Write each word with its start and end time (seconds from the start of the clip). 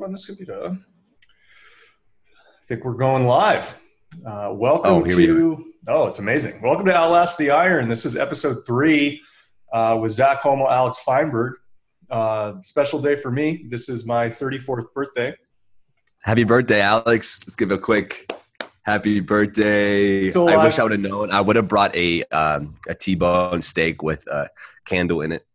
hold 0.00 0.08
on 0.08 0.12
this 0.12 0.24
computer. 0.24 0.68
I 0.70 2.64
think 2.64 2.84
we're 2.84 2.94
going 2.94 3.26
live. 3.26 3.78
Uh, 4.26 4.48
welcome 4.50 4.90
Oh, 4.90 5.04
here 5.04 5.16
we 5.16 5.26
to. 5.26 5.72
Oh, 5.88 6.06
it's 6.06 6.18
amazing. 6.18 6.62
Welcome 6.62 6.86
to 6.86 6.94
Outlast 6.94 7.36
the 7.36 7.50
Iron. 7.50 7.86
This 7.86 8.06
is 8.06 8.16
episode 8.16 8.64
three 8.66 9.20
uh, 9.74 9.98
with 10.00 10.12
Zach 10.12 10.40
Homo, 10.40 10.70
Alex 10.70 11.00
Feinberg. 11.06 11.52
Uh, 12.08 12.54
special 12.62 13.02
day 13.02 13.14
for 13.14 13.30
me. 13.30 13.66
This 13.68 13.90
is 13.90 14.06
my 14.06 14.28
34th 14.28 14.90
birthday. 14.94 15.34
Happy 16.22 16.44
birthday, 16.44 16.80
Alex. 16.80 17.40
Let's 17.44 17.56
give 17.56 17.70
a 17.70 17.76
quick 17.76 18.32
happy 18.84 19.20
birthday. 19.20 20.30
So, 20.30 20.48
I 20.48 20.64
wish 20.64 20.78
I 20.78 20.82
would 20.82 20.92
have 20.92 21.00
known. 21.02 21.30
I 21.30 21.42
would 21.42 21.56
have 21.56 21.68
brought 21.68 21.94
a 21.94 22.22
um, 22.24 22.76
a 22.88 22.94
T-bone 22.94 23.60
steak 23.60 24.02
with 24.02 24.26
a 24.28 24.48
candle 24.86 25.20
in 25.20 25.32
it. 25.32 25.46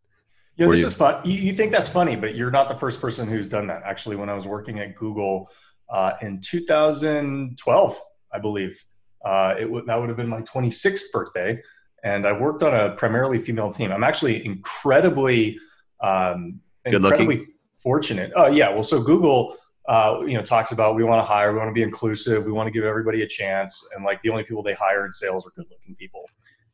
You 0.56 0.66
know, 0.66 0.72
this 0.72 0.82
you- 0.82 0.88
is 0.88 0.94
fun. 0.94 1.22
You, 1.26 1.34
you 1.34 1.54
think 1.54 1.72
that's 1.72 1.90
funny, 1.90 2.16
but 2.16 2.36
you're 2.36 2.52
not 2.52 2.70
the 2.70 2.76
first 2.76 3.02
person 3.02 3.28
who's 3.28 3.50
done 3.50 3.68
that. 3.68 3.84
Actually, 3.84 4.16
when 4.16 4.30
I 4.30 4.34
was 4.34 4.48
working 4.48 4.80
at 4.80 4.96
Google 4.96 5.50
uh, 5.90 6.14
in 6.22 6.42
2012, 6.42 8.02
I 8.32 8.40
believe 8.40 8.84
uh, 9.24 9.56
it 9.60 9.70
would 9.70 9.86
that 9.88 10.00
would 10.00 10.10
have 10.10 10.18
been 10.18 10.30
my 10.30 10.42
26th 10.42 11.12
birthday, 11.12 11.62
and 12.04 12.26
I 12.26 12.32
worked 12.32 12.64
on 12.64 12.74
a 12.74 12.96
primarily 12.96 13.40
female 13.40 13.72
team. 13.72 13.92
I'm 13.92 14.04
actually 14.04 14.46
incredibly, 14.46 15.60
um, 16.02 16.60
incredibly 16.86 17.42
fortunate. 17.74 18.32
Oh 18.36 18.48
yeah, 18.48 18.70
well, 18.70 18.84
so 18.84 19.02
Google. 19.02 19.58
Uh, 19.88 20.22
you 20.26 20.34
know, 20.34 20.42
talks 20.42 20.72
about 20.72 20.96
we 20.96 21.04
want 21.04 21.20
to 21.20 21.24
hire, 21.24 21.54
we 21.54 21.60
want 21.60 21.70
to 21.70 21.74
be 21.74 21.84
inclusive, 21.84 22.44
we 22.44 22.52
want 22.52 22.66
to 22.66 22.72
give 22.72 22.84
everybody 22.84 23.22
a 23.22 23.28
chance, 23.28 23.88
and 23.96 24.04
like 24.04 24.20
the 24.24 24.30
only 24.32 24.44
people 24.44 24.64
they 24.64 24.74
hire 24.74 25.06
in 25.06 25.14
sales 25.14 25.46
are 25.46 25.52
good-looking 25.52 25.94
people. 25.94 26.26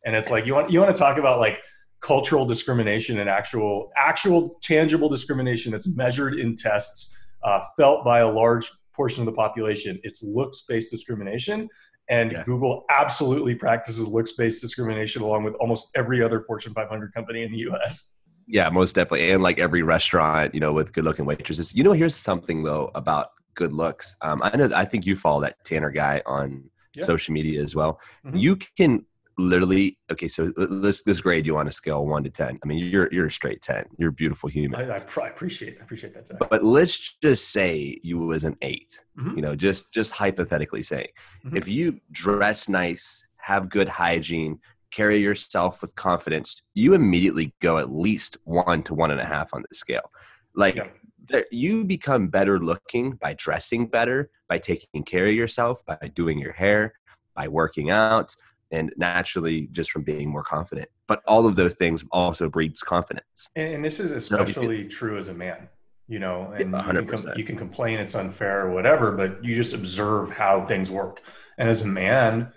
And 0.05 0.15
it's 0.15 0.31
like 0.31 0.45
you 0.45 0.55
want 0.55 0.71
you 0.71 0.79
want 0.79 0.95
to 0.95 0.97
talk 0.97 1.17
about 1.17 1.37
like 1.37 1.61
cultural 2.01 2.45
discrimination 2.45 3.19
and 3.19 3.29
actual 3.29 3.91
actual 3.97 4.57
tangible 4.61 5.07
discrimination 5.09 5.71
that's 5.71 5.87
measured 5.95 6.39
in 6.39 6.55
tests 6.55 7.15
uh, 7.43 7.61
felt 7.77 8.03
by 8.03 8.19
a 8.19 8.27
large 8.29 8.69
portion 8.95 9.21
of 9.21 9.25
the 9.27 9.31
population 9.31 9.99
it's 10.03 10.23
looks 10.23 10.65
based 10.67 10.91
discrimination 10.91 11.67
and 12.09 12.31
Yeah. 12.31 12.43
google 12.43 12.85
absolutely 12.89 13.55
practices 13.55 14.07
looks 14.07 14.33
based 14.33 14.61
discrimination 14.61 15.21
along 15.21 15.43
with 15.43 15.53
almost 15.55 15.89
every 15.95 16.23
other 16.23 16.41
fortune 16.41 16.73
500 16.73 17.13
company 17.13 17.43
in 17.43 17.51
the 17.51 17.59
us 17.85 18.17
Yeah, 18.47 18.69
most 18.69 18.95
definitely. 18.95 19.31
And 19.31 19.41
like 19.43 19.59
every 19.59 19.81
restaurant, 19.83 20.53
you 20.53 20.59
know, 20.59 20.73
with 20.73 20.91
good 20.91 21.05
looking 21.05 21.25
waitresses. 21.25 21.73
You 21.73 21.83
know, 21.85 21.93
here's 21.93 22.15
something 22.15 22.63
though 22.63 22.89
about 22.95 23.27
good 23.53 23.71
looks. 23.71 24.15
Um, 24.21 24.41
I 24.43 24.57
know. 24.57 24.69
I 24.75 24.83
think 24.83 25.05
you 25.05 25.15
follow 25.15 25.39
that 25.41 25.55
Tanner 25.63 25.91
guy 25.91 26.21
on 26.25 26.69
Yeah. 26.95 27.05
social 27.05 27.33
media 27.33 27.61
as 27.61 27.75
well. 27.75 28.01
Mhm. 28.25 28.39
You 28.41 28.55
can 28.79 29.05
literally. 29.37 29.97
Okay, 30.11 30.27
so 30.27 30.51
let's 30.57 31.05
let's 31.05 31.21
grade 31.21 31.45
you 31.45 31.57
on 31.57 31.67
a 31.67 31.71
scale 31.71 32.05
one 32.05 32.23
to 32.23 32.29
ten. 32.29 32.59
I 32.63 32.67
mean, 32.67 32.79
you're 32.85 33.09
you're 33.11 33.27
a 33.27 33.31
straight 33.31 33.61
ten. 33.61 33.85
You're 33.97 34.09
a 34.09 34.13
beautiful 34.13 34.49
human. 34.49 34.79
I, 34.79 34.95
I, 34.97 35.03
I 35.21 35.27
appreciate 35.27 35.77
I 35.79 35.83
appreciate 35.83 36.13
that 36.13 36.27
Zach. 36.27 36.39
but 36.49 36.63
let's 36.63 37.17
just 37.17 37.51
say 37.51 37.99
you 38.03 38.19
was 38.19 38.43
an 38.45 38.57
8 38.61 39.03
Mhm. 39.17 39.35
you 39.35 39.41
know 39.41 39.55
just 39.55 39.91
just 39.93 40.11
hypothetically 40.13 40.83
saying 40.83 41.07
Mhm. 41.45 41.57
if 41.57 41.67
you 41.67 41.99
dress 42.11 42.69
nice 42.69 43.25
have 43.37 43.69
good 43.69 43.87
hygiene 43.89 44.59
carry 44.91 45.17
yourself 45.17 45.81
with 45.81 45.95
confidence 45.95 46.61
you 46.73 46.93
immediately 46.93 47.53
go 47.59 47.77
at 47.77 47.91
least 47.91 48.37
one 48.45 48.83
to 48.83 48.93
one 48.93 49.11
and 49.11 49.19
a 49.21 49.25
half 49.25 49.53
on 49.53 49.63
the 49.69 49.75
scale 49.75 50.11
like 50.55 50.75
Yeah. 50.75 50.87
there, 51.29 51.45
you 51.51 51.83
become 51.85 52.27
better 52.29 52.59
looking 52.59 53.11
by 53.13 53.33
dressing 53.33 53.87
better 53.87 54.29
by 54.47 54.57
taking 54.57 55.03
care 55.03 55.27
of 55.27 55.33
yourself 55.33 55.85
by 55.85 55.97
doing 56.13 56.39
your 56.39 56.53
hair 56.53 56.93
by 57.35 57.47
working 57.47 57.89
out 57.89 58.35
and 58.71 58.91
naturally 58.97 59.67
just 59.71 59.91
from 59.91 60.03
being 60.03 60.29
more 60.29 60.43
confident 60.43 60.87
but 61.07 61.21
all 61.27 61.45
of 61.45 61.55
those 61.55 61.73
things 61.75 62.03
also 62.11 62.49
breeds 62.49 62.81
confidence 62.81 63.49
And, 63.55 63.75
and 63.75 63.85
this 63.85 63.99
is 63.99 64.11
especially 64.11 64.87
true 64.87 65.17
as 65.17 65.27
a 65.27 65.33
man, 65.33 65.67
you 66.07 66.19
know, 66.19 66.51
and 66.57 66.71
Yeah, 66.71 66.77
you, 66.77 66.93
can 66.93 67.07
com- 67.07 67.17
100%. 67.19 67.37
you 67.37 67.43
can 67.43 67.57
complain 67.57 67.99
it's 67.99 68.15
unfair 68.15 68.67
or 68.67 68.71
whatever, 68.71 69.11
but 69.11 69.43
you 69.43 69.55
just 69.55 69.73
observe 69.73 70.29
how 70.29 70.65
things 70.65 70.89
work. 70.89 71.21
And 71.57 71.67
as 71.69 71.81
a 71.83 71.87
man, 71.87 72.51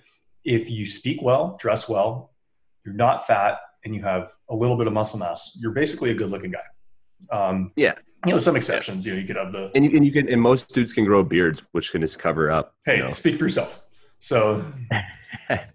if 0.45 0.71
you 0.71 0.87
speak 0.87 1.21
well, 1.23 1.57
dress 1.61 1.89
well, 1.89 2.33
you're 2.85 2.95
not 2.95 3.27
fat, 3.27 3.59
and 3.85 3.95
you 3.95 4.03
have 4.03 4.31
a 4.51 4.55
little 4.55 4.77
bit 4.77 4.87
of 4.87 4.93
muscle 4.93 5.19
mass, 5.19 5.57
you're 5.61 5.73
basically 5.73 6.11
a 6.11 6.15
good 6.15 6.31
looking 6.31 6.53
guy. 6.53 6.67
Um, 7.37 7.73
Yeah. 7.77 7.95
You 8.27 8.33
know, 8.33 8.39
some 8.39 8.57
exceptions, 8.57 9.05
you 9.07 9.13
know, 9.15 9.19
you 9.21 9.27
could 9.27 9.37
have 9.37 9.53
the, 9.53 9.71
and 9.75 9.85
you, 9.85 9.91
and 9.97 10.07
you 10.07 10.13
can 10.13 10.29
and 10.29 10.41
most 10.41 10.73
dudes 10.75 10.93
can 10.93 11.05
grow 11.05 11.23
beards 11.25 11.63
which 11.73 11.91
can 11.93 12.01
just 12.01 12.19
cover 12.19 12.51
up 12.51 12.75
hey, 12.87 12.97
you 12.99 13.03
know. 13.03 13.11
speak 13.11 13.37
for 13.37 13.45
yourself. 13.45 13.81
So, 14.19 14.65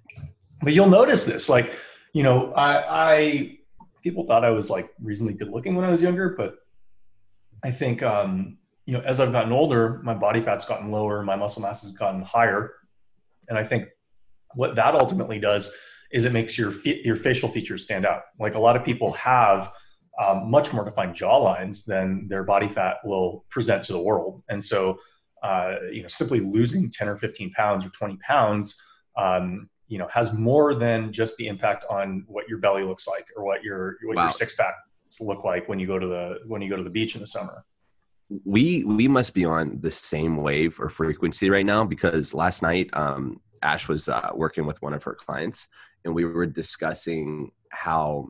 but 0.61 0.73
you'll 0.73 0.89
notice 0.89 1.25
this, 1.25 1.49
like, 1.49 1.77
you 2.13 2.23
know, 2.23 2.53
I, 2.53 3.13
I 3.15 3.57
people 4.03 4.25
thought 4.25 4.45
I 4.45 4.49
was 4.51 4.69
like 4.69 4.89
reasonably 5.01 5.35
good 5.35 5.49
looking 5.49 5.75
when 5.75 5.85
I 5.85 5.91
was 5.91 6.01
younger, 6.01 6.29
but 6.29 6.55
I 7.63 7.71
think, 7.71 8.01
um, 8.01 8.57
you 8.85 8.93
know, 8.93 9.01
as 9.01 9.19
I've 9.19 9.31
gotten 9.31 9.51
older, 9.51 9.99
my 10.03 10.13
body 10.13 10.41
fat's 10.41 10.65
gotten 10.65 10.91
lower, 10.91 11.21
my 11.23 11.35
muscle 11.35 11.61
mass 11.61 11.81
has 11.81 11.91
gotten 11.91 12.21
higher, 12.21 12.71
and 13.47 13.57
I 13.57 13.63
think 13.63 13.87
what 14.55 14.75
that 14.75 14.95
ultimately 14.95 15.39
does 15.39 15.75
is 16.11 16.25
it 16.25 16.33
makes 16.33 16.57
your 16.57 16.73
your 16.83 17.15
facial 17.15 17.49
features 17.49 17.83
stand 17.83 18.05
out. 18.05 18.23
Like 18.39 18.55
a 18.55 18.59
lot 18.59 18.75
of 18.75 18.83
people 18.83 19.13
have 19.13 19.71
um, 20.19 20.49
much 20.49 20.73
more 20.73 20.83
defined 20.83 21.15
jawlines 21.15 21.85
than 21.85 22.27
their 22.27 22.43
body 22.43 22.67
fat 22.67 22.97
will 23.03 23.45
present 23.49 23.83
to 23.83 23.93
the 23.93 24.01
world, 24.01 24.41
and 24.49 24.63
so 24.63 24.97
uh, 25.43 25.75
you 25.91 26.01
know, 26.01 26.07
simply 26.07 26.39
losing 26.39 26.89
10 26.89 27.07
or 27.07 27.17
15 27.17 27.51
pounds 27.51 27.85
or 27.85 27.89
20 27.89 28.17
pounds, 28.17 28.81
um, 29.17 29.69
you 29.89 29.97
know, 29.97 30.07
has 30.13 30.31
more 30.33 30.75
than 30.75 31.11
just 31.11 31.35
the 31.37 31.47
impact 31.47 31.83
on 31.89 32.23
what 32.27 32.47
your 32.47 32.59
belly 32.59 32.83
looks 32.83 33.07
like 33.07 33.25
or 33.35 33.43
what 33.43 33.63
your 33.63 33.97
what 34.05 34.15
Wow. 34.15 34.23
your 34.23 34.31
six 34.31 34.55
pack 34.55 34.75
look 35.19 35.43
like 35.43 35.67
when 35.67 35.79
you 35.79 35.87
go 35.87 35.97
to 35.99 36.07
the 36.07 36.39
when 36.47 36.61
you 36.61 36.69
go 36.69 36.75
to 36.77 36.83
the 36.83 36.89
beach 36.89 37.15
in 37.15 37.21
the 37.21 37.27
summer. 37.27 37.65
we 38.45 38.83
we 38.83 39.07
must 39.07 39.33
be 39.33 39.43
on 39.45 39.79
the 39.81 39.89
same 39.91 40.37
wave 40.37 40.79
or 40.79 40.89
frequency 40.89 41.49
right 41.49 41.65
now 41.65 41.83
because 41.83 42.33
last 42.33 42.61
night 42.61 42.87
um, 42.93 43.41
ash 43.63 43.87
was 43.87 44.07
uh, 44.07 44.29
working 44.35 44.65
with 44.67 44.79
one 44.83 44.93
of 44.93 45.01
her 45.03 45.15
clients 45.15 45.67
and 46.05 46.13
we 46.13 46.23
were 46.23 46.45
discussing 46.45 47.51
how 47.71 48.29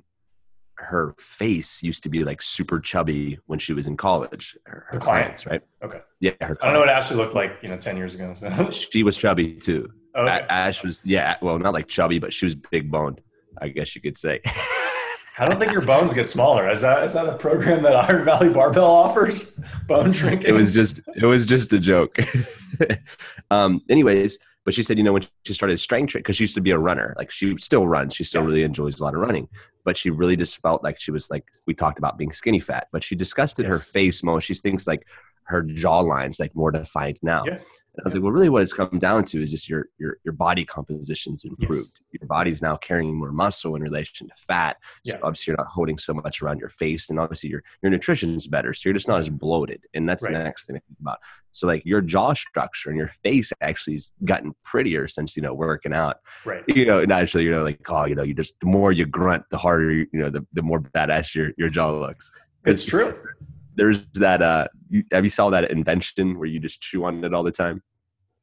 her 0.77 1.13
face 1.19 1.83
used 1.83 2.01
to 2.03 2.09
be 2.09 2.23
like 2.23 2.41
super 2.41 2.79
chubby 2.79 3.37
when 3.47 3.59
she 3.59 3.73
was 3.73 3.85
in 3.87 3.97
college 3.97 4.57
her, 4.65 4.85
her 4.87 4.97
The 4.99 5.03
client? 5.05 5.23
clients 5.25 5.45
right 5.45 5.61
Okay. 5.83 5.99
yeah 6.21 6.31
her 6.39 6.57
I 6.61 6.65
don't 6.65 6.73
know 6.73 6.79
what 6.79 6.85
clients. 6.87 7.05
Ashley 7.07 7.17
looked 7.17 7.33
like, 7.35 7.57
you 7.61 7.67
know, 7.67 7.77
10 7.77 7.97
years 7.97 8.15
ago. 8.15 8.33
So. 8.33 8.71
she 8.71 9.03
was 9.03 9.17
chubby 9.17 9.55
too 9.55 9.89
okay. 10.19 10.45
Ash 10.49 10.83
was 10.83 11.01
yeah 11.03 11.37
well 11.41 11.57
not 11.59 11.73
like 11.73 11.87
chubby 11.87 12.19
but 12.19 12.33
she 12.33 12.45
was 12.45 12.55
big 12.55 12.91
boned 12.91 13.21
i 13.59 13.67
guess 13.67 13.95
you 13.95 14.01
could 14.01 14.17
say 14.17 14.41
I 15.39 15.47
don't 15.47 15.57
think 15.57 15.71
your 15.71 15.81
bones 15.81 16.13
get 16.13 16.25
smaller. 16.25 16.69
Is 16.69 16.81
that 16.81 17.01
is 17.03 17.13
that 17.13 17.29
a 17.29 17.37
program 17.37 17.81
that 17.83 17.95
Iron 17.95 18.25
Valley 18.25 18.49
Barbell 18.49 18.83
offers? 18.83 19.57
Bone 19.87 20.11
shrinking. 20.11 20.49
it 20.49 20.51
was 20.51 20.71
just 20.71 20.99
it 21.15 21.25
was 21.25 21.45
just 21.45 21.71
a 21.71 21.79
joke 21.79 22.17
um 23.51 23.81
anyways 23.89 24.37
but 24.65 24.73
she 24.73 24.83
said 24.83 24.97
you 24.97 25.03
know 25.03 25.13
when 25.13 25.25
she 25.45 25.53
started 25.53 25.79
strength 25.79 26.11
training 26.11 26.23
because 26.23 26.35
she 26.35 26.43
used 26.43 26.55
to 26.55 26.61
be 26.61 26.71
a 26.71 26.77
runner 26.77 27.15
like 27.17 27.31
she 27.31 27.55
still 27.57 27.87
runs 27.87 28.13
she 28.13 28.23
still 28.23 28.43
really 28.43 28.63
enjoys 28.63 28.99
a 28.99 29.03
lot 29.03 29.15
of 29.15 29.21
running 29.21 29.47
but 29.83 29.97
she 29.97 30.09
really 30.09 30.35
just 30.35 30.61
felt 30.61 30.83
like 30.83 30.99
she 30.99 31.09
was 31.09 31.31
like 31.31 31.47
we 31.65 31.73
talked 31.73 31.97
about 31.97 32.17
being 32.17 32.31
skinny 32.31 32.59
fat 32.59 32.87
but 32.91 33.03
she 33.03 33.15
discussed 33.15 33.59
it 33.59 33.65
her 33.65 33.79
face 33.79 34.23
more 34.23 34.41
she 34.41 34.53
thinks 34.53 34.85
like 34.85 35.07
her 35.49 35.63
jawline's 35.63 36.39
like 36.39 36.55
more 36.55 36.71
defined 36.71 37.17
now 37.23 37.43
Yeah. 37.45 37.57
i 37.99 38.01
was 38.03 38.13
like 38.13 38.21
well 38.23 38.31
really 38.31 38.49
what 38.49 38.61
it's 38.61 38.71
come 38.71 38.99
down 38.99 39.25
to 39.25 39.41
is 39.41 39.49
just 39.51 39.67
your 39.67 39.87
your 39.97 40.17
your 40.23 40.31
body 40.33 40.63
composition's 40.63 41.43
improved 41.43 42.01
your 42.11 42.27
body's 42.27 42.61
now 42.61 42.77
carrying 42.77 43.15
more 43.17 43.31
muscle 43.31 43.75
in 43.75 43.81
relation 43.81 44.27
to 44.27 44.33
fat 44.37 44.77
so 45.05 45.13
Yeah. 45.15 45.19
obviously 45.23 45.51
you're 45.51 45.57
not 45.57 45.67
holding 45.67 45.97
so 45.97 46.13
much 46.13 46.41
around 46.41 46.59
your 46.59 46.69
face 46.69 47.09
and 47.09 47.19
obviously 47.19 47.49
your 47.49 47.63
your 47.81 47.89
nutrition's 47.89 48.47
better 48.47 48.73
so 48.73 48.87
you're 48.87 48.93
just 48.93 49.07
not 49.07 49.19
as 49.19 49.29
bloated 49.29 49.81
and 49.95 50.07
that's 50.07 50.23
Right. 50.23 50.33
the 50.33 50.43
next 50.43 50.65
thing 50.67 50.75
to 50.75 50.81
think 50.87 50.99
about 51.01 51.17
so 51.51 51.65
like 51.65 51.83
your 51.83 52.01
jaw 52.01 52.33
structure 52.33 52.89
and 52.89 52.97
your 52.97 53.07
face 53.07 53.51
actually 53.59 53.93
has 53.95 54.11
gotten 54.23 54.53
prettier 54.63 55.07
since 55.07 55.35
you 55.35 55.41
know 55.41 55.53
working 55.55 55.93
out 55.93 56.17
right. 56.45 56.63
you 56.67 56.85
know 56.85 57.03
naturally 57.05 57.43
you 57.45 57.51
know 57.51 57.63
like 57.63 57.79
oh 57.89 58.05
you 58.05 58.13
know 58.15 58.23
you 58.23 58.35
just 58.35 58.53
the 58.59 58.67
more 58.67 58.91
you 58.91 59.05
grunt 59.05 59.43
the 59.49 59.57
harder 59.57 59.91
you, 59.91 60.05
you 60.13 60.19
know 60.19 60.29
the, 60.29 60.45
the 60.53 60.61
more 60.61 60.79
badass 60.79 61.33
your 61.33 61.51
your 61.57 61.69
jaw 61.69 61.89
looks 61.91 62.31
It's 62.65 62.85
true. 62.85 63.17
There's 63.79 64.05
that 64.25 64.41
uh 64.41 64.67
you, 64.89 65.03
have 65.11 65.23
you 65.23 65.29
saw 65.29 65.49
that 65.49 65.71
invention 65.71 66.37
where 66.37 66.47
you 66.47 66.59
just 66.59 66.81
chew 66.81 67.03
on 67.05 67.23
it 67.23 67.33
all 67.33 67.43
the 67.43 67.51
time 67.51 67.81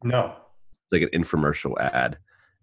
No. 0.03 0.35
it's 0.73 0.93
like 0.93 1.03
an 1.03 1.11
infomercial 1.21 1.79
ad 1.81 2.19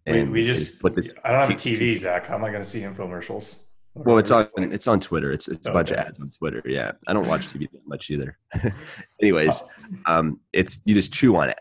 We, 0.08 0.24
we 0.24 0.42
they 0.42 0.48
just 0.48 0.80
put 0.82 0.96
this 0.96 1.14
I 1.24 1.32
don't 1.32 1.40
have 1.42 1.50
a 1.52 1.54
TV, 1.54 1.96
Zach. 1.96 2.26
How 2.28 2.36
am 2.36 2.44
I 2.44 2.50
going 2.50 2.64
to 2.64 2.70
see 2.70 2.82
infomercials? 2.82 3.60
well 3.96 4.18
it's 4.18 4.32
on 4.32 4.48
it's 4.58 4.88
on 4.88 5.00
twitter 5.00 5.32
it's 5.32 5.48
it's 5.48 5.68
a 5.68 5.72
bunch 5.72 5.92
of 5.92 5.98
ads 5.98 6.20
on 6.20 6.28
twitter 6.32 6.64
yeah 6.66 6.94
i 7.08 7.14
don't 7.14 7.28
watch 7.28 7.44
tv 7.50 7.70
that 7.72 7.86
much 7.88 8.10
either 8.10 8.36
anyways 9.22 9.64
Oh. 10.08 10.14
um 10.18 10.40
it's 10.52 10.82
you 10.86 10.96
just 10.96 11.14
chew 11.14 11.36
on 11.36 11.50
it 11.50 11.60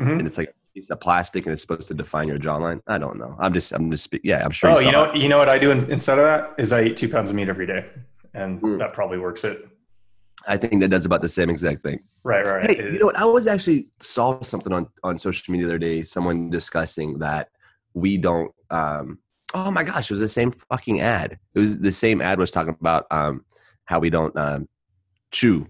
Mhm. 0.00 0.18
and 0.18 0.26
it's 0.28 0.38
like 0.38 0.50
a 0.50 0.54
piece 0.74 0.88
of 0.90 1.00
plastic 1.00 1.46
and 1.46 1.52
it's 1.52 1.62
supposed 1.62 1.88
to 1.88 1.94
define 1.94 2.28
your 2.28 2.38
jawline 2.38 2.80
i 2.86 2.96
don't 2.96 3.18
know 3.18 3.36
i'm 3.40 3.52
just 3.52 3.72
i'm 3.72 3.90
just 3.90 4.14
yeah 4.22 4.44
i'm 4.44 4.52
sure 4.52 4.70
Oh, 4.70 4.74
saw 4.76 4.86
you 4.86 4.92
know, 4.92 5.04
it. 5.10 5.16
you 5.16 5.28
know 5.28 5.38
what 5.38 5.48
I 5.48 5.58
do 5.58 5.72
in, 5.72 5.78
instead 5.90 6.18
of 6.20 6.24
that 6.24 6.54
is 6.62 6.72
I 6.72 6.82
eat 6.84 6.96
two 6.96 7.08
pounds 7.08 7.28
of 7.30 7.34
meat 7.34 7.48
every 7.48 7.66
day, 7.66 7.86
and 8.34 8.60
Mm. 8.62 8.78
that 8.78 8.92
probably 8.92 9.18
works 9.18 9.42
it. 9.42 9.68
I 10.48 10.56
think 10.56 10.80
that 10.80 10.88
does 10.88 11.04
about 11.06 11.20
the 11.20 11.28
same 11.28 11.50
exact 11.50 11.80
thing 11.82 11.98
Right, 12.26 12.46
right. 12.46 12.70
Hey, 12.70 12.82
you 12.82 12.98
know 12.98 13.04
what? 13.04 13.18
I 13.18 13.26
was 13.26 13.46
actually 13.46 13.88
saw 14.00 14.40
something 14.40 14.72
on 14.72 14.86
on 15.02 15.18
social 15.18 15.52
media 15.52 15.66
the 15.66 15.72
other 15.74 15.78
day. 15.78 16.02
Someone 16.04 16.48
discussing 16.48 17.18
that 17.18 17.50
we 17.92 18.16
don't. 18.16 18.50
um 18.70 19.18
Oh 19.52 19.70
my 19.70 19.82
gosh, 19.84 20.06
it 20.10 20.14
was 20.14 20.20
the 20.20 20.28
same 20.40 20.50
fucking 20.50 21.02
ad. 21.02 21.38
It 21.54 21.58
was 21.58 21.80
the 21.80 21.92
same 21.92 22.22
ad 22.22 22.38
was 22.38 22.50
talking 22.50 22.74
about 22.80 23.04
um 23.10 23.44
how 23.84 23.98
we 23.98 24.08
don't 24.08 24.34
um 24.38 24.66
chew 25.32 25.66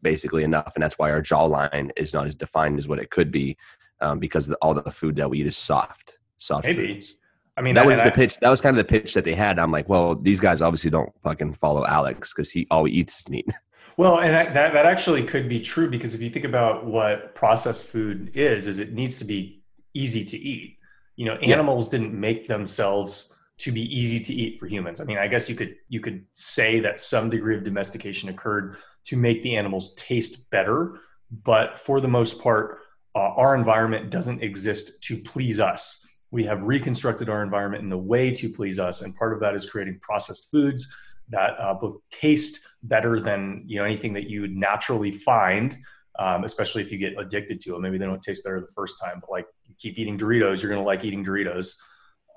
basically 0.00 0.44
enough, 0.44 0.72
and 0.76 0.82
that's 0.82 0.98
why 0.98 1.10
our 1.10 1.20
jawline 1.20 1.90
is 1.94 2.14
not 2.14 2.24
as 2.24 2.34
defined 2.34 2.78
as 2.78 2.88
what 2.88 2.98
it 2.98 3.10
could 3.10 3.30
be, 3.30 3.58
um, 4.00 4.18
because 4.18 4.46
the, 4.46 4.56
all 4.62 4.72
the 4.72 4.90
food 4.90 5.14
that 5.16 5.28
we 5.28 5.40
eat 5.40 5.46
is 5.46 5.58
soft, 5.58 6.18
soft 6.38 6.64
Maybe. 6.64 6.94
foods. 6.94 7.16
I 7.58 7.60
mean, 7.60 7.74
that 7.74 7.82
that- 7.86 7.92
was 7.92 8.02
the 8.02 8.06
I- 8.06 8.16
pitch. 8.16 8.38
That 8.40 8.48
was 8.48 8.62
kind 8.62 8.74
of 8.74 8.78
the 8.78 8.90
pitch 8.98 9.12
that 9.12 9.24
they 9.24 9.34
had. 9.34 9.58
I'm 9.58 9.70
like, 9.70 9.90
well, 9.90 10.14
these 10.14 10.40
guys 10.40 10.62
obviously 10.62 10.90
don't 10.90 11.12
fucking 11.22 11.52
follow 11.52 11.84
Alex 11.86 12.32
because 12.32 12.50
he 12.50 12.66
all 12.70 12.84
he 12.86 12.94
eats 12.94 13.20
is 13.20 13.28
meat. 13.28 13.46
Well, 13.96 14.20
and 14.20 14.32
that, 14.32 14.72
that 14.72 14.86
actually 14.86 15.24
could 15.24 15.48
be 15.48 15.60
true 15.60 15.90
because 15.90 16.14
if 16.14 16.22
you 16.22 16.30
think 16.30 16.44
about 16.44 16.86
what 16.86 17.34
processed 17.34 17.84
food 17.84 18.32
is, 18.34 18.66
is 18.66 18.78
it 18.78 18.92
needs 18.92 19.18
to 19.18 19.24
be 19.24 19.62
easy 19.94 20.24
to 20.24 20.36
eat. 20.36 20.78
You 21.16 21.26
know, 21.26 21.38
Yeah. 21.40 21.54
animals 21.54 21.88
didn't 21.88 22.18
make 22.18 22.46
themselves 22.48 23.38
to 23.58 23.70
be 23.70 23.82
easy 23.96 24.18
to 24.18 24.32
eat 24.34 24.58
for 24.58 24.66
humans. 24.66 25.00
I 25.00 25.04
mean, 25.04 25.18
I 25.18 25.28
guess 25.28 25.48
you 25.48 25.54
could 25.54 25.76
you 25.88 26.00
could 26.00 26.24
say 26.32 26.80
that 26.80 26.98
some 26.98 27.30
degree 27.30 27.56
of 27.56 27.64
domestication 27.64 28.28
occurred 28.28 28.76
to 29.04 29.16
make 29.16 29.42
the 29.42 29.56
animals 29.56 29.94
taste 29.94 30.50
better, 30.50 31.00
but 31.44 31.78
for 31.78 32.00
the 32.00 32.08
most 32.08 32.42
part, 32.42 32.78
uh, 33.14 33.18
our 33.18 33.54
environment 33.54 34.10
doesn't 34.10 34.42
exist 34.42 35.02
to 35.04 35.18
please 35.18 35.60
us. 35.60 36.06
We 36.30 36.44
have 36.44 36.62
reconstructed 36.62 37.28
our 37.28 37.42
environment 37.42 37.84
in 37.84 37.92
a 37.92 37.98
way 37.98 38.30
to 38.34 38.48
please 38.48 38.78
us, 38.78 39.02
and 39.02 39.14
part 39.14 39.34
of 39.34 39.40
that 39.40 39.54
is 39.54 39.68
creating 39.68 39.98
processed 40.00 40.50
foods 40.50 40.92
that 41.32 41.52
uh, 41.58 41.74
both 41.74 41.96
taste 42.10 42.60
better 42.84 43.18
than 43.20 43.64
you 43.66 43.78
know 43.78 43.84
anything 43.84 44.12
that 44.12 44.30
you 44.30 44.40
would 44.42 44.54
naturally 44.56 45.10
find 45.10 45.76
um, 46.18 46.44
especially 46.44 46.82
if 46.82 46.92
you 46.92 46.98
get 46.98 47.14
addicted 47.18 47.60
to 47.62 47.72
them 47.72 47.82
maybe 47.82 47.98
they 47.98 48.04
don't 48.06 48.22
taste 48.22 48.44
better 48.44 48.60
the 48.60 48.72
first 48.74 49.00
time 49.02 49.16
but 49.20 49.30
like 49.30 49.46
you 49.66 49.74
keep 49.78 49.98
eating 49.98 50.16
doritos 50.18 50.62
you're 50.62 50.70
going 50.70 50.80
to 50.82 50.86
like 50.86 51.04
eating 51.04 51.24
doritos. 51.24 51.74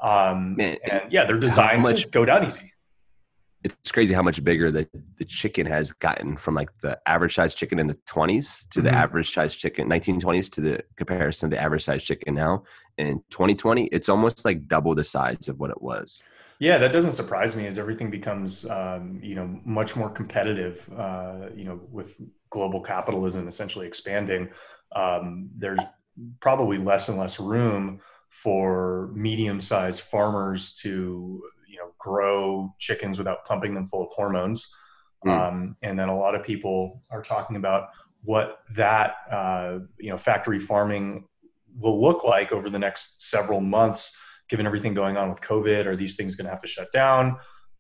Um, 0.01 0.56
Man, 0.57 0.77
and 0.89 1.01
yeah 1.12 1.25
they're 1.25 1.38
designed 1.39 1.81
much- 1.83 2.03
to 2.03 2.09
go 2.09 2.25
down 2.25 2.45
easy. 2.45 2.71
It's 3.63 3.92
crazy 3.92 4.13
how 4.13 4.21
much 4.21 4.44
bigger 4.44 4.69
the, 4.69 4.88
the 5.18 5.25
chicken 5.25 5.65
has 5.65 5.91
gotten 5.91 6.38
from 6.38 6.53
like 6.53 6.69
the 6.83 7.00
average 7.07 7.33
size 7.33 7.56
chicken 7.56 7.80
in 7.80 7.88
the 7.88 7.95
20s 8.06 8.69
to 8.69 8.80
the 8.81 8.91
Mhm. 8.91 8.94
average 8.94 9.33
size 9.33 9.56
chicken 9.56 9.89
1920s 9.89 10.51
to 10.51 10.62
the 10.62 10.83
comparison 10.98 11.50
to 11.50 11.56
the 11.56 11.62
average 11.63 11.83
size 11.83 12.03
chicken 12.03 12.36
now. 12.36 12.63
In 13.00 13.24
2020 13.31 13.86
it's 13.86 14.07
almost 14.07 14.45
like 14.45 14.68
double 14.68 14.94
the 14.94 15.03
size 15.03 15.48
of 15.48 15.59
what 15.59 15.71
it 15.71 15.81
was 15.81 16.21
yeah 16.59 16.77
that 16.77 16.91
doesn't 16.91 17.11
surprise 17.11 17.55
me 17.55 17.67
as 17.67 17.77
everything 17.77 18.09
becomes 18.09 18.69
um, 18.69 19.19
you 19.21 19.35
know 19.35 19.59
much 19.65 19.95
more 19.95 20.09
competitive 20.09 20.89
uh, 20.97 21.49
you 21.55 21.65
know 21.65 21.79
with 21.91 22.19
global 22.49 22.81
capitalism 22.81 23.47
essentially 23.47 23.87
expanding 23.87 24.49
um, 24.95 25.49
there's 25.57 25.79
probably 26.39 26.77
less 26.77 27.09
and 27.09 27.17
less 27.17 27.39
room 27.39 27.99
for 28.29 29.11
medium-sized 29.13 30.01
farmers 30.01 30.75
to 30.75 31.41
you 31.67 31.77
know 31.77 31.91
grow 31.97 32.73
chickens 32.79 33.17
without 33.17 33.43
pumping 33.45 33.73
them 33.73 33.85
full 33.85 34.03
of 34.03 34.09
hormones 34.11 34.73
Mm. 35.25 35.31
um, 35.31 35.75
and 35.81 35.97
then 35.97 36.09
a 36.09 36.15
lot 36.15 36.35
of 36.35 36.43
people 36.43 37.01
are 37.09 37.21
talking 37.21 37.55
about 37.55 37.89
what 38.23 38.59
that 38.75 39.15
uh, 39.31 39.79
you 39.97 40.09
know 40.09 40.17
factory 40.17 40.59
farming 40.59 41.25
will 41.79 41.99
look 41.99 42.23
like 42.23 42.51
over 42.51 42.69
the 42.69 42.79
next 42.79 43.27
several 43.29 43.59
months 43.59 44.19
given 44.50 44.65
everything 44.65 44.94
going 44.94 45.18
on 45.18 45.30
with 45.30 45.42
covid 45.42 45.86
are 45.86 45.95
these 45.95 46.15
things 46.15 46.36
going 46.36 46.45
to 46.45 46.51
have 46.51 46.62
to 46.62 46.68
shut 46.68 46.92
down? 46.92 47.38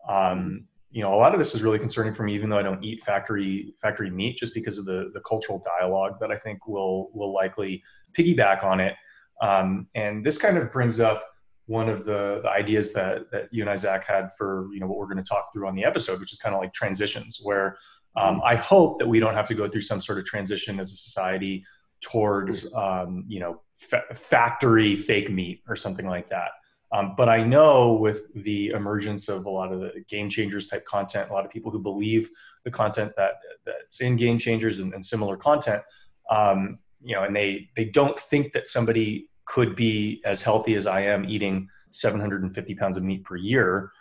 Um, 0.07 0.65
you 0.91 1.01
know 1.01 1.13
a 1.13 1.17
lot 1.17 1.33
of 1.33 1.39
this 1.39 1.53
is 1.53 1.61
really 1.61 1.79
concerning 1.79 2.13
for 2.13 2.23
me 2.23 2.33
even 2.33 2.49
though 2.49 2.57
i 2.57 2.63
don't 2.63 2.81
eat 2.81 3.03
factory 3.03 3.73
factory 3.81 4.09
meat 4.09 4.37
just 4.37 4.53
because 4.53 4.77
of 4.77 4.85
the 4.85 5.11
the 5.13 5.19
cultural 5.21 5.61
dialogue 5.79 6.13
that 6.21 6.31
i 6.31 6.37
think 6.37 6.67
will 6.67 7.09
will 7.13 7.33
likely 7.33 7.83
piggyback 8.15 8.63
on 8.63 8.79
it. 8.79 8.95
Um, 9.41 9.87
and 9.95 10.25
this 10.25 10.37
kind 10.37 10.57
of 10.57 10.71
brings 10.71 10.99
up 10.99 11.23
one 11.67 11.89
of 11.89 12.05
the, 12.05 12.41
the 12.43 12.49
ideas 12.49 12.93
that 12.93 13.31
that 13.31 13.49
you 13.51 13.63
and 13.63 13.69
I 13.69 13.75
Zach 13.75 14.05
had 14.05 14.29
for 14.37 14.69
you 14.73 14.79
know 14.79 14.87
what 14.87 14.97
we're 14.97 15.07
going 15.07 15.17
to 15.17 15.23
talk 15.23 15.51
through 15.51 15.67
on 15.67 15.75
the 15.75 15.83
episode, 15.83 16.19
which 16.19 16.31
is 16.31 16.39
kind 16.39 16.55
of 16.55 16.61
like 16.61 16.73
transitions, 16.73 17.39
where 17.41 17.77
um, 18.15 18.41
I 18.45 18.55
hope 18.55 18.97
that 18.99 19.07
we 19.07 19.19
don't 19.19 19.33
have 19.33 19.47
to 19.49 19.55
go 19.55 19.67
through 19.67 19.81
some 19.81 19.99
sort 19.99 20.19
of 20.19 20.25
transition 20.25 20.79
as 20.79 20.93
a 20.93 20.95
society 20.95 21.65
towards 22.05 22.71
um, 22.75 23.25
you 23.27 23.39
know 23.39 23.61
fa- 23.73 24.03
factory 24.13 24.95
fake 24.95 25.31
meat 25.31 25.63
or 25.67 25.75
something 25.75 26.05
like 26.05 26.27
that. 26.27 26.51
Um, 26.91 27.15
but 27.17 27.29
I 27.29 27.43
know 27.43 27.93
with 27.93 28.31
the 28.35 28.69
emergence 28.69 29.27
of 29.27 29.45
a 29.45 29.49
lot 29.49 29.73
of 29.73 29.79
the 29.79 30.05
game 30.07 30.29
changers 30.29 30.67
type 30.67 30.85
content, 30.85 31.29
a 31.29 31.33
lot 31.33 31.43
of 31.43 31.51
people 31.51 31.71
who 31.71 31.79
believe 31.79 32.29
the 32.63 32.71
content 32.71 33.13
that 33.17 33.33
that's 33.65 34.01
in 34.01 34.17
game 34.17 34.37
changers 34.37 34.79
and, 34.79 34.93
and 34.93 35.03
similar 35.03 35.35
content, 35.35 35.81
um, 36.29 36.77
you 37.03 37.15
know, 37.15 37.23
and 37.23 37.35
they 37.35 37.69
they 37.75 37.85
don't 37.85 38.17
think 38.17 38.53
that 38.53 38.67
somebody 38.67 39.27
could 39.45 39.75
be 39.75 40.21
as 40.25 40.43
healthy 40.43 40.75
as 40.75 40.85
I 40.85 41.01
am 41.01 41.25
eating 41.25 41.67
750 41.89 42.75
pounds 42.75 42.97
of 42.97 43.03
meat 43.03 43.23
per 43.23 43.35
year. 43.35 43.91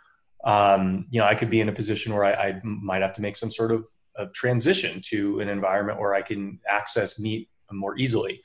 Um, 0.44 1.06
you 1.10 1.20
know, 1.20 1.26
I 1.26 1.34
could 1.34 1.48
be 1.48 1.60
in 1.60 1.70
a 1.70 1.72
position 1.72 2.12
where 2.12 2.24
I, 2.24 2.32
I 2.32 2.60
might 2.62 3.00
have 3.00 3.14
to 3.14 3.22
make 3.22 3.36
some 3.36 3.50
sort 3.50 3.72
of, 3.72 3.86
of 4.16 4.32
transition 4.34 5.00
to 5.06 5.40
an 5.40 5.48
environment 5.48 5.98
where 5.98 6.14
I 6.14 6.20
can 6.20 6.60
access 6.68 7.18
meat 7.18 7.48
more 7.78 7.96
easily. 7.98 8.42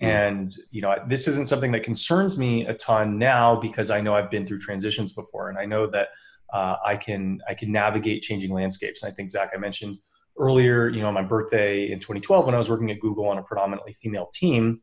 And 0.00 0.54
you 0.70 0.82
know, 0.82 0.94
this 1.08 1.26
isn't 1.26 1.48
something 1.48 1.72
that 1.72 1.82
concerns 1.82 2.36
me 2.36 2.66
a 2.66 2.74
ton 2.74 3.18
now 3.18 3.58
because 3.58 3.90
I 3.90 4.00
know 4.00 4.14
I've 4.14 4.30
been 4.30 4.44
through 4.44 4.58
transitions 4.58 5.12
before, 5.12 5.48
and 5.48 5.58
I 5.58 5.64
know 5.64 5.86
that 5.86 6.08
uh, 6.52 6.76
I 6.84 6.96
can 6.96 7.40
I 7.48 7.54
can 7.54 7.72
navigate 7.72 8.22
changing 8.22 8.52
landscapes. 8.52 9.02
And 9.02 9.10
I 9.10 9.14
think 9.14 9.30
Zach, 9.30 9.52
I 9.54 9.58
mentioned 9.58 9.96
earlier, 10.38 10.90
you 10.90 11.00
know, 11.00 11.08
on 11.08 11.14
my 11.14 11.22
birthday 11.22 11.90
in 11.90 11.98
2012 11.98 12.44
when 12.44 12.54
I 12.54 12.58
was 12.58 12.68
working 12.68 12.90
at 12.90 13.00
Google 13.00 13.26
on 13.28 13.38
a 13.38 13.42
predominantly 13.42 13.94
female 13.94 14.28
team, 14.34 14.82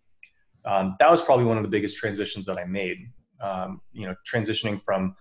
um, 0.66 0.96
that 1.00 1.12
was 1.12 1.22
probably 1.22 1.46
one 1.46 1.58
of 1.58 1.64
the 1.64 1.70
biggest 1.70 1.98
transitions 1.98 2.48
that 2.48 2.58
I 2.58 2.66
made. 2.66 2.98
Um, 3.40 3.82
you 3.92 4.08
know, 4.08 4.16
transitioning 4.26 4.82
from 4.82 5.16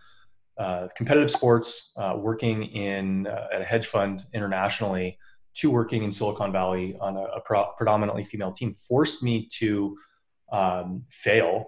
uh, 0.56 0.88
competitive 0.96 1.30
sports, 1.30 1.92
uh, 1.96 2.14
working 2.16 2.62
in 2.64 3.26
uh, 3.26 3.48
at 3.52 3.60
a 3.60 3.64
hedge 3.64 3.86
fund 3.86 4.24
internationally, 4.32 5.18
to 5.54 5.70
working 5.70 6.02
in 6.02 6.12
Silicon 6.12 6.52
Valley 6.52 6.96
on 7.00 7.16
a, 7.16 7.22
a 7.22 7.40
pro- 7.40 7.72
predominantly 7.76 8.24
female 8.24 8.52
team 8.52 8.72
forced 8.72 9.22
me 9.22 9.48
to 9.58 9.96
um, 10.50 11.04
fail 11.10 11.66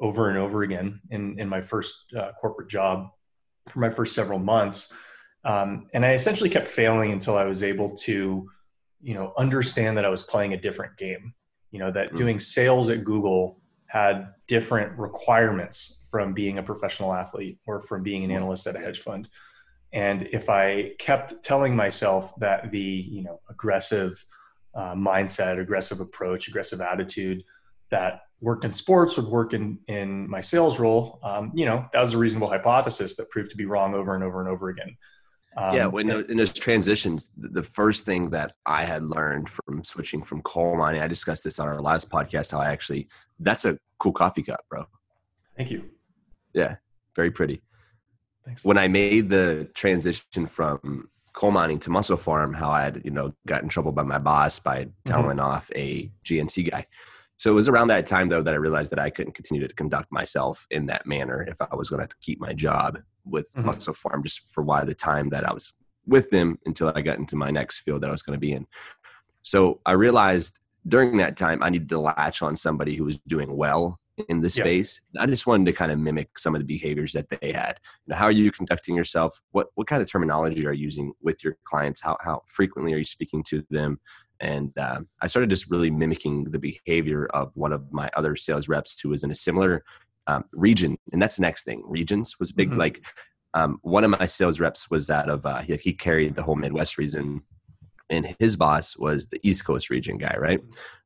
over 0.00 0.28
and 0.28 0.38
over 0.38 0.62
again 0.62 1.00
in, 1.10 1.38
in 1.38 1.48
my 1.48 1.62
first 1.62 2.12
uh, 2.18 2.32
corporate 2.40 2.68
job 2.68 3.08
for 3.68 3.80
my 3.80 3.90
first 3.90 4.14
several 4.14 4.38
months. 4.38 4.92
Um, 5.44 5.88
and 5.94 6.04
I 6.04 6.12
essentially 6.14 6.50
kept 6.50 6.68
failing 6.68 7.12
until 7.12 7.36
I 7.36 7.44
was 7.44 7.62
able 7.62 7.96
to, 7.98 8.48
you 9.02 9.14
know, 9.14 9.32
understand 9.36 9.96
that 9.98 10.04
I 10.04 10.08
was 10.08 10.22
playing 10.22 10.54
a 10.54 10.60
different 10.60 10.96
game. 10.96 11.34
You 11.70 11.80
know, 11.80 11.90
that 11.92 12.12
Mm. 12.12 12.16
doing 12.18 12.38
sales 12.38 12.88
at 12.88 13.04
Google 13.04 13.60
had 13.86 14.28
different 14.48 14.98
requirements 14.98 16.06
from 16.10 16.34
being 16.34 16.58
a 16.58 16.62
professional 16.62 17.12
athlete 17.12 17.58
or 17.66 17.80
from 17.80 18.02
being 18.02 18.24
an 18.24 18.30
analyst 18.30 18.66
at 18.66 18.76
a 18.76 18.78
hedge 18.78 19.00
fund. 19.00 19.28
And 19.94 20.28
if 20.32 20.50
I 20.50 20.90
kept 20.98 21.42
telling 21.44 21.74
myself 21.74 22.34
that 22.40 22.70
the 22.72 22.80
you 22.80 23.22
know 23.22 23.40
aggressive 23.48 24.22
uh, 24.74 24.94
mindset, 24.94 25.60
aggressive 25.60 26.00
approach, 26.00 26.48
aggressive 26.48 26.80
attitude 26.80 27.44
that 27.90 28.22
worked 28.40 28.64
in 28.64 28.72
sports 28.72 29.16
would 29.16 29.26
work 29.26 29.54
in 29.54 29.78
in 29.86 30.28
my 30.28 30.40
sales 30.40 30.80
role, 30.80 31.20
um, 31.22 31.52
you 31.54 31.64
know 31.64 31.86
that 31.92 32.00
was 32.00 32.12
a 32.12 32.18
reasonable 32.18 32.48
hypothesis 32.48 33.14
that 33.16 33.30
proved 33.30 33.52
to 33.52 33.56
be 33.56 33.66
wrong 33.66 33.94
over 33.94 34.16
and 34.16 34.24
over 34.24 34.40
and 34.40 34.48
over 34.48 34.68
again. 34.68 34.96
Um, 35.56 35.76
yeah, 35.76 35.86
when 35.86 36.10
in 36.10 36.36
those 36.38 36.52
transitions, 36.52 37.30
the 37.36 37.62
first 37.62 38.04
thing 38.04 38.30
that 38.30 38.54
I 38.66 38.84
had 38.84 39.04
learned 39.04 39.48
from 39.48 39.84
switching 39.84 40.24
from 40.24 40.42
coal 40.42 40.76
mining, 40.76 41.02
I 41.02 41.06
discussed 41.06 41.44
this 41.44 41.60
on 41.60 41.68
our 41.68 41.80
last 41.80 42.10
podcast. 42.10 42.50
How 42.50 42.58
I 42.58 42.66
actually 42.72 43.06
that's 43.38 43.64
a 43.64 43.78
cool 44.00 44.12
coffee 44.12 44.42
cup, 44.42 44.64
bro. 44.68 44.86
thank 45.56 45.70
you. 45.70 45.84
Yeah, 46.52 46.76
very 47.14 47.30
pretty. 47.30 47.62
Thanks. 48.44 48.64
When 48.64 48.78
I 48.78 48.88
made 48.88 49.30
the 49.30 49.68
transition 49.74 50.46
from 50.46 51.08
coal 51.32 51.50
mining 51.50 51.78
to 51.80 51.90
MusclePharm, 51.90 52.54
how 52.54 52.70
I 52.70 52.82
had 52.82 53.02
you 53.04 53.10
know 53.10 53.32
got 53.46 53.62
in 53.62 53.68
trouble 53.68 53.92
by 53.92 54.02
my 54.02 54.18
boss 54.18 54.58
by 54.58 54.88
telling 55.04 55.40
off 55.40 55.70
a 55.74 56.10
GNC 56.24 56.70
guy. 56.70 56.86
So 57.36 57.50
it 57.50 57.54
was 57.54 57.68
around 57.68 57.88
that 57.88 58.06
time 58.06 58.28
though 58.28 58.42
that 58.42 58.54
I 58.54 58.58
realized 58.58 58.92
that 58.92 58.98
I 58.98 59.10
couldn't 59.10 59.32
continue 59.34 59.66
to 59.66 59.74
conduct 59.74 60.12
myself 60.12 60.66
in 60.70 60.86
that 60.86 61.06
manner 61.06 61.42
if 61.42 61.60
I 61.60 61.74
was 61.74 61.90
going 61.90 62.06
to 62.06 62.16
keep 62.20 62.40
my 62.40 62.52
job 62.52 62.98
with 63.24 63.50
Mhm. 63.54 63.64
MusclePharm 63.64 64.22
just 64.22 64.48
for 64.52 64.62
why 64.62 64.84
the 64.84 64.94
time 64.94 65.30
that 65.30 65.48
I 65.48 65.52
was 65.52 65.72
with 66.06 66.30
them 66.30 66.58
until 66.66 66.92
I 66.94 67.00
got 67.00 67.18
into 67.18 67.34
my 67.34 67.50
next 67.50 67.80
field 67.80 68.02
that 68.02 68.08
I 68.08 68.12
was 68.12 68.22
going 68.22 68.36
to 68.36 68.40
be 68.40 68.52
in. 68.52 68.66
So 69.42 69.80
I 69.84 69.92
realized 69.92 70.60
during 70.86 71.16
that 71.16 71.36
time 71.36 71.62
I 71.62 71.70
needed 71.70 71.88
to 71.88 71.98
latch 71.98 72.42
on 72.42 72.56
somebody 72.56 72.94
who 72.94 73.04
was 73.04 73.18
doing 73.20 73.56
well 73.56 73.98
in 74.28 74.40
Yeah. 74.42 74.48
space. 74.48 75.00
I 75.18 75.26
just 75.26 75.46
wanted 75.46 75.66
to 75.66 75.72
kind 75.72 75.90
of 75.90 75.98
mimic 75.98 76.38
some 76.38 76.54
of 76.54 76.60
the 76.60 76.66
behaviors 76.66 77.12
that 77.12 77.28
they 77.30 77.52
had. 77.52 77.80
You 78.06 78.12
know, 78.12 78.16
how 78.16 78.26
are 78.26 78.30
you 78.32 78.50
conducting 78.50 78.94
yourself? 78.96 79.40
What 79.52 79.68
what 79.74 79.86
kind 79.86 80.02
of 80.02 80.10
terminology 80.10 80.66
are 80.66 80.72
you 80.72 80.84
using 80.84 81.12
with 81.22 81.42
your 81.42 81.56
clients? 81.64 82.00
How 82.00 82.16
how 82.22 82.42
frequently 82.46 82.92
are 82.94 82.98
you 82.98 83.04
speaking 83.04 83.42
to 83.48 83.64
them? 83.70 83.98
And 84.40 84.76
um, 84.78 85.08
I 85.20 85.26
started 85.28 85.50
just 85.50 85.70
really 85.70 85.90
mimicking 85.90 86.44
the 86.44 86.58
behavior 86.58 87.26
of 87.26 87.50
one 87.54 87.72
of 87.72 87.92
my 87.92 88.10
other 88.16 88.36
sales 88.36 88.68
reps 88.68 88.98
who 89.00 89.08
was 89.08 89.22
in 89.22 89.30
a 89.30 89.34
similar 89.34 89.84
um, 90.26 90.44
region. 90.52 90.96
And 91.12 91.22
that's 91.22 91.36
the 91.36 91.42
next 91.42 91.64
thing. 91.64 91.82
Regions 91.86 92.36
was 92.38 92.52
big. 92.52 92.70
Mhm. 92.70 92.76
Like 92.78 93.04
um, 93.54 93.78
one 93.82 94.04
of 94.04 94.10
my 94.10 94.26
sales 94.26 94.58
reps 94.60 94.90
was 94.90 95.10
out 95.10 95.28
of 95.28 95.46
uh, 95.46 95.60
he, 95.62 95.76
he 95.76 95.92
carried 95.92 96.34
the 96.34 96.42
whole 96.42 96.56
Midwest 96.56 96.98
region, 96.98 97.42
and 98.10 98.34
his 98.38 98.56
boss 98.56 98.96
was 98.96 99.28
the 99.28 99.40
East 99.42 99.64
Coast 99.64 99.90
region 99.90 100.18
guy, 100.18 100.36
right? 100.38 100.60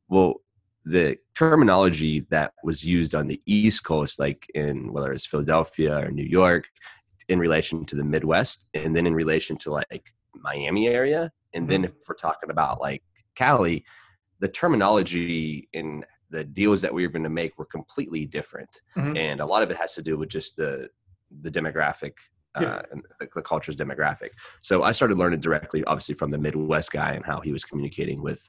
Well, 0.08 0.40
the 0.88 1.18
terminology 1.34 2.20
that 2.30 2.52
was 2.64 2.84
used 2.84 3.14
on 3.14 3.26
the 3.26 3.40
East 3.46 3.84
Coast, 3.84 4.18
like 4.18 4.46
in 4.54 4.92
whether 4.92 5.12
it's 5.12 5.26
Philadelphia 5.26 5.98
or 5.98 6.10
New 6.10 6.24
York, 6.24 6.64
in 7.28 7.38
relation 7.38 7.84
to 7.84 7.96
the 7.96 8.04
Midwest, 8.04 8.68
and 8.72 8.96
then 8.96 9.06
in 9.06 9.14
relation 9.14 9.56
to 9.58 9.70
like 9.70 10.12
Miami 10.34 10.88
area, 10.88 11.30
and 11.52 11.68
then 11.68 11.84
if 11.84 11.92
we're 12.08 12.14
talking 12.14 12.50
about 12.50 12.80
like 12.80 13.02
Cali, 13.34 13.84
the 14.40 14.48
terminology 14.48 15.68
in 15.72 16.04
the 16.30 16.44
deals 16.44 16.80
that 16.82 16.94
we 16.94 17.06
were 17.06 17.12
going 17.12 17.22
to 17.22 17.28
make 17.28 17.58
were 17.58 17.66
completely 17.66 18.24
different, 18.24 18.70
mm-hmm. 18.96 19.16
and 19.16 19.40
a 19.40 19.46
lot 19.46 19.62
of 19.62 19.70
it 19.70 19.76
has 19.76 19.94
to 19.94 20.02
do 20.02 20.16
with 20.16 20.30
just 20.30 20.56
the 20.56 20.88
the 21.42 21.50
demographic 21.50 22.12
uh, 22.54 22.82
and 22.90 23.04
the, 23.20 23.28
the, 23.34 23.42
culture's 23.42 23.76
demographic. 23.76 24.30
So 24.62 24.82
I 24.82 24.92
started 24.92 25.18
learning 25.18 25.40
directly, 25.40 25.84
obviously, 25.84 26.14
from 26.14 26.30
the 26.30 26.38
Midwest 26.38 26.92
guy 26.92 27.12
and 27.12 27.24
how 27.24 27.40
he 27.40 27.52
was 27.52 27.64
communicating 27.64 28.22
with, 28.22 28.48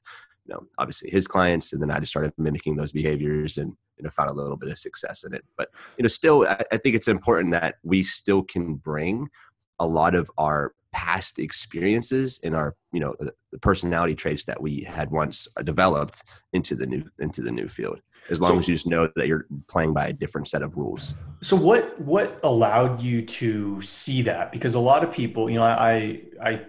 you 0.49 0.55
know, 0.55 0.67
obviously 0.79 1.11
his 1.11 1.27
clients, 1.27 1.73
and 1.73 1.81
then 1.81 1.91
I 1.91 1.99
just 1.99 2.11
started 2.11 2.33
mimicking 2.37 2.75
those 2.75 2.91
behaviors 2.91 3.57
and 3.57 3.73
you 3.97 4.03
know 4.03 4.09
found 4.09 4.31
a 4.31 4.33
little 4.33 4.57
bit 4.57 4.69
of 4.69 4.79
success 4.79 5.23
in 5.23 5.33
it. 5.33 5.45
But 5.57 5.69
you 5.97 6.03
know, 6.03 6.07
still, 6.07 6.47
I, 6.47 6.63
I 6.71 6.77
think 6.77 6.95
it's 6.95 7.07
important 7.07 7.53
that 7.53 7.75
we 7.83 8.01
still 8.01 8.43
can 8.43 8.75
bring 8.75 9.29
a 9.79 9.85
lot 9.85 10.15
of 10.15 10.29
our 10.37 10.73
past 10.91 11.37
experiences 11.37 12.39
and 12.43 12.55
our 12.55 12.75
you 12.91 12.99
know 12.99 13.15
the 13.51 13.59
personality 13.59 14.15
traits 14.15 14.43
that 14.45 14.59
we 14.59 14.81
had 14.81 15.11
once 15.11 15.47
uh, 15.55 15.61
developed 15.61 16.23
into 16.53 16.75
the 16.75 16.87
new 16.87 17.03
into 17.19 17.43
the 17.43 17.51
new 17.51 17.67
field 17.67 18.01
as 18.31 18.41
long 18.41 18.53
so, 18.53 18.57
as 18.57 18.67
you 18.67 18.73
just 18.73 18.87
know 18.87 19.07
that 19.15 19.27
you're 19.27 19.45
playing 19.67 19.93
by 19.93 20.07
a 20.07 20.13
different 20.13 20.47
set 20.47 20.63
of 20.63 20.77
rules 20.77 21.13
so 21.43 21.55
what 21.55 22.01
what 22.01 22.39
allowed 22.41 22.99
you 22.99 23.21
to 23.21 23.79
see 23.83 24.23
that 24.23 24.51
because 24.51 24.73
a 24.73 24.79
lot 24.79 25.03
of 25.03 25.11
people 25.11 25.47
you 25.47 25.57
know 25.57 25.63
i 25.63 26.19
i 26.41 26.59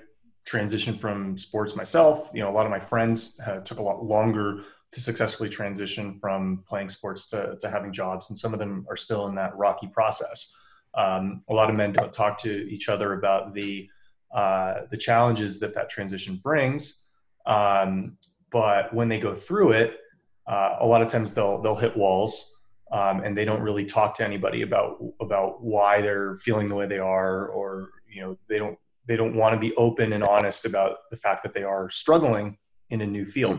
transitioned 0.50 0.96
from 0.96 1.36
sports 1.36 1.76
myself 1.76 2.30
you 2.34 2.40
know 2.40 2.48
a 2.48 2.56
lot 2.58 2.66
of 2.66 2.70
my 2.70 2.80
friends 2.80 3.38
uh, 3.46 3.60
took 3.60 3.78
a 3.78 3.82
lot 3.82 4.04
longer 4.04 4.62
to 4.90 5.00
successfully 5.00 5.48
transition 5.48 6.12
from 6.14 6.64
playing 6.66 6.88
sports 6.88 7.30
to, 7.30 7.56
to 7.60 7.70
having 7.70 7.92
jobs 7.92 8.30
and 8.30 8.38
some 8.38 8.52
of 8.52 8.58
them 8.58 8.84
are 8.88 8.96
still 8.96 9.26
in 9.28 9.34
that 9.34 9.56
rocky 9.56 9.86
process 9.86 10.54
um, 10.94 11.42
a 11.48 11.54
lot 11.54 11.70
of 11.70 11.76
men 11.76 11.92
don't 11.92 12.12
talk 12.12 12.38
to 12.38 12.68
each 12.68 12.88
other 12.88 13.12
about 13.12 13.54
the 13.54 13.88
uh, 14.34 14.82
the 14.90 14.96
challenges 14.96 15.58
that 15.60 15.74
that 15.74 15.88
transition 15.88 16.36
brings. 16.36 17.08
Um, 17.46 18.16
but 18.52 18.92
when 18.94 19.08
they 19.08 19.18
go 19.18 19.34
through 19.34 19.72
it, 19.72 19.98
uh, 20.46 20.76
a 20.80 20.86
lot 20.86 21.02
of 21.02 21.08
times 21.08 21.34
they'll 21.34 21.60
they'll 21.60 21.76
hit 21.76 21.96
walls, 21.96 22.56
um, 22.92 23.20
and 23.20 23.36
they 23.36 23.44
don't 23.44 23.60
really 23.60 23.84
talk 23.84 24.14
to 24.14 24.24
anybody 24.24 24.62
about 24.62 25.02
about 25.20 25.62
why 25.62 26.00
they're 26.00 26.36
feeling 26.36 26.68
the 26.68 26.74
way 26.74 26.86
they 26.86 26.98
are, 26.98 27.46
or 27.48 27.90
you 28.08 28.22
know 28.22 28.38
they 28.48 28.58
don't 28.58 28.78
they 29.10 29.16
don't 29.16 29.34
want 29.34 29.52
to 29.52 29.58
be 29.58 29.74
open 29.74 30.12
and 30.12 30.22
honest 30.22 30.64
about 30.64 31.10
the 31.10 31.16
fact 31.16 31.42
that 31.42 31.52
they 31.52 31.64
are 31.64 31.90
struggling 31.90 32.56
in 32.90 33.00
a 33.00 33.06
new 33.06 33.24
field. 33.24 33.58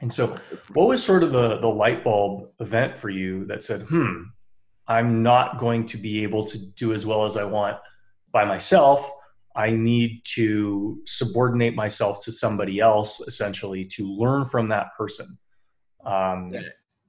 And 0.00 0.10
so, 0.10 0.34
what 0.72 0.88
was 0.88 1.04
sort 1.04 1.22
of 1.22 1.32
the 1.32 1.58
the 1.58 1.68
light 1.68 2.02
bulb 2.02 2.48
event 2.60 2.96
for 2.96 3.10
you 3.10 3.44
that 3.44 3.62
said, 3.62 3.82
"Hmm, 3.82 4.22
I'm 4.88 5.22
not 5.22 5.58
going 5.58 5.86
to 5.88 5.98
be 5.98 6.22
able 6.22 6.44
to 6.44 6.58
do 6.58 6.94
as 6.94 7.04
well 7.04 7.26
as 7.26 7.36
I 7.36 7.44
want 7.44 7.76
by 8.32 8.46
myself. 8.46 9.12
I 9.54 9.68
need 9.70 10.22
to 10.36 11.02
subordinate 11.06 11.74
myself 11.74 12.24
to 12.24 12.32
somebody 12.32 12.80
else 12.80 13.20
essentially 13.20 13.84
to 13.96 14.06
learn 14.06 14.46
from 14.46 14.68
that 14.68 14.86
person. 14.96 15.26
Um, 16.06 16.54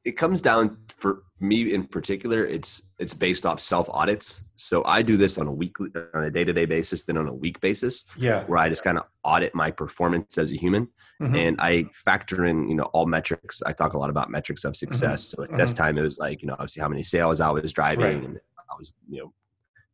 it 0.04 0.14
comes 0.14 0.42
down 0.42 0.78
for 0.90 1.24
me 1.40 1.74
in 1.74 1.84
particular. 1.86 2.46
It's 2.46 2.90
it's 2.98 3.14
based 3.14 3.46
off 3.46 3.62
self 3.62 3.90
audits. 3.90 4.44
So 4.56 4.84
I 4.86 5.02
do 5.02 5.18
this 5.18 5.38
on 5.38 5.48
a 5.48 5.52
weekly, 5.52 5.90
on 6.14 6.24
a 6.24 6.32
day 6.32 6.44
to 6.44 6.54
day 6.54 6.66
basis, 6.66 7.04
then 7.04 7.18
on 7.18 7.28
a 7.28 7.34
week 7.34 7.60
basis. 7.62 8.06
Yeah, 8.18 8.44
where 8.46 8.58
I 8.58 8.70
just 8.70 8.84
kind 8.84 8.98
of 8.98 9.06
audit 9.24 9.54
my 9.54 9.70
performance 9.70 10.38
as 10.38 10.52
a 10.52 10.56
human, 10.56 10.88
mm-hmm. 11.22 11.36
and 11.36 11.62
I 11.62 11.86
factor 11.94 12.46
in 12.46 12.68
you 12.68 12.76
know 12.76 12.86
all 12.86 13.06
metrics. 13.06 13.62
I 13.64 13.74
talk 13.74 13.94
a 13.94 13.98
lot 13.98 14.10
about 14.10 14.30
metrics 14.32 14.64
of 14.64 14.76
success. 14.76 15.30
Mm-hmm. 15.30 15.36
So 15.36 15.44
at 15.44 15.50
mm-hmm. 15.50 15.58
this 15.58 15.74
time, 15.74 15.98
it 15.98 16.04
was 16.04 16.18
like 16.18 16.42
you 16.42 16.48
know 16.48 16.54
obviously 16.54 16.82
how 16.82 16.90
many 16.90 17.04
sales 17.04 17.40
I 17.40 17.52
was 17.52 17.72
driving, 17.72 18.20
right. 18.20 18.24
and 18.24 18.40
I 18.58 18.76
was 18.78 18.94
you 19.08 19.22
know 19.22 19.34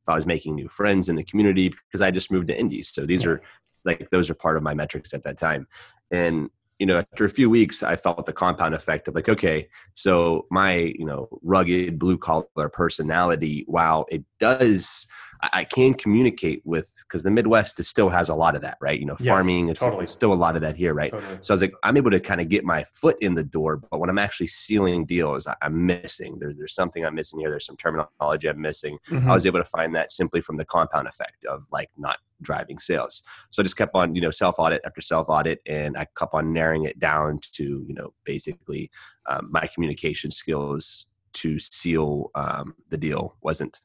if 0.03 0.09
I 0.09 0.15
was 0.15 0.25
making 0.25 0.55
new 0.55 0.69
friends 0.69 1.09
in 1.09 1.17
the 1.17 1.23
community 1.23 1.69
because 1.69 2.01
I 2.01 2.11
just 2.11 2.31
moved 2.31 2.47
to 2.47 2.57
Indies. 2.57 2.89
So 2.89 3.05
these 3.05 3.25
yeah. 3.25 3.31
are 3.31 3.41
like 3.83 4.09
those 4.09 4.29
are 4.29 4.35
part 4.35 4.55
of 4.55 4.63
my 4.63 4.73
metrics 4.73 5.13
at 5.13 5.23
that 5.23 5.37
time. 5.37 5.67
And 6.11 6.49
you 6.79 6.85
know, 6.85 6.97
after 6.99 7.25
a 7.25 7.29
few 7.29 7.49
weeks, 7.49 7.81
I 7.81 7.95
felt 7.95 8.25
the 8.25 8.33
compound 8.33 8.75
effect 8.75 9.07
of 9.07 9.15
like, 9.15 9.29
okay, 9.29 9.67
so 9.95 10.45
my 10.51 10.93
you 10.97 11.05
know 11.05 11.27
rugged 11.41 11.97
blue 11.97 12.17
collar 12.17 12.69
personality, 12.71 13.63
while 13.67 14.05
it 14.09 14.23
does 14.39 15.07
I, 15.41 15.63
can 15.63 15.93
communicate 15.93 16.61
with 16.65 16.93
because 17.01 17.23
the 17.23 17.31
Midwest 17.31 17.83
still 17.83 18.09
has 18.09 18.29
a 18.29 18.35
lot 18.35 18.55
of 18.55 18.61
that, 18.61 18.77
right? 18.81 18.99
You 18.99 19.05
know, 19.05 19.15
yeah, 19.19 19.31
farming, 19.31 19.69
it's, 19.69 19.79
totally. 19.79 20.03
it's, 20.03 20.11
still 20.11 20.33
a 20.33 20.35
lot 20.35 20.55
of 20.55 20.61
that 20.61 20.75
here, 20.75 20.93
right? 20.93 21.11
Totally. 21.11 21.37
So 21.41 21.53
I 21.53 21.55
was 21.55 21.61
like, 21.61 21.73
I'm 21.83 21.97
able 21.97 22.11
to 22.11 22.19
kind 22.19 22.41
of 22.41 22.49
get 22.49 22.63
my 22.63 22.83
foot 22.85 23.17
in 23.21 23.35
the 23.35 23.43
door, 23.43 23.77
but 23.77 23.99
when 23.99 24.09
I'm 24.09 24.17
actually 24.17 24.47
sealing 24.47 25.05
deals, 25.05 25.47
I, 25.47 25.55
am 25.61 25.85
missing. 25.85 26.39
There, 26.39 26.53
there's 26.53 26.73
something 26.73 27.05
I'm 27.05 27.15
missing 27.15 27.39
here. 27.39 27.49
There's 27.49 27.65
some 27.65 27.77
terminology 27.77 28.49
I'm 28.49 28.61
missing. 28.61 28.97
Mm-hmm. 29.09 29.29
I 29.29 29.33
was 29.33 29.45
able 29.45 29.59
to 29.59 29.65
find 29.65 29.95
that 29.95 30.11
simply 30.11 30.41
from 30.41 30.57
the 30.57 30.65
compound 30.65 31.07
effect 31.07 31.45
of 31.45 31.67
like 31.71 31.89
not 31.97 32.17
driving 32.41 32.79
sales. 32.79 33.23
So 33.49 33.61
I 33.61 33.63
just 33.63 33.77
kept 33.77 33.95
on, 33.95 34.15
you 34.15 34.21
know, 34.21 34.31
self 34.31 34.55
audit 34.59 34.81
after 34.85 35.01
self 35.01 35.29
audit, 35.29 35.61
and 35.65 35.97
I 35.97 36.07
kept 36.17 36.33
on 36.33 36.53
narrowing 36.53 36.85
it 36.85 36.99
down 36.99 37.39
to, 37.53 37.63
you 37.63 37.93
know, 37.93 38.13
basically 38.23 38.91
um, 39.27 39.49
my 39.51 39.67
communication 39.73 40.31
skills 40.31 41.07
to 41.33 41.59
seal 41.59 42.31
um, 42.35 42.75
the 42.89 42.97
deal 42.97 43.35
wasn't 43.41 43.81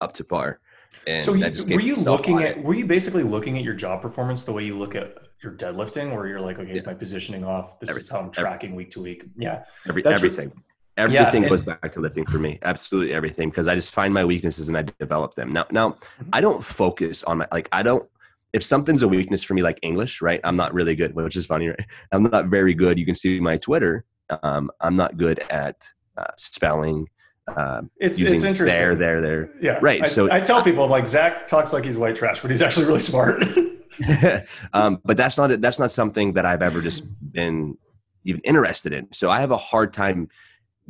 up 0.00 0.12
to 0.14 0.24
par. 0.24 0.60
And 1.06 1.22
so 1.22 1.34
you, 1.34 1.74
were 1.74 1.80
you 1.80 1.96
looking 1.96 2.42
at 2.42 2.62
were 2.62 2.74
you 2.74 2.86
basically 2.86 3.22
looking 3.22 3.56
at 3.56 3.64
your 3.64 3.74
job 3.74 4.02
performance 4.02 4.44
the 4.44 4.52
way 4.52 4.64
you 4.64 4.78
look 4.78 4.94
at 4.94 5.16
your 5.42 5.52
deadlifting, 5.52 6.14
where 6.14 6.26
you're 6.26 6.40
like, 6.40 6.58
okay, 6.58 6.68
yeah. 6.68 6.76
is 6.76 6.86
my 6.86 6.94
positioning 6.94 7.44
off? 7.44 7.80
This 7.80 7.90
everything. 7.90 8.04
is 8.04 8.10
how 8.10 8.20
I'm 8.20 8.30
tracking 8.30 8.74
week 8.74 8.90
to 8.92 9.02
week. 9.02 9.24
Yeah, 9.36 9.64
Every, 9.88 10.04
everything. 10.04 10.52
Everything 10.96 11.44
yeah, 11.44 11.48
goes 11.48 11.62
back 11.62 11.92
to 11.92 12.00
lifting 12.00 12.26
for 12.26 12.38
me. 12.38 12.58
Absolutely 12.62 13.14
everything, 13.14 13.48
because 13.48 13.66
I 13.66 13.74
just 13.74 13.90
find 13.90 14.12
my 14.12 14.24
weaknesses 14.24 14.68
and 14.68 14.76
I 14.76 14.84
develop 14.98 15.34
them. 15.34 15.50
Now, 15.50 15.64
now 15.70 15.90
mm-hmm. 15.90 16.28
I 16.32 16.42
don't 16.42 16.62
focus 16.62 17.22
on 17.24 17.38
my 17.38 17.48
like 17.52 17.68
I 17.72 17.82
don't. 17.82 18.06
If 18.52 18.62
something's 18.62 19.02
a 19.02 19.08
weakness 19.08 19.42
for 19.44 19.54
me, 19.54 19.62
like 19.62 19.78
English, 19.82 20.20
right? 20.20 20.40
I'm 20.44 20.56
not 20.56 20.74
really 20.74 20.96
good, 20.96 21.14
which 21.14 21.36
is 21.36 21.46
funny, 21.46 21.68
right? 21.68 21.86
I'm 22.12 22.24
not 22.24 22.46
very 22.46 22.74
good. 22.74 22.98
You 22.98 23.06
can 23.06 23.14
see 23.14 23.40
my 23.40 23.56
Twitter. 23.56 24.04
Um, 24.42 24.70
I'm 24.80 24.96
not 24.96 25.16
good 25.16 25.38
at 25.50 25.76
uh, 26.18 26.32
spelling 26.36 27.08
uh, 27.56 27.82
it's 27.98 28.20
it's 28.20 28.44
interesting. 28.44 28.78
There, 28.78 28.94
there, 28.94 29.20
there. 29.20 29.50
Yeah, 29.60 29.78
right. 29.80 30.02
I, 30.02 30.06
so 30.06 30.30
I 30.30 30.40
tell 30.40 30.62
people, 30.62 30.84
I'm 30.84 30.90
like 30.90 31.06
Zach 31.06 31.46
talks 31.46 31.72
like 31.72 31.84
he's 31.84 31.96
white 31.96 32.16
trash, 32.16 32.40
but 32.40 32.50
he's 32.50 32.62
actually 32.62 32.86
really 32.86 33.00
smart. 33.00 33.44
um, 34.72 35.00
but 35.04 35.16
that's 35.16 35.36
not 35.36 35.60
that's 35.60 35.78
not 35.78 35.90
something 35.90 36.34
that 36.34 36.46
I've 36.46 36.62
ever 36.62 36.80
just 36.80 37.04
been 37.32 37.76
even 38.24 38.40
interested 38.42 38.92
in. 38.92 39.12
So 39.12 39.30
I 39.30 39.40
have 39.40 39.50
a 39.50 39.56
hard 39.56 39.92
time 39.92 40.28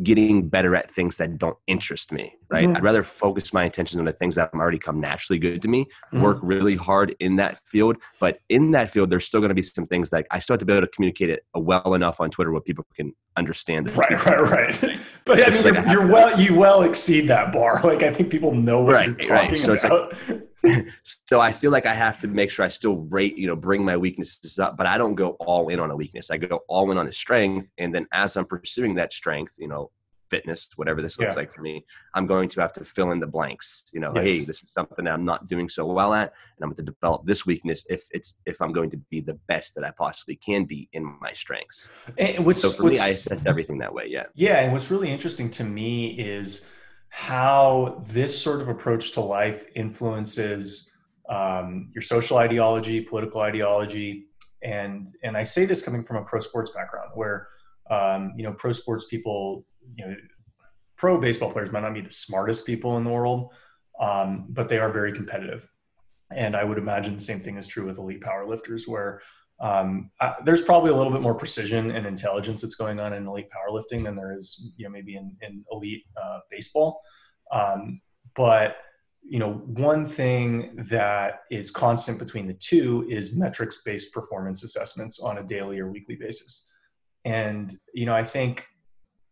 getting 0.03 0.49
better 0.49 0.75
at 0.75 0.91
things 0.91 1.17
that 1.17 1.39
don't 1.39 1.57
interest 1.67 2.13
me 2.13 2.35
right 2.51 2.67
mm-hmm. 2.67 2.77
i'd 2.77 2.83
rather 2.83 3.03
focus 3.03 3.53
my 3.53 3.65
attention 3.65 3.99
on 3.99 4.07
the 4.07 4.13
things 4.13 4.35
that 4.35 4.53
already 4.55 4.79
come 4.79 5.01
naturally 5.01 5.39
good 5.39 5.61
to 5.61 5.69
me 5.69 5.85
mm-hmm. 5.85 6.23
work 6.23 6.39
really 6.43 6.77
hard 6.77 7.15
in 7.21 7.37
that 7.37 7.59
field 7.67 7.97
but 8.19 8.39
in 8.49 8.71
that 8.71 8.89
field 8.89 9.11
there's 9.11 9.27
still 9.27 9.41
going 9.41 9.49
to 9.51 9.55
be 9.55 9.63
some 9.63 9.87
things 9.87 10.11
that 10.11 10.27
i 10.31 10.39
still 10.39 10.55
have 10.55 10.61
to 10.61 10.67
be 10.67 10.73
able 10.73 10.87
to 10.87 10.93
communicate 10.93 11.31
it 11.31 11.45
well 11.55 11.95
enough 11.95 12.21
on 12.21 12.31
twitter 12.31 12.53
where 12.53 12.61
people 12.61 12.85
can 12.95 13.13
understand 13.37 13.89
it 13.89 13.97
right 13.97 14.27
right 14.27 14.81
right 14.83 14.99
but 15.25 15.39
I 15.47 15.51
mean, 15.51 15.63
you're, 15.63 15.75
like 15.75 15.93
you're 15.93 16.07
well 16.07 16.41
you 16.41 16.55
well 16.55 16.83
exceed 16.83 17.29
that 17.29 17.53
bar 17.53 17.81
like 17.85 18.03
i 18.03 18.13
think 18.13 18.31
people 18.31 18.53
know 18.53 18.83
what 18.83 18.93
right, 18.95 19.07
you're 19.07 19.17
talking 19.17 19.51
right. 19.51 19.59
so 19.59 19.75
about. 19.75 20.13
it's 20.13 20.31
like 20.31 20.47
so 21.05 21.41
I 21.41 21.53
feel 21.53 21.71
like 21.71 21.87
I 21.87 21.95
have 21.95 22.19
to 22.21 22.29
make 22.29 22.51
sure 22.51 22.65
I 22.65 22.69
still 22.69 22.99
rate, 22.99 23.37
you 23.37 23.47
know, 23.47 23.57
bring 23.57 23.85
my 23.85 23.97
weaknesses 23.97 24.59
up, 24.59 24.77
but 24.77 24.87
I 24.87 24.99
don't 24.99 25.15
go 25.15 25.31
all 25.41 25.69
in 25.69 25.81
on 25.81 25.91
a 25.91 25.97
weakness. 25.97 26.31
I 26.31 26.37
go 26.37 26.61
all 26.69 26.91
in 26.91 26.99
on 26.99 27.07
a 27.07 27.13
strength. 27.13 27.71
And 27.79 27.95
then 27.95 28.07
as 28.13 28.37
I'm 28.37 28.45
pursuing 28.45 28.95
that 28.97 29.13
strength, 29.13 29.55
you 29.59 29.69
know, 29.69 29.91
fitness, 30.31 30.69
whatever 30.77 31.03
this 31.03 31.19
looks 31.19 31.35
yeah. 31.35 31.41
like 31.41 31.53
for 31.53 31.61
me, 31.61 31.85
I'm 32.15 32.27
going 32.27 32.49
to 32.51 32.61
have 32.61 32.73
to 32.75 32.85
fill 32.85 33.11
in 33.11 33.21
the 33.21 33.27
blanks. 33.27 33.85
You 33.93 34.01
know, 34.01 34.09
yes. 34.15 34.25
hey, 34.25 34.45
this 34.45 34.63
is 34.63 34.71
something 34.71 35.07
I'm 35.07 35.25
not 35.25 35.49
doing 35.49 35.69
so 35.69 35.85
well 35.87 36.15
at, 36.15 36.33
and 36.57 36.63
I'm 36.63 36.69
going 36.69 36.77
to 36.77 36.93
develop 36.93 37.27
this 37.27 37.45
weakness 37.45 37.85
if 37.91 38.05
it's 38.13 38.35
if 38.47 38.63
I'm 38.63 38.73
going 38.73 38.91
to 38.91 38.97
be 38.97 39.21
the 39.21 39.35
best 39.49 39.75
that 39.75 39.85
I 39.85 39.91
possibly 39.91 40.37
can 40.37 40.65
be 40.65 40.89
in 40.93 41.05
my 41.21 41.33
strengths. 41.33 41.91
And 42.17 42.47
what's, 42.47 42.63
so 42.63 42.71
for 42.71 42.85
me, 42.85 42.99
I 42.99 43.09
assess 43.09 43.47
everything 43.47 43.79
that 43.79 43.93
way. 43.93 44.07
Yeah. 44.09 44.27
Yeah, 44.35 44.61
and 44.61 44.73
what's 44.73 44.91
really 44.91 45.11
interesting 45.11 45.51
to 45.53 45.65
me 45.65 46.11
is 46.11 46.71
how 47.11 48.03
this 48.07 48.41
sort 48.41 48.61
of 48.61 48.69
approach 48.69 49.13
to 49.13 49.21
life 49.21 49.67
influences 49.75 50.91
um, 51.29 51.91
your 51.95 52.03
social 52.03 52.39
ideology, 52.39 53.01
political 53.01 53.41
ideology, 53.41 54.27
and 54.63 55.13
and 55.23 55.37
I 55.37 55.45
say 55.45 55.65
this 55.65 55.85
coming 55.85 56.03
from 56.03 56.17
a 56.17 56.25
pro 56.25 56.41
sports 56.41 56.71
background, 56.71 57.11
where 57.15 57.49
um, 57.91 58.33
you 58.37 58.45
know 58.45 58.53
pro 58.53 58.73
sports 58.73 59.07
people, 59.07 59.65
you 59.97 60.07
know, 60.07 60.17
pro 60.97 61.21
baseball 61.21 61.53
players 61.53 61.71
might 61.71 61.83
not 61.83 61.95
be 61.95 62.01
the 62.01 62.13
smartest 62.13 62.67
people 62.67 62.97
in 62.97 63.05
the 63.05 63.11
world, 63.11 63.53
um, 64.01 64.47
but 64.49 64.69
they 64.69 64.79
are 64.79 64.91
very 64.91 65.13
competitive, 65.13 65.69
and 66.35 66.57
I 66.57 66.65
would 66.65 66.79
imagine 66.79 67.15
the 67.15 67.21
same 67.21 67.41
thing 67.41 67.59
is 67.59 67.69
true 67.69 67.87
with 67.87 67.99
elite 67.99 68.23
powerlifters, 68.23 68.89
where 68.89 69.21
um, 69.61 70.11
I, 70.21 70.35
there's 70.45 70.63
probably 70.63 70.91
a 70.91 70.97
little 70.97 71.13
bit 71.13 71.21
more 71.21 71.35
precision 71.35 71.91
and 71.91 72.07
intelligence 72.07 72.63
that's 72.63 72.75
going 72.77 72.99
on 72.99 73.13
in 73.13 73.27
elite 73.27 73.49
powerlifting 73.51 74.05
than 74.05 74.17
there 74.17 74.37
is, 74.37 74.73
you 74.77 74.85
know, 74.85 74.91
maybe 74.91 75.17
in, 75.17 75.37
in 75.43 75.65
elite 75.71 76.05
uh, 76.21 76.41
baseball. 76.51 77.03
Um, 77.53 78.01
but 78.35 78.77
you 79.23 79.39
know, 79.39 79.53
one 79.53 80.07
thing 80.07 80.73
that 80.89 81.43
is 81.51 81.71
constant 81.71 82.19
between 82.19 82.47
the 82.47 82.55
two 82.55 83.07
is 83.09 83.37
metrics-based 83.37 84.15
performance 84.15 84.65
assessments 84.65 85.21
on 85.21 85.39
a 85.39 85.43
daily 85.43 85.79
or 85.79 85.91
weekly 85.91 86.17
basis. 86.17 86.73
And 87.25 87.79
you 87.93 88.07
know, 88.07 88.15
I 88.15 88.25
think 88.25 88.67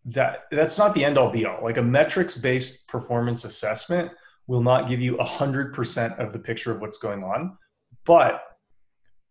that 0.04 0.44
that's 0.50 0.78
not 0.78 0.94
the 0.94 1.04
end-all 1.04 1.30
be-all. 1.30 1.62
Like 1.62 1.78
a 1.78 1.82
metrics-based 1.82 2.86
performance 2.86 3.44
assessment 3.44 4.12
will 4.46 4.62
not 4.62 4.88
give 4.88 5.00
you 5.00 5.16
a 5.16 5.24
hundred 5.24 5.74
percent 5.74 6.18
of 6.18 6.32
the 6.32 6.38
picture 6.38 6.70
of 6.70 6.80
what's 6.80 6.98
going 6.98 7.24
on, 7.24 7.56
but 8.04 8.42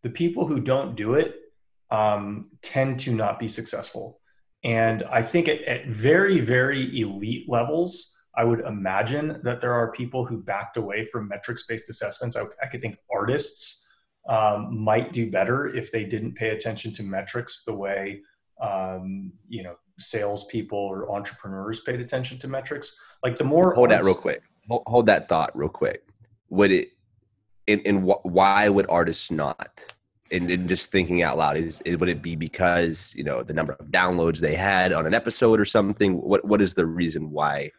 the 0.04 0.10
people 0.10 0.48
who 0.48 0.60
don't 0.60 0.96
do 0.96 1.14
it 1.14 1.36
um, 1.92 2.44
tend 2.62 3.00
to 3.02 3.14
not 3.14 3.40
be 3.40 3.48
successful. 3.48 4.20
And 4.64 5.04
I 5.10 5.22
think 5.22 5.48
at, 5.48 5.62
at 5.64 5.88
very, 5.88 6.40
very 6.40 7.00
elite 7.00 7.48
levels, 7.48 8.18
I 8.36 8.44
would 8.44 8.60
imagine 8.62 9.40
that 9.44 9.62
there 9.62 9.74
are 9.74 9.92
people 9.92 10.26
who 10.26 10.38
backed 10.38 10.78
away 10.78 11.06
from 11.06 11.28
metrics 11.28 11.66
based 11.68 11.90
assessments. 11.90 12.36
I, 12.36 12.44
I, 12.62 12.68
could 12.68 12.82
think 12.82 12.98
artists 13.12 13.88
um, 14.30 14.84
might 14.84 15.12
do 15.12 15.32
better 15.32 15.68
if 15.68 15.92
they 15.92 16.04
didn't 16.04 16.36
pay 16.36 16.50
attention 16.50 16.94
to 16.94 17.04
metrics 17.04 17.64
the 17.64 17.74
way 17.74 18.22
um, 18.62 19.32
you 19.48 19.64
know 19.64 19.76
salespeople 20.00 20.78
or 20.78 21.12
entrepreneurs 21.12 21.82
paid 21.82 22.00
attention 22.00 22.38
to 22.40 22.48
metrics. 22.48 23.00
Like 23.24 23.38
the 23.38 23.44
more 23.44 23.74
hold 23.74 23.92
that 23.92 24.04
real 24.04 24.14
quick. 24.14 24.44
Hold, 24.70 24.84
hold 24.86 25.06
that 25.08 25.30
thought 25.30 25.58
real 25.58 25.70
quick. 25.70 26.04
Would 26.50 26.72
it 26.72 26.92
and, 27.68 27.82
and 27.86 28.10
wh- 28.10 28.26
why 28.26 28.70
would 28.70 28.86
artists 28.90 29.32
not? 29.32 29.94
And, 30.30 30.52
and, 30.52 30.68
just 30.68 30.92
thinking 30.92 31.24
out 31.24 31.38
loud 31.38 31.56
is, 31.56 31.80
is, 31.86 31.98
would 31.98 32.10
it 32.10 32.22
be 32.22 32.36
because 32.36 33.14
you 33.16 33.24
know 33.24 33.44
the 33.44 33.54
number 33.54 33.74
of 33.80 33.88
downloads 33.88 34.40
they 34.40 34.56
had 34.56 34.92
on 34.92 35.06
an 35.06 35.14
episode 35.14 35.58
or 35.58 35.64
something 35.64 36.16
what 36.16 36.44
what 36.44 36.62
is 36.62 36.74
the 36.74 36.86
reason 36.86 37.32
why 37.32 37.72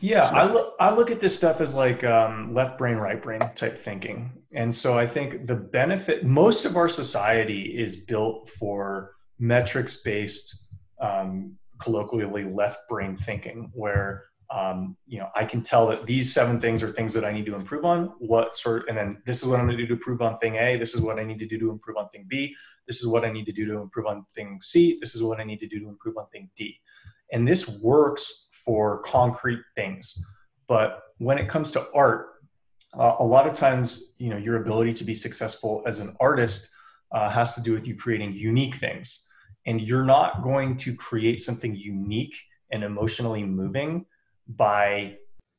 yeah 0.00 0.28
i 0.28 0.44
look 0.44 0.76
i 0.78 0.94
look 0.94 1.10
at 1.10 1.20
this 1.20 1.36
stuff 1.36 1.60
as 1.60 1.74
like 1.74 2.04
um, 2.04 2.54
left 2.54 2.78
brain 2.78 2.98
right 2.98 3.20
brain 3.20 3.40
type 3.56 3.76
thinking 3.76 4.32
and 4.52 4.72
so 4.72 4.96
i 4.96 5.08
think 5.08 5.48
the 5.48 5.56
benefit 5.56 6.24
most 6.24 6.64
of 6.64 6.76
our 6.76 6.88
society 6.88 7.62
is 7.62 8.04
built 8.04 8.48
for 8.48 9.16
metrics 9.40 10.00
based 10.02 10.68
um, 11.00 11.52
colloquially 11.80 12.44
left 12.44 12.88
brain 12.88 13.16
thinking 13.16 13.72
where 13.74 14.27
um, 14.50 14.96
you 15.06 15.18
know, 15.18 15.28
I 15.34 15.44
can 15.44 15.62
tell 15.62 15.86
that 15.88 16.06
these 16.06 16.32
seven 16.32 16.60
things 16.60 16.82
are 16.82 16.90
things 16.90 17.12
that 17.12 17.24
I 17.24 17.32
need 17.32 17.44
to 17.46 17.54
improve 17.54 17.84
on. 17.84 18.14
What 18.18 18.56
sort, 18.56 18.88
and 18.88 18.96
then 18.96 19.22
this 19.26 19.42
is 19.42 19.48
what 19.48 19.60
I'm 19.60 19.66
going 19.66 19.76
to 19.76 19.82
do 19.82 19.88
to 19.88 19.92
improve 19.94 20.22
on 20.22 20.38
thing 20.38 20.56
A. 20.56 20.76
This 20.76 20.94
is 20.94 21.02
what 21.02 21.18
I 21.18 21.24
need 21.24 21.38
to 21.40 21.46
do 21.46 21.58
to 21.58 21.70
improve 21.70 21.98
on 21.98 22.08
thing 22.08 22.26
B. 22.28 22.54
This 22.86 23.00
is 23.02 23.06
what 23.06 23.24
I 23.24 23.30
need 23.30 23.44
to 23.44 23.52
do 23.52 23.66
to 23.66 23.78
improve 23.78 24.06
on 24.06 24.24
thing 24.34 24.58
C. 24.62 24.98
This 25.00 25.14
is 25.14 25.22
what 25.22 25.38
I 25.38 25.44
need 25.44 25.60
to 25.60 25.68
do 25.68 25.80
to 25.80 25.88
improve 25.88 26.16
on 26.16 26.26
thing 26.28 26.48
D. 26.56 26.80
And 27.32 27.46
this 27.46 27.78
works 27.80 28.48
for 28.64 29.02
concrete 29.02 29.60
things. 29.74 30.24
But 30.66 31.02
when 31.18 31.36
it 31.36 31.48
comes 31.48 31.70
to 31.72 31.86
art, 31.94 32.28
uh, 32.98 33.16
a 33.18 33.24
lot 33.24 33.46
of 33.46 33.52
times, 33.52 34.14
you 34.18 34.30
know, 34.30 34.38
your 34.38 34.56
ability 34.56 34.94
to 34.94 35.04
be 35.04 35.14
successful 35.14 35.82
as 35.86 35.98
an 35.98 36.16
artist 36.20 36.74
uh, 37.12 37.28
has 37.28 37.54
to 37.54 37.62
do 37.62 37.74
with 37.74 37.86
you 37.86 37.94
creating 37.96 38.32
unique 38.32 38.76
things. 38.76 39.28
And 39.66 39.80
you're 39.82 40.04
not 40.04 40.42
going 40.42 40.78
to 40.78 40.94
create 40.94 41.42
something 41.42 41.76
unique 41.76 42.34
and 42.72 42.82
emotionally 42.82 43.44
moving 43.44 44.06
by 44.48 45.16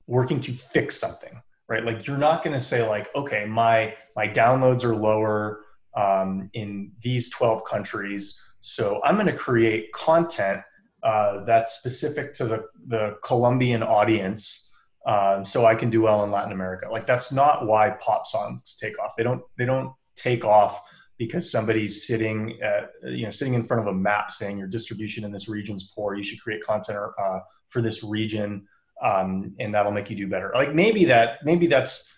working 0.07 0.41
to 0.41 0.51
fix 0.51 0.99
something 0.99 1.41
right? 1.69 1.85
Like 1.85 2.07
you're 2.07 2.17
not 2.17 2.43
going 2.43 2.55
to 2.55 2.61
say 2.61 2.85
like 2.85 3.15
okay 3.15 3.45
my 3.45 3.95
my 4.15 4.27
downloads 4.27 4.83
are 4.83 4.95
lower 4.95 5.61
um, 5.95 6.49
in 6.53 6.91
these 7.01 7.29
12 7.29 7.63
countries 7.65 8.43
so 8.59 9.01
i'm 9.05 9.15
going 9.15 9.25
to 9.25 9.33
create 9.33 9.91
content 9.93 10.61
uh, 11.03 11.45
that's 11.45 11.73
specific 11.73 12.33
to 12.33 12.45
the 12.45 12.65
the 12.87 13.17
colombian 13.23 13.81
audience 13.81 14.71
um, 15.07 15.45
so 15.45 15.65
i 15.65 15.73
can 15.73 15.89
do 15.89 16.01
well 16.01 16.23
in 16.23 16.31
latin 16.31 16.51
america. 16.51 16.87
Like 16.91 17.07
that's 17.07 17.31
not 17.31 17.65
why 17.65 17.91
pop 18.01 18.27
songs 18.27 18.77
take 18.81 18.99
off. 18.99 19.13
They 19.17 19.23
don't 19.23 19.41
they 19.57 19.65
don't 19.65 19.93
take 20.15 20.43
off 20.43 20.81
because 21.17 21.51
somebody's 21.51 22.05
sitting 22.05 22.59
at, 22.61 22.91
you 23.03 23.25
know 23.25 23.31
sitting 23.31 23.53
in 23.53 23.63
front 23.63 23.81
of 23.81 23.87
a 23.87 23.97
map 23.97 24.31
saying 24.31 24.57
your 24.57 24.67
distribution 24.67 25.23
in 25.23 25.31
this 25.31 25.47
region's 25.47 25.91
poor. 25.95 26.15
You 26.15 26.23
should 26.23 26.41
create 26.41 26.63
content 26.63 26.99
uh, 27.17 27.39
for 27.67 27.81
this 27.81 28.03
region 28.03 28.67
um, 29.01 29.55
and 29.59 29.73
that'll 29.73 29.91
make 29.91 30.09
you 30.09 30.15
do 30.15 30.27
better. 30.27 30.51
Like 30.53 30.73
maybe 30.73 31.05
that 31.05 31.39
maybe 31.43 31.67
that's 31.67 32.13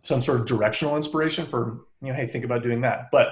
some 0.00 0.20
sort 0.20 0.40
of 0.40 0.46
directional 0.46 0.96
inspiration 0.96 1.46
for 1.46 1.86
you 2.00 2.08
know, 2.08 2.14
hey, 2.14 2.26
think 2.26 2.44
about 2.44 2.62
doing 2.62 2.80
that. 2.82 3.10
But 3.10 3.28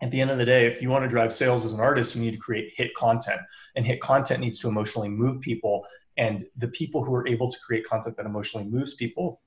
at 0.00 0.10
the 0.10 0.20
end 0.20 0.30
of 0.30 0.38
the 0.38 0.44
day, 0.44 0.66
if 0.66 0.80
you 0.80 0.90
want 0.90 1.04
to 1.04 1.08
drive 1.08 1.32
sales 1.32 1.64
as 1.64 1.72
an 1.72 1.80
artist, 1.80 2.14
you 2.14 2.22
need 2.22 2.30
to 2.30 2.38
create 2.38 2.72
hit 2.76 2.94
content, 2.94 3.40
and 3.74 3.84
hit 3.84 4.00
content 4.00 4.40
needs 4.40 4.60
to 4.60 4.68
emotionally 4.68 5.08
move 5.08 5.40
people. 5.40 5.84
And 6.16 6.44
the 6.56 6.68
people 6.68 7.04
who 7.04 7.14
are 7.14 7.26
able 7.26 7.50
to 7.50 7.56
create 7.64 7.84
content 7.86 8.16
that 8.16 8.26
emotionally 8.26 8.66
moves 8.68 8.94
people 8.94 9.40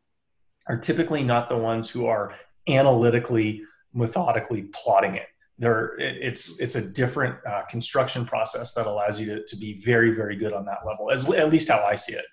are 0.67 0.77
typically 0.77 1.23
not 1.23 1.49
the 1.49 1.57
ones 1.57 1.89
who 1.89 2.05
are 2.05 2.33
analytically, 2.67 3.63
methodically 3.93 4.63
plotting 4.73 5.15
it. 5.15 5.27
There, 5.57 5.95
it's 5.99 6.59
it's 6.59 6.75
a 6.75 6.81
different 6.81 7.35
uh, 7.45 7.63
construction 7.69 8.25
process 8.25 8.73
that 8.73 8.87
allows 8.87 9.19
you 9.19 9.27
to, 9.27 9.45
to 9.45 9.55
be 9.57 9.79
very 9.79 10.11
very 10.15 10.35
good 10.35 10.53
on 10.53 10.65
that 10.65 10.79
level, 10.85 11.11
as 11.11 11.29
at 11.29 11.49
least 11.49 11.69
how 11.69 11.83
I 11.83 11.95
see 11.95 12.13
it. 12.13 12.25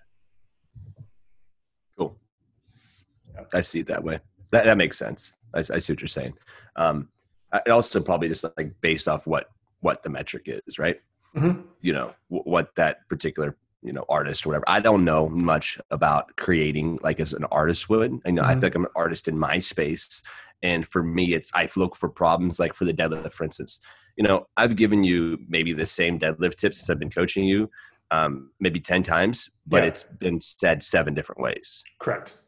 I 3.55 3.61
see 3.61 3.81
it 3.81 3.87
that 3.87 4.05
way. 4.05 4.21
That 4.51 4.65
that 4.65 4.79
makes 4.79 4.99
sense. 4.99 5.33
I, 5.55 5.61
I 5.61 5.79
see 5.79 5.93
what 5.93 6.01
you're 6.01 6.09
saying. 6.09 6.35
Um, 6.77 7.09
it 7.53 7.71
also 7.71 8.01
probably 8.01 8.29
just 8.29 8.45
like 8.57 8.81
based 8.81 9.09
off 9.09 9.27
what 9.27 9.51
what 9.81 10.03
the 10.03 10.11
metric 10.11 10.45
is, 10.47 10.79
right? 10.79 11.01
Mm-hmm. 11.35 11.63
You 11.81 11.93
know 11.93 12.15
w- 12.31 12.51
what 12.51 12.75
that 12.77 13.09
particular 13.09 13.57
you 13.83 13.93
know 13.93 14.05
artist 14.09 14.45
or 14.45 14.51
whatever. 14.51 14.65
I 14.69 14.81
don't 14.81 15.05
know 15.05 15.29
much 15.29 15.79
about 15.91 16.37
creating 16.37 16.99
like 17.03 17.21
as 17.21 17.33
an 17.33 17.45
artist 17.45 17.89
would. 17.89 18.21
I 18.27 18.31
know 18.31 18.43
mm-hmm. 18.43 18.51
I 18.51 18.61
think 18.61 18.75
I'm 18.75 18.85
an 18.85 18.91
artist 18.97 19.29
in 19.29 19.39
my 19.39 19.59
space, 19.59 20.23
and 20.63 20.87
for 20.87 21.03
me, 21.03 21.35
it's 21.35 21.51
I 21.55 21.69
look 21.77 21.97
for 21.97 22.09
problems 22.09 22.59
like 22.59 22.75
for 22.75 22.85
the 22.85 22.95
deadlift, 22.95 23.33
for 23.33 23.45
instance. 23.45 23.81
You 24.17 24.25
know, 24.25 24.49
I've 24.57 24.75
given 24.75 25.05
you 25.05 25.39
maybe 25.49 25.73
the 25.73 25.87
same 25.87 26.19
deadlift 26.19 26.57
tips 26.57 26.79
since 26.79 26.91
I've 26.91 26.99
been 26.99 27.11
coaching 27.11 27.45
you, 27.45 27.71
um, 28.11 28.51
maybe 28.59 28.81
ten 28.81 29.03
times, 29.03 29.49
but 29.67 29.83
yeah. 29.83 29.89
it's 29.89 30.03
been 30.03 30.41
said 30.41 30.83
seven 30.83 31.15
different 31.15 31.41
ways. 31.41 31.85
Correct 32.01 32.39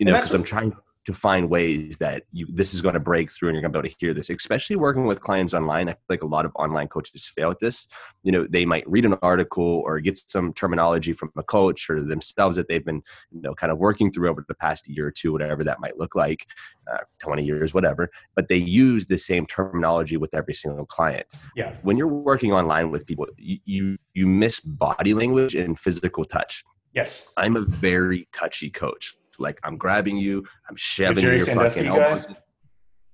you 0.00 0.06
know, 0.06 0.14
because 0.14 0.34
I'm 0.34 0.42
trying 0.42 0.74
to 1.06 1.14
find 1.14 1.48
ways 1.48 1.96
that 1.96 2.24
you 2.30 2.46
this 2.52 2.74
is 2.74 2.82
going 2.82 2.92
to 2.92 3.00
break 3.00 3.30
through 3.30 3.48
and 3.48 3.54
you're 3.54 3.62
going 3.62 3.72
to 3.72 3.78
be 3.80 3.88
able 3.88 3.94
to 3.94 3.96
hear 3.98 4.12
this 4.12 4.28
especially 4.28 4.76
working 4.76 5.06
with 5.06 5.20
clients 5.20 5.54
online. 5.54 5.88
I 5.88 5.92
feel 5.92 6.00
like 6.10 6.22
a 6.22 6.26
lot 6.26 6.44
of 6.44 6.52
online 6.56 6.88
coaches 6.88 7.26
fail 7.26 7.50
at 7.50 7.58
this. 7.58 7.86
You 8.22 8.32
know 8.32 8.46
they 8.48 8.66
might 8.66 8.88
read 8.88 9.06
an 9.06 9.14
article 9.22 9.82
or 9.84 9.98
get 10.00 10.16
some 10.16 10.52
terminology 10.52 11.12
from 11.12 11.32
a 11.36 11.42
coach 11.42 11.88
or 11.88 12.02
themselves 12.02 12.56
that 12.56 12.68
they've 12.68 12.84
been 12.84 13.02
you 13.30 13.40
know 13.40 13.54
kind 13.54 13.72
of 13.72 13.78
working 13.78 14.12
through 14.12 14.28
over 14.28 14.44
the 14.46 14.54
past 14.54 14.88
year 14.88 15.06
or 15.06 15.10
two 15.10 15.32
whatever 15.32 15.64
that 15.64 15.80
might 15.80 15.98
look 15.98 16.14
like 16.14 16.46
uh, 16.92 16.98
20 17.20 17.44
years 17.44 17.72
whatever 17.72 18.10
but 18.34 18.48
they 18.48 18.56
use 18.56 19.06
the 19.06 19.18
same 19.18 19.46
terminology 19.46 20.16
with 20.16 20.34
every 20.34 20.54
single 20.54 20.86
client. 20.86 21.26
Yeah. 21.56 21.76
When 21.82 21.96
you're 21.96 22.08
working 22.08 22.52
online 22.52 22.90
with 22.90 23.06
people 23.06 23.26
you 23.38 23.58
you, 23.64 23.98
you 24.14 24.26
miss 24.26 24.60
body 24.60 25.14
language 25.14 25.54
and 25.54 25.78
physical 25.78 26.24
touch. 26.24 26.62
Yes. 26.92 27.32
I'm 27.36 27.56
a 27.56 27.62
very 27.62 28.28
touchy 28.32 28.68
coach 28.68 29.14
like 29.40 29.58
I'm 29.64 29.76
grabbing 29.76 30.16
you, 30.16 30.44
I'm 30.68 30.76
shoving 30.76 31.24
your 31.24 31.38
fucking 31.38 31.86
elbows. 31.86 32.24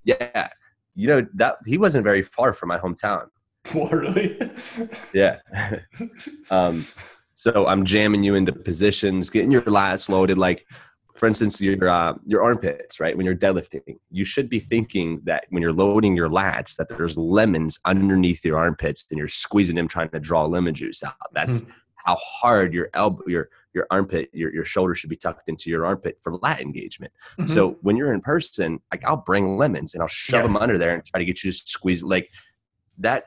Yeah, 0.05 0.49
you 0.95 1.09
know 1.09 1.27
that 1.35 1.57
he 1.67 1.79
wasn't 1.79 2.05
very 2.05 2.23
far 2.23 2.53
from 2.53 2.69
my 2.69 2.79
hometown. 2.79 3.29
really? 3.75 4.39
yeah. 5.13 5.39
um, 6.51 6.87
so 7.35 7.67
I'm 7.67 7.85
jamming 7.85 8.25
you 8.25 8.35
into 8.35 8.53
positions, 8.53 9.29
getting 9.31 9.51
your 9.51 9.63
lats 9.63 10.09
loaded. 10.09 10.39
Like, 10.39 10.67
for 11.17 11.27
instance, 11.27 11.61
your 11.61 11.89
uh, 11.89 12.15
your 12.25 12.43
armpits, 12.43 13.01
right? 13.01 13.17
When 13.17 13.27
you're 13.27 13.37
deadlifting, 13.37 13.99
you 14.11 14.25
should 14.25 14.49
be 14.49 14.61
thinking 14.61 15.21
that 15.25 15.45
when 15.51 15.63
you're 15.63 15.73
loading 15.73 16.17
your 16.17 16.29
lats, 16.29 16.77
that 16.77 16.89
there's 16.89 17.17
lemons 17.19 17.79
underneath 17.85 18.45
your 18.45 18.59
armpits, 18.59 19.07
and 19.11 19.19
you're 19.19 19.29
squeezing 19.29 19.77
them, 19.77 19.89
trying 19.89 20.11
to 20.11 20.21
draw 20.21 20.45
lemon 20.45 20.75
juice 20.75 21.03
out. 21.03 21.15
That's 21.33 21.63
mm-hmm. 21.63 21.73
how 22.05 22.17
hard 22.17 22.73
your 22.73 22.89
elbow, 22.95 23.25
your 23.27 23.51
your 23.77 23.87
armpit, 23.91 24.31
your, 24.33 24.53
your 24.53 24.65
shoulder 24.65 24.95
should 24.95 25.11
be 25.11 25.17
tucked 25.17 25.49
into 25.49 25.71
your 25.71 25.87
armpit 25.87 26.19
for 26.23 26.37
lat 26.39 26.61
engagement. 26.61 27.13
Mm-hmm. 27.39 27.53
So 27.53 27.77
when 27.83 27.97
you're 27.97 28.13
in 28.13 28.23
person, 28.23 28.81
like 28.91 29.05
I'll 29.05 29.19
bring 29.19 29.57
lemons 29.57 29.95
and 29.95 30.03
I'll 30.03 30.09
shove 30.09 30.41
yeah. 30.41 30.47
them 30.49 30.57
under 30.57 30.79
there 30.79 30.95
and 30.95 31.05
try 31.05 31.19
to 31.19 31.25
get 31.25 31.45
you 31.45 31.53
to 31.53 31.57
squeeze 31.57 32.03
like 32.03 32.29
that 32.99 33.27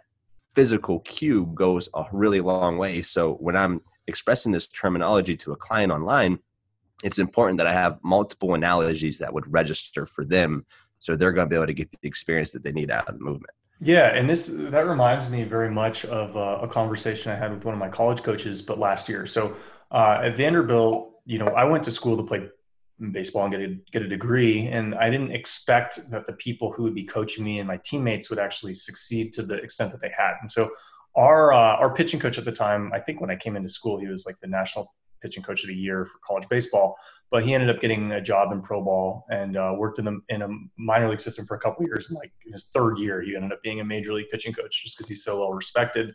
physical 0.55 0.99
cue 1.01 1.45
goes 1.53 1.88
a 1.93 2.03
really 2.12 2.41
long 2.41 2.77
way. 2.77 3.01
So 3.01 3.35
when 3.35 3.55
I'm 3.55 3.81
expressing 4.07 4.51
this 4.51 4.67
terminology 4.67 5.35
to 5.38 5.51
a 5.53 5.55
client 5.55 5.91
online, 5.91 6.39
it's 7.03 7.19
important 7.19 7.59
that 7.59 7.67
I 7.67 7.73
have 7.73 7.99
multiple 8.03 8.55
analogies 8.55 9.19
that 9.19 9.33
would 9.33 9.49
register 9.53 10.05
for 10.05 10.25
them 10.25 10.65
so 10.97 11.15
they're 11.15 11.31
going 11.31 11.45
to 11.45 11.49
be 11.49 11.55
able 11.55 11.67
to 11.67 11.73
get 11.73 11.89
the 11.91 11.97
experience 12.03 12.51
that 12.51 12.63
they 12.63 12.73
need 12.73 12.91
out 12.91 13.07
of 13.07 13.17
the 13.17 13.23
movement. 13.23 13.53
Yeah, 13.81 14.13
and 14.13 14.29
this 14.29 14.47
that 14.47 14.85
reminds 14.85 15.29
me 15.29 15.43
very 15.45 15.71
much 15.71 16.03
of 16.05 16.35
a, 16.35 16.65
a 16.65 16.67
conversation 16.67 17.31
I 17.31 17.35
had 17.35 17.53
with 17.53 17.63
one 17.63 17.73
of 17.73 17.79
my 17.79 17.88
college 17.88 18.23
coaches, 18.23 18.62
but 18.62 18.77
last 18.77 19.07
year. 19.07 19.25
So 19.25 19.55
uh, 19.91 20.21
at 20.23 20.38
Vanderbilt, 20.38 21.13
you 21.25 21.39
know, 21.39 21.47
I 21.47 21.63
went 21.63 21.84
to 21.86 21.91
school 21.91 22.17
to 22.17 22.23
play 22.23 22.47
baseball 23.12 23.45
and 23.45 23.52
get 23.52 23.62
a, 23.62 23.78
get 23.91 24.02
a 24.02 24.08
degree. 24.08 24.67
And 24.67 24.95
I 24.95 25.10
didn't 25.10 25.32
expect 25.32 26.12
that 26.12 26.28
the 26.28 26.34
people 26.34 26.71
who 26.71 26.84
would 26.84 26.95
be 26.95 27.06
coaching 27.06 27.43
me 27.43 27.60
and 27.60 27.67
my 27.67 27.80
teammates 27.84 28.30
would 28.30 28.39
actually 28.39 28.73
succeed 28.73 29.34
to 29.34 29.43
the 29.43 29.56
extent 29.56 29.91
that 29.91 30.02
they 30.02 30.12
had. 30.15 30.34
And 30.41 30.52
so 30.52 30.69
our, 31.15 31.54
uh, 31.54 31.78
our 31.78 31.93
pitching 31.93 32.19
coach 32.19 32.38
at 32.38 32.45
the 32.45 32.52
time, 32.52 32.91
I 32.93 32.99
think 32.99 33.21
when 33.21 33.32
I 33.32 33.36
came 33.36 33.56
into 33.56 33.69
school, 33.69 33.99
he 33.99 34.08
was 34.08 34.25
like 34.25 34.39
the 34.41 34.47
national 34.47 34.93
pitching 35.21 35.43
coach 35.43 35.63
of 35.63 35.69
the 35.69 35.75
year 35.75 36.06
for 36.06 36.19
college 36.25 36.47
baseball, 36.49 36.95
but 37.32 37.43
he 37.43 37.54
ended 37.54 37.69
up 37.69 37.82
getting 37.82 38.12
a 38.12 38.21
job 38.21 38.52
in 38.52 38.62
pro 38.62 38.82
ball 38.82 39.25
and 39.30 39.58
uh, 39.58 39.73
worked 39.78 39.99
in, 39.99 40.06
the, 40.06 40.19
in 40.30 40.41
a 40.41 40.47
minor 40.78 41.10
league 41.10 41.21
system 41.21 41.45
for 41.45 41.56
a 41.56 41.60
couple 41.60 41.86
years. 41.86 42.10
And 42.10 42.17
like 42.17 42.32
in 42.45 42.54
his 42.54 42.69
third 42.73 42.97
year, 42.97 43.21
he 43.21 43.36
ended 43.36 43.52
up 43.52 43.62
being 43.63 43.80
a 43.80 43.86
major 43.86 44.13
league 44.13 44.30
pitching 44.30 44.54
coach 44.54 44.84
just 44.84 44.97
because 44.97 45.08
he's 45.08 45.23
so 45.23 45.39
well 45.39 45.54
respected 45.54 46.13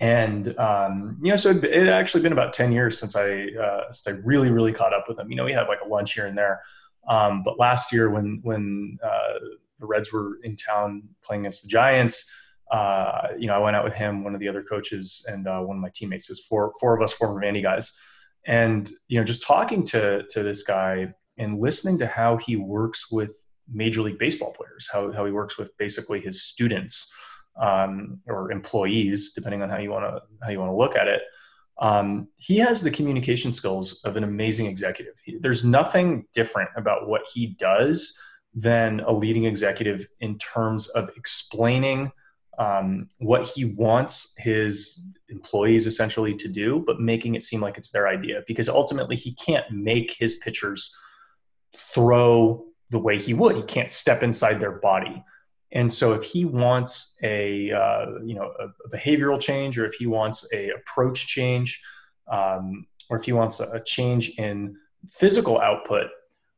and 0.00 0.58
um, 0.58 1.18
you 1.22 1.30
know, 1.30 1.36
so 1.36 1.50
it, 1.50 1.88
actually 1.88 2.22
been 2.22 2.32
about 2.32 2.52
ten 2.52 2.72
years 2.72 2.98
since 2.98 3.14
I 3.14 3.46
uh, 3.60 3.90
since 3.90 4.16
I 4.16 4.20
really 4.24 4.50
really 4.50 4.72
caught 4.72 4.92
up 4.92 5.04
with 5.08 5.18
him. 5.18 5.30
You 5.30 5.36
know, 5.36 5.44
we 5.44 5.52
had 5.52 5.68
like 5.68 5.80
a 5.82 5.88
lunch 5.88 6.14
here 6.14 6.26
and 6.26 6.36
there, 6.36 6.62
um, 7.08 7.42
but 7.44 7.58
last 7.58 7.92
year 7.92 8.10
when 8.10 8.40
when 8.42 8.98
uh, 9.02 9.38
the 9.78 9.86
Reds 9.86 10.12
were 10.12 10.38
in 10.42 10.56
town 10.56 11.02
playing 11.22 11.42
against 11.42 11.62
the 11.62 11.68
Giants, 11.68 12.30
uh, 12.70 13.28
you 13.38 13.46
know, 13.46 13.54
I 13.54 13.58
went 13.58 13.76
out 13.76 13.84
with 13.84 13.94
him, 13.94 14.24
one 14.24 14.34
of 14.34 14.40
the 14.40 14.48
other 14.48 14.62
coaches, 14.62 15.24
and 15.28 15.46
uh, 15.46 15.60
one 15.60 15.76
of 15.76 15.82
my 15.82 15.90
teammates. 15.94 16.26
There's 16.26 16.44
four 16.44 16.72
four 16.80 16.96
of 16.96 17.02
us 17.02 17.12
former 17.12 17.40
Vandy 17.40 17.62
guys, 17.62 17.96
and 18.46 18.90
you 19.06 19.18
know, 19.20 19.24
just 19.24 19.46
talking 19.46 19.84
to 19.84 20.24
to 20.30 20.42
this 20.42 20.64
guy 20.64 21.14
and 21.38 21.60
listening 21.60 21.98
to 21.98 22.06
how 22.06 22.36
he 22.36 22.56
works 22.56 23.10
with 23.12 23.32
major 23.72 24.02
league 24.02 24.18
baseball 24.18 24.52
players, 24.52 24.88
how 24.92 25.12
how 25.12 25.24
he 25.24 25.30
works 25.32 25.56
with 25.56 25.76
basically 25.78 26.20
his 26.20 26.42
students 26.42 27.12
um, 27.56 28.20
or 28.26 28.50
employees, 28.50 29.32
depending 29.32 29.62
on 29.62 29.68
how 29.68 29.78
you 29.78 29.90
want 29.90 30.04
to 30.04 30.22
how 30.44 30.50
you 30.50 30.58
want 30.58 30.70
to 30.70 30.76
look 30.76 30.96
at 30.96 31.08
it. 31.08 31.22
Um, 31.78 32.28
he 32.36 32.58
has 32.58 32.82
the 32.82 32.90
communication 32.90 33.50
skills 33.50 34.00
of 34.04 34.16
an 34.16 34.24
amazing 34.24 34.66
executive. 34.66 35.14
He, 35.24 35.38
there's 35.38 35.64
nothing 35.64 36.26
different 36.32 36.70
about 36.76 37.08
what 37.08 37.22
he 37.32 37.48
does 37.58 38.16
than 38.54 39.00
a 39.00 39.12
leading 39.12 39.44
executive 39.44 40.06
in 40.20 40.38
terms 40.38 40.88
of 40.90 41.10
explaining 41.16 42.12
um, 42.58 43.08
what 43.18 43.44
he 43.44 43.64
wants 43.64 44.34
his 44.38 45.12
employees 45.28 45.86
essentially 45.86 46.34
to 46.36 46.48
do, 46.48 46.84
but 46.86 47.00
making 47.00 47.34
it 47.34 47.42
seem 47.42 47.60
like 47.60 47.76
it's 47.76 47.90
their 47.90 48.06
idea 48.06 48.42
because 48.46 48.68
ultimately 48.68 49.16
he 49.16 49.34
can't 49.34 49.68
make 49.72 50.14
his 50.18 50.36
pitchers 50.36 50.96
throw 51.76 52.64
the 52.90 52.98
way 52.98 53.18
he 53.18 53.34
would. 53.34 53.56
He 53.56 53.62
can't 53.62 53.90
step 53.90 54.22
inside 54.22 54.60
their 54.60 54.78
body. 54.78 55.24
And 55.74 55.92
so 55.92 56.12
if 56.12 56.22
he 56.22 56.44
wants 56.44 57.18
a 57.22 57.72
uh, 57.72 58.18
you 58.24 58.34
know 58.34 58.52
a, 58.60 58.96
behavioral 58.96 59.40
change, 59.40 59.76
or 59.78 59.84
if 59.84 59.94
he 59.94 60.06
wants 60.06 60.48
a 60.52 60.70
approach 60.70 61.26
change, 61.26 61.82
um, 62.30 62.86
or 63.10 63.18
if 63.18 63.24
he 63.24 63.32
wants 63.32 63.60
a, 63.60 63.82
change 63.84 64.30
in 64.38 64.76
physical 65.10 65.60
output, 65.60 66.06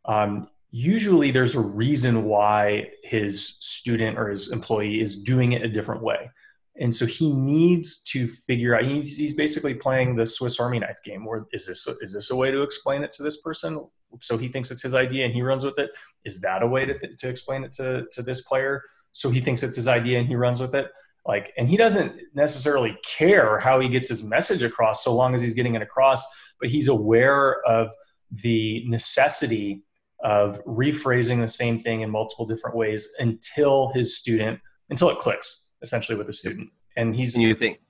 um, 0.05 0.49
usually 0.71 1.31
there's 1.31 1.55
a 1.55 1.61
reason 1.61 2.25
why 2.25 2.91
his 3.03 3.49
student 3.49 4.19
or 4.19 4.29
his 4.29 4.53
employee 4.53 5.01
is 5.01 5.23
doing 5.23 5.53
it 5.53 5.63
a 5.63 5.69
different 5.69 6.03
way. 6.03 6.31
And 6.79 6.95
so 6.95 7.07
he 7.07 7.33
needs 7.33 8.03
to 8.05 8.27
figure 8.27 8.77
out. 8.77 8.85
He's, 8.85 9.33
basically 9.33 9.73
playing 9.73 10.15
the 10.15 10.27
Swiss 10.27 10.61
Army 10.61 10.79
knife 10.79 11.03
game. 11.03 11.27
Or 11.27 11.49
is 11.53 11.67
this 11.67 11.87
is 12.03 12.13
this 12.13 12.31
a 12.31 12.37
way 12.37 12.51
to 12.51 12.61
explain 12.61 13.03
it 13.03 13.11
to 13.13 13.23
this 13.23 13.41
person? 13.41 13.83
So 14.21 14.37
he 14.37 14.49
thinks 14.49 14.71
it's 14.71 14.83
his 14.83 14.93
idea 14.93 15.25
and 15.25 15.33
he 15.33 15.41
runs 15.41 15.65
with 15.65 15.79
it. 15.79 15.91
Is 16.27 16.43
that 16.43 16.63
a 16.63 16.67
way 16.67 16.85
to, 16.85 16.99
th- 16.99 17.17
to 17.19 17.29
explain 17.31 17.65
it 17.65 17.73
to 17.73 18.05
to 18.13 18.23
this 18.23 18.43
player? 18.43 18.83
So 19.17 19.31
he 19.31 19.41
thinks 19.41 19.63
it's 19.63 19.77
his 19.77 19.89
idea 19.89 20.19
and 20.19 20.29
he 20.29 20.37
runs 20.37 20.61
with 20.61 20.75
it. 20.75 20.89
Like, 21.27 21.53
and 21.57 21.69
he 21.69 21.77
doesn't 21.77 22.13
necessarily 22.35 22.99
care 23.03 23.59
how 23.59 23.81
he 23.81 23.89
gets 23.89 24.09
his 24.09 24.23
message 24.23 24.63
across, 24.63 25.03
so 25.03 25.15
long 25.15 25.35
as 25.35 25.41
he's 25.41 25.55
getting 25.55 25.75
it 25.75 25.83
across. 25.83 26.25
But 26.61 26.69
he's 26.69 26.89
aware 26.89 27.63
of 27.67 27.91
the 28.31 28.85
necessity 28.87 29.83
of 30.23 30.63
rephrasing 30.65 31.41
the 31.41 31.49
same 31.49 31.81
thing 31.81 32.03
in 32.03 32.11
multiple 32.11 32.47
different 32.47 32.77
ways 32.77 33.11
until 33.19 33.91
his 33.95 34.17
student 34.17 34.61
until 34.91 35.11
it 35.11 35.19
clicks 35.19 35.73
essentially 35.83 36.17
with 36.17 36.27
the 36.27 36.33
student 36.33 36.71
and 36.97 37.15
he's 37.15 37.35
and 37.35 37.45
you 37.45 37.55
think 37.55 37.81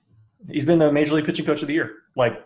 he's 0.51 0.65
been 0.65 0.77
the 0.77 0.91
major 0.91 1.15
league 1.15 1.25
pitching 1.25 1.45
coach 1.45 1.61
of 1.61 1.69
the 1.69 1.73
year 1.73 1.93
like 2.17 2.45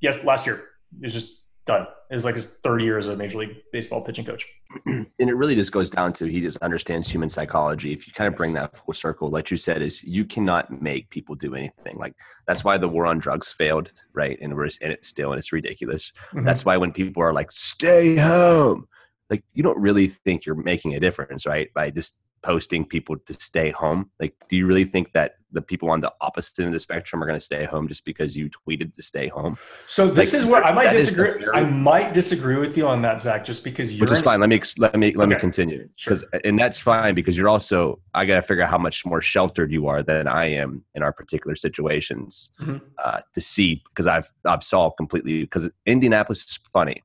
yes 0.00 0.22
last 0.24 0.46
year 0.46 0.68
it's 1.02 1.12
just 1.12 1.37
done. 1.68 1.86
It 2.10 2.14
was 2.14 2.24
like 2.24 2.34
his 2.34 2.58
third 2.60 2.80
year 2.82 2.98
as 2.98 3.08
a 3.08 3.14
major 3.14 3.38
league 3.38 3.56
baseball 3.72 4.00
pitching 4.00 4.24
coach. 4.24 4.46
And 4.86 5.06
it 5.18 5.34
really 5.34 5.54
just 5.54 5.72
goes 5.72 5.90
down 5.90 6.12
to 6.14 6.26
he 6.26 6.40
just 6.40 6.56
understands 6.58 7.08
human 7.08 7.28
psychology. 7.28 7.92
If 7.92 8.06
you 8.06 8.12
kind 8.12 8.28
of 8.28 8.36
bring 8.36 8.54
that 8.54 8.76
full 8.76 8.94
circle 8.94 9.30
like 9.30 9.50
you 9.50 9.56
said 9.56 9.82
is 9.82 10.02
you 10.02 10.24
cannot 10.24 10.82
make 10.82 11.10
people 11.10 11.34
do 11.34 11.54
anything. 11.54 11.96
Like 11.98 12.14
that's 12.46 12.64
why 12.64 12.78
the 12.78 12.88
war 12.88 13.06
on 13.06 13.18
drugs 13.18 13.52
failed 13.52 13.92
right? 14.14 14.38
And 14.40 14.54
we're 14.56 14.68
in 14.80 14.90
it 14.90 15.04
still 15.04 15.32
and 15.32 15.38
it's 15.38 15.52
ridiculous. 15.52 16.12
Mm-hmm. 16.32 16.44
that's 16.44 16.64
why 16.64 16.76
when 16.76 16.92
people 16.92 17.22
are 17.22 17.32
like 17.32 17.52
stay 17.52 18.16
home 18.16 18.88
like 19.30 19.44
you 19.52 19.62
don't 19.62 19.78
really 19.78 20.06
think 20.06 20.46
you're 20.46 20.54
making 20.54 20.94
a 20.94 21.00
difference, 21.00 21.46
right? 21.46 21.68
By 21.74 21.90
just 21.90 22.16
posting 22.42 22.84
people 22.84 23.16
to 23.16 23.34
stay 23.34 23.70
home. 23.70 24.10
Like, 24.20 24.34
do 24.48 24.56
you 24.56 24.66
really 24.66 24.84
think 24.84 25.12
that 25.12 25.36
the 25.50 25.62
people 25.62 25.90
on 25.90 26.00
the 26.00 26.12
opposite 26.20 26.58
end 26.58 26.68
of 26.68 26.72
the 26.74 26.80
spectrum 26.80 27.22
are 27.22 27.26
going 27.26 27.36
to 27.36 27.44
stay 27.44 27.64
home 27.64 27.88
just 27.88 28.04
because 28.04 28.36
you 28.36 28.50
tweeted 28.50 28.94
to 28.94 29.02
stay 29.02 29.28
home? 29.28 29.56
So 29.86 30.08
this 30.08 30.32
like, 30.32 30.42
is 30.42 30.46
where 30.46 30.62
I 30.62 30.72
might 30.72 30.90
disagree. 30.90 31.46
I 31.54 31.62
might 31.64 32.12
disagree 32.12 32.56
with 32.56 32.76
you 32.76 32.86
on 32.86 33.02
that, 33.02 33.20
Zach, 33.20 33.44
just 33.44 33.64
because 33.64 33.94
you're. 33.94 34.04
Which 34.04 34.12
is 34.12 34.22
fine. 34.22 34.40
Let 34.40 34.48
me 34.48 34.60
let 34.78 34.98
me 34.98 35.12
let 35.12 35.26
okay. 35.26 35.34
me 35.34 35.40
continue 35.40 35.88
because 35.96 36.20
sure. 36.20 36.40
and 36.44 36.58
that's 36.58 36.78
fine 36.78 37.14
because 37.14 37.36
you're 37.36 37.48
also 37.48 38.00
I 38.14 38.26
got 38.26 38.36
to 38.36 38.42
figure 38.42 38.62
out 38.62 38.70
how 38.70 38.78
much 38.78 39.06
more 39.06 39.20
sheltered 39.20 39.72
you 39.72 39.86
are 39.88 40.02
than 40.02 40.28
I 40.28 40.46
am 40.46 40.84
in 40.94 41.02
our 41.02 41.12
particular 41.12 41.54
situations 41.54 42.52
mm-hmm. 42.60 42.78
uh, 43.02 43.20
to 43.34 43.40
see 43.40 43.82
because 43.88 44.06
I've 44.06 44.32
I've 44.44 44.62
saw 44.62 44.90
completely 44.90 45.42
because 45.42 45.70
Indianapolis 45.86 46.44
is 46.44 46.58
funny. 46.72 47.02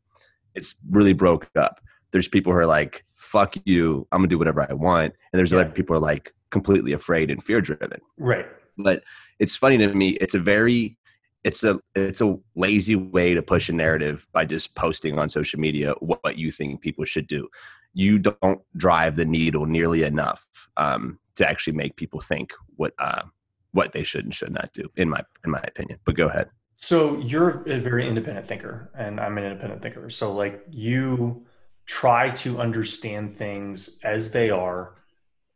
It's 0.55 0.75
really 0.89 1.13
broke 1.13 1.49
up 1.55 1.79
there's 2.13 2.29
people 2.29 2.53
who 2.53 2.59
are 2.59 2.65
like, 2.65 3.03
fuck 3.15 3.55
you, 3.65 4.07
I'm 4.11 4.19
gonna 4.19 4.29
do 4.29 4.37
whatever 4.37 4.65
I 4.69 4.73
want. 4.73 5.13
And 5.31 5.37
there's 5.37 5.51
yeah. 5.51 5.59
other 5.59 5.71
people 5.71 5.95
who 5.95 5.97
are 5.97 6.05
like 6.05 6.33
completely 6.51 6.93
afraid 6.93 7.29
and 7.29 7.43
fear 7.43 7.59
driven. 7.59 7.99
Right. 8.17 8.45
But 8.77 9.03
it's 9.39 9.57
funny 9.57 9.77
to 9.79 9.93
me, 9.93 10.11
it's 10.21 10.35
a 10.35 10.39
very 10.39 10.97
it's 11.43 11.63
a 11.63 11.79
it's 11.95 12.21
a 12.21 12.37
lazy 12.55 12.95
way 12.95 13.33
to 13.33 13.41
push 13.41 13.67
a 13.67 13.73
narrative 13.73 14.27
by 14.31 14.45
just 14.45 14.75
posting 14.75 15.19
on 15.19 15.27
social 15.27 15.59
media 15.59 15.93
what 15.99 16.37
you 16.37 16.51
think 16.51 16.81
people 16.81 17.03
should 17.03 17.27
do. 17.27 17.49
You 17.93 18.19
don't 18.19 18.61
drive 18.77 19.17
the 19.17 19.25
needle 19.25 19.65
nearly 19.65 20.03
enough 20.03 20.47
um, 20.77 21.19
to 21.35 21.47
actually 21.47 21.73
make 21.73 21.95
people 21.95 22.21
think 22.21 22.53
what 22.77 22.93
uh, 22.99 23.23
what 23.71 23.91
they 23.91 24.03
should 24.03 24.23
and 24.23 24.33
should 24.33 24.53
not 24.53 24.71
do, 24.73 24.89
in 24.95 25.09
my 25.09 25.23
in 25.43 25.51
my 25.51 25.61
opinion. 25.67 25.99
But 26.05 26.15
go 26.15 26.27
ahead. 26.27 26.49
So 26.75 27.17
you're 27.19 27.63
a 27.69 27.79
very 27.79 28.07
independent 28.07 28.47
thinker, 28.47 28.91
and 28.95 29.19
I'm 29.19 29.37
an 29.37 29.43
independent 29.43 29.81
thinker. 29.81 30.09
So 30.09 30.33
like 30.33 30.63
you 30.69 31.45
try 31.85 32.29
to 32.29 32.59
understand 32.59 33.35
things 33.35 33.99
as 34.03 34.31
they 34.31 34.49
are 34.49 34.95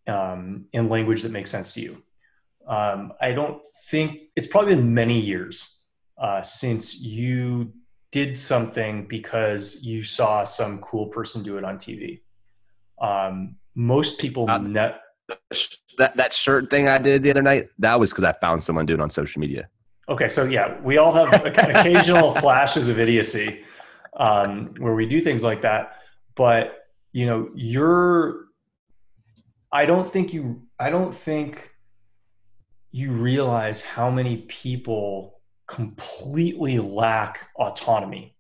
um, 0.07 0.65
in 0.73 0.89
language 0.89 1.23
that 1.23 1.31
makes 1.31 1.49
sense 1.49 1.73
to 1.73 1.81
you. 1.81 2.03
Um, 2.67 3.13
I 3.21 3.31
don't 3.31 3.61
think 3.89 4.19
it's 4.35 4.47
probably 4.47 4.75
been 4.75 4.93
many 4.93 5.19
years 5.19 5.81
uh, 6.17 6.41
since 6.41 6.99
you 6.99 7.71
did 8.11 8.35
something 8.35 9.07
because 9.07 9.83
you 9.83 10.03
saw 10.03 10.43
some 10.43 10.79
cool 10.79 11.07
person 11.07 11.43
do 11.43 11.57
it 11.57 11.63
on 11.63 11.77
TV. 11.77 12.21
Um, 12.99 13.55
most 13.75 14.19
people 14.19 14.49
uh, 14.49 14.57
net 14.57 15.01
that 15.97 16.15
that 16.15 16.33
shirt 16.33 16.69
thing 16.69 16.87
I 16.87 16.97
did 16.97 17.21
the 17.21 17.29
other 17.29 17.41
night 17.41 17.69
that 17.79 17.99
was 17.99 18.11
because 18.11 18.23
I 18.23 18.31
found 18.33 18.63
someone 18.63 18.85
doing 18.85 18.99
it 18.99 19.03
on 19.03 19.09
social 19.09 19.39
media. 19.39 19.69
Okay, 20.09 20.27
so 20.27 20.45
yeah, 20.45 20.79
we 20.81 20.97
all 20.97 21.11
have 21.11 21.45
occasional 21.45 22.33
flashes 22.33 22.87
of 22.87 22.99
idiocy 22.99 23.63
um, 24.17 24.73
where 24.77 24.95
we 24.95 25.05
do 25.05 25.19
things 25.19 25.43
like 25.43 25.61
that 25.61 25.97
but 26.37 26.85
you 27.11 27.25
know 27.25 27.49
you're 27.55 28.45
i 29.73 29.85
don't 29.85 30.07
think 30.07 30.33
you 30.33 30.61
i 30.79 30.89
don't 30.89 31.13
think 31.13 31.71
you 32.91 33.11
realize 33.11 33.81
how 33.81 34.09
many 34.09 34.37
people 34.47 35.37
completely 35.67 36.79
lack 36.79 37.49
autonomy. 37.55 38.33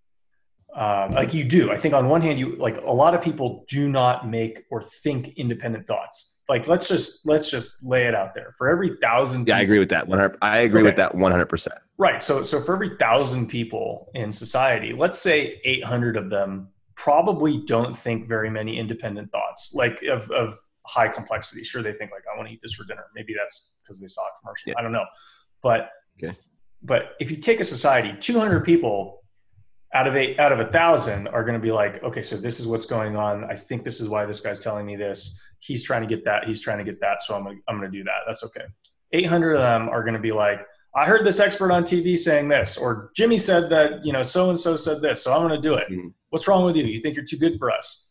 Um, 0.75 1.11
like 1.11 1.33
you 1.33 1.43
do. 1.43 1.71
I 1.71 1.77
think 1.77 1.93
on 1.93 2.07
one 2.07 2.21
hand 2.21 2.39
you 2.39 2.55
like 2.55 2.77
a 2.77 2.91
lot 2.91 3.15
of 3.15 3.21
people 3.21 3.65
do 3.67 3.89
not 3.89 4.29
make 4.29 4.63
or 4.69 4.81
think 4.81 5.29
independent 5.37 5.87
thoughts. 5.87 6.41
Like 6.47 6.67
let's 6.67 6.87
just 6.87 7.25
let's 7.25 7.49
just 7.49 7.83
lay 7.83 8.05
it 8.05 8.13
out 8.13 8.35
there. 8.35 8.53
For 8.57 8.69
every 8.69 8.95
thousand 9.01 9.47
yeah 9.47 9.55
people, 9.55 9.59
i 9.59 9.61
agree 9.61 9.79
with 9.79 9.89
that 9.89 10.07
100 10.07 10.37
i 10.41 10.59
agree 10.59 10.81
okay. 10.81 10.89
with 10.89 10.95
that 10.97 11.13
100% 11.13 11.67
right. 11.97 12.21
So 12.21 12.43
so 12.43 12.61
for 12.61 12.75
every 12.75 12.95
thousand 12.97 13.47
people 13.47 14.11
in 14.13 14.31
society 14.31 14.93
let's 14.95 15.17
say 15.17 15.59
800 15.65 16.15
of 16.15 16.29
them 16.29 16.69
probably 16.97 17.59
don't 17.65 17.95
think 17.95 18.27
very 18.27 18.49
many 18.49 18.77
independent 18.77 19.31
thoughts 19.31 19.73
like 19.73 20.01
of, 20.11 20.29
of 20.31 20.53
high 20.85 21.07
complexity. 21.07 21.63
Sure, 21.63 21.81
they 21.81 21.93
think 21.93 22.11
like 22.11 22.23
I 22.31 22.35
want 22.35 22.49
to 22.49 22.53
eat 22.53 22.59
this 22.61 22.73
for 22.73 22.83
dinner. 22.83 23.05
Maybe 23.15 23.33
that's 23.37 23.77
because 23.83 24.01
they 24.01 24.07
saw 24.07 24.23
a 24.23 24.31
commercial. 24.41 24.69
Yeah. 24.69 24.75
I 24.77 24.81
don't 24.81 24.91
know, 24.91 25.05
but 25.61 25.91
okay. 26.21 26.35
but 26.81 27.11
if 27.19 27.31
you 27.31 27.37
take 27.37 27.59
a 27.59 27.65
society, 27.65 28.15
200 28.19 28.65
people 28.65 29.23
out 29.93 30.07
of 30.07 30.15
eight 30.15 30.39
out 30.39 30.51
of 30.51 30.59
a 30.59 30.65
thousand 30.65 31.27
are 31.29 31.43
going 31.43 31.53
to 31.53 31.63
be 31.63 31.71
like, 31.71 32.03
okay, 32.03 32.21
so 32.21 32.35
this 32.35 32.59
is 32.59 32.67
what's 32.67 32.85
going 32.85 33.15
on. 33.15 33.45
I 33.45 33.55
think 33.55 33.83
this 33.83 34.01
is 34.01 34.09
why 34.09 34.25
this 34.25 34.41
guy's 34.41 34.59
telling 34.59 34.85
me 34.85 34.95
this. 34.95 35.39
He's 35.59 35.83
trying 35.83 36.01
to 36.01 36.07
get 36.07 36.25
that. 36.25 36.45
He's 36.45 36.61
trying 36.61 36.79
to 36.79 36.83
get 36.83 36.99
that. 37.01 37.21
So 37.21 37.35
I'm 37.35 37.43
gonna, 37.43 37.57
I'm 37.67 37.79
going 37.79 37.89
to 37.91 37.97
do 37.97 38.03
that. 38.03 38.21
That's 38.27 38.43
okay. 38.43 38.65
800 39.13 39.53
of 39.53 39.59
them 39.59 39.89
are 39.89 40.03
going 40.03 40.13
to 40.15 40.19
be 40.19 40.31
like, 40.31 40.59
I 40.95 41.05
heard 41.05 41.25
this 41.25 41.39
expert 41.39 41.71
on 41.71 41.83
TV 41.83 42.17
saying 42.17 42.47
this, 42.47 42.77
or 42.77 43.11
Jimmy 43.15 43.37
said 43.37 43.69
that, 43.69 44.03
you 44.03 44.11
know, 44.11 44.23
so 44.23 44.49
and 44.49 44.59
so 44.59 44.75
said 44.75 45.01
this, 45.01 45.23
so 45.23 45.33
I'm 45.33 45.47
going 45.47 45.59
to 45.59 45.67
do 45.67 45.75
it. 45.75 45.87
Mm-hmm. 45.89 46.07
What's 46.37 46.47
wrong 46.47 46.65
with 46.65 46.75
you? 46.75 46.83
You 46.83 47.01
think 47.01 47.15
you're 47.15 47.25
too 47.25 47.39
good 47.39 47.57
for 47.57 47.71
us. 47.71 48.09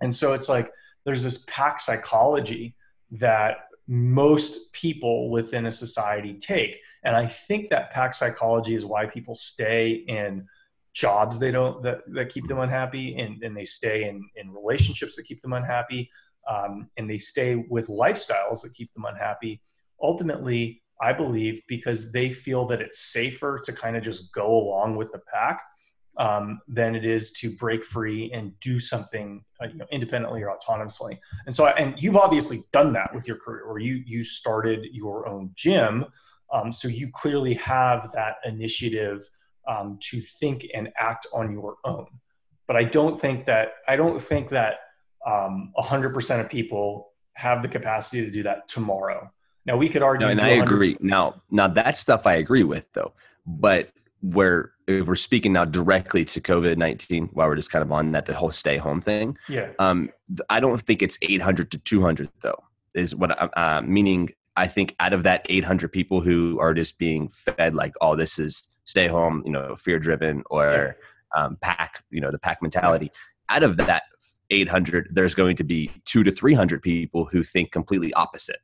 And 0.00 0.14
so 0.14 0.34
it's 0.34 0.48
like 0.48 0.70
there's 1.04 1.24
this 1.24 1.44
pack 1.48 1.80
psychology 1.80 2.76
that 3.10 3.66
most 3.88 4.72
people 4.72 5.30
within 5.30 5.66
a 5.66 5.72
society 5.72 6.34
take. 6.34 6.78
And 7.02 7.16
I 7.16 7.26
think 7.26 7.70
that 7.70 7.90
pack 7.90 8.14
psychology 8.14 8.76
is 8.76 8.84
why 8.84 9.06
people 9.06 9.34
stay 9.34 10.04
in 10.06 10.46
jobs 10.92 11.40
they 11.40 11.50
don't 11.50 11.82
that, 11.82 12.02
that 12.06 12.28
keep 12.28 12.46
them 12.46 12.60
unhappy 12.60 13.18
and, 13.18 13.42
and 13.42 13.56
they 13.56 13.64
stay 13.64 14.08
in, 14.08 14.24
in 14.36 14.52
relationships 14.52 15.16
that 15.16 15.24
keep 15.24 15.42
them 15.42 15.52
unhappy 15.52 16.08
um, 16.48 16.88
and 16.96 17.10
they 17.10 17.18
stay 17.18 17.56
with 17.68 17.88
lifestyles 17.88 18.62
that 18.62 18.72
keep 18.76 18.94
them 18.94 19.06
unhappy 19.06 19.60
ultimately 20.00 20.80
I 21.00 21.12
believe, 21.12 21.62
because 21.68 22.10
they 22.10 22.30
feel 22.30 22.66
that 22.68 22.80
it's 22.80 22.98
safer 22.98 23.60
to 23.64 23.72
kind 23.72 23.96
of 23.96 24.02
just 24.02 24.32
go 24.32 24.46
along 24.46 24.96
with 24.96 25.12
the 25.12 25.20
pack 25.30 25.60
um, 26.18 26.60
than 26.66 26.94
it 26.94 27.04
is 27.04 27.32
to 27.32 27.50
break 27.50 27.84
free 27.84 28.30
and 28.32 28.58
do 28.60 28.80
something 28.80 29.44
uh, 29.62 29.66
you 29.66 29.78
know, 29.78 29.86
independently 29.90 30.42
or 30.42 30.56
autonomously. 30.56 31.18
And 31.46 31.54
so, 31.54 31.66
and 31.66 31.94
you've 31.98 32.16
obviously 32.16 32.60
done 32.72 32.92
that 32.94 33.14
with 33.14 33.28
your 33.28 33.36
career, 33.36 33.68
where 33.68 33.78
you 33.78 34.02
you 34.06 34.24
started 34.24 34.86
your 34.92 35.28
own 35.28 35.50
gym, 35.54 36.06
um, 36.52 36.72
so 36.72 36.88
you 36.88 37.10
clearly 37.12 37.54
have 37.54 38.10
that 38.12 38.36
initiative 38.44 39.28
um, 39.68 39.98
to 40.00 40.20
think 40.20 40.66
and 40.74 40.90
act 40.98 41.26
on 41.32 41.52
your 41.52 41.76
own. 41.84 42.06
But 42.66 42.76
I 42.76 42.84
don't 42.84 43.20
think 43.20 43.44
that 43.46 43.74
I 43.86 43.96
don't 43.96 44.20
think 44.20 44.48
that 44.50 44.78
um, 45.26 45.72
100% 45.78 46.40
of 46.40 46.48
people 46.48 47.12
have 47.34 47.62
the 47.62 47.68
capacity 47.68 48.24
to 48.24 48.30
do 48.30 48.42
that 48.44 48.68
tomorrow. 48.68 49.30
Now 49.66 49.76
we 49.76 49.88
could 49.88 50.02
argue, 50.02 50.26
no, 50.26 50.30
and 50.30 50.40
I 50.40 50.50
agree. 50.50 50.96
Now, 51.00 51.42
now 51.50 51.66
that 51.68 51.98
stuff 51.98 52.26
I 52.26 52.34
agree 52.34 52.62
with, 52.62 52.92
though. 52.92 53.12
But 53.44 53.90
where 54.32 54.72
if 54.86 55.06
we're 55.06 55.14
speaking 55.14 55.52
now 55.52 55.64
directly 55.64 56.24
to 56.24 56.40
COVID 56.40 56.76
nineteen, 56.76 57.28
while 57.32 57.48
we're 57.48 57.56
just 57.56 57.72
kind 57.72 57.82
of 57.82 57.92
on 57.92 58.12
that 58.12 58.26
the 58.26 58.34
whole 58.34 58.50
stay 58.50 58.76
home 58.76 59.00
thing, 59.00 59.36
yeah, 59.48 59.70
um, 59.78 60.10
I 60.48 60.60
don't 60.60 60.80
think 60.80 61.02
it's 61.02 61.18
eight 61.22 61.42
hundred 61.42 61.70
to 61.72 61.78
two 61.78 62.02
hundred 62.02 62.28
though. 62.40 62.62
Is 62.94 63.14
what 63.14 63.40
I'm 63.40 63.50
uh, 63.56 63.82
meaning? 63.82 64.30
I 64.56 64.66
think 64.66 64.94
out 65.00 65.12
of 65.12 65.22
that 65.24 65.44
eight 65.48 65.64
hundred 65.64 65.92
people 65.92 66.20
who 66.20 66.58
are 66.60 66.72
just 66.72 66.98
being 66.98 67.28
fed 67.28 67.74
like, 67.74 67.94
oh, 68.00 68.16
this 68.16 68.38
is 68.38 68.70
stay 68.86 69.08
home, 69.08 69.42
you 69.44 69.52
know, 69.52 69.76
fear 69.76 69.98
driven 69.98 70.42
or 70.48 70.96
yeah. 71.36 71.44
um, 71.44 71.58
pack, 71.60 72.02
you 72.10 72.20
know, 72.20 72.30
the 72.30 72.38
pack 72.38 72.62
mentality. 72.62 73.10
Out 73.48 73.62
of 73.62 73.76
that 73.76 74.04
800, 74.50 75.08
there's 75.10 75.34
going 75.34 75.56
to 75.56 75.64
be 75.64 75.90
two 76.04 76.22
to 76.22 76.30
300 76.30 76.82
people 76.82 77.24
who 77.24 77.42
think 77.42 77.72
completely 77.72 78.12
opposite. 78.14 78.58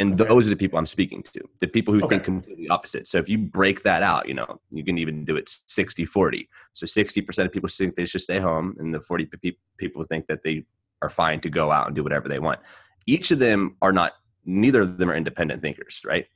And 0.00 0.20
okay. 0.20 0.28
those 0.28 0.46
are 0.46 0.50
the 0.50 0.56
people 0.56 0.78
I'm 0.78 0.86
speaking 0.86 1.22
to, 1.24 1.40
the 1.60 1.66
people 1.66 1.92
who 1.92 2.00
okay. 2.00 2.08
think 2.08 2.24
completely 2.24 2.68
opposite. 2.68 3.08
So 3.08 3.18
if 3.18 3.28
you 3.28 3.36
break 3.36 3.82
that 3.82 4.02
out, 4.02 4.28
you 4.28 4.34
know, 4.34 4.60
you 4.70 4.84
can 4.84 4.96
even 4.96 5.24
do 5.24 5.36
it 5.36 5.50
60 5.66 6.04
40. 6.04 6.48
So 6.72 6.86
60% 6.86 7.44
of 7.44 7.52
people 7.52 7.68
think 7.68 7.96
they 7.96 8.06
should 8.06 8.20
stay 8.20 8.38
home, 8.38 8.76
and 8.78 8.94
the 8.94 9.00
40 9.00 9.28
people 9.76 10.04
think 10.04 10.26
that 10.28 10.44
they 10.44 10.64
are 11.02 11.08
fine 11.08 11.40
to 11.40 11.50
go 11.50 11.72
out 11.72 11.88
and 11.88 11.96
do 11.96 12.02
whatever 12.02 12.28
they 12.28 12.38
want. 12.38 12.60
Each 13.06 13.30
of 13.30 13.38
them 13.40 13.76
are 13.82 13.92
not, 13.92 14.12
neither 14.44 14.82
of 14.82 14.98
them 14.98 15.10
are 15.10 15.14
independent 15.14 15.62
thinkers, 15.62 16.02
right? 16.04 16.26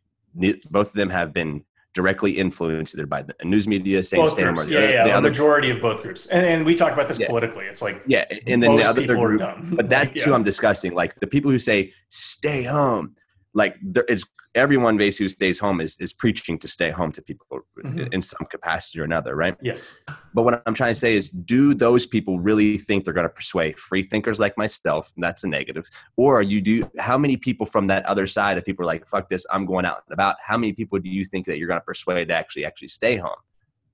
Both 0.70 0.88
of 0.88 0.94
them 0.94 1.10
have 1.10 1.32
been 1.32 1.64
directly 1.94 2.32
influenced 2.32 2.94
either 2.94 3.06
by 3.06 3.22
the 3.22 3.34
news 3.44 3.68
media, 3.68 4.02
saying 4.02 4.22
both 4.22 4.36
groups. 4.36 4.68
yeah, 4.68 4.80
yeah, 4.80 5.02
the, 5.04 5.10
the 5.10 5.16
other, 5.16 5.28
majority 5.28 5.70
of 5.70 5.80
both 5.80 6.02
groups. 6.02 6.26
And, 6.26 6.44
and 6.46 6.64
we 6.64 6.74
talk 6.74 6.92
about 6.92 7.08
this 7.08 7.18
yeah. 7.18 7.26
politically. 7.26 7.66
It's 7.66 7.82
like 7.82 8.02
yeah, 8.06 8.24
and 8.46 8.62
then 8.62 8.76
the 8.76 8.84
other 8.84 9.06
group, 9.06 9.42
but 9.72 9.88
that's 9.90 10.16
yeah. 10.16 10.24
who 10.24 10.34
I'm 10.34 10.42
discussing. 10.42 10.94
Like 10.94 11.14
the 11.16 11.26
people 11.26 11.50
who 11.50 11.58
say 11.58 11.92
stay 12.08 12.62
home, 12.62 13.14
like 13.54 13.76
there, 13.82 14.04
it's 14.08 14.24
everyone 14.54 14.96
basically 14.96 15.24
who 15.24 15.28
stays 15.28 15.58
home 15.58 15.80
is, 15.80 15.96
is 15.98 16.12
preaching 16.12 16.58
to 16.58 16.68
stay 16.68 16.90
home 16.90 17.12
to 17.12 17.22
people 17.22 17.46
mm-hmm. 17.84 18.12
in 18.12 18.22
some 18.22 18.46
capacity 18.50 19.00
or 19.00 19.04
another 19.04 19.34
right? 19.34 19.56
Yes. 19.62 20.04
But 20.34 20.42
what 20.42 20.62
i'm 20.66 20.74
trying 20.74 20.92
to 20.92 20.98
say 20.98 21.14
is 21.16 21.28
do 21.28 21.74
those 21.74 22.06
people 22.06 22.40
really 22.40 22.78
think 22.78 23.04
they're 23.04 23.14
going 23.14 23.28
to 23.28 23.34
persuade 23.34 23.78
free 23.78 24.02
thinkers 24.02 24.40
like 24.40 24.56
myself? 24.56 25.12
That's 25.16 25.44
a 25.44 25.48
negative. 25.48 25.88
Or 26.16 26.42
you 26.42 26.60
do 26.60 26.90
how 26.98 27.18
many 27.18 27.36
people 27.36 27.66
from 27.66 27.86
that 27.86 28.04
other 28.06 28.26
side 28.26 28.58
of 28.58 28.64
people 28.64 28.84
are 28.84 28.86
like 28.86 29.06
fuck 29.06 29.28
this 29.28 29.46
i'm 29.50 29.66
going 29.66 29.84
out 29.84 30.02
and 30.08 30.14
about. 30.14 30.36
How 30.42 30.56
many 30.56 30.72
people 30.72 30.98
do 30.98 31.08
you 31.08 31.24
think 31.24 31.46
that 31.46 31.58
you're 31.58 31.68
going 31.68 31.80
to 31.80 31.84
persuade 31.84 32.28
to 32.28 32.34
actually 32.34 32.64
actually 32.64 32.88
stay 32.88 33.16
home 33.16 33.40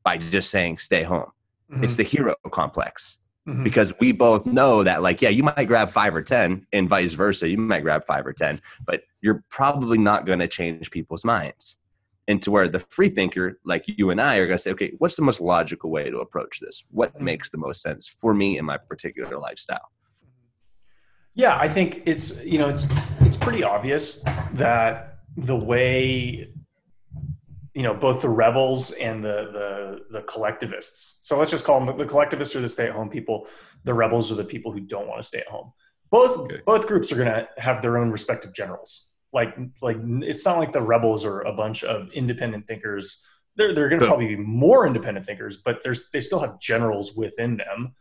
by 0.05 0.18
just 0.18 0.51
saying 0.51 0.79
stay 0.79 1.03
home? 1.03 1.31
Mm-hmm. 1.71 1.85
it's 1.85 1.99
the 1.99 2.03
hero 2.03 2.35
complex 2.51 3.18
Mm-hmm. 3.49 3.65
Because 3.65 3.95
we 3.99 4.13
both 4.13 4.45
know 4.45 4.83
that, 4.83 5.03
like, 5.03 5.23
yeah, 5.23 5.31
you 5.31 5.43
might 5.43 5.65
grab 5.67 5.91
five 5.91 6.15
or 6.15 6.21
10, 6.21 6.67
and 6.71 6.87
vice 6.87 7.15
versa. 7.15 7.49
You 7.49 7.57
might 7.57 7.81
grab 7.81 8.05
five 8.05 8.27
or 8.27 8.35
10, 8.35 8.61
but 8.85 9.05
you're 9.23 9.43
probably 9.49 9.97
not 9.97 10.27
going 10.27 10.41
to 10.41 10.49
change 10.49 10.91
people's 10.91 11.25
minds. 11.25 11.77
And 12.27 12.43
to 12.43 12.51
where 12.51 12.69
the 12.69 12.81
free 12.81 13.09
thinker, 13.09 13.59
like 13.65 13.87
you 13.89 14.11
and 14.11 14.21
I, 14.21 14.37
are 14.37 14.47
going 14.47 14.59
to 14.59 14.63
say, 14.63 14.73
okay, 14.73 14.93
what's 14.99 15.17
the 15.17 15.23
most 15.23 15.41
logical 15.41 15.91
way 15.91 16.11
to 16.11 16.19
approach 16.19 16.61
this? 16.61 16.85
What 16.91 17.15
mm-hmm. 17.15 17.25
makes 17.25 17.51
the 17.51 17.57
most 17.57 17.81
sense 17.81 18.07
for 18.07 18.35
me 18.35 18.59
in 18.59 18.67
my 18.67 18.77
particular 18.77 19.39
lifestyle? 19.39 19.89
Yeah, 21.35 21.57
I 21.57 21.69
think 21.69 22.03
it's 22.05 22.45
you 22.45 22.59
know 22.59 22.69
it's 22.69 22.89
it's 23.21 23.37
pretty 23.37 23.63
obvious 23.63 24.25
that 24.55 25.21
the 25.37 25.57
way 25.57 26.53
you 27.79 27.85
know 27.85 27.95
both 27.95 28.23
the 28.23 28.29
rebels 28.29 28.91
and 28.95 29.25
the 29.25 29.51
the 29.53 30.19
the 30.19 30.23
collectivists. 30.23 31.19
So 31.21 31.38
let's 31.38 31.53
just 31.53 31.64
call 31.64 31.79
them 31.79 31.97
the, 31.97 32.05
collectivists 32.05 32.57
are 32.57 32.61
the 32.61 32.69
stay 32.69 32.88
at 32.88 32.93
home 32.93 33.09
people. 33.09 33.47
The 33.85 33.95
rebels 33.95 34.33
are 34.33 34.35
the 34.35 34.45
people 34.45 34.73
who 34.73 34.81
don't 34.81 35.07
want 35.07 35.23
to 35.23 35.27
stay 35.27 35.38
at 35.38 35.47
home. 35.47 35.73
Both 36.11 36.38
okay. 36.38 36.61
both 36.67 36.88
groups 36.88 37.12
are 37.12 37.14
going 37.14 37.29
to 37.29 37.49
have 37.57 37.81
their 37.81 37.97
own 37.97 38.11
respective 38.11 38.53
generals. 38.53 39.11
Like 39.33 39.57
like 39.81 39.97
it's 40.03 40.45
not 40.45 40.59
like 40.59 40.73
the 40.73 40.83
rebels 40.83 41.25
are 41.25 41.43
a 41.43 41.53
bunch 41.53 41.85
of 41.85 42.11
independent 42.14 42.67
thinkers. 42.67 43.25
They're 43.55 43.73
they're 43.73 43.88
going 43.88 44.01
to 44.01 44.07
probably 44.09 44.35
be 44.35 44.43
more 44.43 44.85
independent 44.85 45.25
thinkers, 45.25 45.59
but 45.64 45.79
there's 45.85 46.11
they 46.11 46.19
still 46.19 46.41
have 46.41 46.59
generals 46.59 47.14
within 47.14 47.59
them. 47.59 47.95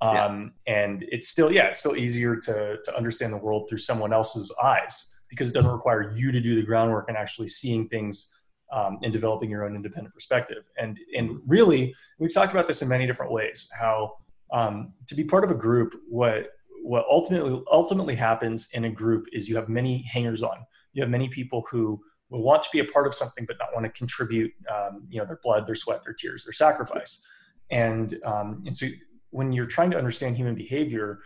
Um, 0.00 0.52
yeah. 0.68 0.74
and 0.76 1.04
it's 1.08 1.26
still 1.26 1.50
yeah 1.50 1.64
it's 1.64 1.80
still 1.80 1.96
easier 1.96 2.36
to 2.36 2.76
to 2.84 2.96
understand 2.96 3.32
the 3.32 3.38
world 3.38 3.68
through 3.68 3.78
someone 3.78 4.12
else's 4.12 4.54
eyes 4.62 5.18
because 5.28 5.50
it 5.50 5.54
doesn't 5.54 5.72
require 5.72 6.14
you 6.14 6.30
to 6.30 6.40
do 6.40 6.54
the 6.54 6.62
groundwork 6.62 7.08
and 7.08 7.16
actually 7.16 7.48
seeing 7.48 7.88
things 7.88 8.30
um, 8.72 8.98
in 9.02 9.12
developing 9.12 9.50
your 9.50 9.64
own 9.64 9.76
independent 9.76 10.14
perspective. 10.14 10.64
And 10.78 10.98
and 11.16 11.40
really, 11.46 11.94
we've 12.18 12.32
talked 12.32 12.52
about 12.52 12.66
this 12.66 12.82
in 12.82 12.88
many 12.88 13.06
different 13.06 13.32
ways. 13.32 13.70
How 13.78 14.16
um, 14.52 14.92
to 15.06 15.14
be 15.14 15.24
part 15.24 15.44
of 15.44 15.50
a 15.50 15.54
group, 15.54 15.94
what 16.08 16.48
what 16.82 17.06
ultimately 17.10 17.62
ultimately 17.70 18.14
happens 18.14 18.68
in 18.72 18.84
a 18.84 18.90
group 18.90 19.26
is 19.32 19.48
you 19.48 19.56
have 19.56 19.68
many 19.68 20.02
hangers 20.02 20.42
on. 20.42 20.58
You 20.92 21.02
have 21.02 21.10
many 21.10 21.28
people 21.28 21.64
who 21.70 22.00
will 22.30 22.42
want 22.42 22.62
to 22.62 22.68
be 22.72 22.80
a 22.80 22.84
part 22.84 23.06
of 23.06 23.14
something 23.14 23.44
but 23.46 23.56
not 23.58 23.68
want 23.74 23.84
to 23.84 23.90
contribute, 23.90 24.52
um, 24.72 25.06
you 25.08 25.18
know, 25.18 25.26
their 25.26 25.40
blood, 25.42 25.66
their 25.66 25.74
sweat, 25.74 26.02
their 26.04 26.14
tears, 26.14 26.44
their 26.44 26.52
sacrifice. 26.52 27.26
And 27.70 28.18
um, 28.24 28.62
and 28.66 28.76
so 28.76 28.86
when 29.30 29.52
you're 29.52 29.66
trying 29.66 29.90
to 29.90 29.98
understand 29.98 30.36
human 30.36 30.54
behavior, 30.54 31.20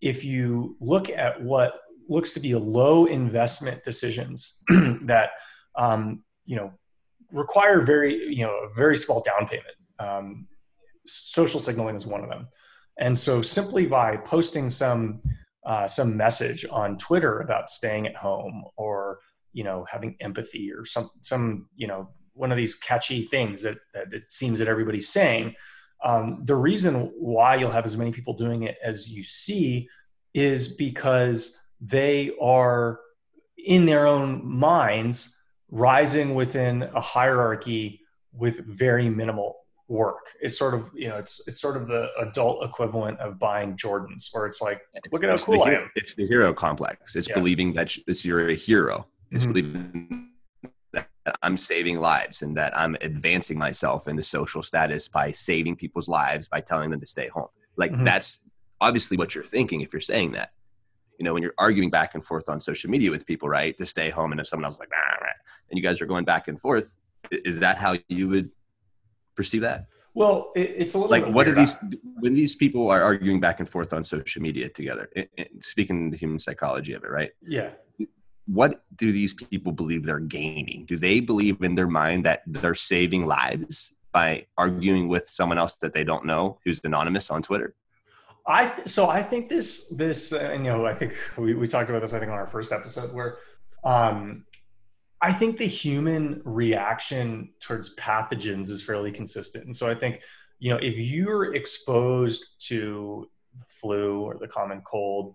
if 0.00 0.24
you 0.24 0.76
look 0.80 1.10
at 1.10 1.42
what 1.42 1.80
looks 2.08 2.32
to 2.32 2.40
be 2.40 2.52
a 2.52 2.58
low 2.58 3.06
investment 3.06 3.82
decisions 3.84 4.62
that 5.02 5.30
um, 5.76 6.22
you 6.48 6.56
know 6.56 6.72
require 7.30 7.82
very 7.82 8.34
you 8.34 8.42
know 8.42 8.54
a 8.64 8.74
very 8.74 8.96
small 8.96 9.22
down 9.22 9.46
payment. 9.46 9.76
Um, 10.00 10.48
social 11.06 11.60
signaling 11.60 11.94
is 11.94 12.06
one 12.06 12.24
of 12.24 12.30
them, 12.30 12.48
and 12.98 13.16
so 13.16 13.42
simply 13.42 13.86
by 13.86 14.16
posting 14.16 14.70
some 14.70 15.22
uh, 15.66 15.86
some 15.86 16.16
message 16.16 16.64
on 16.70 16.96
Twitter 16.96 17.40
about 17.40 17.68
staying 17.68 18.06
at 18.06 18.16
home 18.16 18.64
or 18.76 19.20
you 19.52 19.62
know 19.62 19.86
having 19.90 20.16
empathy 20.20 20.72
or 20.72 20.84
some 20.84 21.10
some 21.20 21.68
you 21.76 21.86
know 21.86 22.08
one 22.32 22.50
of 22.50 22.56
these 22.56 22.76
catchy 22.76 23.24
things 23.24 23.62
that, 23.62 23.78
that 23.92 24.12
it 24.12 24.32
seems 24.32 24.58
that 24.58 24.68
everybody's 24.68 25.08
saying. 25.08 25.54
Um, 26.04 26.42
the 26.44 26.54
reason 26.54 27.10
why 27.18 27.56
you'll 27.56 27.72
have 27.72 27.84
as 27.84 27.96
many 27.96 28.12
people 28.12 28.34
doing 28.34 28.62
it 28.62 28.76
as 28.82 29.08
you 29.08 29.24
see 29.24 29.88
is 30.32 30.74
because 30.74 31.60
they 31.80 32.30
are 32.40 33.00
in 33.58 33.84
their 33.84 34.06
own 34.06 34.46
minds 34.46 35.37
rising 35.70 36.34
within 36.34 36.82
a 36.94 37.00
hierarchy 37.00 38.00
with 38.32 38.64
very 38.66 39.08
minimal 39.10 39.56
work. 39.88 40.26
It's 40.40 40.58
sort 40.58 40.74
of 40.74 40.90
you 40.94 41.08
know 41.08 41.16
it's 41.16 41.46
it's 41.48 41.60
sort 41.60 41.76
of 41.76 41.88
the 41.88 42.10
adult 42.18 42.64
equivalent 42.64 43.18
of 43.20 43.38
buying 43.38 43.76
Jordans, 43.76 44.28
where 44.32 44.46
it's 44.46 44.60
like 44.60 44.82
look 45.10 45.24
at 45.24 45.30
how 45.30 45.36
cool 45.36 45.62
I 45.64 45.72
am. 45.72 45.90
It's 45.96 46.14
the 46.14 46.26
hero 46.26 46.52
complex. 46.52 47.16
It's 47.16 47.28
yeah. 47.28 47.34
believing 47.34 47.72
that 47.74 47.96
you're 48.24 48.50
a 48.50 48.54
hero. 48.54 49.06
It's 49.30 49.44
mm-hmm. 49.44 49.52
believing 49.52 50.28
that 50.92 51.08
I'm 51.42 51.56
saving 51.56 52.00
lives 52.00 52.42
and 52.42 52.56
that 52.56 52.76
I'm 52.76 52.96
advancing 53.00 53.58
myself 53.58 54.08
in 54.08 54.16
the 54.16 54.22
social 54.22 54.62
status 54.62 55.08
by 55.08 55.32
saving 55.32 55.76
people's 55.76 56.08
lives 56.08 56.48
by 56.48 56.60
telling 56.60 56.90
them 56.90 57.00
to 57.00 57.06
stay 57.06 57.28
home. 57.28 57.48
Like 57.76 57.92
mm-hmm. 57.92 58.04
that's 58.04 58.48
obviously 58.80 59.16
what 59.16 59.34
you're 59.34 59.44
thinking 59.44 59.80
if 59.80 59.92
you're 59.92 60.00
saying 60.00 60.32
that. 60.32 60.52
You 61.18 61.24
know, 61.24 61.34
when 61.34 61.42
you're 61.42 61.54
arguing 61.58 61.90
back 61.90 62.14
and 62.14 62.24
forth 62.24 62.48
on 62.48 62.60
social 62.60 62.88
media 62.90 63.10
with 63.10 63.26
people, 63.26 63.48
right, 63.48 63.76
to 63.78 63.84
stay 63.84 64.08
home, 64.08 64.30
and 64.32 64.40
if 64.40 64.46
someone 64.46 64.64
else 64.64 64.76
is 64.76 64.80
like, 64.80 64.90
nah, 64.90 65.18
and 65.70 65.76
you 65.76 65.82
guys 65.82 66.00
are 66.00 66.06
going 66.06 66.24
back 66.24 66.48
and 66.48 66.60
forth 66.60 66.96
is 67.30 67.60
that 67.60 67.78
how 67.78 67.96
you 68.08 68.28
would 68.28 68.50
perceive 69.34 69.62
that? 69.62 69.86
Well 70.14 70.52
it's 70.56 70.94
a 70.94 70.98
little 70.98 71.10
like 71.10 71.26
what 71.26 71.46
are 71.46 71.54
these 71.54 71.76
when 72.18 72.34
these 72.34 72.56
people 72.56 72.90
are 72.90 73.02
arguing 73.02 73.40
back 73.40 73.60
and 73.60 73.68
forth 73.68 73.92
on 73.92 74.02
social 74.02 74.42
media 74.42 74.68
together 74.68 75.08
speaking 75.60 76.10
the 76.10 76.16
human 76.16 76.38
psychology 76.38 76.94
of 76.94 77.04
it 77.04 77.10
right? 77.10 77.30
Yeah. 77.46 77.70
What 78.46 78.82
do 78.96 79.12
these 79.12 79.34
people 79.34 79.72
believe 79.72 80.04
they're 80.04 80.18
gaining? 80.18 80.86
Do 80.86 80.96
they 80.96 81.20
believe 81.20 81.62
in 81.62 81.74
their 81.74 81.86
mind 81.86 82.24
that 82.24 82.42
they're 82.46 82.74
saving 82.74 83.26
lives 83.26 83.94
by 84.10 84.46
arguing 84.56 85.06
with 85.08 85.28
someone 85.28 85.58
else 85.58 85.76
that 85.76 85.92
they 85.92 86.02
don't 86.02 86.24
know 86.24 86.58
who's 86.64 86.80
anonymous 86.82 87.30
on 87.30 87.42
twitter 87.42 87.74
I 88.48 88.72
so 88.86 89.08
I 89.08 89.22
think 89.22 89.50
this 89.50 89.88
this 89.90 90.32
uh, 90.32 90.52
you 90.52 90.64
know 90.64 90.86
I 90.86 90.94
think 90.94 91.14
we, 91.36 91.54
we 91.54 91.68
talked 91.68 91.90
about 91.90 92.00
this 92.00 92.14
I 92.14 92.18
think 92.18 92.32
on 92.32 92.38
our 92.38 92.46
first 92.46 92.72
episode 92.72 93.12
where 93.12 93.38
um 93.84 94.44
I 95.20 95.32
think 95.32 95.56
the 95.56 95.66
human 95.66 96.40
reaction 96.44 97.50
towards 97.60 97.94
pathogens 97.96 98.70
is 98.70 98.82
fairly 98.82 99.10
consistent. 99.10 99.64
And 99.64 99.74
so 99.74 99.90
I 99.90 99.94
think, 99.94 100.22
you 100.60 100.70
know, 100.70 100.78
if 100.80 100.96
you're 100.96 101.54
exposed 101.54 102.66
to 102.68 103.28
the 103.58 103.64
flu 103.66 104.20
or 104.20 104.36
the 104.38 104.46
common 104.46 104.80
cold 104.82 105.34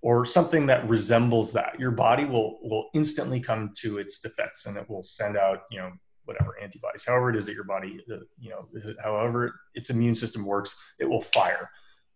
or 0.00 0.24
something 0.24 0.66
that 0.66 0.88
resembles 0.88 1.52
that, 1.52 1.78
your 1.78 1.92
body 1.92 2.24
will 2.24 2.58
will 2.62 2.90
instantly 2.94 3.38
come 3.38 3.72
to 3.78 3.98
its 3.98 4.20
defense 4.20 4.66
and 4.66 4.76
it 4.76 4.90
will 4.90 5.04
send 5.04 5.36
out, 5.36 5.62
you 5.70 5.78
know, 5.78 5.92
whatever 6.24 6.56
antibodies, 6.60 7.04
however 7.06 7.30
it 7.30 7.36
is 7.36 7.46
that 7.46 7.54
your 7.54 7.64
body, 7.64 8.00
uh, 8.12 8.16
you 8.38 8.50
know, 8.50 8.66
however 9.02 9.54
its 9.74 9.90
immune 9.90 10.14
system 10.14 10.44
works, 10.44 10.80
it 10.98 11.08
will 11.08 11.20
fire. 11.20 11.70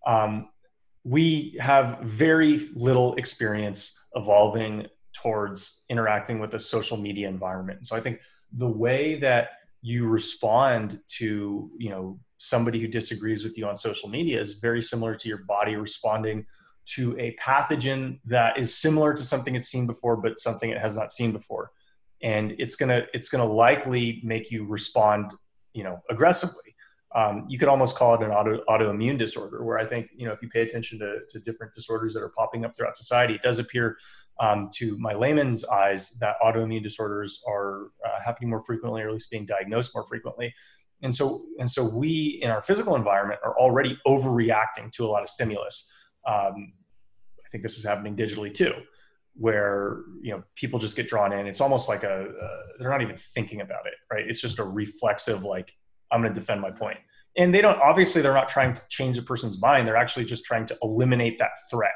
Um, 0.06 0.48
we 1.04 1.56
have 1.60 2.00
very 2.00 2.70
little 2.74 3.14
experience 3.16 4.06
evolving 4.14 4.86
towards 5.12 5.84
interacting 5.88 6.38
with 6.38 6.54
a 6.54 6.60
social 6.60 6.96
media 6.96 7.28
environment. 7.28 7.86
So 7.86 7.96
I 7.96 8.00
think 8.00 8.20
the 8.52 8.68
way 8.68 9.18
that 9.20 9.50
you 9.82 10.06
respond 10.06 11.00
to, 11.18 11.70
you 11.78 11.90
know, 11.90 12.18
somebody 12.38 12.80
who 12.80 12.88
disagrees 12.88 13.44
with 13.44 13.56
you 13.56 13.66
on 13.66 13.76
social 13.76 14.08
media 14.08 14.40
is 14.40 14.54
very 14.54 14.82
similar 14.82 15.14
to 15.14 15.28
your 15.28 15.38
body 15.38 15.76
responding 15.76 16.44
to 16.86 17.18
a 17.18 17.34
pathogen 17.36 18.18
that 18.24 18.58
is 18.58 18.76
similar 18.76 19.14
to 19.14 19.24
something 19.24 19.54
it's 19.54 19.68
seen 19.68 19.86
before 19.86 20.16
but 20.16 20.38
something 20.38 20.70
it 20.70 20.78
has 20.78 20.94
not 20.94 21.10
seen 21.10 21.32
before 21.32 21.72
and 22.22 22.54
it's 22.58 22.76
going 22.76 22.88
to 22.88 23.06
it's 23.12 23.28
going 23.28 23.46
to 23.46 23.52
likely 23.52 24.20
make 24.22 24.50
you 24.50 24.64
respond 24.64 25.32
you 25.72 25.82
know 25.82 26.00
aggressively 26.10 26.65
um, 27.16 27.46
you 27.48 27.58
could 27.58 27.68
almost 27.68 27.96
call 27.96 28.14
it 28.14 28.22
an 28.22 28.30
auto, 28.30 28.62
autoimmune 28.68 29.18
disorder 29.18 29.64
where 29.64 29.78
i 29.78 29.86
think 29.86 30.08
you 30.14 30.26
know 30.26 30.32
if 30.32 30.42
you 30.42 30.48
pay 30.48 30.62
attention 30.62 30.98
to, 30.98 31.18
to 31.28 31.40
different 31.40 31.74
disorders 31.74 32.14
that 32.14 32.22
are 32.22 32.32
popping 32.36 32.64
up 32.64 32.76
throughout 32.76 32.96
society 32.96 33.34
it 33.34 33.42
does 33.42 33.58
appear 33.58 33.96
um, 34.38 34.68
to 34.74 34.98
my 34.98 35.14
layman's 35.14 35.64
eyes 35.64 36.10
that 36.20 36.36
autoimmune 36.44 36.82
disorders 36.82 37.42
are 37.48 37.88
uh, 38.04 38.20
happening 38.24 38.50
more 38.50 38.62
frequently 38.64 39.02
or 39.02 39.08
at 39.08 39.12
least 39.12 39.30
being 39.30 39.46
diagnosed 39.46 39.92
more 39.94 40.04
frequently 40.04 40.54
and 41.02 41.14
so 41.14 41.44
and 41.58 41.70
so 41.70 41.84
we 41.84 42.38
in 42.42 42.50
our 42.50 42.62
physical 42.62 42.96
environment 42.96 43.40
are 43.44 43.56
already 43.58 43.98
overreacting 44.06 44.92
to 44.92 45.04
a 45.04 45.08
lot 45.08 45.22
of 45.22 45.28
stimulus 45.28 45.92
um, 46.26 46.72
I 47.46 47.48
think 47.50 47.62
this 47.62 47.78
is 47.78 47.84
happening 47.84 48.16
digitally 48.16 48.52
too, 48.52 48.72
where 49.34 50.00
you 50.20 50.32
know 50.32 50.42
people 50.54 50.78
just 50.78 50.96
get 50.96 51.08
drawn 51.08 51.32
in. 51.32 51.46
It's 51.46 51.60
almost 51.60 51.88
like 51.88 52.02
a 52.02 52.28
uh, 52.28 52.62
they're 52.78 52.90
not 52.90 53.02
even 53.02 53.16
thinking 53.16 53.60
about 53.60 53.86
it, 53.86 53.94
right? 54.12 54.28
It's 54.28 54.40
just 54.40 54.58
a 54.58 54.64
reflexive 54.64 55.44
like 55.44 55.72
I'm 56.10 56.20
going 56.20 56.34
to 56.34 56.38
defend 56.38 56.60
my 56.60 56.70
point, 56.70 56.98
and 57.36 57.54
they 57.54 57.60
don't 57.60 57.80
obviously 57.80 58.22
they're 58.22 58.34
not 58.34 58.48
trying 58.48 58.74
to 58.74 58.82
change 58.88 59.18
a 59.18 59.22
person's 59.22 59.60
mind. 59.60 59.86
They're 59.86 59.96
actually 59.96 60.24
just 60.24 60.44
trying 60.44 60.66
to 60.66 60.76
eliminate 60.82 61.38
that 61.38 61.50
threat. 61.70 61.92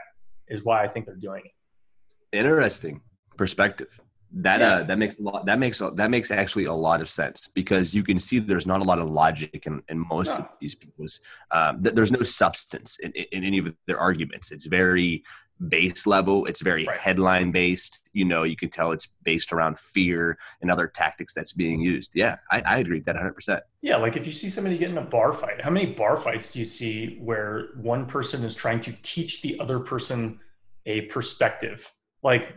Is 0.49 0.65
why 0.65 0.83
I 0.83 0.89
think 0.89 1.07
they're 1.07 1.15
doing 1.15 1.43
it. 1.45 2.37
Interesting 2.37 3.03
perspective 3.37 4.01
that 4.33 4.61
yeah. 4.61 4.75
uh, 4.75 4.83
that 4.85 4.99
makes 4.99 5.19
a 5.19 5.23
lot 5.23 5.45
that 5.47 5.59
makes 5.59 5.79
that 5.95 6.11
makes 6.11 6.31
actually 6.31 6.67
a 6.67 6.73
lot 6.73 7.01
of 7.01 7.09
sense 7.09 7.49
because 7.49 7.95
you 7.95 8.03
can 8.03 8.19
see 8.19 8.39
there's 8.39 8.67
not 8.67 8.81
a 8.81 8.85
lot 8.85 8.99
of 8.99 9.11
logic 9.11 9.65
in, 9.67 9.83
in 9.89 10.07
most 10.09 10.39
no. 10.39 10.45
of 10.45 10.49
these 10.61 10.75
people's 10.75 11.21
um, 11.51 11.83
th- 11.83 11.95
there's 11.95 12.13
no 12.13 12.23
substance 12.23 12.99
in, 13.01 13.13
in, 13.13 13.45
any 13.45 13.59
of 13.59 13.75
their 13.87 13.99
arguments. 13.99 14.53
It's 14.53 14.67
very 14.67 15.25
base 15.69 16.07
level. 16.07 16.47
It's 16.47 16.63
very 16.63 16.85
right. 16.85 16.99
headline 16.99 17.51
based. 17.51 18.09
You 18.13 18.25
know 18.25 18.45
you 18.45 18.57
can 18.57 18.71
tell 18.71 18.93
it's 18.93 19.09
based 19.25 19.53
around 19.53 19.79
fear 19.79 20.39
and 20.63 20.71
other 20.71 20.87
tactics 20.87 21.35
that's 21.35 21.53
being 21.53 21.81
used. 21.81 22.13
Yeah 22.15 22.37
i, 22.51 22.61
I 22.61 22.79
agree 22.79 22.99
with 22.99 23.07
that 23.07 23.17
100% 23.17 23.61
yeah 23.83 23.97
like 23.97 24.17
if 24.17 24.27
you 24.27 24.33
see 24.33 24.49
somebody 24.49 24.79
get 24.79 24.91
in 24.91 24.99
a 24.99 25.03
bar 25.03 25.33
fight 25.33 25.61
how 25.61 25.71
many 25.71 25.87
bar 25.87 26.17
fights 26.17 26.53
do 26.53 26.59
you 26.59 26.65
see 26.65 27.19
where 27.21 27.69
one 27.77 28.07
person 28.07 28.45
is 28.45 28.55
trying 28.55 28.81
to 28.81 28.95
teach 29.03 29.43
the 29.43 29.59
other 29.59 29.81
person 29.81 30.39
a 30.87 31.03
perspective? 31.03 31.93
Like 32.23 32.55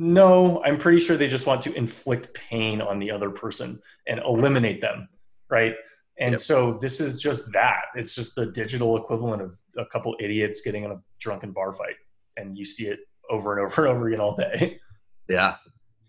no, 0.00 0.62
I'm 0.64 0.78
pretty 0.78 0.98
sure 0.98 1.18
they 1.18 1.28
just 1.28 1.46
want 1.46 1.60
to 1.60 1.74
inflict 1.74 2.32
pain 2.32 2.80
on 2.80 2.98
the 2.98 3.10
other 3.10 3.28
person 3.28 3.82
and 4.08 4.18
eliminate 4.20 4.80
them, 4.80 5.10
right? 5.50 5.74
And 6.18 6.32
yep. 6.32 6.38
so 6.38 6.78
this 6.80 7.02
is 7.02 7.20
just 7.20 7.52
that. 7.52 7.82
It's 7.94 8.14
just 8.14 8.34
the 8.34 8.46
digital 8.46 8.96
equivalent 8.96 9.42
of 9.42 9.58
a 9.76 9.84
couple 9.84 10.16
idiots 10.18 10.62
getting 10.62 10.84
in 10.84 10.92
a 10.92 11.02
drunken 11.18 11.52
bar 11.52 11.74
fight, 11.74 11.96
and 12.38 12.56
you 12.56 12.64
see 12.64 12.86
it 12.86 13.00
over 13.28 13.58
and 13.58 13.66
over 13.70 13.84
and 13.84 13.94
over 13.94 14.08
again 14.08 14.20
all 14.20 14.34
day. 14.34 14.80
Yeah, 15.28 15.56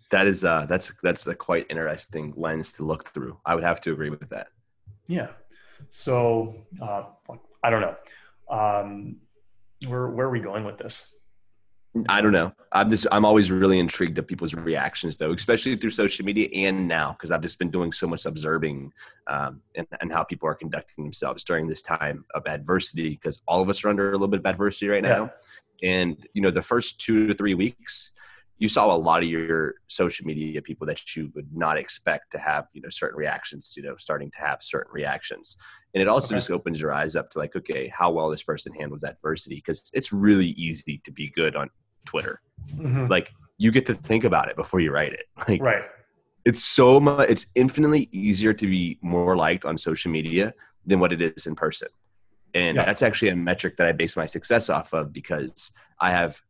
that 0.10 0.26
is 0.26 0.46
uh, 0.46 0.66
that's 0.68 0.94
that's 1.04 1.28
a 1.28 1.36
quite 1.36 1.68
interesting 1.70 2.34
lens 2.38 2.72
to 2.74 2.84
look 2.84 3.06
through. 3.06 3.38
I 3.46 3.56
would 3.56 3.64
have 3.66 3.82
to 3.82 3.92
agree 3.92 4.10
with 4.10 4.30
that. 4.30 4.48
Yeah. 5.08 5.28
So 5.90 6.56
uh, 6.82 7.04
I 7.62 7.70
don't 7.70 7.82
know. 7.82 7.96
Um, 8.50 9.18
where 9.86 10.08
where 10.08 10.28
are 10.28 10.32
we 10.32 10.40
going 10.40 10.64
with 10.64 10.78
this? 10.78 11.12
I 12.08 12.22
don't 12.22 12.32
know. 12.32 12.54
I'm 12.72 12.90
just 12.90 13.06
I'm 13.12 13.26
always 13.26 13.52
really 13.52 13.78
intrigued 13.78 14.18
at 14.18 14.28
people's 14.28 14.56
reactions 14.56 15.18
though, 15.18 15.34
especially 15.34 15.76
through 15.76 15.90
social 15.90 16.24
media 16.24 16.48
and 16.54 16.88
now 16.88 17.12
because 17.12 17.32
I've 17.32 17.42
just 17.42 17.60
been 17.60 17.70
doing 17.70 17.92
so 17.92 18.08
much 18.08 18.26
observing 18.26 18.94
um, 19.28 19.62
and, 19.76 19.86
and 20.00 20.12
how 20.12 20.24
people 20.24 20.48
are 20.48 20.56
conducting 20.56 21.04
themselves 21.04 21.44
during 21.44 21.68
this 21.68 21.82
time 21.82 22.24
of 22.34 22.44
adversity 22.48 23.10
because 23.10 23.42
all 23.46 23.62
of 23.62 23.70
us 23.70 23.84
are 23.84 23.90
under 23.90 24.10
a 24.10 24.14
little 24.14 24.30
bit 24.30 24.40
of 24.40 24.46
adversity 24.46 24.88
right 24.88 25.04
now. 25.04 25.32
Yeah. 25.82 26.02
And 26.02 26.28
you 26.34 26.42
know, 26.42 26.52
the 26.52 26.62
first 26.62 27.02
two 27.02 27.28
to 27.28 27.34
three 27.34 27.56
weeks, 27.56 28.14
you 28.62 28.70
saw 28.70 28.94
a 28.94 28.96
lot 28.96 29.24
of 29.24 29.30
your 29.30 29.74
social 29.88 30.26
media 30.26 30.62
people 30.62 30.86
that 30.86 31.16
you 31.16 31.32
would 31.34 31.48
not 31.52 31.78
expect 31.78 32.32
to 32.32 32.38
have 32.38 32.68
you 32.74 32.82
know 32.82 32.90
certain 32.90 33.18
reactions 33.18 33.74
you 33.76 33.82
know 33.82 33.96
starting 33.98 34.30
to 34.30 34.38
have 34.38 34.60
certain 34.62 34.94
reactions 34.94 35.58
and 35.96 36.02
it 36.02 36.08
also 36.08 36.36
okay. 36.36 36.38
just 36.38 36.52
opens 36.52 36.80
your 36.80 36.94
eyes 36.94 37.16
up 37.16 37.30
to 37.32 37.40
like 37.40 37.56
okay 37.56 37.92
how 37.94 38.12
well 38.12 38.30
this 38.30 38.44
person 38.44 38.72
handles 38.74 39.04
adversity 39.04 39.56
because 39.56 39.90
it's 39.96 40.14
really 40.14 40.50
easy 40.50 41.02
to 41.04 41.12
be 41.12 41.32
good 41.36 41.56
on 41.56 41.70
twitter 42.06 42.42
mm-hmm. 42.76 43.08
like 43.08 43.32
you 43.58 43.72
get 43.72 43.86
to 43.86 43.94
think 43.94 44.24
about 44.24 44.50
it 44.50 44.56
before 44.56 44.80
you 44.80 44.92
write 44.92 45.14
it 45.14 45.26
like 45.48 45.62
right 45.62 45.84
it's 46.46 46.64
so 46.64 47.00
much 47.00 47.30
it's 47.30 47.48
infinitely 47.56 48.10
easier 48.12 48.54
to 48.54 48.68
be 48.68 48.98
more 49.02 49.36
liked 49.36 49.66
on 49.66 49.78
social 49.78 50.12
media 50.12 50.54
than 50.86 51.00
what 51.00 51.14
it 51.14 51.22
is 51.22 51.48
in 51.48 51.56
person 51.56 51.88
and 52.54 52.76
yeah. 52.76 52.84
that's 52.84 53.02
actually 53.02 53.30
a 53.30 53.36
metric 53.36 53.78
that 53.78 53.88
i 53.88 53.92
base 53.92 54.18
my 54.18 54.26
success 54.26 54.70
off 54.70 54.94
of 54.94 55.14
because 55.14 55.72
i 56.00 56.12
have 56.12 56.42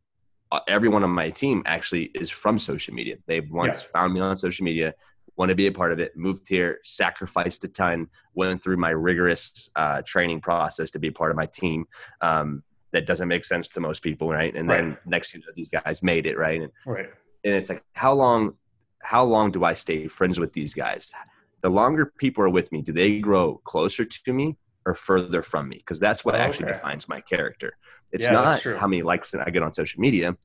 uh, 0.51 0.59
everyone 0.67 1.03
on 1.03 1.09
my 1.09 1.29
team 1.29 1.63
actually 1.65 2.05
is 2.13 2.29
from 2.29 2.59
social 2.59 2.93
media. 2.93 3.15
They've 3.25 3.49
once 3.49 3.81
found 3.81 4.13
me 4.13 4.19
on 4.19 4.35
social 4.35 4.65
media, 4.65 4.93
want 5.37 5.49
to 5.49 5.55
be 5.55 5.67
a 5.67 5.71
part 5.71 5.93
of 5.93 5.99
it, 5.99 6.17
moved 6.17 6.47
here, 6.47 6.79
sacrificed 6.83 7.63
a 7.63 7.69
ton, 7.69 8.09
went 8.33 8.61
through 8.61 8.77
my 8.77 8.89
rigorous 8.89 9.69
uh, 9.77 10.01
training 10.05 10.41
process 10.41 10.91
to 10.91 10.99
be 10.99 11.07
a 11.07 11.11
part 11.11 11.31
of 11.31 11.37
my 11.37 11.45
team. 11.45 11.85
Um, 12.19 12.63
that 12.91 13.05
doesn't 13.05 13.27
make 13.27 13.45
sense 13.45 13.67
to 13.69 13.79
most 13.79 14.03
people, 14.03 14.29
right? 14.29 14.53
And 14.55 14.67
right. 14.67 14.81
then 14.81 14.97
next, 15.05 15.33
you 15.33 15.39
know, 15.39 15.47
these 15.55 15.69
guys 15.69 16.03
made 16.03 16.25
it, 16.25 16.37
right? 16.37 16.61
And, 16.61 16.71
right. 16.85 17.09
And 17.43 17.55
it's 17.55 17.69
like, 17.69 17.83
how 17.93 18.13
long, 18.13 18.55
how 19.01 19.23
long 19.23 19.51
do 19.51 19.63
I 19.63 19.73
stay 19.73 20.07
friends 20.07 20.39
with 20.39 20.53
these 20.53 20.73
guys? 20.73 21.13
The 21.61 21.69
longer 21.69 22.11
people 22.17 22.43
are 22.43 22.49
with 22.49 22.71
me, 22.71 22.81
do 22.81 22.91
they 22.91 23.19
grow 23.19 23.61
closer 23.63 24.03
to 24.05 24.33
me 24.33 24.57
or 24.85 24.93
further 24.93 25.41
from 25.41 25.69
me? 25.69 25.77
Because 25.77 25.99
that's 25.99 26.25
what 26.25 26.35
oh, 26.35 26.39
actually 26.39 26.65
okay. 26.65 26.73
defines 26.73 27.07
my 27.07 27.21
character. 27.21 27.77
It's 28.11 28.25
yeah, 28.25 28.31
not 28.31 28.63
how 28.63 28.87
many 28.87 29.03
likes 29.03 29.33
I 29.33 29.49
get 29.49 29.63
on 29.63 29.73
social 29.73 30.01
media. 30.01 30.35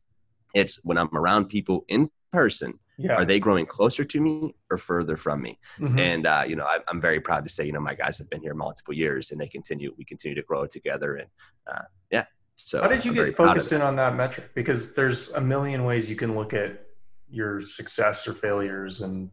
It's 0.54 0.82
when 0.84 0.98
I'm 0.98 1.14
around 1.14 1.46
people 1.46 1.84
in 1.88 2.10
person. 2.32 2.78
Yeah. 2.98 3.14
Are 3.14 3.26
they 3.26 3.38
growing 3.38 3.66
closer 3.66 4.04
to 4.04 4.20
me 4.20 4.54
or 4.70 4.78
further 4.78 5.16
from 5.16 5.42
me? 5.42 5.58
Mm-hmm. 5.78 5.98
And 5.98 6.26
uh, 6.26 6.44
you 6.46 6.56
know, 6.56 6.64
I, 6.64 6.78
am 6.88 7.00
very 7.00 7.20
proud 7.20 7.44
to 7.44 7.50
say, 7.50 7.66
you 7.66 7.72
know, 7.72 7.80
my 7.80 7.94
guys 7.94 8.18
have 8.18 8.30
been 8.30 8.40
here 8.40 8.54
multiple 8.54 8.94
years, 8.94 9.32
and 9.32 9.40
they 9.40 9.48
continue. 9.48 9.94
We 9.98 10.04
continue 10.04 10.34
to 10.34 10.42
grow 10.42 10.66
together, 10.66 11.16
and 11.16 11.28
uh, 11.70 11.82
yeah. 12.10 12.24
So 12.56 12.80
how 12.80 12.88
did 12.88 13.04
you 13.04 13.12
I'm 13.12 13.16
get 13.16 13.36
focused 13.36 13.72
in 13.72 13.82
on 13.82 13.94
that 13.96 14.16
metric? 14.16 14.50
Because 14.54 14.94
there's 14.94 15.32
a 15.34 15.40
million 15.40 15.84
ways 15.84 16.10
you 16.10 16.16
can 16.16 16.34
look 16.34 16.54
at 16.54 16.86
your 17.28 17.60
success 17.60 18.26
or 18.26 18.34
failures, 18.34 19.00
and 19.02 19.30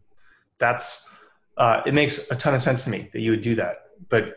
that's 0.60 1.10
uh, 1.58 1.82
it 1.86 1.94
makes 1.94 2.30
a 2.32 2.36
ton 2.36 2.54
of 2.54 2.62
sense 2.62 2.84
to 2.86 2.90
me 2.90 3.10
that 3.14 3.22
you 3.22 3.32
would 3.32 3.42
do 3.42 3.56
that. 3.56 3.78
But 4.10 4.36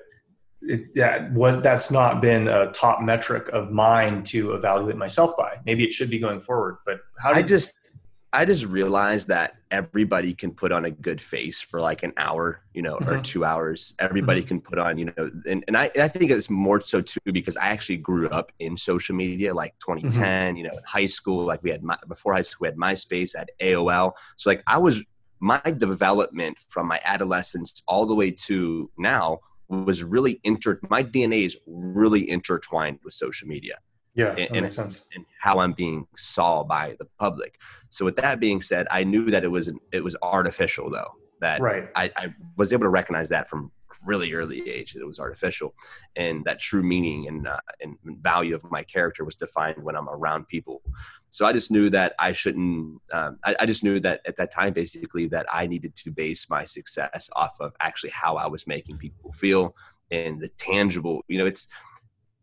it, 0.62 0.94
that 0.94 1.32
was 1.32 1.60
that's 1.62 1.90
not 1.90 2.20
been 2.20 2.48
a 2.48 2.70
top 2.72 3.00
metric 3.02 3.48
of 3.48 3.70
mine 3.70 4.22
to 4.24 4.52
evaluate 4.52 4.96
myself 4.96 5.36
by. 5.36 5.58
Maybe 5.64 5.84
it 5.84 5.92
should 5.92 6.10
be 6.10 6.18
going 6.18 6.40
forward. 6.40 6.78
But 6.84 7.00
how? 7.18 7.30
Did 7.30 7.38
I 7.38 7.42
just 7.42 7.90
I 8.36 8.44
just 8.44 8.66
realized 8.66 9.28
that 9.28 9.56
everybody 9.70 10.34
can 10.34 10.52
put 10.52 10.70
on 10.70 10.84
a 10.84 10.90
good 10.90 11.22
face 11.22 11.62
for 11.62 11.80
like 11.80 12.02
an 12.02 12.12
hour, 12.18 12.60
you 12.74 12.82
know, 12.82 12.96
mm-hmm. 12.96 13.08
or 13.08 13.22
two 13.22 13.46
hours. 13.46 13.94
Everybody 13.98 14.42
mm-hmm. 14.42 14.48
can 14.48 14.60
put 14.60 14.78
on, 14.78 14.98
you 14.98 15.06
know, 15.06 15.30
and, 15.48 15.64
and 15.66 15.74
I, 15.74 15.90
I 15.98 16.08
think 16.08 16.30
it's 16.30 16.50
more 16.50 16.78
so 16.80 17.00
too 17.00 17.32
because 17.32 17.56
I 17.56 17.68
actually 17.68 17.96
grew 17.96 18.28
up 18.28 18.52
in 18.58 18.76
social 18.76 19.16
media 19.16 19.54
like 19.54 19.74
2010, 19.78 20.20
mm-hmm. 20.20 20.56
you 20.58 20.64
know, 20.64 20.76
in 20.76 20.84
high 20.84 21.06
school, 21.06 21.46
like 21.46 21.62
we 21.62 21.70
had 21.70 21.82
my, 21.82 21.96
before 22.08 22.34
high 22.34 22.42
school, 22.42 22.66
we 22.66 22.68
had 22.68 22.76
MySpace, 22.76 23.34
had 23.34 23.50
AOL. 23.58 24.12
So 24.36 24.50
like 24.50 24.62
I 24.66 24.76
was, 24.76 25.02
my 25.40 25.60
development 25.78 26.58
from 26.68 26.86
my 26.88 27.00
adolescence 27.04 27.82
all 27.88 28.04
the 28.04 28.14
way 28.14 28.32
to 28.32 28.90
now 28.98 29.40
was 29.68 30.04
really 30.04 30.40
inter 30.44 30.78
my 30.90 31.02
DNA 31.02 31.44
is 31.44 31.56
really 31.66 32.28
intertwined 32.28 32.98
with 33.02 33.14
social 33.14 33.48
media. 33.48 33.78
Yeah, 34.16 34.34
and, 34.36 34.62
makes 34.62 34.76
sense. 34.76 35.06
And 35.14 35.24
how 35.40 35.58
I'm 35.58 35.72
being 35.72 36.06
saw 36.16 36.64
by 36.64 36.96
the 36.98 37.06
public. 37.18 37.60
So 37.90 38.04
with 38.04 38.16
that 38.16 38.40
being 38.40 38.62
said, 38.62 38.86
I 38.90 39.04
knew 39.04 39.30
that 39.30 39.44
it 39.44 39.48
was 39.48 39.70
it 39.92 40.02
was 40.02 40.16
artificial 40.22 40.90
though. 40.90 41.12
That 41.40 41.60
right. 41.60 41.90
I, 41.94 42.10
I 42.16 42.34
was 42.56 42.72
able 42.72 42.84
to 42.84 42.88
recognize 42.88 43.28
that 43.28 43.46
from 43.46 43.70
really 44.06 44.32
early 44.32 44.68
age 44.68 44.94
that 44.94 45.00
it 45.00 45.06
was 45.06 45.20
artificial, 45.20 45.74
and 46.16 46.44
that 46.46 46.58
true 46.60 46.82
meaning 46.82 47.28
and 47.28 47.46
uh, 47.46 47.60
and 47.82 47.96
value 48.22 48.54
of 48.54 48.64
my 48.70 48.82
character 48.82 49.22
was 49.22 49.36
defined 49.36 49.82
when 49.82 49.96
I'm 49.96 50.08
around 50.08 50.48
people. 50.48 50.80
So 51.28 51.44
I 51.44 51.52
just 51.52 51.70
knew 51.70 51.90
that 51.90 52.14
I 52.18 52.32
shouldn't. 52.32 53.00
Um, 53.12 53.38
I, 53.44 53.54
I, 53.60 53.66
just 53.66 53.84
knew 53.84 54.00
that 54.00 54.22
at 54.26 54.36
that 54.36 54.50
time, 54.50 54.72
basically, 54.72 55.26
that 55.26 55.44
I 55.52 55.66
needed 55.66 55.94
to 55.96 56.10
base 56.10 56.48
my 56.48 56.64
success 56.64 57.28
off 57.36 57.56
of 57.60 57.74
actually 57.80 58.10
how 58.10 58.36
I 58.36 58.46
was 58.46 58.66
making 58.66 58.96
people 58.96 59.32
feel 59.32 59.74
and 60.10 60.40
the 60.40 60.48
tangible. 60.56 61.22
You 61.28 61.38
know, 61.38 61.46
it's 61.46 61.68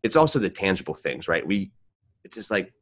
it's 0.04 0.14
also 0.14 0.38
the 0.38 0.50
tangible 0.50 0.94
things, 0.94 1.26
right? 1.26 1.44
We, 1.44 1.72
it's 2.22 2.36
just 2.36 2.50
like 2.50 2.72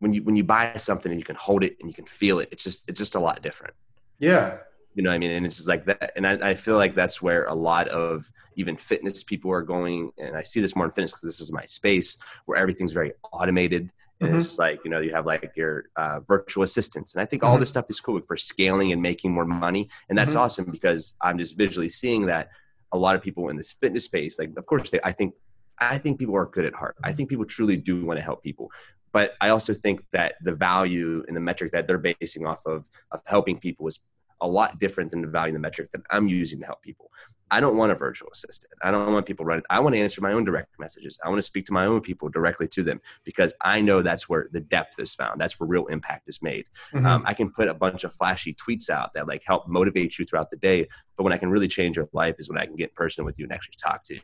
when 0.00 0.12
you 0.12 0.22
when 0.22 0.34
you 0.34 0.44
buy 0.44 0.74
something 0.74 1.10
and 1.10 1.18
you 1.18 1.24
can 1.24 1.36
hold 1.36 1.64
it 1.64 1.76
and 1.80 1.88
you 1.88 1.94
can 1.94 2.04
feel 2.04 2.38
it. 2.40 2.48
It's 2.52 2.62
just 2.62 2.84
it's 2.88 2.98
just 2.98 3.14
a 3.14 3.20
lot 3.20 3.40
different. 3.40 3.74
Yeah, 4.18 4.58
You 4.96 5.02
know 5.02 5.10
what 5.10 5.16
I 5.16 5.18
mean? 5.18 5.30
And 5.30 5.44
it's 5.44 5.56
just 5.56 5.68
like 5.68 5.84
that. 5.84 6.12
And 6.16 6.26
I, 6.26 6.50
I 6.50 6.54
feel 6.54 6.76
like 6.76 6.94
that's 6.94 7.20
where 7.20 7.44
a 7.44 7.54
lot 7.54 7.86
of 7.88 8.32
even 8.56 8.78
fitness 8.78 9.22
people 9.22 9.50
are 9.50 9.60
going. 9.62 10.10
And 10.16 10.34
I 10.34 10.42
see 10.42 10.60
this 10.62 10.74
more 10.74 10.86
in 10.86 10.90
fitness 10.90 11.12
because 11.12 11.28
this 11.28 11.40
is 11.40 11.52
my 11.52 11.64
space 11.66 12.16
where 12.46 12.58
everything's 12.58 12.92
very 12.92 13.12
automated. 13.30 13.90
And 14.20 14.30
mm-hmm. 14.30 14.38
it's 14.38 14.46
just 14.46 14.58
like, 14.58 14.80
you 14.84 14.90
know, 14.90 15.00
you 15.00 15.12
have 15.12 15.26
like 15.26 15.52
your 15.54 15.84
uh, 15.96 16.20
virtual 16.20 16.64
assistants. 16.64 17.14
And 17.14 17.20
I 17.20 17.26
think 17.26 17.44
all 17.44 17.52
mm-hmm. 17.52 17.60
this 17.60 17.68
stuff 17.68 17.90
is 17.90 18.00
cool 18.00 18.18
for 18.26 18.38
scaling 18.38 18.92
and 18.92 19.02
making 19.02 19.32
more 19.32 19.44
money. 19.44 19.90
And 20.08 20.16
that's 20.16 20.32
mm-hmm. 20.32 20.40
awesome 20.40 20.70
because 20.70 21.14
I'm 21.20 21.36
just 21.36 21.58
visually 21.58 21.90
seeing 21.90 22.24
that 22.26 22.48
a 22.90 22.96
lot 22.96 23.16
of 23.16 23.20
people 23.20 23.50
in 23.50 23.56
this 23.56 23.72
fitness 23.72 24.06
space, 24.06 24.38
like, 24.38 24.56
of 24.56 24.64
course, 24.64 24.88
they, 24.88 25.00
I 25.04 25.12
think, 25.12 25.34
I 25.78 25.98
think 25.98 26.18
people 26.18 26.36
are 26.36 26.46
good 26.46 26.64
at 26.64 26.74
heart. 26.74 26.96
I 27.04 27.12
think 27.12 27.28
people 27.28 27.44
truly 27.44 27.76
do 27.76 28.04
want 28.04 28.18
to 28.18 28.24
help 28.24 28.42
people 28.42 28.70
but 29.16 29.32
I 29.40 29.48
also 29.48 29.72
think 29.72 30.04
that 30.12 30.34
the 30.42 30.52
value 30.52 31.24
and 31.26 31.34
the 31.34 31.40
metric 31.40 31.72
that 31.72 31.86
they're 31.86 31.96
basing 31.96 32.44
off 32.44 32.60
of 32.66 32.86
of 33.12 33.22
helping 33.24 33.58
people 33.58 33.88
is 33.88 34.00
a 34.42 34.46
lot 34.46 34.78
different 34.78 35.10
than 35.10 35.22
the 35.22 35.28
value 35.28 35.54
and 35.54 35.56
the 35.56 35.60
metric 35.60 35.90
that 35.92 36.02
I'm 36.10 36.28
using 36.28 36.60
to 36.60 36.66
help 36.66 36.82
people. 36.82 37.10
I 37.50 37.60
don't 37.60 37.78
want 37.78 37.92
a 37.92 37.94
virtual 37.94 38.28
assistant. 38.30 38.74
I 38.82 38.90
don't 38.90 39.10
want 39.10 39.24
people 39.24 39.46
running. 39.46 39.64
I 39.70 39.80
want 39.80 39.94
to 39.94 40.00
answer 40.02 40.20
my 40.20 40.32
own 40.32 40.44
direct 40.44 40.78
messages. 40.78 41.16
I 41.24 41.30
want 41.30 41.38
to 41.38 41.46
speak 41.46 41.64
to 41.64 41.72
my 41.72 41.86
own 41.86 42.02
people 42.02 42.28
directly 42.28 42.68
to 42.68 42.82
them 42.82 43.00
because 43.24 43.54
I 43.62 43.80
know 43.80 44.02
that's 44.02 44.28
where 44.28 44.48
the 44.52 44.60
depth 44.60 44.98
is 44.98 45.14
found. 45.14 45.40
That's 45.40 45.58
where 45.58 45.66
real 45.66 45.86
impact 45.86 46.28
is 46.28 46.42
made. 46.42 46.66
Mm-hmm. 46.92 47.06
Um, 47.06 47.22
I 47.24 47.32
can 47.32 47.50
put 47.50 47.68
a 47.68 47.74
bunch 47.74 48.04
of 48.04 48.12
flashy 48.12 48.52
tweets 48.52 48.90
out 48.90 49.14
that 49.14 49.26
like 49.26 49.44
help 49.46 49.66
motivate 49.66 50.18
you 50.18 50.26
throughout 50.26 50.50
the 50.50 50.58
day, 50.58 50.88
but 51.16 51.22
when 51.22 51.32
I 51.32 51.38
can 51.38 51.48
really 51.48 51.68
change 51.68 51.96
your 51.96 52.08
life 52.12 52.34
is 52.38 52.50
when 52.50 52.58
I 52.58 52.66
can 52.66 52.76
get 52.76 52.90
in 52.90 52.94
person 52.94 53.24
with 53.24 53.38
you 53.38 53.46
and 53.46 53.52
actually 53.52 53.76
talk 53.78 54.02
to 54.04 54.14
you. 54.14 54.20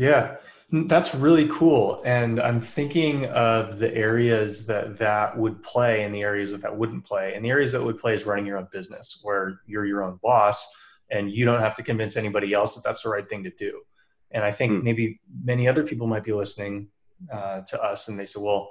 Yeah, 0.00 0.36
that's 0.72 1.14
really 1.14 1.46
cool. 1.48 2.00
And 2.06 2.40
I'm 2.40 2.62
thinking 2.62 3.26
of 3.26 3.78
the 3.78 3.94
areas 3.94 4.66
that 4.66 4.96
that 4.96 5.36
would 5.36 5.62
play 5.62 6.04
and 6.04 6.14
the 6.14 6.22
areas 6.22 6.52
that 6.52 6.62
that 6.62 6.74
wouldn't 6.74 7.04
play. 7.04 7.34
And 7.34 7.44
the 7.44 7.50
areas 7.50 7.72
that 7.72 7.84
would 7.84 7.98
play 7.98 8.14
is 8.14 8.24
running 8.24 8.46
your 8.46 8.56
own 8.56 8.68
business 8.72 9.20
where 9.22 9.60
you're 9.66 9.84
your 9.84 10.02
own 10.02 10.18
boss 10.22 10.74
and 11.10 11.30
you 11.30 11.44
don't 11.44 11.60
have 11.60 11.74
to 11.76 11.82
convince 11.82 12.16
anybody 12.16 12.54
else 12.54 12.76
that 12.76 12.82
that's 12.82 13.02
the 13.02 13.10
right 13.10 13.28
thing 13.28 13.44
to 13.44 13.50
do. 13.50 13.82
And 14.30 14.42
I 14.42 14.52
think 14.52 14.72
mm. 14.72 14.82
maybe 14.84 15.20
many 15.44 15.68
other 15.68 15.82
people 15.82 16.06
might 16.06 16.24
be 16.24 16.32
listening 16.32 16.88
uh, 17.30 17.60
to 17.60 17.82
us 17.82 18.08
and 18.08 18.18
they 18.18 18.24
say, 18.24 18.40
well, 18.40 18.70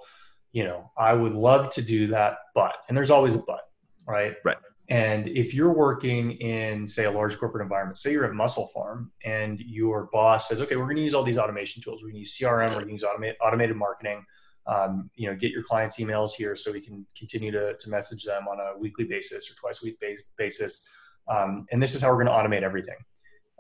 you 0.51 0.63
know, 0.63 0.89
I 0.97 1.13
would 1.13 1.33
love 1.33 1.71
to 1.75 1.83
do 1.83 2.07
that, 2.07 2.39
but, 2.55 2.73
and 2.87 2.97
there's 2.97 3.11
always 3.11 3.35
a 3.35 3.39
but, 3.39 3.69
right? 4.07 4.33
Right. 4.43 4.57
And 4.89 5.29
if 5.29 5.53
you're 5.53 5.71
working 5.71 6.31
in, 6.31 6.87
say, 6.87 7.05
a 7.05 7.11
large 7.11 7.37
corporate 7.37 7.61
environment, 7.61 7.99
say 7.99 8.11
you're 8.11 8.25
at 8.25 8.31
MusclePharm 8.31 9.09
and 9.23 9.59
your 9.59 10.09
boss 10.11 10.49
says, 10.49 10.61
okay, 10.61 10.75
we're 10.77 10.85
going 10.85 10.97
to 10.97 11.03
use 11.03 11.13
all 11.13 11.21
these 11.21 11.37
automation 11.37 11.81
tools. 11.81 12.01
We're 12.01 12.09
going 12.09 12.15
to 12.15 12.19
use 12.21 12.37
CRM, 12.37 12.69
we're 12.69 12.75
going 12.75 12.87
to 12.87 12.93
use 12.93 13.03
automate, 13.03 13.35
automated 13.39 13.75
marketing. 13.75 14.25
Um, 14.65 15.09
you 15.15 15.29
know, 15.29 15.35
get 15.35 15.51
your 15.51 15.63
clients' 15.63 15.97
emails 15.99 16.31
here 16.33 16.55
so 16.55 16.71
we 16.71 16.81
can 16.81 17.05
continue 17.17 17.51
to, 17.51 17.75
to 17.75 17.89
message 17.89 18.23
them 18.23 18.47
on 18.47 18.59
a 18.59 18.77
weekly 18.77 19.05
basis 19.05 19.49
or 19.49 19.55
twice 19.55 19.81
a 19.81 19.85
week 19.85 19.99
basis. 20.37 20.87
Um, 21.27 21.65
and 21.71 21.81
this 21.81 21.95
is 21.95 22.01
how 22.01 22.09
we're 22.09 22.23
going 22.23 22.27
to 22.27 22.33
automate 22.33 22.63
everything. 22.63 22.97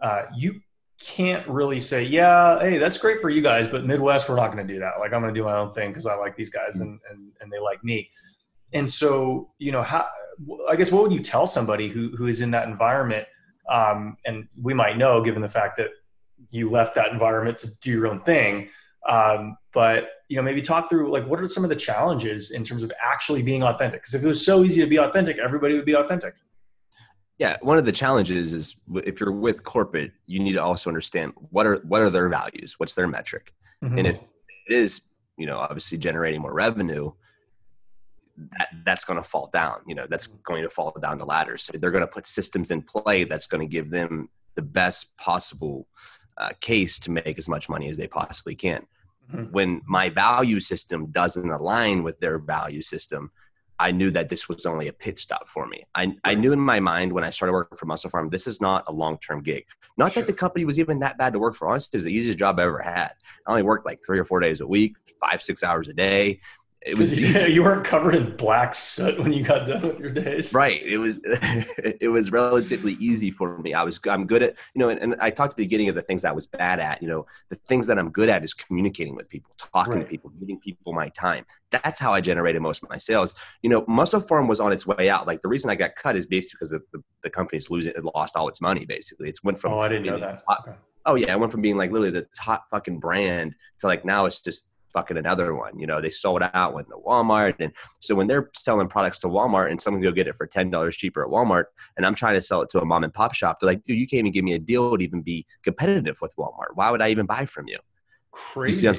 Uh, 0.01 0.23
you 0.35 0.59
can't 0.99 1.47
really 1.47 1.79
say, 1.79 2.03
yeah, 2.03 2.59
hey, 2.59 2.77
that's 2.77 2.97
great 2.97 3.21
for 3.21 3.29
you 3.29 3.41
guys, 3.41 3.67
but 3.67 3.85
Midwest, 3.85 4.29
we're 4.29 4.35
not 4.35 4.51
going 4.51 4.65
to 4.65 4.71
do 4.71 4.79
that. 4.79 4.99
Like, 4.99 5.13
I'm 5.13 5.21
going 5.21 5.33
to 5.33 5.39
do 5.39 5.45
my 5.45 5.57
own 5.57 5.73
thing 5.73 5.89
because 5.89 6.05
I 6.05 6.15
like 6.15 6.35
these 6.35 6.49
guys 6.49 6.79
and, 6.79 6.99
and, 7.09 7.31
and 7.39 7.51
they 7.51 7.59
like 7.59 7.83
me. 7.83 8.09
And 8.73 8.87
so, 8.87 9.49
you 9.57 9.71
know, 9.71 9.81
how, 9.81 10.07
I 10.69 10.75
guess 10.75 10.91
what 10.91 11.03
would 11.03 11.11
you 11.11 11.19
tell 11.19 11.47
somebody 11.47 11.89
who 11.89 12.09
who 12.15 12.27
is 12.27 12.41
in 12.41 12.51
that 12.51 12.67
environment? 12.67 13.27
Um, 13.69 14.17
and 14.25 14.47
we 14.61 14.73
might 14.73 14.97
know, 14.97 15.21
given 15.21 15.41
the 15.41 15.49
fact 15.49 15.77
that 15.77 15.89
you 16.49 16.69
left 16.69 16.95
that 16.95 17.11
environment 17.11 17.57
to 17.59 17.79
do 17.79 17.91
your 17.91 18.07
own 18.07 18.21
thing. 18.21 18.69
Um, 19.07 19.57
but 19.73 20.09
you 20.27 20.35
know, 20.35 20.41
maybe 20.41 20.61
talk 20.61 20.89
through 20.89 21.11
like 21.11 21.25
what 21.25 21.39
are 21.39 21.47
some 21.47 21.63
of 21.63 21.69
the 21.69 21.75
challenges 21.75 22.51
in 22.51 22.63
terms 22.63 22.83
of 22.83 22.91
actually 23.01 23.41
being 23.41 23.63
authentic? 23.63 24.01
Because 24.01 24.13
if 24.13 24.23
it 24.23 24.27
was 24.27 24.43
so 24.45 24.63
easy 24.63 24.81
to 24.81 24.87
be 24.87 24.97
authentic, 24.97 25.37
everybody 25.37 25.75
would 25.75 25.85
be 25.85 25.95
authentic. 25.95 26.35
Yeah, 27.37 27.55
one 27.61 27.77
of 27.77 27.85
the 27.85 27.91
challenges 27.93 28.53
is 28.53 28.75
if 29.05 29.19
you're 29.19 29.31
with 29.31 29.63
corporate, 29.63 30.11
you 30.27 30.39
need 30.39 30.53
to 30.53 30.63
also 30.63 30.89
understand 30.89 31.33
what 31.51 31.65
are 31.65 31.77
what 31.87 32.01
are 32.01 32.09
their 32.09 32.27
values, 32.27 32.75
what's 32.77 32.95
their 32.95 33.07
metric, 33.07 33.53
mm-hmm. 33.83 33.97
and 33.97 34.07
if 34.07 34.21
it 34.67 34.73
is, 34.73 35.01
you 35.37 35.45
know, 35.45 35.57
obviously 35.57 35.97
generating 35.97 36.41
more 36.41 36.53
revenue, 36.53 37.11
that 38.57 38.69
that's 38.85 39.05
going 39.05 39.17
to 39.17 39.27
fall 39.27 39.49
down. 39.51 39.81
You 39.87 39.95
know, 39.95 40.07
that's 40.09 40.27
going 40.27 40.63
to 40.63 40.69
fall 40.69 40.95
down 41.01 41.17
the 41.17 41.25
ladder. 41.25 41.57
So 41.57 41.73
they're 41.77 41.91
going 41.91 42.05
to 42.05 42.07
put 42.07 42.27
systems 42.27 42.71
in 42.71 42.81
play 42.81 43.23
that's 43.23 43.47
going 43.47 43.61
to 43.61 43.67
give 43.67 43.89
them 43.89 44.29
the 44.55 44.61
best 44.61 45.15
possible 45.17 45.87
uh, 46.37 46.49
case 46.61 46.99
to 46.99 47.11
make 47.11 47.37
as 47.37 47.49
much 47.49 47.69
money 47.69 47.89
as 47.89 47.97
they 47.97 48.07
possibly 48.07 48.55
can. 48.55 48.85
Mm-hmm. 49.33 49.51
When 49.51 49.81
my 49.85 50.09
value 50.09 50.59
system 50.59 51.07
doesn't 51.07 51.49
align 51.49 52.03
with 52.03 52.19
their 52.19 52.39
value 52.39 52.81
system, 52.81 53.31
I 53.81 53.91
knew 53.91 54.11
that 54.11 54.27
this 54.27 54.49
was 54.49 54.65
only 54.65 54.89
a 54.89 54.93
pit 54.93 55.19
stop 55.19 55.47
for 55.47 55.65
me. 55.65 55.85
I, 55.95 56.13
I 56.25 56.35
knew 56.35 56.51
in 56.51 56.59
my 56.59 56.81
mind 56.81 57.13
when 57.13 57.23
I 57.23 57.29
started 57.29 57.53
working 57.53 57.77
for 57.77 57.85
MusclePharm, 57.85 58.29
this 58.29 58.45
is 58.45 58.59
not 58.59 58.83
a 58.87 58.91
long 58.91 59.17
term 59.19 59.41
gig. 59.41 59.65
Not 59.97 60.13
sure. 60.13 60.23
that 60.23 60.27
the 60.27 60.37
company 60.37 60.65
was 60.65 60.79
even 60.79 60.99
that 60.99 61.17
bad 61.17 61.33
to 61.33 61.39
work 61.39 61.55
for. 61.55 61.69
Honestly, 61.69 61.97
it 61.97 61.99
was 61.99 62.05
the 62.05 62.13
easiest 62.13 62.39
job 62.39 62.59
I 62.59 62.63
ever 62.63 62.81
had. 62.81 63.11
I 63.47 63.51
only 63.51 63.63
worked 63.63 63.85
like 63.85 64.01
three 64.05 64.19
or 64.19 64.25
four 64.25 64.41
days 64.41 64.59
a 64.59 64.67
week, 64.67 64.95
five, 65.21 65.41
six 65.41 65.63
hours 65.63 65.87
a 65.87 65.93
day 65.93 66.41
it 66.85 66.97
was 66.97 67.13
you, 67.13 67.27
you 67.47 67.63
weren't 67.63 67.85
covered 67.85 68.15
in 68.15 68.35
black 68.37 68.73
soot 68.73 69.19
when 69.19 69.33
you 69.33 69.43
got 69.43 69.67
done 69.67 69.85
with 69.85 69.99
your 69.99 70.11
days. 70.11 70.53
Right. 70.53 70.81
It 70.81 70.97
was 70.97 71.19
it 71.23 72.09
was 72.09 72.31
relatively 72.31 72.93
easy 72.93 73.31
for 73.31 73.57
me. 73.57 73.73
I 73.73 73.83
was 73.83 73.99
i'm 74.07 74.25
good 74.25 74.43
at 74.43 74.55
you 74.73 74.79
know 74.79 74.89
and, 74.89 74.99
and, 75.01 75.15
i 75.19 75.29
talked 75.29 75.53
at 75.53 75.57
the 75.57 75.63
beginning 75.63 75.89
of 75.89 75.95
the 75.95 76.01
things 76.01 76.23
i 76.23 76.31
was 76.31 76.47
bad 76.47 76.79
at 76.79 77.01
you 77.01 77.07
know 77.07 77.25
the 77.49 77.55
things 77.55 77.87
that 77.87 77.99
i'm 77.99 78.09
good 78.09 78.29
at 78.29 78.43
is 78.43 78.53
communicating 78.53 79.15
with 79.15 79.29
people 79.29 79.51
talking 79.57 79.93
right. 79.93 80.03
to 80.03 80.05
people 80.05 80.29
giving 80.39 80.59
people 80.59 80.93
my 80.93 81.09
time. 81.09 81.45
That's 81.71 81.99
how 81.99 82.13
i 82.13 82.21
generated 82.21 82.61
most 82.61 82.81
of 82.81 82.89
my 82.89 82.97
sales. 82.97 83.35
You 83.61 83.69
know 83.69 83.81
MusclePharm 83.83 84.47
was 84.47 84.59
on 84.59 84.71
its 84.71 84.87
way 84.87 85.09
out. 85.09 85.27
Like 85.27 85.41
the 85.41 85.49
reason 85.49 85.69
i 85.69 85.75
got 85.75 85.95
cut 85.95 86.15
is 86.15 86.25
basically 86.27 86.57
because 86.57 86.69
the, 86.69 86.81
the, 86.93 87.03
the 87.23 87.29
company's 87.29 87.69
losing 87.69 87.93
it 87.95 88.03
lost 88.15 88.35
all 88.35 88.47
its 88.47 88.61
money 88.61 88.85
basically. 88.85 89.27
It's 89.29 89.43
went 89.43 89.57
from 89.57 89.73
oh 89.73 89.79
i 89.79 89.89
didn't 89.89 90.05
know 90.05 90.19
that. 90.19 90.41
top, 90.47 90.65
okay. 90.67 90.77
oh 91.05 91.15
yeah. 91.15 91.33
It 91.33 91.39
went 91.39 91.51
from 91.51 91.61
being 91.61 91.77
like 91.77 91.91
literally 91.91 92.11
the 92.11 92.27
top 92.35 92.65
fucking 92.71 92.99
brand 92.99 93.55
to 93.79 93.87
like 93.87 94.05
now 94.05 94.25
it's 94.25 94.41
just 94.41 94.71
fucking 94.93 95.17
another 95.17 95.55
one. 95.55 95.77
You 95.79 95.87
know, 95.87 96.01
they 96.01 96.09
sold 96.09 96.41
out, 96.53 96.73
went 96.73 96.87
to 96.89 96.95
Walmart. 96.95 97.55
And 97.59 97.73
so 97.99 98.15
when 98.15 98.27
they're 98.27 98.49
selling 98.55 98.87
products 98.87 99.19
to 99.19 99.27
Walmart 99.27 99.69
and 99.69 99.79
someone 99.79 100.01
go 100.01 100.11
get 100.11 100.27
it 100.27 100.35
for 100.35 100.47
$10 100.47 100.91
cheaper 100.93 101.23
at 101.23 101.29
Walmart, 101.29 101.65
and 101.97 102.05
I'm 102.05 102.15
trying 102.15 102.35
to 102.35 102.41
sell 102.41 102.61
it 102.61 102.69
to 102.69 102.81
a 102.81 102.85
mom 102.85 103.03
and 103.03 103.13
pop 103.13 103.33
shop, 103.33 103.59
they're 103.59 103.67
like, 103.67 103.83
dude, 103.85 103.97
you 103.97 104.07
can't 104.07 104.19
even 104.19 104.31
give 104.31 104.43
me 104.43 104.53
a 104.53 104.59
deal 104.59 104.97
to 104.97 105.03
even 105.03 105.21
be 105.21 105.45
competitive 105.63 106.17
with 106.21 106.35
Walmart. 106.37 106.75
Why 106.75 106.91
would 106.91 107.01
I 107.01 107.09
even 107.09 107.25
buy 107.25 107.45
from 107.45 107.67
you? 107.67 107.79
Crazy. 108.31 108.85
You 108.85 108.93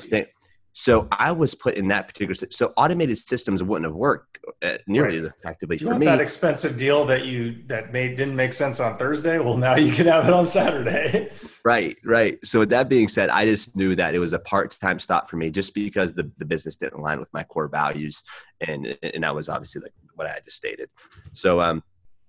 so 0.72 1.08
I 1.10 1.32
was 1.32 1.54
put 1.54 1.74
in 1.74 1.88
that 1.88 2.06
particular. 2.06 2.34
So 2.34 2.72
automated 2.76 3.18
systems 3.18 3.62
wouldn't 3.62 3.86
have 3.86 3.94
worked 3.94 4.38
uh, 4.62 4.78
nearly 4.86 5.16
right. 5.16 5.18
as 5.18 5.24
effectively 5.24 5.76
Do 5.76 5.84
you 5.84 5.90
for 5.90 5.98
me. 5.98 6.06
That 6.06 6.20
expensive 6.20 6.76
deal 6.76 7.04
that 7.06 7.24
you 7.24 7.62
that 7.66 7.92
made 7.92 8.16
didn't 8.16 8.36
make 8.36 8.52
sense 8.52 8.78
on 8.78 8.96
Thursday. 8.96 9.38
Well, 9.38 9.56
now 9.56 9.74
you 9.74 9.92
can 9.92 10.06
have 10.06 10.26
it 10.26 10.32
on 10.32 10.46
Saturday. 10.46 11.30
right, 11.64 11.96
right. 12.04 12.38
So 12.44 12.60
with 12.60 12.70
that 12.70 12.88
being 12.88 13.08
said, 13.08 13.30
I 13.30 13.46
just 13.46 13.74
knew 13.74 13.94
that 13.96 14.14
it 14.14 14.20
was 14.20 14.32
a 14.32 14.38
part-time 14.38 14.98
stop 14.98 15.28
for 15.28 15.36
me, 15.36 15.50
just 15.50 15.74
because 15.74 16.14
the 16.14 16.30
the 16.38 16.44
business 16.44 16.76
didn't 16.76 17.00
align 17.00 17.18
with 17.18 17.32
my 17.32 17.42
core 17.44 17.68
values, 17.68 18.22
and 18.60 18.96
and 19.02 19.24
that 19.24 19.34
was 19.34 19.48
obviously 19.48 19.82
like 19.82 19.92
what 20.14 20.28
I 20.28 20.34
had 20.34 20.44
just 20.44 20.56
stated. 20.56 20.88
So 21.32 21.60
um, 21.60 21.82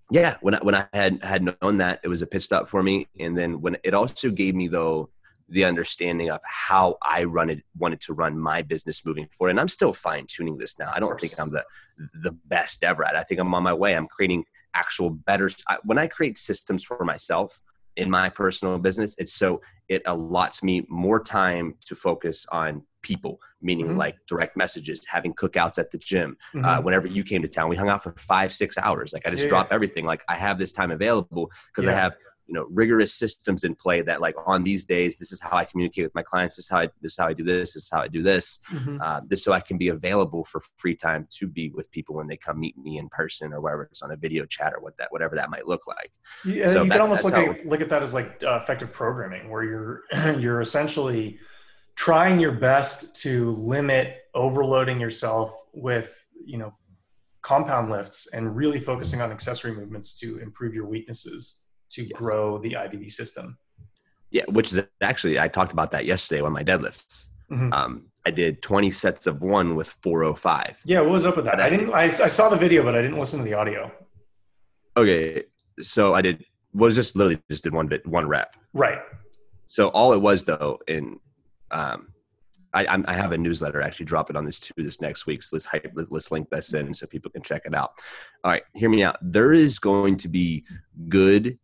yeah, 0.10 0.38
when 0.42 0.56
I, 0.56 0.60
when 0.60 0.76
I 0.76 0.88
had 0.94 1.24
had 1.24 1.44
known 1.44 1.78
that, 1.78 2.00
it 2.04 2.08
was 2.08 2.22
a 2.22 2.28
pit 2.28 2.42
stop 2.42 2.68
for 2.68 2.82
me, 2.82 3.08
and 3.20 3.38
then 3.38 3.62
when 3.62 3.78
it 3.84 3.94
also 3.94 4.32
gave 4.32 4.56
me 4.56 4.68
though 4.68 5.10
the 5.52 5.66
understanding 5.66 6.32
of 6.32 6.40
how 6.46 6.98
I 7.04 7.26
run 7.26 7.50
it, 7.50 7.62
wanted 7.78 8.00
to 8.02 8.14
run 8.14 8.40
my 8.40 8.62
business 8.62 9.06
moving 9.06 9.28
forward. 9.28 9.52
And 9.52 9.60
I'm 9.60 9.68
still 9.68 9.94
fine 9.94 10.26
tuning 10.28 10.58
this 10.58 10.80
now. 10.80 10.92
I 10.94 11.00
don't 11.00 11.20
think 11.20 11.40
I'm 11.40 11.52
the 11.52 11.66
the 12.24 12.32
best 12.32 12.84
ever 12.84 13.06
at. 13.06 13.14
It. 13.14 13.18
I 13.18 13.24
think 13.24 13.40
I'm 13.40 13.54
on 13.54 13.62
my 13.62 13.74
way. 13.74 13.96
I'm 13.96 14.08
creating 14.08 14.46
actual 14.74 15.10
better. 15.10 15.50
When 15.84 16.00
I 16.00 16.08
create 16.08 16.38
systems 16.38 16.84
for 16.84 17.04
myself 17.04 17.60
in 17.98 18.10
my 18.10 18.30
personal 18.30 18.80
business, 18.80 19.16
it's 19.20 19.34
so 19.34 19.62
it 19.90 20.04
allots 20.06 20.64
me 20.64 20.86
more 20.90 21.22
time 21.22 21.76
to 21.86 21.96
focus 21.96 22.48
on 22.52 22.84
people, 23.02 23.40
meaning 23.62 23.88
mm-hmm. 23.88 23.98
like 23.98 24.16
direct 24.28 24.56
messages, 24.56 25.06
having 25.08 25.34
cookouts 25.34 25.78
at 25.78 25.92
the 25.92 25.98
gym. 25.98 26.38
Uh, 26.54 26.58
mm-hmm. 26.58 26.66
Uh, 26.66 26.82
whenever 26.82 27.08
you 27.08 27.24
came 27.24 27.42
to 27.42 27.48
town, 27.48 27.68
we 27.68 27.76
hung 27.76 27.90
out 27.90 28.02
for 28.02 28.14
five, 28.14 28.54
six 28.54 28.78
hours. 28.78 29.12
Like 29.12 29.28
I 29.28 29.32
just 29.32 29.44
yeah, 29.44 29.50
drop 29.50 29.68
everything. 29.72 30.06
Like 30.06 30.24
I 30.30 30.36
have 30.36 30.58
this 30.58 30.72
time 30.72 30.92
available 30.92 31.52
because 31.68 31.86
yeah. 31.86 31.92
I 31.92 31.96
have 31.96 32.14
you 32.52 32.60
know 32.60 32.68
rigorous 32.70 33.14
systems 33.14 33.64
in 33.64 33.74
play 33.74 34.02
that 34.02 34.20
like 34.20 34.36
on 34.46 34.62
these 34.62 34.84
days 34.84 35.16
this 35.16 35.32
is 35.32 35.40
how 35.42 35.58
i 35.58 35.64
communicate 35.64 36.04
with 36.04 36.14
my 36.14 36.22
clients 36.22 36.58
this 36.58 36.66
is 36.66 36.70
how 36.70 36.80
i 36.80 36.90
this 37.02 37.14
is 37.14 37.18
how 37.18 37.28
i 37.28 37.34
do 37.34 37.44
this 37.44 37.74
this 37.74 37.84
is 37.84 37.90
how 37.90 38.02
i 38.02 38.10
do 38.10 38.22
this 38.22 38.60
mm-hmm. 38.70 38.98
uh, 39.02 39.22
this 39.26 39.42
so 39.42 39.54
i 39.54 39.60
can 39.62 39.78
be 39.78 39.88
available 39.88 40.44
for 40.44 40.60
free 40.76 40.94
time 40.94 41.26
to 41.30 41.48
be 41.48 41.70
with 41.70 41.90
people 41.92 42.14
when 42.14 42.28
they 42.28 42.36
come 42.36 42.60
meet 42.60 42.78
me 42.78 42.98
in 42.98 43.08
person 43.08 43.54
or 43.54 43.62
wherever 43.62 43.84
it's 43.84 44.02
on 44.02 44.12
a 44.12 44.18
video 44.18 44.46
chat 44.46 44.74
or 44.74 44.82
what 44.82 44.98
that 44.98 45.08
whatever 45.12 45.34
that 45.34 45.50
might 45.50 45.66
look 45.66 45.88
like 45.88 46.12
yeah 46.44 46.68
so 46.68 46.84
you 46.84 46.92
can 46.92 47.00
almost 47.00 47.24
look 47.24 47.34
at, 47.34 47.66
look 47.66 47.80
at 47.80 47.88
that 47.88 48.04
as 48.04 48.14
like 48.14 48.44
uh, 48.44 48.60
effective 48.62 48.92
programming 48.92 49.50
where 49.50 49.64
you're 49.64 50.02
you're 50.38 50.60
essentially 50.60 51.40
trying 51.96 52.38
your 52.38 52.52
best 52.52 53.16
to 53.16 53.52
limit 53.52 54.18
overloading 54.34 55.00
yourself 55.00 55.54
with 55.74 56.28
you 56.44 56.58
know 56.58 56.74
compound 57.42 57.90
lifts 57.90 58.28
and 58.34 58.56
really 58.58 58.80
focusing 58.80 59.22
on 59.22 59.32
accessory 59.32 59.72
movements 59.72 60.20
to 60.20 60.38
improve 60.40 60.76
your 60.76 60.86
weaknesses 60.86 61.61
to 61.92 62.04
yes. 62.04 62.12
grow 62.14 62.58
the 62.58 62.74
IVV 62.74 63.12
system. 63.12 63.58
Yeah, 64.30 64.44
which 64.48 64.72
is 64.72 64.82
actually 65.02 65.40
I 65.40 65.48
talked 65.48 65.72
about 65.72 65.92
that 65.92 66.06
yesterday 66.06 66.42
on 66.42 66.54
my 66.54 66.64
deadlifts. 66.64 67.28
Mm-hmm. 67.52 67.74
Um, 67.74 68.06
I 68.26 68.32
did 68.32 68.62
20 68.62 68.92
sets 68.92 69.28
of 69.28 69.42
one 69.42 69.76
with 69.76 69.98
405. 70.02 70.82
Yeah, 70.86 71.02
what 71.02 71.10
was 71.10 71.26
up 71.26 71.36
with 71.36 71.46
that? 71.46 71.60
I 71.60 71.70
didn't. 71.70 71.94
I, 71.94 72.04
I 72.04 72.10
saw 72.10 72.50
the 72.50 72.56
video, 72.56 72.84
but 72.84 72.96
I 72.96 73.02
didn't 73.02 73.18
listen 73.18 73.40
to 73.40 73.46
the 73.46 73.54
audio. 73.54 73.92
Okay, 74.96 75.44
so 75.82 76.14
I 76.14 76.22
did 76.22 76.46
was 76.74 76.96
just 76.96 77.16
literally 77.16 77.42
just 77.50 77.64
did 77.64 77.74
one 77.74 77.88
bit 77.88 78.06
one 78.08 78.28
rep. 78.28 78.56
Right. 78.74 79.00
So 79.68 79.90
all 79.90 80.14
it 80.14 80.22
was 80.22 80.46
though, 80.46 80.80
in 80.88 81.20
um, 81.72 82.12
I, 82.74 83.04
I 83.06 83.14
have 83.14 83.32
a 83.32 83.38
newsletter 83.38 83.82
actually 83.82 84.06
dropping 84.06 84.36
on 84.36 84.46
this 84.46 84.60
too 84.60 84.74
this 84.78 85.02
next 85.02 85.26
week. 85.26 85.44
So 85.44 85.56
let's 85.56 85.66
hype, 85.66 85.92
let's 85.94 86.32
link 86.32 86.50
this 86.50 86.74
in 86.74 86.94
so 86.94 87.06
people 87.06 87.32
can 87.32 87.42
check 87.42 87.64
it 87.66 87.76
out. 87.76 87.92
All 88.44 88.52
right, 88.52 88.64
hear 88.74 88.90
me 88.90 89.04
out. 89.04 89.18
There 89.22 89.54
is 89.54 89.80
going 89.80 90.18
to 90.18 90.30
be 90.30 90.66
good, 91.10 91.58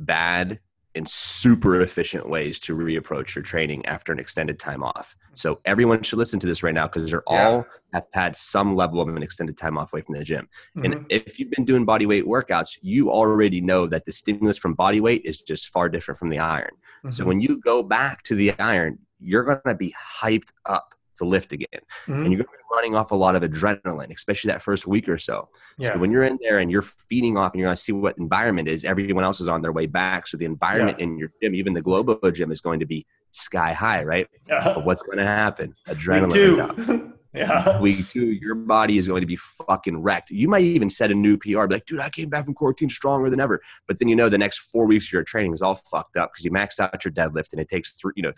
bad, 0.00 0.58
and 0.94 1.08
super 1.08 1.80
efficient 1.80 2.28
ways 2.28 2.58
to 2.58 2.76
reapproach 2.76 3.34
your 3.34 3.44
training 3.44 3.86
after 3.86 4.12
an 4.12 4.18
extended 4.18 4.58
time 4.58 4.82
off. 4.82 5.16
So 5.34 5.60
everyone 5.64 6.02
should 6.02 6.18
listen 6.18 6.40
to 6.40 6.46
this 6.46 6.62
right 6.62 6.74
now 6.74 6.88
because 6.88 7.10
they're 7.10 7.22
yeah. 7.30 7.48
all 7.48 7.66
have 7.92 8.06
had 8.12 8.36
some 8.36 8.74
level 8.74 9.00
of 9.00 9.08
an 9.08 9.22
extended 9.22 9.56
time 9.56 9.78
off 9.78 9.92
away 9.92 10.02
from 10.02 10.16
the 10.16 10.24
gym. 10.24 10.48
Mm-hmm. 10.76 10.84
And 10.92 11.06
if 11.08 11.38
you've 11.38 11.50
been 11.50 11.64
doing 11.64 11.84
body 11.84 12.06
weight 12.06 12.24
workouts, 12.24 12.76
you 12.82 13.10
already 13.10 13.60
know 13.60 13.86
that 13.86 14.04
the 14.04 14.12
stimulus 14.12 14.58
from 14.58 14.74
body 14.74 15.00
weight 15.00 15.22
is 15.24 15.40
just 15.40 15.68
far 15.68 15.88
different 15.88 16.18
from 16.18 16.30
the 16.30 16.38
iron. 16.38 16.72
Mm-hmm. 17.04 17.12
So 17.12 17.24
when 17.24 17.40
you 17.40 17.60
go 17.60 17.82
back 17.82 18.22
to 18.24 18.34
the 18.34 18.58
iron, 18.58 18.98
you're 19.20 19.44
going 19.44 19.60
to 19.66 19.74
be 19.74 19.94
hyped 20.20 20.52
up 20.66 20.94
to 21.20 21.24
lift 21.24 21.52
again. 21.52 21.68
Mm-hmm. 22.02 22.12
And 22.12 22.32
you're 22.32 22.42
going 22.42 22.44
to 22.44 22.44
be 22.44 22.74
running 22.74 22.94
off 22.94 23.10
a 23.10 23.14
lot 23.14 23.36
of 23.36 23.42
adrenaline, 23.42 24.10
especially 24.12 24.50
that 24.50 24.62
first 24.62 24.86
week 24.86 25.08
or 25.08 25.18
so. 25.18 25.48
Yeah. 25.78 25.92
So 25.92 25.98
when 25.98 26.10
you're 26.10 26.24
in 26.24 26.38
there 26.42 26.58
and 26.58 26.70
you're 26.70 26.82
feeding 26.82 27.36
off 27.36 27.52
and 27.52 27.60
you're 27.60 27.68
going 27.68 27.76
to 27.76 27.82
see 27.82 27.92
what 27.92 28.18
environment 28.18 28.68
is, 28.68 28.84
everyone 28.84 29.24
else 29.24 29.40
is 29.40 29.48
on 29.48 29.62
their 29.62 29.72
way 29.72 29.86
back. 29.86 30.26
So 30.26 30.36
the 30.36 30.44
environment 30.44 30.98
yeah. 30.98 31.04
in 31.04 31.18
your 31.18 31.30
gym, 31.42 31.54
even 31.54 31.74
the 31.74 31.82
Globo 31.82 32.30
gym, 32.30 32.50
is 32.50 32.60
going 32.60 32.80
to 32.80 32.86
be 32.86 33.06
sky 33.32 33.72
high, 33.72 34.02
right? 34.02 34.26
Yeah. 34.48 34.72
But 34.74 34.84
what's 34.84 35.02
going 35.02 35.18
to 35.18 35.26
happen? 35.26 35.74
Adrenaline. 35.88 37.14
yeah. 37.34 37.80
Week 37.80 38.08
two, 38.08 38.32
your 38.32 38.54
body 38.54 38.98
is 38.98 39.08
going 39.08 39.20
to 39.20 39.26
be 39.26 39.36
fucking 39.36 40.02
wrecked. 40.02 40.30
You 40.30 40.48
might 40.48 40.62
even 40.62 40.90
set 40.90 41.10
a 41.10 41.14
new 41.14 41.36
PR, 41.36 41.66
be 41.66 41.74
like, 41.74 41.86
dude, 41.86 42.00
I 42.00 42.10
came 42.10 42.28
back 42.28 42.44
from 42.44 42.54
quarantine 42.54 42.88
stronger 42.88 43.30
than 43.30 43.40
ever. 43.40 43.60
But 43.86 43.98
then 43.98 44.08
you 44.08 44.16
know 44.16 44.28
the 44.28 44.38
next 44.38 44.58
four 44.58 44.86
weeks 44.86 45.08
of 45.08 45.12
your 45.12 45.24
training 45.24 45.52
is 45.52 45.62
all 45.62 45.76
fucked 45.76 46.16
up 46.16 46.32
because 46.32 46.44
you 46.44 46.50
maxed 46.50 46.80
out 46.80 47.04
your 47.04 47.12
deadlift 47.12 47.52
and 47.52 47.60
it 47.60 47.68
takes 47.68 47.92
three, 47.92 48.12
you 48.16 48.22
know, 48.22 48.32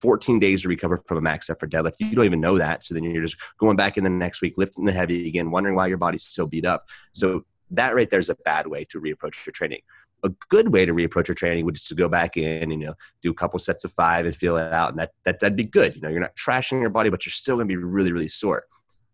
14 0.00 0.38
days 0.38 0.62
to 0.62 0.68
recover 0.68 0.96
from 0.96 1.18
a 1.18 1.20
max 1.20 1.50
effort 1.50 1.70
deadlift. 1.70 1.94
You 1.98 2.14
don't 2.14 2.24
even 2.24 2.40
know 2.40 2.58
that. 2.58 2.84
So 2.84 2.94
then 2.94 3.04
you're 3.04 3.22
just 3.22 3.36
going 3.58 3.76
back 3.76 3.96
in 3.96 4.04
the 4.04 4.10
next 4.10 4.40
week, 4.40 4.54
lifting 4.56 4.84
the 4.84 4.92
heavy 4.92 5.28
again, 5.28 5.50
wondering 5.50 5.76
why 5.76 5.86
your 5.86 5.98
body's 5.98 6.24
so 6.24 6.46
beat 6.46 6.64
up. 6.64 6.86
So 7.12 7.44
that 7.70 7.94
right 7.94 8.08
there 8.08 8.18
is 8.18 8.30
a 8.30 8.36
bad 8.44 8.66
way 8.66 8.84
to 8.90 9.00
reapproach 9.00 9.46
your 9.46 9.52
training. 9.52 9.80
A 10.22 10.30
good 10.48 10.72
way 10.72 10.84
to 10.84 10.92
reapproach 10.92 11.28
your 11.28 11.34
training 11.34 11.64
would 11.64 11.76
just 11.76 11.88
to 11.88 11.94
go 11.94 12.08
back 12.08 12.36
in 12.36 12.70
and 12.70 12.72
you 12.72 12.88
know 12.88 12.94
do 13.22 13.30
a 13.30 13.34
couple 13.34 13.58
sets 13.58 13.84
of 13.84 13.92
five 13.92 14.26
and 14.26 14.36
feel 14.36 14.58
it 14.58 14.70
out, 14.70 14.90
and 14.90 14.98
that, 14.98 15.12
that 15.24 15.40
that'd 15.40 15.56
be 15.56 15.64
good. 15.64 15.96
You 15.96 16.02
know, 16.02 16.10
you're 16.10 16.20
not 16.20 16.36
trashing 16.36 16.80
your 16.80 16.90
body, 16.90 17.08
but 17.08 17.24
you're 17.24 17.32
still 17.32 17.56
going 17.56 17.66
to 17.66 17.72
be 17.74 17.82
really 17.82 18.12
really 18.12 18.28
sore. 18.28 18.64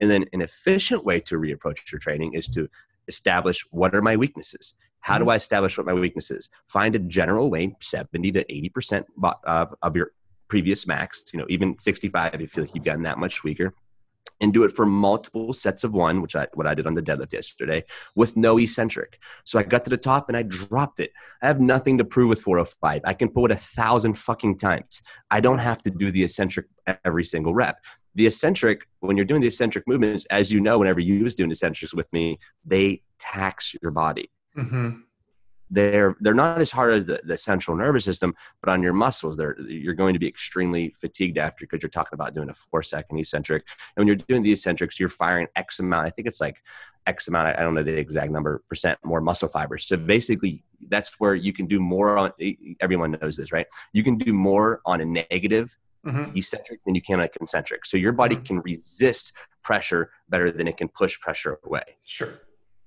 And 0.01 0.11
then 0.11 0.25
an 0.33 0.43
efficient 0.43 1.05
way 1.05 1.21
to 1.21 1.37
reapproach 1.37 1.93
your 1.93 2.01
training 2.01 2.35
is 2.35 2.49
to 2.49 2.69
establish 3.07 3.65
what 3.71 3.95
are 3.95 4.03
my 4.03 4.17
weaknesses. 4.17 4.75
How 5.01 5.19
do 5.19 5.23
mm-hmm. 5.23 5.31
I 5.31 5.37
establish 5.37 5.79
what 5.79 5.87
my 5.87 5.95
weaknesses? 5.95 6.51
Find 6.67 6.97
a 6.97 6.99
general 6.99 7.51
weight, 7.51 7.75
70 7.81 8.33
to 8.33 8.45
80% 8.45 9.05
of, 9.45 9.75
of 9.81 9.95
your 9.95 10.11
previous 10.49 10.87
max, 10.87 11.25
you 11.33 11.39
know, 11.39 11.47
even 11.49 11.79
65 11.79 12.35
if 12.35 12.41
you 12.41 12.47
feel 12.47 12.65
like 12.65 12.75
you've 12.75 12.85
gotten 12.85 13.03
that 13.03 13.19
much 13.19 13.45
weaker. 13.45 13.75
And 14.39 14.53
do 14.53 14.65
it 14.65 14.73
for 14.73 14.85
multiple 14.85 15.55
sets 15.55 15.83
of 15.83 15.95
one, 15.95 16.21
which 16.21 16.37
I 16.37 16.47
what 16.53 16.67
I 16.67 16.75
did 16.75 16.87
on 16.87 16.93
the 16.93 17.01
deadlift 17.01 17.33
yesterday, 17.33 17.85
with 18.15 18.37
no 18.37 18.59
eccentric. 18.59 19.19
So 19.45 19.59
I 19.59 19.63
got 19.63 19.85
to 19.85 19.91
the 19.91 19.97
top 19.97 20.29
and 20.29 20.37
I 20.37 20.43
dropped 20.43 21.01
it. 21.01 21.13
I 21.41 21.47
have 21.47 21.59
nothing 21.59 21.97
to 21.97 22.05
prove 22.05 22.29
with 22.29 22.43
405. 22.43 23.01
I 23.05 23.15
can 23.15 23.31
pull 23.31 23.47
it 23.47 23.51
a 23.51 23.57
thousand 23.57 24.13
fucking 24.19 24.59
times. 24.59 25.01
I 25.31 25.41
don't 25.41 25.61
have 25.61 25.81
to 25.85 25.91
do 25.91 26.11
the 26.11 26.23
eccentric 26.23 26.67
every 27.03 27.25
single 27.25 27.55
rep 27.55 27.79
the 28.17 28.27
eccentric 28.27 28.89
when 29.01 29.17
you're 29.17 29.27
doing 29.27 29.43
the 29.43 29.47
eccentric 29.47 29.87
movements 29.87 30.25
as 30.27 30.51
you 30.51 30.59
know 30.59 30.79
whenever 30.79 31.01
you 31.01 31.23
was 31.23 31.35
doing 31.35 31.51
eccentrics 31.51 31.95
with 31.95 32.11
me 32.13 32.39
they 32.65 33.03
tax 33.19 33.77
your 33.83 33.91
body 33.91 34.31
mm-hmm 34.57 35.01
they're 35.71 36.17
they're 36.21 36.35
not 36.35 36.61
as 36.61 36.71
hard 36.71 36.95
as 36.95 37.05
the, 37.07 37.21
the 37.25 37.37
central 37.37 37.77
nervous 37.77 38.05
system 38.05 38.35
but 38.61 38.71
on 38.71 38.83
your 38.83 38.93
muscles 38.93 39.37
they're 39.37 39.61
you're 39.63 39.95
going 39.95 40.13
to 40.13 40.21
be 40.21 40.29
extremely 40.29 40.91
fatigued 40.91 41.39
after 41.39 41.65
because 41.65 41.83
you're 41.83 41.91
talking 41.91 42.15
about 42.15 42.35
doing 42.35 42.49
a 42.49 42.55
four 42.55 42.83
second 42.83 43.19
eccentric. 43.19 43.65
And 43.97 44.03
when 44.03 44.07
you're 44.07 44.17
doing 44.17 44.43
the 44.43 44.53
eccentrics 44.53 45.01
you're 45.01 45.09
firing 45.09 45.49
x 45.57 45.81
amount 45.81 46.07
i 46.07 46.11
think 46.11 46.29
it's 46.29 46.41
like 46.41 46.63
x 47.07 47.29
amount 47.29 47.57
i 47.59 47.63
don't 47.63 47.75
know 47.75 47.83
the 47.83 47.97
exact 47.97 48.31
number 48.31 48.63
percent 48.69 48.99
more 49.05 49.21
muscle 49.21 49.49
fibers 49.49 49.85
so 49.85 49.97
basically 49.97 50.63
that's 50.89 51.19
where 51.19 51.35
you 51.35 51.53
can 51.53 51.67
do 51.67 51.81
more 51.81 52.19
on 52.19 52.33
everyone 52.81 53.17
knows 53.21 53.37
this 53.37 53.53
right? 53.53 53.67
You 53.93 54.03
can 54.03 54.17
do 54.19 54.33
more 54.33 54.81
on 54.85 55.01
a 55.01 55.05
negative 55.05 55.77
mm-hmm. 56.05 56.37
eccentric 56.37 56.81
than 56.85 56.95
you 56.95 57.03
can 57.03 57.21
on 57.21 57.27
a 57.27 57.29
concentric. 57.29 57.87
So 57.87 57.97
your 57.97 58.13
body 58.13 58.37
mm-hmm. 58.37 58.45
can 58.45 58.61
resist 58.61 59.33
pressure 59.63 60.11
better 60.29 60.51
than 60.51 60.69
it 60.69 60.77
can 60.77 60.89
push 60.89 61.19
pressure 61.21 61.59
away. 61.65 61.97
Sure 62.05 62.41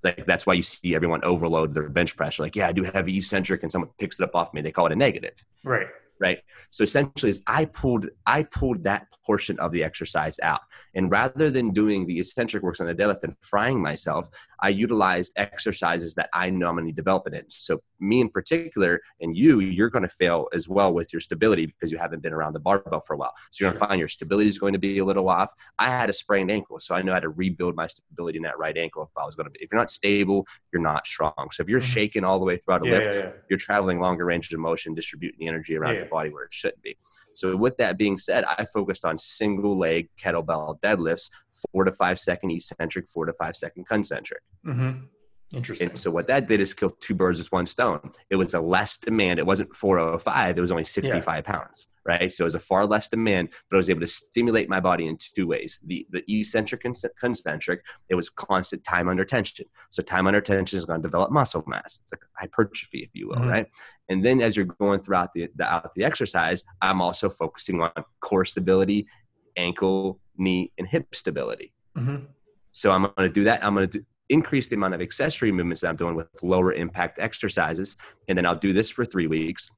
like 0.03 0.25
that's 0.25 0.45
why 0.45 0.53
you 0.53 0.63
see 0.63 0.95
everyone 0.95 1.23
overload 1.23 1.73
their 1.73 1.89
bench 1.89 2.15
press. 2.15 2.39
Like, 2.39 2.55
yeah, 2.55 2.67
I 2.67 2.71
do 2.71 2.83
heavy 2.83 3.17
eccentric, 3.17 3.63
and 3.63 3.71
someone 3.71 3.91
picks 3.99 4.19
it 4.19 4.23
up 4.23 4.35
off 4.35 4.53
me. 4.53 4.61
They 4.61 4.71
call 4.71 4.85
it 4.87 4.91
a 4.91 4.95
negative. 4.95 5.33
Right 5.63 5.87
right 6.19 6.39
so 6.69 6.83
essentially 6.83 7.29
is 7.29 7.41
i 7.47 7.65
pulled 7.65 8.07
i 8.25 8.43
pulled 8.43 8.83
that 8.83 9.07
portion 9.25 9.57
of 9.59 9.71
the 9.71 9.83
exercise 9.83 10.39
out 10.43 10.61
and 10.95 11.11
rather 11.11 11.49
than 11.49 11.71
doing 11.71 12.05
the 12.05 12.19
eccentric 12.19 12.61
works 12.63 12.81
on 12.81 12.87
the 12.87 12.95
deadlift 12.95 13.23
and 13.23 13.35
frying 13.41 13.81
myself 13.81 14.29
i 14.61 14.69
utilized 14.69 15.33
exercises 15.35 16.15
that 16.15 16.29
i 16.33 16.49
know 16.49 16.67
i'm 16.67 16.75
going 16.75 16.87
to 16.87 16.93
develop 16.93 17.27
it 17.27 17.33
in 17.33 17.43
so 17.49 17.81
me 17.99 18.21
in 18.21 18.29
particular 18.29 19.01
and 19.21 19.35
you 19.35 19.59
you're 19.59 19.89
going 19.89 20.03
to 20.03 20.07
fail 20.07 20.47
as 20.53 20.67
well 20.67 20.93
with 20.93 21.11
your 21.13 21.19
stability 21.19 21.65
because 21.65 21.91
you 21.91 21.97
haven't 21.97 22.21
been 22.21 22.33
around 22.33 22.53
the 22.53 22.59
barbell 22.59 23.01
for 23.01 23.13
a 23.13 23.17
while 23.17 23.33
so 23.51 23.63
you're 23.63 23.71
going 23.71 23.79
to 23.79 23.87
find 23.87 23.99
your 23.99 24.07
stability 24.07 24.47
is 24.47 24.59
going 24.59 24.73
to 24.73 24.79
be 24.79 24.97
a 24.99 25.05
little 25.05 25.29
off 25.29 25.53
i 25.77 25.89
had 25.89 26.09
a 26.09 26.13
sprained 26.13 26.51
ankle 26.51 26.79
so 26.79 26.95
i 26.95 27.01
know 27.01 27.13
how 27.13 27.19
to 27.19 27.29
rebuild 27.29 27.75
my 27.75 27.87
stability 27.87 28.37
in 28.37 28.43
that 28.43 28.57
right 28.57 28.77
ankle 28.77 29.03
if 29.03 29.21
i 29.21 29.25
was 29.25 29.35
going 29.35 29.45
to 29.45 29.51
be 29.51 29.59
if 29.61 29.71
you're 29.71 29.79
not 29.79 29.91
stable 29.91 30.45
you're 30.71 30.81
not 30.81 31.05
strong 31.05 31.33
so 31.51 31.61
if 31.61 31.69
you're 31.69 31.79
mm-hmm. 31.79 31.87
shaking 31.87 32.23
all 32.23 32.39
the 32.39 32.45
way 32.45 32.57
throughout 32.57 32.85
a 32.85 32.89
yeah, 32.89 32.97
lift 32.97 33.13
yeah, 33.13 33.19
yeah. 33.19 33.31
you're 33.49 33.59
traveling 33.59 33.99
longer 33.99 34.25
ranges 34.25 34.53
of 34.53 34.59
motion 34.59 34.93
distributing 34.93 35.39
the 35.39 35.47
energy 35.47 35.75
around 35.75 35.99
the 35.99 36.05
body 36.05 36.29
where 36.29 36.45
it 36.45 36.53
shouldn't 36.53 36.81
be. 36.81 36.97
So, 37.39 37.55
with 37.55 37.77
that 37.77 37.97
being 37.97 38.17
said, 38.17 38.43
I 38.43 38.65
focused 38.65 39.05
on 39.05 39.17
single 39.17 39.77
leg 39.77 40.09
kettlebell 40.21 40.79
deadlifts, 40.81 41.29
four 41.71 41.85
to 41.85 41.91
five 41.91 42.19
second 42.19 42.51
eccentric, 42.51 43.07
four 43.07 43.25
to 43.25 43.33
five 43.33 43.55
second 43.55 43.87
concentric. 43.87 44.41
Mm-hmm. 44.65 45.05
Interesting. 45.51 45.89
And 45.89 45.99
so 45.99 46.11
what 46.11 46.27
that 46.27 46.47
did 46.47 46.59
is 46.59 46.73
kill 46.73 46.91
two 46.91 47.15
birds 47.15 47.39
with 47.39 47.51
one 47.51 47.65
stone. 47.65 48.11
It 48.29 48.35
was 48.35 48.53
a 48.53 48.59
less 48.59 48.97
demand. 48.97 49.39
It 49.39 49.45
wasn't 49.45 49.75
405. 49.75 50.57
It 50.57 50.61
was 50.61 50.71
only 50.71 50.83
65 50.83 51.25
yeah. 51.25 51.41
pounds, 51.41 51.87
right? 52.05 52.31
So 52.31 52.43
it 52.43 52.45
was 52.45 52.55
a 52.55 52.59
far 52.59 52.85
less 52.85 53.09
demand, 53.09 53.49
but 53.69 53.75
I 53.75 53.77
was 53.77 53.89
able 53.89 54.01
to 54.01 54.07
stimulate 54.07 54.69
my 54.69 54.79
body 54.79 55.07
in 55.07 55.17
two 55.17 55.47
ways. 55.47 55.81
The, 55.85 56.05
the 56.11 56.23
eccentric 56.27 56.85
and 56.85 56.95
concentric, 57.19 57.83
it 58.09 58.15
was 58.15 58.29
constant 58.29 58.83
time 58.83 59.09
under 59.09 59.25
tension. 59.25 59.65
So 59.89 60.03
time 60.03 60.27
under 60.27 60.39
tension 60.39 60.77
is 60.77 60.85
going 60.85 61.01
to 61.01 61.07
develop 61.07 61.31
muscle 61.31 61.63
mass. 61.65 61.99
It's 62.03 62.11
like 62.11 62.21
hypertrophy, 62.37 62.99
if 62.99 63.09
you 63.13 63.29
will, 63.29 63.37
mm-hmm. 63.37 63.49
right? 63.49 63.67
And 64.09 64.23
then 64.23 64.41
as 64.41 64.55
you're 64.55 64.65
going 64.65 65.01
throughout 65.01 65.33
the, 65.33 65.49
the, 65.55 65.63
out 65.63 65.95
the 65.95 66.03
exercise, 66.03 66.63
I'm 66.81 67.01
also 67.01 67.27
focusing 67.27 67.81
on 67.81 67.91
core 68.21 68.45
stability, 68.45 69.07
ankle, 69.57 70.19
knee, 70.37 70.71
and 70.77 70.87
hip 70.87 71.15
stability. 71.15 71.73
Mm-hmm. 71.97 72.25
So 72.71 72.91
I'm 72.91 73.01
going 73.01 73.13
to 73.17 73.29
do 73.29 73.43
that. 73.45 73.63
I'm 73.63 73.73
going 73.73 73.89
to 73.89 73.99
do, 73.99 74.05
increase 74.29 74.69
the 74.69 74.75
amount 74.75 74.93
of 74.93 75.01
accessory 75.01 75.51
movements 75.51 75.81
that 75.81 75.89
I'm 75.89 75.95
doing 75.95 76.15
with 76.15 76.27
lower 76.43 76.73
impact 76.73 77.19
exercises. 77.19 77.97
And 78.27 78.37
then 78.37 78.45
I'll 78.45 78.55
do 78.55 78.73
this 78.73 78.89
for 78.89 79.05
three 79.05 79.27
weeks. 79.27 79.69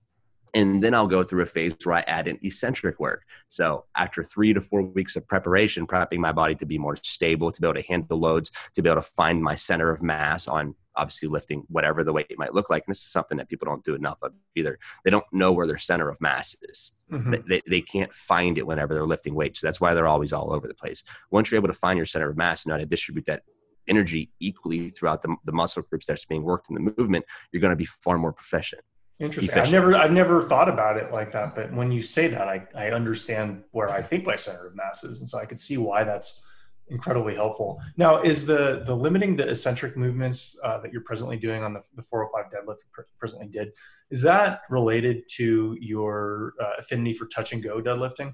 And 0.53 0.83
then 0.83 0.93
I'll 0.93 1.07
go 1.07 1.23
through 1.23 1.43
a 1.43 1.45
phase 1.45 1.73
where 1.83 1.95
I 1.95 2.01
add 2.01 2.27
in 2.27 2.37
eccentric 2.43 2.99
work. 2.99 3.23
So 3.47 3.85
after 3.95 4.21
three 4.21 4.53
to 4.53 4.59
four 4.59 4.81
weeks 4.81 5.15
of 5.15 5.25
preparation, 5.25 5.87
prepping 5.87 6.17
my 6.17 6.33
body 6.33 6.55
to 6.55 6.65
be 6.65 6.77
more 6.77 6.97
stable, 6.97 7.53
to 7.53 7.61
be 7.61 7.67
able 7.67 7.79
to 7.79 7.87
handle 7.87 8.07
the 8.09 8.17
loads, 8.17 8.51
to 8.75 8.81
be 8.81 8.89
able 8.89 9.01
to 9.01 9.07
find 9.07 9.41
my 9.41 9.55
center 9.55 9.91
of 9.91 10.03
mass 10.03 10.49
on 10.49 10.75
obviously 10.97 11.29
lifting 11.29 11.63
whatever 11.69 12.03
the 12.03 12.11
weight 12.11 12.37
might 12.37 12.53
look 12.53 12.69
like. 12.69 12.83
And 12.85 12.91
this 12.91 13.01
is 13.01 13.11
something 13.11 13.37
that 13.37 13.47
people 13.47 13.65
don't 13.65 13.85
do 13.85 13.95
enough 13.95 14.17
of 14.21 14.33
either. 14.57 14.77
They 15.05 15.11
don't 15.11 15.23
know 15.31 15.53
where 15.53 15.67
their 15.67 15.77
center 15.77 16.09
of 16.09 16.19
mass 16.19 16.53
is. 16.63 16.91
Mm-hmm. 17.09 17.47
They, 17.47 17.61
they 17.65 17.81
can't 17.81 18.13
find 18.13 18.57
it 18.57 18.67
whenever 18.67 18.93
they're 18.93 19.05
lifting 19.05 19.33
weights. 19.33 19.61
So 19.61 19.67
that's 19.67 19.79
why 19.79 19.93
they're 19.93 20.07
always 20.07 20.33
all 20.33 20.53
over 20.53 20.67
the 20.67 20.73
place. 20.73 21.05
Once 21.31 21.49
you're 21.49 21.59
able 21.59 21.69
to 21.69 21.73
find 21.73 21.95
your 21.95 22.05
center 22.05 22.29
of 22.29 22.35
mass 22.35 22.65
and 22.65 22.71
know 22.71 22.75
how 22.75 22.79
to 22.79 22.85
distribute 22.85 23.25
that 23.27 23.43
energy 23.87 24.31
equally 24.39 24.89
throughout 24.89 25.21
the, 25.21 25.35
the 25.45 25.51
muscle 25.51 25.83
groups 25.83 26.07
that's 26.07 26.25
being 26.25 26.43
worked 26.43 26.69
in 26.69 26.75
the 26.75 26.93
movement, 26.97 27.25
you're 27.51 27.61
going 27.61 27.71
to 27.71 27.77
be 27.77 27.85
far 27.85 28.17
more 28.17 28.33
proficient. 28.33 28.81
Interesting. 29.19 29.51
Efficient. 29.51 29.67
I've 29.67 29.71
never 29.71 29.95
I've 29.95 30.11
never 30.11 30.43
thought 30.43 30.67
about 30.67 30.97
it 30.97 31.11
like 31.11 31.31
that, 31.33 31.55
but 31.55 31.71
when 31.73 31.91
you 31.91 32.01
say 32.01 32.27
that, 32.27 32.47
I, 32.47 32.67
I 32.75 32.91
understand 32.91 33.63
where 33.71 33.91
I 33.91 34.01
think 34.01 34.25
my 34.25 34.35
center 34.35 34.67
of 34.67 34.75
mass 34.75 35.03
is, 35.03 35.19
and 35.19 35.29
so 35.29 35.37
I 35.37 35.45
could 35.45 35.59
see 35.59 35.77
why 35.77 36.03
that's 36.03 36.41
incredibly 36.87 37.35
helpful. 37.35 37.79
Now, 37.97 38.21
is 38.23 38.47
the 38.47 38.81
the 38.83 38.95
limiting 38.95 39.35
the 39.35 39.47
eccentric 39.47 39.95
movements 39.95 40.59
uh, 40.63 40.79
that 40.79 40.91
you're 40.91 41.03
presently 41.03 41.37
doing 41.37 41.63
on 41.63 41.73
the, 41.73 41.81
the 41.95 42.01
405 42.01 42.51
deadlift 42.51 42.77
presently 43.19 43.47
did 43.47 43.73
is 44.11 44.21
that 44.23 44.61
related 44.69 45.23
to 45.37 45.77
your 45.79 46.53
uh, 46.61 46.73
affinity 46.79 47.13
for 47.13 47.27
touch 47.27 47.53
and 47.53 47.63
go 47.63 47.81
deadlifting? 47.81 48.33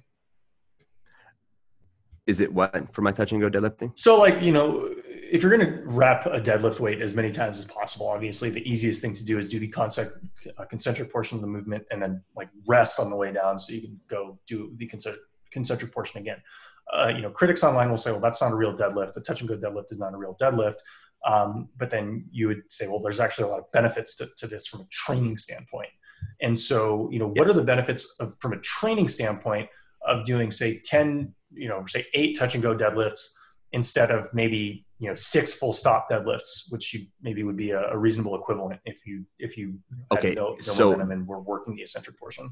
Is 2.25 2.41
it 2.41 2.51
what 2.51 2.93
for 2.93 3.03
my 3.03 3.11
touch 3.11 3.31
and 3.31 3.39
go 3.39 3.49
deadlifting? 3.49 3.93
So, 3.95 4.19
like 4.19 4.41
you 4.41 4.51
know, 4.51 4.93
if 5.31 5.41
you're 5.41 5.55
going 5.55 5.69
to 5.69 5.81
wrap 5.85 6.25
a 6.25 6.39
deadlift 6.39 6.79
weight 6.79 7.01
as 7.01 7.13
many 7.13 7.31
times 7.31 7.57
as 7.57 7.65
possible, 7.65 8.07
obviously 8.07 8.49
the 8.49 8.67
easiest 8.69 9.01
thing 9.01 9.13
to 9.13 9.23
do 9.23 9.37
is 9.37 9.49
do 9.49 9.59
the 9.59 9.67
concentric, 9.67 10.21
uh, 10.57 10.65
concentric 10.65 11.11
portion 11.11 11.37
of 11.37 11.41
the 11.41 11.47
movement 11.47 11.85
and 11.91 12.01
then 12.01 12.21
like 12.35 12.49
rest 12.67 12.99
on 12.99 13.09
the 13.09 13.15
way 13.15 13.31
down 13.31 13.59
so 13.59 13.73
you 13.73 13.81
can 13.81 13.99
go 14.09 14.39
do 14.47 14.73
the 14.77 14.85
concentric, 14.85 15.21
concentric 15.51 15.91
portion 15.91 16.19
again. 16.19 16.41
Uh, 16.93 17.11
you 17.13 17.21
know, 17.21 17.29
critics 17.29 17.63
online 17.63 17.89
will 17.89 17.97
say, 17.97 18.11
well, 18.11 18.21
that's 18.21 18.41
not 18.41 18.51
a 18.51 18.55
real 18.55 18.75
deadlift. 18.75 19.13
The 19.13 19.21
touch 19.21 19.41
and 19.41 19.49
go 19.49 19.57
deadlift 19.57 19.91
is 19.91 19.99
not 19.99 20.13
a 20.13 20.17
real 20.17 20.35
deadlift. 20.41 20.77
Um, 21.25 21.69
but 21.77 21.89
then 21.89 22.25
you 22.31 22.47
would 22.47 22.63
say, 22.69 22.87
well, 22.87 22.99
there's 22.99 23.19
actually 23.19 23.45
a 23.45 23.47
lot 23.47 23.59
of 23.59 23.71
benefits 23.71 24.15
to, 24.17 24.29
to 24.37 24.47
this 24.47 24.67
from 24.67 24.81
a 24.81 24.85
training 24.85 25.37
standpoint. 25.37 25.89
And 26.41 26.57
so, 26.57 27.09
you 27.11 27.19
know, 27.19 27.27
what 27.27 27.47
yes. 27.47 27.49
are 27.49 27.53
the 27.53 27.63
benefits 27.63 28.15
of, 28.19 28.35
from 28.39 28.53
a 28.53 28.59
training 28.59 29.09
standpoint 29.09 29.69
of 30.05 30.25
doing, 30.25 30.51
say, 30.51 30.79
10, 30.83 31.33
you 31.53 31.67
know, 31.67 31.83
say 31.85 32.05
eight 32.13 32.37
touch 32.37 32.53
and 32.53 32.63
go 32.63 32.75
deadlifts 32.75 33.33
instead 33.73 34.11
of 34.11 34.33
maybe, 34.33 34.85
you 34.99 35.07
know, 35.07 35.13
six 35.13 35.53
full 35.53 35.73
stop 35.73 36.09
deadlifts, 36.09 36.71
which 36.71 36.93
you 36.93 37.05
maybe 37.21 37.43
would 37.43 37.57
be 37.57 37.71
a, 37.71 37.91
a 37.91 37.97
reasonable 37.97 38.35
equivalent 38.35 38.79
if 38.85 39.05
you, 39.05 39.25
if 39.37 39.57
you, 39.57 39.79
okay. 40.11 40.33
No, 40.33 40.53
no 40.53 40.59
so, 40.59 40.93
and 40.93 41.27
we're 41.27 41.39
working 41.39 41.75
the 41.75 41.83
eccentric 41.83 42.17
portion. 42.17 42.49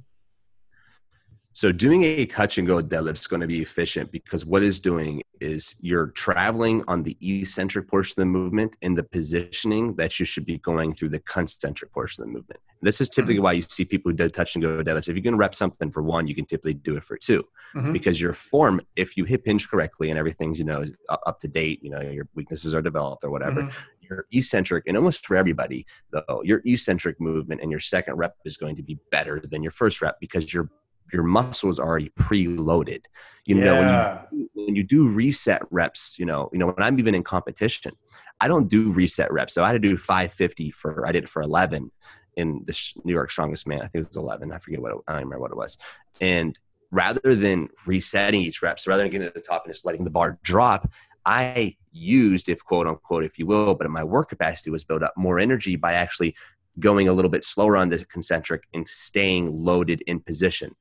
So 1.56 1.72
doing 1.72 2.04
a 2.04 2.26
touch 2.26 2.58
and 2.58 2.68
go 2.68 2.82
deadlift 2.82 3.14
is 3.14 3.28
going 3.28 3.40
to 3.40 3.48
be 3.48 3.62
efficient 3.62 4.12
because 4.12 4.46
what 4.46 4.62
is 4.62 4.78
doing 4.78 5.24
is 5.40 5.74
you're 5.80 6.08
traveling 6.08 6.84
on 6.90 7.02
the 7.02 7.18
eccentric 7.22 7.88
portion 7.88 8.12
of 8.12 8.24
the 8.24 8.26
movement 8.26 8.76
in 8.82 8.94
the 8.94 9.04
positioning 9.04 9.96
that 9.96 10.20
you 10.20 10.26
should 10.26 10.46
be 10.46 10.58
going 10.58 10.94
through 10.94 11.08
the 11.08 11.20
concentric 11.20 11.94
portion 11.94 12.24
of 12.24 12.28
the 12.28 12.34
movement. 12.34 12.60
This 12.82 13.00
is 13.00 13.08
typically 13.08 13.36
mm-hmm. 13.36 13.44
why 13.44 13.52
you 13.54 13.62
see 13.70 13.86
people 13.86 14.12
who 14.12 14.18
do 14.18 14.28
touch 14.28 14.56
and 14.56 14.64
go 14.64 14.84
deadlifts. 14.84 15.08
If 15.08 15.16
you 15.16 15.22
can 15.22 15.38
rep 15.38 15.56
something 15.56 15.92
for 15.92 16.04
one, 16.04 16.28
you 16.28 16.36
can 16.36 16.46
typically 16.46 16.74
do 16.74 16.98
it 16.98 17.06
for 17.06 17.18
2 17.18 17.42
mm-hmm. 17.74 17.94
because 17.94 18.20
your 18.20 18.34
form, 18.34 18.82
if 18.98 19.16
you 19.16 19.24
hip 19.24 19.44
hinge 19.46 19.70
correctly 19.70 20.10
and 20.10 20.20
everything's 20.20 20.60
you 20.60 20.66
know 20.66 20.84
up 21.10 21.40
to 21.40 21.48
date, 21.48 21.82
you 21.82 21.90
know 21.90 22.02
your 22.02 22.28
weaknesses 22.36 22.76
are 22.76 22.82
developed 22.82 23.24
or 23.24 23.30
whatever. 23.30 23.62
Mm-hmm. 23.62 24.06
Your 24.10 24.26
eccentric, 24.34 24.84
and 24.88 24.98
almost 24.98 25.26
for 25.26 25.38
everybody 25.38 25.86
though, 26.12 26.42
your 26.44 26.62
eccentric 26.66 27.22
movement 27.22 27.62
and 27.62 27.72
your 27.72 27.80
second 27.80 28.16
rep 28.16 28.36
is 28.44 28.58
going 28.58 28.76
to 28.76 28.84
be 28.84 29.00
better 29.10 29.42
than 29.50 29.64
your 29.64 29.72
first 29.72 30.02
rep 30.02 30.20
because 30.20 30.54
you're 30.54 30.70
your 31.12 31.24
muscle 31.24 31.70
is 31.70 31.80
already 31.80 32.10
preloaded. 32.20 33.06
You 33.46 33.56
know, 33.56 33.76
when 33.76 34.40
you 34.40 34.50
when 34.54 34.76
you 34.76 34.84
do 34.84 35.08
reset 35.08 35.62
reps, 35.70 36.18
you 36.18 36.26
know, 36.26 36.50
you 36.52 36.58
know, 36.58 36.68
when 36.68 36.82
I'm 36.82 36.98
even 36.98 37.14
in 37.14 37.24
competition, 37.24 37.94
I 38.42 38.48
don't 38.48 38.68
do 38.68 38.92
reset 38.92 39.32
reps. 39.32 39.54
So 39.54 39.64
I 39.64 39.68
had 39.68 39.74
to 39.74 39.80
do 39.80 39.98
550 39.98 40.72
for 40.72 41.06
I 41.08 41.12
did 41.12 41.26
it 41.26 41.30
for 41.30 41.42
11 41.42 41.92
in 42.38 42.64
the 42.66 42.94
New 43.04 43.14
York 43.14 43.32
Strongest 43.32 43.68
Man. 43.68 43.82
I 43.82 43.88
think 43.88 44.04
it 44.04 44.08
was 44.08 44.18
11. 44.18 44.52
I 44.52 44.58
forget 44.58 44.82
what 44.82 44.92
it, 44.92 44.98
I 45.08 45.14
don't 45.14 45.24
remember 45.24 45.42
what 45.42 45.52
it 45.52 45.58
was. 45.58 45.78
And 46.22 46.58
rather 46.92 47.36
than 47.36 47.70
resetting 47.86 48.42
each 48.42 48.62
rep, 48.62 48.80
so 48.80 48.90
rather 48.90 49.04
than 49.04 49.12
getting 49.12 49.28
to 49.28 49.34
the 49.34 49.42
top 49.42 49.66
and 49.66 49.74
just 49.74 49.86
letting 49.86 50.04
the 50.04 50.10
bar 50.10 50.40
drop, 50.44 50.92
I 51.26 51.76
used, 51.92 52.50
if 52.50 52.64
quote 52.64 52.88
unquote, 52.88 53.24
if 53.24 53.40
you 53.40 53.46
will, 53.46 53.76
but 53.76 53.90
my 53.90 54.04
work 54.04 54.30
capacity 54.30 54.70
was 54.70 54.84
built 54.84 55.04
up 55.04 55.14
more 55.16 55.40
energy 55.40 55.76
by 55.76 55.94
actually 55.94 56.36
going 56.80 57.08
a 57.08 57.14
little 57.14 57.32
bit 57.32 57.46
slower 57.46 57.78
on 57.78 57.90
the 57.90 58.04
concentric 58.06 58.64
and 58.74 58.88
staying 58.88 59.56
loaded 59.56 60.04
in 60.08 60.20
position. 60.20 60.76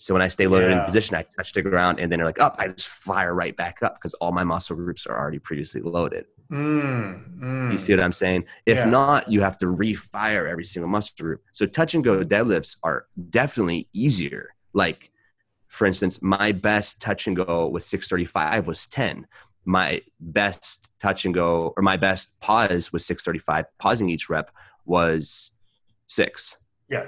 So 0.00 0.14
when 0.14 0.22
I 0.22 0.28
stay 0.28 0.46
loaded 0.46 0.70
yeah. 0.70 0.80
in 0.80 0.84
position, 0.86 1.14
I 1.14 1.26
touch 1.36 1.52
the 1.52 1.60
ground 1.60 2.00
and 2.00 2.10
then 2.10 2.18
they're 2.18 2.26
like, 2.26 2.40
up, 2.40 2.56
oh, 2.58 2.62
I 2.62 2.68
just 2.68 2.88
fire 2.88 3.34
right 3.34 3.54
back 3.54 3.82
up 3.82 3.96
because 3.96 4.14
all 4.14 4.32
my 4.32 4.44
muscle 4.44 4.74
groups 4.74 5.06
are 5.06 5.18
already 5.18 5.38
previously 5.38 5.82
loaded. 5.82 6.24
Mm, 6.50 7.38
mm. 7.38 7.72
You 7.72 7.76
see 7.76 7.92
what 7.92 8.02
I'm 8.02 8.10
saying? 8.12 8.46
If 8.64 8.78
yeah. 8.78 8.86
not, 8.86 9.30
you 9.30 9.42
have 9.42 9.58
to 9.58 9.66
refire 9.66 10.50
every 10.50 10.64
single 10.64 10.88
muscle 10.88 11.22
group. 11.22 11.42
So 11.52 11.66
touch 11.66 11.94
and 11.94 12.02
go 12.02 12.24
deadlifts 12.24 12.78
are 12.82 13.08
definitely 13.28 13.88
easier. 13.92 14.54
Like, 14.72 15.10
for 15.68 15.86
instance, 15.86 16.22
my 16.22 16.52
best 16.52 17.02
touch 17.02 17.26
and 17.26 17.36
go 17.36 17.68
with 17.68 17.84
635 17.84 18.68
was 18.68 18.86
10. 18.86 19.26
My 19.66 20.00
best 20.18 20.94
touch 20.98 21.26
and 21.26 21.34
go, 21.34 21.74
or 21.76 21.82
my 21.82 21.98
best 21.98 22.40
pause 22.40 22.90
was 22.90 23.04
635. 23.04 23.66
Pausing 23.78 24.08
each 24.08 24.30
rep 24.30 24.50
was 24.86 25.50
six. 26.06 26.56
Yeah. 26.88 27.04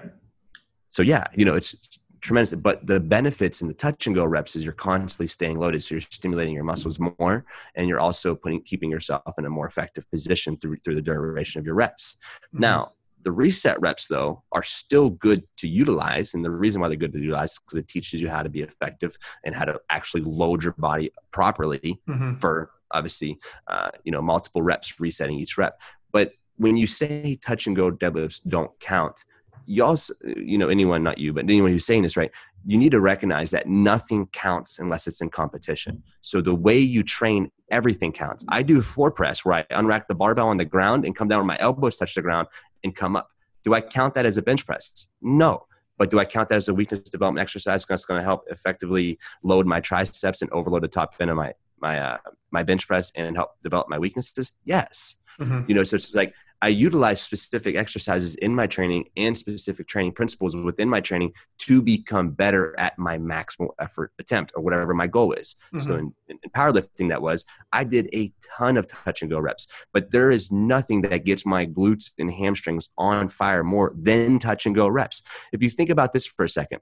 So 0.91 1.03
yeah, 1.03 1.25
you 1.35 1.47
know, 1.47 1.55
it's 1.55 1.75
tremendous. 2.23 2.55
But 2.55 2.87
the 2.87 3.01
benefits 3.01 3.61
in 3.61 3.69
the 3.69 3.75
touch 3.75 4.07
and 4.07 4.15
go 4.15 4.25
reps 4.25 4.57
is 4.57 4.65
you're 4.65 4.73
constantly 4.73 5.27
staying 5.27 5.59
loaded, 5.59 5.83
so 5.83 5.95
you're 5.95 6.01
stimulating 6.01 6.55
your 6.55 6.65
muscles 6.65 6.99
more, 6.99 7.45
and 7.75 7.89
you're 7.89 8.01
also 8.01 8.35
putting 8.35 8.63
keeping 8.63 8.91
yourself 8.91 9.35
in 9.37 9.45
a 9.45 9.51
more 9.51 9.67
effective 9.67 10.09
position 10.11 10.57
through 10.57 10.77
through 10.79 10.95
the 10.95 11.03
duration 11.03 11.59
of 11.59 11.67
your 11.67 11.75
reps. 11.75 12.17
Mm-hmm. 12.47 12.61
Now, 12.61 12.93
the 13.23 13.33
reset 13.33 13.81
reps 13.81 14.07
though 14.07 14.43
are 14.53 14.63
still 14.63 15.11
good 15.11 15.45
to 15.59 15.69
utilize, 15.69 16.35
and 16.35 16.45
the 16.45 16.51
reason 16.51 16.81
why 16.81 16.89
they're 16.89 16.97
good 16.97 17.13
to 17.13 17.19
utilize 17.19 17.53
is 17.53 17.59
because 17.59 17.79
it 17.79 17.89
teaches 17.89 18.21
you 18.21 18.31
how 18.31 18.43
to 18.43 18.49
be 18.49 18.63
effective 18.63 19.17
and 19.45 19.55
how 19.55 19.65
to 19.65 19.81
actually 19.91 20.23
load 20.23 20.63
your 20.63 20.75
body 20.79 21.13
properly 21.31 22.01
mm-hmm. 22.09 22.33
for 22.35 22.71
obviously 22.93 23.39
uh, 23.67 23.91
you 24.05 24.13
know 24.13 24.23
multiple 24.23 24.63
reps 24.63 25.01
resetting 25.01 25.39
each 25.39 25.59
rep. 25.59 25.81
But 26.13 26.33
when 26.57 26.77
you 26.77 26.87
say 26.87 27.39
touch 27.43 27.67
and 27.67 27.75
go 27.75 27.91
deadlifts 27.91 28.41
don't 28.47 28.71
count, 28.79 29.25
you 29.67 29.85
also, 29.85 30.15
you 30.25 30.59
know, 30.59 30.69
anyone, 30.69 31.03
not 31.03 31.19
you, 31.19 31.33
but 31.33 31.45
anyone 31.45 31.71
who's 31.71 31.87
saying 31.87 32.03
this, 32.03 32.17
right? 32.17 32.31
You 32.65 32.79
need 32.79 32.91
to 32.93 33.01
recognize 33.01 33.51
that 33.51 33.69
nothing 33.69 34.27
counts 34.29 34.79
unless 34.79 35.07
it's 35.07 35.21
in 35.21 35.31
competition. 35.31 36.03
So 36.21 36.41
the 36.41 36.55
way 36.55 36.79
you 36.79 37.03
train, 37.03 37.51
everything 37.71 38.13
counts. 38.13 38.45
I 38.49 38.63
do 38.63 38.81
floor 38.81 39.11
press 39.11 39.45
where 39.45 39.55
I 39.55 39.63
unrack 39.75 40.07
the 40.09 40.15
barbell 40.15 40.49
on 40.49 40.57
the 40.57 40.65
ground 40.65 41.05
and 41.05 41.15
come 41.15 41.29
down 41.29 41.39
where 41.39 41.47
my 41.47 41.59
elbows 41.59 41.97
touch 41.97 42.15
the 42.15 42.23
ground 42.23 42.49
and 42.85 42.95
come 42.95 43.17
up. 43.17 43.29
Do 43.65 43.75
I 43.75 43.81
count 43.81 44.15
that 44.15 44.27
as 44.27 44.39
a 44.39 44.43
bench 44.43 44.67
press? 44.67 45.07
No. 45.21 45.67
But 45.99 46.11
do 46.11 46.19
I 46.19 46.25
count 46.25 46.49
that 46.49 46.57
as 46.57 46.69
a 46.69 46.75
weakness 46.75 47.01
development 47.01 47.43
exercise 47.43 47.85
that's 47.85 48.05
going 48.05 48.19
to 48.21 48.25
help 48.25 48.45
effectively 48.49 49.19
load 49.45 49.67
my 49.67 49.81
triceps 49.81 50.43
and 50.43 50.51
overload 50.51 50.83
the 50.83 50.89
top 50.89 51.15
end 51.21 51.31
of 51.31 51.37
my 51.37 51.53
my 51.81 51.99
uh, 51.99 52.19
my 52.51 52.63
bench 52.63 52.87
press 52.87 53.13
and 53.15 53.37
help 53.37 53.51
develop 53.63 53.89
my 53.89 53.99
weaknesses? 53.99 54.53
Yes. 54.65 55.17
Mm-hmm. 55.41 55.63
You 55.69 55.75
know, 55.75 55.85
so 55.85 55.97
it's 55.97 56.15
like 56.15 56.35
I 56.63 56.69
utilize 56.69 57.21
specific 57.21 57.75
exercises 57.75 58.37
in 58.37 58.55
my 58.55 58.69
training 58.69 59.09
and 59.17 59.37
specific 59.37 59.89
training 59.89 60.13
principles 60.13 60.55
within 60.55 60.89
my 60.89 61.01
training 61.01 61.33
to 61.59 61.83
become 61.83 62.31
better 62.31 62.79
at 62.79 62.97
my 62.99 63.19
maximal 63.19 63.71
effort 63.81 64.13
attempt 64.21 64.53
or 64.55 64.63
whatever 64.63 64.95
my 64.95 65.09
goal 65.09 65.33
is. 65.33 65.57
Mm-hmm. 65.75 65.79
So 65.79 65.97
in, 65.97 66.15
in, 66.29 66.39
powerlifting, 66.57 67.09
that 67.09 67.21
was 67.21 67.45
I 67.73 67.83
did 67.83 68.09
a 68.15 68.33
ton 68.57 68.77
of 68.77 68.87
touch 68.87 69.23
and 69.23 69.31
go 69.31 69.41
reps, 69.41 69.67
but 69.93 70.13
there 70.13 70.31
is 70.31 70.53
nothing 70.53 71.03
that 71.03 71.25
gets 71.25 71.45
my 71.45 71.67
glutes 71.67 72.13
and 72.19 72.33
hamstrings 72.33 72.91
on 72.97 73.27
fire 73.27 73.65
more 73.65 73.93
than 73.97 74.39
touch 74.39 74.65
and 74.65 74.75
go 74.75 74.87
reps. 74.87 75.23
If 75.53 75.63
you 75.63 75.69
think 75.69 75.91
about 75.91 76.13
this 76.13 76.27
for 76.27 76.45
a 76.45 76.49
second, 76.49 76.81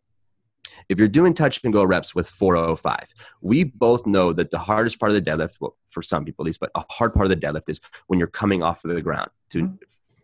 if 0.89 0.99
you're 0.99 1.09
doing 1.09 1.35
touch 1.35 1.63
and 1.65 1.73
go 1.73 1.85
reps 1.85 2.15
with 2.15 2.29
405, 2.29 3.15
we 3.41 3.65
both 3.65 4.07
know 4.07 4.33
that 4.33 4.51
the 4.51 4.59
hardest 4.59 4.99
part 4.99 5.11
of 5.11 5.15
the 5.15 5.31
deadlift, 5.31 5.59
well, 5.61 5.77
for 5.89 6.03
some 6.03 6.25
people 6.25 6.45
at 6.45 6.47
least, 6.47 6.61
but 6.61 6.71
a 6.75 6.85
hard 6.91 7.13
part 7.13 7.27
of 7.27 7.31
the 7.31 7.37
deadlift 7.37 7.69
is 7.69 7.81
when 8.07 8.19
you're 8.19 8.29
coming 8.29 8.63
off 8.63 8.85
of 8.85 8.91
the 8.93 9.03
ground. 9.03 9.31
To 9.51 9.63
mm-hmm. 9.63 9.75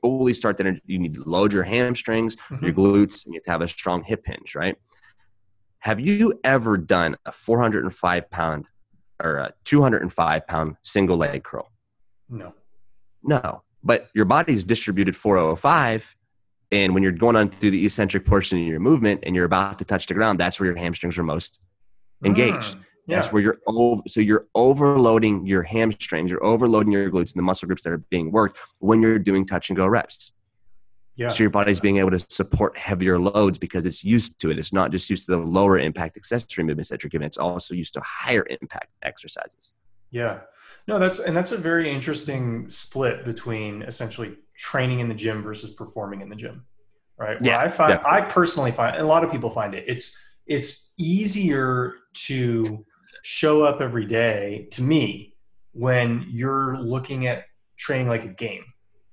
fully 0.01 0.35
start 0.35 0.57
that, 0.59 0.81
you 0.87 0.99
need 0.99 1.15
to 1.15 1.29
load 1.29 1.53
your 1.53 1.65
hamstrings, 1.65 2.37
mm-hmm. 2.37 2.65
your 2.65 2.75
glutes, 2.75 3.25
and 3.25 3.35
you 3.35 3.39
have 3.39 3.45
to 3.45 3.51
have 3.51 3.63
a 3.63 3.69
strong 3.69 4.03
hip 4.03 4.25
hinge, 4.27 4.55
right? 4.55 4.77
Have 5.81 6.01
you 6.01 6.41
ever 6.43 6.77
done 6.77 7.17
a 7.27 7.33
405 7.33 8.31
pound 8.31 8.67
or 9.23 9.37
a 9.37 9.51
205 9.65 10.47
pound 10.47 10.77
single 10.83 11.17
leg 11.17 11.45
curl? 11.45 11.71
No. 12.29 12.55
No. 13.23 13.63
But 13.83 14.09
your 14.15 14.25
body's 14.25 14.65
distributed 14.65 15.15
405 15.15 16.16
and 16.73 16.95
when 16.95 17.03
you're 17.03 17.13
going 17.13 17.37
on 17.37 17.49
through 17.49 17.71
the 17.71 17.87
eccentric 17.87 18.25
portion 18.25 18.59
of 18.59 18.67
your 18.67 18.81
movement 18.81 19.21
and 19.25 19.35
you're 19.35 19.45
about 19.45 19.79
to 19.79 19.85
touch 19.85 20.07
the 20.07 20.15
ground, 20.15 20.41
that's 20.41 20.59
where 20.59 20.67
your 20.67 20.77
hamstrings 20.77 21.17
are 21.19 21.23
most 21.23 21.61
engaged. 22.25 22.77
Mm, 22.77 22.85
yeah. 23.07 23.17
That's 23.17 23.33
where 23.33 23.41
you're 23.41 23.59
over, 23.69 24.03
so 24.09 24.21
you're 24.21 24.47
overloading 24.55 25.47
your 25.47 25.63
hamstrings, 25.63 26.31
you're 26.31 26.45
overloading 26.45 26.93
your 26.93 27.09
glutes 27.11 27.33
and 27.33 27.39
the 27.39 27.43
muscle 27.43 27.67
groups 27.67 27.85
that 27.85 27.93
are 27.93 27.99
being 27.99 28.33
worked 28.33 28.59
when 28.81 29.01
you're 29.01 29.19
doing 29.19 29.47
touch 29.47 29.71
and 29.71 29.77
go 29.77 29.87
reps. 29.87 30.33
Yeah. 31.15 31.29
So 31.29 31.45
your 31.45 31.51
body's 31.51 31.81
being 31.81 31.97
able 31.97 32.11
to 32.11 32.19
support 32.29 32.77
heavier 32.77 33.19
loads 33.19 33.59
because 33.59 33.87
it's 33.87 34.05
used 34.05 34.39
to 34.41 34.51
it. 34.51 34.59
It's 34.59 34.73
not 34.73 34.91
just 34.91 35.09
used 35.09 35.27
to 35.27 35.33
the 35.33 35.39
lower 35.39 35.79
impact 35.79 36.17
accessory 36.17 36.65
movements 36.65 36.91
that 36.91 37.03
you're 37.03 37.09
giving. 37.09 37.27
It's 37.27 37.39
also 37.39 37.75
used 37.75 37.95
to 37.95 38.03
higher 38.05 38.47
impact 38.61 38.89
exercises. 39.03 39.75
Yeah. 40.17 40.39
No, 40.89 40.99
that's 40.99 41.19
and 41.19 41.37
that's 41.37 41.53
a 41.53 41.59
very 41.59 41.91
interesting 41.91 42.69
split 42.71 43.25
between 43.27 43.83
essentially 43.83 44.39
training 44.57 45.01
in 45.01 45.09
the 45.09 45.15
gym 45.15 45.43
versus 45.43 45.73
performing 45.73 46.23
in 46.23 46.31
the 46.31 46.37
gym. 46.37 46.65
Right. 47.19 47.37
Yeah. 47.43 47.61
I 47.61 47.69
find 47.69 47.91
definitely. 47.91 48.19
I 48.19 48.21
personally 48.23 48.73
find 48.73 48.97
a 48.97 49.05
lot 49.05 49.25
of 49.25 49.31
people 49.31 49.51
find 49.51 49.75
it. 49.75 49.85
It's 49.87 50.19
it's 50.47 50.95
easier 50.97 51.95
to 52.29 52.85
show 53.23 53.63
up 53.63 53.81
every 53.83 54.07
day 54.07 54.69
to 54.71 54.83
me 54.83 55.35
when 55.73 56.25
you're 56.31 56.79
looking 56.79 57.27
at 57.27 57.45
training 57.77 58.09
like 58.09 58.25
a 58.25 58.29
game 58.29 58.65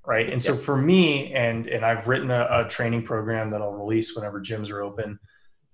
right 0.06 0.30
and 0.30 0.42
so 0.42 0.56
for 0.56 0.78
me 0.78 1.34
and 1.34 1.68
and 1.68 1.84
i've 1.84 2.08
written 2.08 2.30
a, 2.32 2.48
a, 2.50 2.70
training 2.70 3.04
program 3.04 3.50
that 3.50 3.62
i'll 3.62 3.74
release 3.74 4.16
whenever 4.16 4.40
gyms 4.40 4.72
are 4.72 4.82
open 4.82 5.20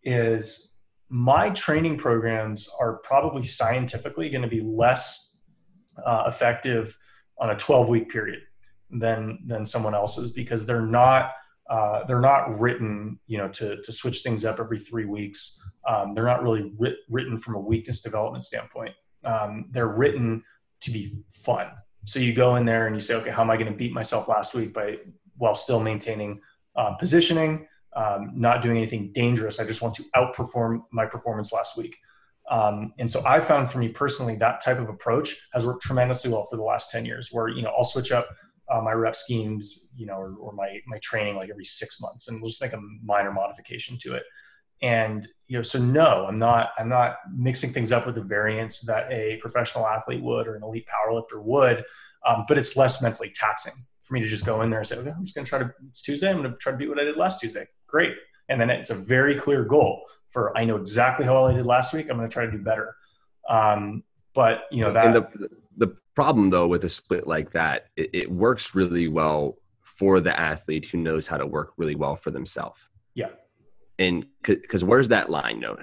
is 0.03 0.78
my 1.09 1.49
training 1.51 1.97
programs 1.97 2.69
are 2.79 2.97
probably 2.97 3.43
scientifically 3.43 4.29
going 4.29 4.43
to 4.43 4.47
be 4.47 4.61
less 4.61 5.39
uh, 6.05 6.25
effective 6.27 6.97
on 7.39 7.49
a 7.49 7.55
12 7.55 7.89
week 7.89 8.09
period 8.09 8.39
than 8.91 9.39
than 9.45 9.65
someone 9.65 9.93
else's 9.93 10.31
because 10.31 10.65
they're 10.65 10.85
not 10.85 11.31
uh, 11.69 12.03
they're 12.05 12.19
not 12.19 12.59
written 12.59 13.19
you 13.27 13.37
know 13.37 13.47
to 13.49 13.81
to 13.81 13.91
switch 13.91 14.21
things 14.21 14.45
up 14.45 14.59
every 14.59 14.79
three 14.79 15.05
weeks. 15.05 15.61
Um, 15.87 16.13
they're 16.13 16.25
not 16.25 16.43
really 16.43 16.73
writ- 16.77 16.97
written 17.09 17.37
from 17.37 17.55
a 17.55 17.59
weakness 17.59 18.01
development 18.01 18.43
standpoint. 18.43 18.93
Um, 19.23 19.65
they're 19.71 19.87
written 19.87 20.43
to 20.81 20.91
be 20.91 21.17
fun. 21.31 21.67
So 22.05 22.19
you 22.19 22.33
go 22.33 22.55
in 22.55 22.65
there 22.65 22.87
and 22.87 22.95
you 22.95 23.01
say 23.01 23.15
okay 23.15 23.29
how 23.29 23.41
am 23.41 23.49
i 23.49 23.57
going 23.57 23.71
to 23.71 23.77
beat 23.77 23.93
myself 23.93 24.27
last 24.27 24.55
week 24.55 24.73
by 24.73 24.97
while 25.37 25.55
still 25.55 25.79
maintaining 25.79 26.41
uh, 26.75 26.93
positioning 26.93 27.67
um, 28.01 28.31
not 28.35 28.61
doing 28.63 28.77
anything 28.77 29.11
dangerous 29.11 29.59
i 29.59 29.65
just 29.65 29.81
want 29.81 29.93
to 29.93 30.03
outperform 30.15 30.73
my 30.91 31.05
performance 31.05 31.51
last 31.59 31.77
week 31.77 31.95
Um, 32.49 32.93
and 32.97 33.09
so 33.09 33.21
I 33.25 33.39
found 33.39 33.69
for 33.69 33.77
me 33.77 33.89
personally 33.89 34.35
that 34.37 34.61
type 34.61 34.79
of 34.79 34.89
approach 34.89 35.27
has 35.53 35.65
worked 35.67 35.83
tremendously 35.83 36.31
well 36.31 36.45
for 36.49 36.57
the 36.57 36.63
last 36.63 36.89
10 36.91 37.05
years 37.05 37.29
where, 37.31 37.47
you 37.47 37.61
know, 37.61 37.71
I'll 37.77 37.83
switch 37.83 38.11
up 38.11 38.27
uh, 38.71 38.81
my 38.81 38.91
rep 38.91 39.15
schemes, 39.15 39.93
you 39.95 40.05
know, 40.05 40.15
or, 40.15 40.35
or, 40.35 40.53
my, 40.53 40.79
my 40.87 40.97
training 40.99 41.35
like 41.35 41.49
every 41.49 41.65
six 41.65 42.01
months 42.01 42.27
and 42.27 42.41
we'll 42.41 42.49
just 42.49 42.61
make 42.61 42.73
a 42.73 42.81
minor 43.03 43.31
modification 43.31 43.97
to 44.01 44.15
it. 44.15 44.23
And, 44.81 45.27
you 45.47 45.57
know, 45.57 45.63
so 45.63 45.77
no, 45.79 46.25
I'm 46.27 46.39
not, 46.39 46.71
I'm 46.79 46.89
not 46.89 47.17
mixing 47.35 47.71
things 47.71 47.91
up 47.91 48.05
with 48.05 48.15
the 48.15 48.23
variance 48.23 48.81
that 48.81 49.11
a 49.11 49.37
professional 49.37 49.85
athlete 49.85 50.23
would 50.23 50.47
or 50.47 50.55
an 50.55 50.63
elite 50.63 50.87
powerlifter 50.87 51.41
would, 51.41 51.83
um, 52.25 52.45
but 52.47 52.57
it's 52.57 52.77
less 52.77 53.01
mentally 53.01 53.31
taxing 53.33 53.73
for 54.03 54.13
me 54.15 54.21
to 54.21 54.27
just 54.27 54.45
go 54.45 54.61
in 54.63 54.69
there 54.71 54.79
and 54.79 54.87
say, 54.87 54.97
okay, 54.97 55.11
I'm 55.11 55.23
just 55.23 55.35
going 55.35 55.45
to 55.45 55.49
try 55.49 55.59
to, 55.59 55.71
it's 55.87 56.01
Tuesday. 56.01 56.29
I'm 56.29 56.37
going 56.37 56.51
to 56.51 56.57
try 56.57 56.71
to 56.71 56.77
beat 56.77 56.89
what 56.89 56.99
I 56.99 57.03
did 57.03 57.17
last 57.17 57.39
Tuesday. 57.39 57.67
Great. 57.89 58.13
And 58.49 58.59
then 58.59 58.69
it's 58.69 58.89
a 58.89 58.95
very 58.95 59.35
clear 59.39 59.63
goal 59.63 60.03
for, 60.27 60.57
I 60.57 60.65
know 60.65 60.75
exactly 60.75 61.25
how 61.25 61.33
well 61.33 61.45
I 61.45 61.53
did 61.53 61.65
last 61.65 61.93
week. 61.93 62.07
I'm 62.09 62.17
going 62.17 62.29
to 62.29 62.33
try 62.33 62.45
to 62.45 62.51
do 62.51 62.59
better. 62.59 62.95
Um, 63.47 64.03
but 64.33 64.63
you 64.71 64.81
know, 64.81 64.93
that. 64.93 65.05
And 65.05 65.15
the, 65.15 65.49
the 65.77 65.97
problem 66.15 66.49
though, 66.49 66.67
with 66.67 66.83
a 66.83 66.89
split 66.89 67.27
like 67.27 67.51
that, 67.51 67.87
it, 67.95 68.09
it 68.13 68.31
works 68.31 68.75
really 68.75 69.07
well 69.07 69.57
for 69.81 70.19
the 70.19 70.39
athlete 70.39 70.85
who 70.85 70.97
knows 70.97 71.27
how 71.27 71.37
to 71.37 71.45
work 71.45 71.73
really 71.77 71.95
well 71.95 72.15
for 72.15 72.31
themselves. 72.31 72.79
Yeah. 73.15 73.29
And 73.97 74.25
because 74.43 74.83
where's 74.83 75.09
that 75.09 75.29
line? 75.29 75.59
No, 75.59 75.77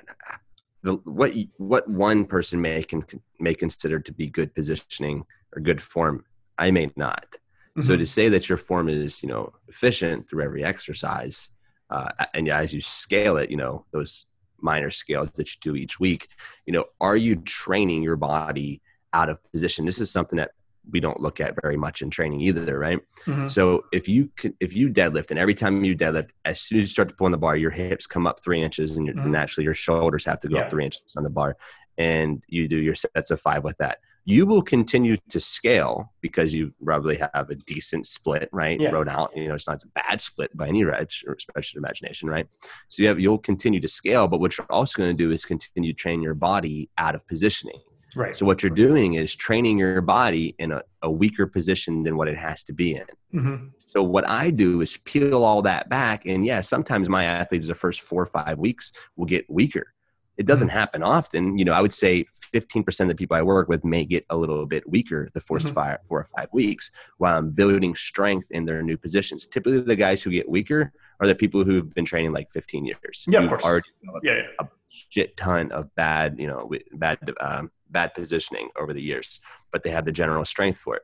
the, 0.82 0.94
what 1.04 1.34
what 1.58 1.88
one 1.88 2.24
person 2.24 2.60
may 2.60 2.82
can 2.82 3.04
may 3.40 3.54
consider 3.54 3.98
to 3.98 4.12
be 4.12 4.30
good 4.30 4.54
positioning 4.54 5.24
or 5.54 5.60
good 5.60 5.82
form, 5.82 6.24
I 6.56 6.70
may 6.70 6.90
not. 6.96 7.26
Mm-hmm. 7.32 7.82
So 7.82 7.96
to 7.96 8.06
say 8.06 8.28
that 8.28 8.48
your 8.48 8.56
form 8.56 8.88
is 8.88 9.22
you 9.22 9.28
know 9.28 9.52
efficient 9.68 10.30
through 10.30 10.44
every 10.44 10.64
exercise, 10.64 11.50
uh, 11.90 12.08
and 12.34 12.48
as 12.48 12.72
you 12.74 12.80
scale 12.80 13.36
it, 13.36 13.50
you 13.50 13.56
know 13.56 13.84
those 13.92 14.26
minor 14.58 14.90
scales 14.90 15.30
that 15.32 15.48
you 15.54 15.58
do 15.60 15.76
each 15.76 16.00
week, 16.00 16.28
you 16.64 16.72
know, 16.72 16.84
are 17.00 17.16
you 17.16 17.36
training 17.36 18.02
your 18.02 18.16
body 18.16 18.80
out 19.12 19.28
of 19.28 19.38
position? 19.52 19.84
This 19.84 20.00
is 20.00 20.10
something 20.10 20.38
that 20.38 20.52
we 20.90 21.00
don't 21.00 21.20
look 21.20 21.40
at 21.40 21.56
very 21.62 21.76
much 21.76 22.00
in 22.00 22.10
training 22.10 22.40
either, 22.40 22.78
right? 22.78 22.98
Mm-hmm. 23.24 23.48
So 23.48 23.82
if 23.92 24.08
you 24.08 24.30
can, 24.36 24.54
if 24.60 24.72
you 24.72 24.88
deadlift 24.88 25.30
and 25.30 25.38
every 25.38 25.54
time 25.54 25.84
you 25.84 25.96
deadlift, 25.96 26.30
as 26.44 26.60
soon 26.60 26.78
as 26.78 26.84
you 26.84 26.88
start 26.88 27.08
to 27.08 27.14
pull 27.14 27.26
on 27.26 27.32
the 27.32 27.38
bar, 27.38 27.56
your 27.56 27.70
hips 27.70 28.06
come 28.06 28.26
up 28.26 28.42
three 28.42 28.62
inches 28.62 28.96
and 28.96 29.08
mm-hmm. 29.08 29.30
naturally 29.30 29.64
your 29.64 29.74
shoulders 29.74 30.24
have 30.24 30.38
to 30.40 30.48
go 30.48 30.56
yeah. 30.56 30.62
up 30.62 30.70
three 30.70 30.84
inches 30.84 31.14
on 31.16 31.24
the 31.24 31.30
bar, 31.30 31.56
and 31.98 32.44
you 32.46 32.68
do 32.68 32.76
your 32.76 32.94
sets 32.94 33.30
of 33.30 33.40
five 33.40 33.64
with 33.64 33.76
that. 33.78 33.98
You 34.26 34.44
will 34.44 34.60
continue 34.60 35.16
to 35.30 35.40
scale 35.40 36.12
because 36.20 36.52
you 36.52 36.74
probably 36.84 37.16
have 37.16 37.48
a 37.48 37.54
decent 37.54 38.06
split, 38.06 38.50
right? 38.52 38.78
Yeah. 38.78 38.90
Wrote 38.90 39.08
out, 39.08 39.30
you 39.34 39.48
know, 39.48 39.54
it's 39.54 39.68
not 39.68 39.82
a 39.82 39.88
bad 39.94 40.20
split 40.20 40.54
by 40.54 40.68
any 40.68 40.82
stretch 40.82 41.24
or 41.26 41.38
special 41.38 41.78
imagination, 41.78 42.28
right? 42.28 42.46
So 42.88 43.02
you 43.02 43.08
have 43.08 43.18
you'll 43.18 43.38
continue 43.38 43.80
to 43.80 43.88
scale, 43.88 44.28
but 44.28 44.40
what 44.40 44.58
you're 44.58 44.66
also 44.68 44.98
going 44.98 45.16
to 45.16 45.24
do 45.24 45.30
is 45.30 45.44
continue 45.44 45.92
to 45.92 45.96
train 45.96 46.22
your 46.22 46.34
body 46.34 46.90
out 46.98 47.14
of 47.14 47.26
positioning 47.26 47.80
Right. 48.16 48.34
So 48.34 48.46
what 48.46 48.62
you're 48.62 48.70
doing 48.70 49.14
is 49.14 49.36
training 49.36 49.78
your 49.78 50.00
body 50.00 50.54
in 50.58 50.72
a, 50.72 50.82
a 51.02 51.10
weaker 51.10 51.46
position 51.46 52.02
than 52.02 52.16
what 52.16 52.28
it 52.28 52.36
has 52.36 52.64
to 52.64 52.72
be 52.72 52.94
in. 52.94 53.04
Mm-hmm. 53.34 53.66
So 53.78 54.02
what 54.02 54.26
I 54.28 54.50
do 54.50 54.80
is 54.80 54.96
peel 55.04 55.44
all 55.44 55.60
that 55.62 55.90
back, 55.90 56.24
and 56.24 56.44
yeah, 56.46 56.62
sometimes 56.62 57.10
my 57.10 57.24
athletes 57.24 57.66
the 57.66 57.74
first 57.74 58.00
four 58.00 58.22
or 58.22 58.26
five 58.26 58.58
weeks 58.58 58.92
will 59.16 59.26
get 59.26 59.44
weaker. 59.50 59.92
It 60.38 60.46
doesn't 60.46 60.68
happen 60.68 61.02
often. 61.02 61.56
You 61.58 61.64
know, 61.64 61.72
I 61.72 61.80
would 61.80 61.94
say 61.94 62.24
15% 62.54 63.00
of 63.00 63.08
the 63.08 63.14
people 63.14 63.36
I 63.36 63.42
work 63.42 63.68
with 63.68 63.84
may 63.84 64.04
get 64.04 64.26
a 64.30 64.36
little 64.36 64.66
bit 64.66 64.88
weaker 64.88 65.28
the 65.32 65.40
1st 65.40 65.56
mm-hmm. 65.56 65.74
five, 65.74 65.98
four 66.06 66.20
or 66.20 66.24
five 66.24 66.48
weeks 66.52 66.90
while 67.18 67.38
I'm 67.38 67.50
building 67.50 67.94
strength 67.94 68.50
in 68.50 68.64
their 68.64 68.82
new 68.82 68.96
positions. 68.96 69.46
Typically, 69.46 69.80
the 69.80 69.96
guys 69.96 70.22
who 70.22 70.30
get 70.30 70.48
weaker 70.48 70.92
are 71.20 71.26
the 71.26 71.34
people 71.34 71.64
who've 71.64 71.92
been 71.94 72.04
training 72.04 72.32
like 72.32 72.50
15 72.50 72.84
years. 72.84 73.24
Yeah, 73.28 73.42
of 73.42 73.48
course. 73.48 73.64
Already 73.64 73.88
yeah, 74.22 74.34
yeah. 74.34 74.42
a 74.60 74.66
shit 74.88 75.36
ton 75.36 75.72
of 75.72 75.94
bad, 75.94 76.36
you 76.38 76.46
know, 76.46 76.70
bad 76.92 77.18
um, 77.40 77.70
bad 77.90 78.14
positioning 78.14 78.68
over 78.78 78.92
the 78.92 79.02
years, 79.02 79.40
but 79.72 79.82
they 79.82 79.90
have 79.90 80.04
the 80.04 80.12
general 80.12 80.44
strength 80.44 80.78
for 80.78 80.96
it. 80.96 81.02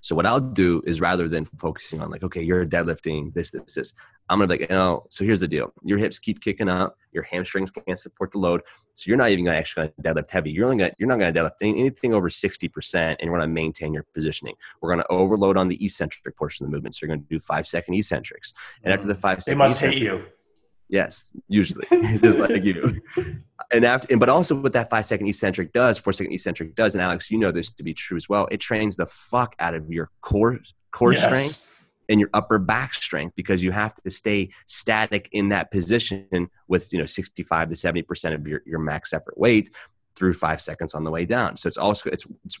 So 0.00 0.14
what 0.14 0.26
I'll 0.26 0.40
do 0.40 0.82
is 0.86 1.00
rather 1.00 1.28
than 1.28 1.44
focusing 1.44 2.00
on 2.00 2.10
like, 2.10 2.22
okay, 2.22 2.42
you're 2.42 2.64
deadlifting 2.66 3.34
this, 3.34 3.50
this, 3.50 3.74
this, 3.74 3.94
I'm 4.28 4.38
gonna 4.38 4.48
be 4.48 4.62
like, 4.62 4.70
you 4.70 4.76
know, 4.76 5.04
so 5.10 5.24
here's 5.24 5.40
the 5.40 5.48
deal. 5.48 5.72
Your 5.82 5.98
hips 5.98 6.18
keep 6.18 6.40
kicking 6.40 6.68
up, 6.68 6.96
your 7.12 7.22
hamstrings 7.22 7.70
can't 7.70 7.98
support 7.98 8.32
the 8.32 8.38
load. 8.38 8.62
So 8.94 9.08
you're 9.08 9.18
not 9.18 9.30
even 9.30 9.44
gonna 9.44 9.58
actually 9.58 9.92
gonna 9.98 10.14
deadlift 10.14 10.30
heavy. 10.30 10.52
You're 10.52 10.64
only 10.66 10.78
gonna 10.78 10.92
you're 10.98 11.08
not 11.08 11.18
gonna 11.18 11.32
deadlift 11.32 11.56
anything 11.60 12.14
over 12.14 12.28
60% 12.28 12.94
and 12.94 13.18
you're 13.20 13.36
gonna 13.36 13.48
maintain 13.48 13.92
your 13.92 14.06
positioning. 14.14 14.54
We're 14.80 14.90
gonna 14.90 15.04
overload 15.10 15.56
on 15.56 15.68
the 15.68 15.84
eccentric 15.84 16.34
portion 16.36 16.64
of 16.64 16.70
the 16.70 16.76
movement. 16.76 16.94
So 16.94 17.04
you're 17.06 17.14
gonna 17.14 17.26
do 17.28 17.40
five 17.40 17.66
second 17.66 17.94
eccentrics. 17.94 18.54
And 18.84 18.94
after 18.94 19.06
the 19.06 19.14
mm. 19.14 19.20
five 19.20 19.42
second 19.42 19.58
They 19.58 19.64
must 19.64 19.80
hate 19.80 19.98
you. 19.98 20.24
Yes, 20.92 21.32
usually. 21.48 21.86
Just 22.18 22.38
like 22.38 22.62
you 22.62 23.00
and 23.72 23.82
after, 23.82 24.08
and, 24.10 24.20
but 24.20 24.28
also 24.28 24.54
what 24.54 24.74
that 24.74 24.90
five 24.90 25.06
second 25.06 25.26
eccentric 25.26 25.72
does, 25.72 25.96
four 25.96 26.12
second 26.12 26.34
eccentric 26.34 26.74
does, 26.74 26.94
and 26.94 27.02
Alex, 27.02 27.30
you 27.30 27.38
know 27.38 27.50
this 27.50 27.70
to 27.70 27.82
be 27.82 27.94
true 27.94 28.18
as 28.18 28.28
well. 28.28 28.46
It 28.50 28.58
trains 28.58 28.96
the 28.96 29.06
fuck 29.06 29.56
out 29.58 29.74
of 29.74 29.90
your 29.90 30.10
core 30.20 30.58
core 30.90 31.14
yes. 31.14 31.24
strength 31.24 31.88
and 32.10 32.20
your 32.20 32.28
upper 32.34 32.58
back 32.58 32.92
strength 32.92 33.34
because 33.36 33.64
you 33.64 33.72
have 33.72 33.94
to 33.94 34.10
stay 34.10 34.50
static 34.66 35.30
in 35.32 35.48
that 35.48 35.70
position 35.70 36.50
with 36.68 36.92
you 36.92 36.98
know 36.98 37.06
65 37.06 37.68
to 37.70 37.76
70 37.76 38.02
percent 38.02 38.34
of 38.34 38.46
your, 38.46 38.60
your 38.66 38.78
max 38.78 39.14
effort 39.14 39.38
weight 39.38 39.70
through 40.14 40.34
five 40.34 40.60
seconds 40.60 40.92
on 40.92 41.04
the 41.04 41.10
way 41.10 41.24
down. 41.24 41.56
So 41.56 41.68
it's 41.68 41.78
also 41.78 42.10
it's, 42.10 42.26
it's 42.44 42.60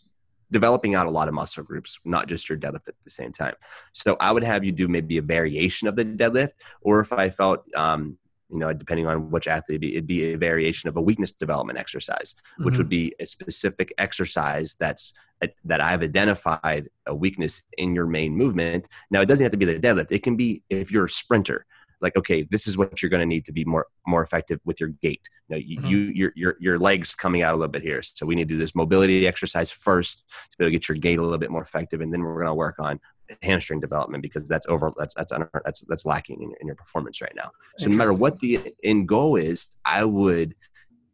developing 0.50 0.94
out 0.94 1.06
a 1.06 1.10
lot 1.10 1.28
of 1.28 1.34
muscle 1.34 1.64
groups, 1.64 1.98
not 2.06 2.28
just 2.28 2.48
your 2.48 2.56
deadlift 2.56 2.88
at 2.88 2.94
the 3.04 3.10
same 3.10 3.32
time. 3.32 3.54
So 3.92 4.16
I 4.20 4.32
would 4.32 4.42
have 4.42 4.64
you 4.64 4.72
do 4.72 4.88
maybe 4.88 5.18
a 5.18 5.22
variation 5.22 5.86
of 5.86 5.96
the 5.96 6.04
deadlift, 6.06 6.52
or 6.80 7.00
if 7.00 7.12
I 7.12 7.28
felt 7.28 7.64
um, 7.74 8.18
you 8.52 8.58
know, 8.58 8.72
depending 8.72 9.06
on 9.06 9.30
which 9.30 9.48
athlete, 9.48 9.76
it'd 9.76 9.80
be, 9.80 9.92
it'd 9.92 10.06
be 10.06 10.34
a 10.34 10.38
variation 10.38 10.88
of 10.88 10.96
a 10.96 11.00
weakness 11.00 11.32
development 11.32 11.78
exercise, 11.78 12.34
mm-hmm. 12.34 12.64
which 12.64 12.78
would 12.78 12.88
be 12.88 13.14
a 13.18 13.26
specific 13.26 13.92
exercise 13.98 14.76
that's 14.78 15.14
a, 15.42 15.48
that 15.64 15.80
I've 15.80 16.02
identified 16.02 16.88
a 17.06 17.14
weakness 17.14 17.62
in 17.78 17.94
your 17.94 18.06
main 18.06 18.36
movement. 18.36 18.88
Now, 19.10 19.22
it 19.22 19.26
doesn't 19.26 19.42
have 19.42 19.52
to 19.52 19.56
be 19.56 19.64
the 19.64 19.78
deadlift. 19.78 20.12
It 20.12 20.22
can 20.22 20.36
be 20.36 20.62
if 20.68 20.92
you're 20.92 21.06
a 21.06 21.08
sprinter, 21.08 21.66
like 22.02 22.16
okay 22.16 22.42
this 22.50 22.66
is 22.66 22.76
what 22.76 23.00
you're 23.00 23.08
going 23.08 23.20
to 23.20 23.26
need 23.26 23.44
to 23.44 23.52
be 23.52 23.64
more 23.64 23.86
more 24.06 24.22
effective 24.22 24.60
with 24.64 24.80
your 24.80 24.90
gait 25.00 25.28
you, 25.48 25.54
know, 25.54 25.62
you, 25.64 25.78
mm-hmm. 25.78 25.86
you 25.86 25.98
your, 25.98 26.32
your 26.34 26.56
your 26.60 26.78
legs 26.78 27.14
coming 27.14 27.42
out 27.42 27.54
a 27.54 27.56
little 27.56 27.70
bit 27.70 27.80
here 27.80 28.02
so 28.02 28.26
we 28.26 28.34
need 28.34 28.48
to 28.48 28.54
do 28.54 28.58
this 28.58 28.74
mobility 28.74 29.26
exercise 29.26 29.70
first 29.70 30.24
to 30.50 30.58
be 30.58 30.64
able 30.64 30.68
to 30.68 30.72
get 30.72 30.88
your 30.88 30.98
gait 30.98 31.18
a 31.18 31.22
little 31.22 31.38
bit 31.38 31.50
more 31.50 31.62
effective 31.62 32.00
and 32.00 32.12
then 32.12 32.20
we're 32.20 32.34
going 32.34 32.46
to 32.46 32.54
work 32.54 32.78
on 32.78 33.00
hamstring 33.42 33.80
development 33.80 34.22
because 34.22 34.48
that's 34.48 34.66
over 34.68 34.92
that's 34.98 35.14
that's 35.14 35.32
that's 35.64 35.80
that's 35.82 36.06
lacking 36.06 36.42
in, 36.42 36.52
in 36.60 36.66
your 36.66 36.76
performance 36.76 37.20
right 37.20 37.34
now 37.34 37.50
so 37.78 37.88
no 37.88 37.96
matter 37.96 38.12
what 38.12 38.38
the 38.40 38.74
end 38.84 39.08
goal 39.08 39.36
is 39.36 39.78
i 39.84 40.04
would 40.04 40.54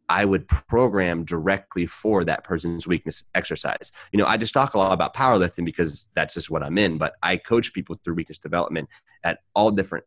I 0.09 0.25
would 0.25 0.47
program 0.47 1.23
directly 1.23 1.85
for 1.85 2.25
that 2.25 2.43
person's 2.43 2.87
weakness 2.87 3.23
exercise. 3.35 3.91
You 4.11 4.17
know, 4.17 4.25
I 4.25 4.37
just 4.37 4.53
talk 4.53 4.73
a 4.73 4.77
lot 4.79 4.91
about 4.91 5.13
powerlifting 5.13 5.63
because 5.63 6.09
that's 6.15 6.33
just 6.33 6.49
what 6.49 6.63
I'm 6.63 6.79
in, 6.79 6.97
but 6.97 7.13
I 7.21 7.37
coach 7.37 7.73
people 7.73 7.99
through 8.03 8.15
weakness 8.15 8.39
development 8.39 8.89
at 9.23 9.39
all 9.53 9.69
different 9.69 10.05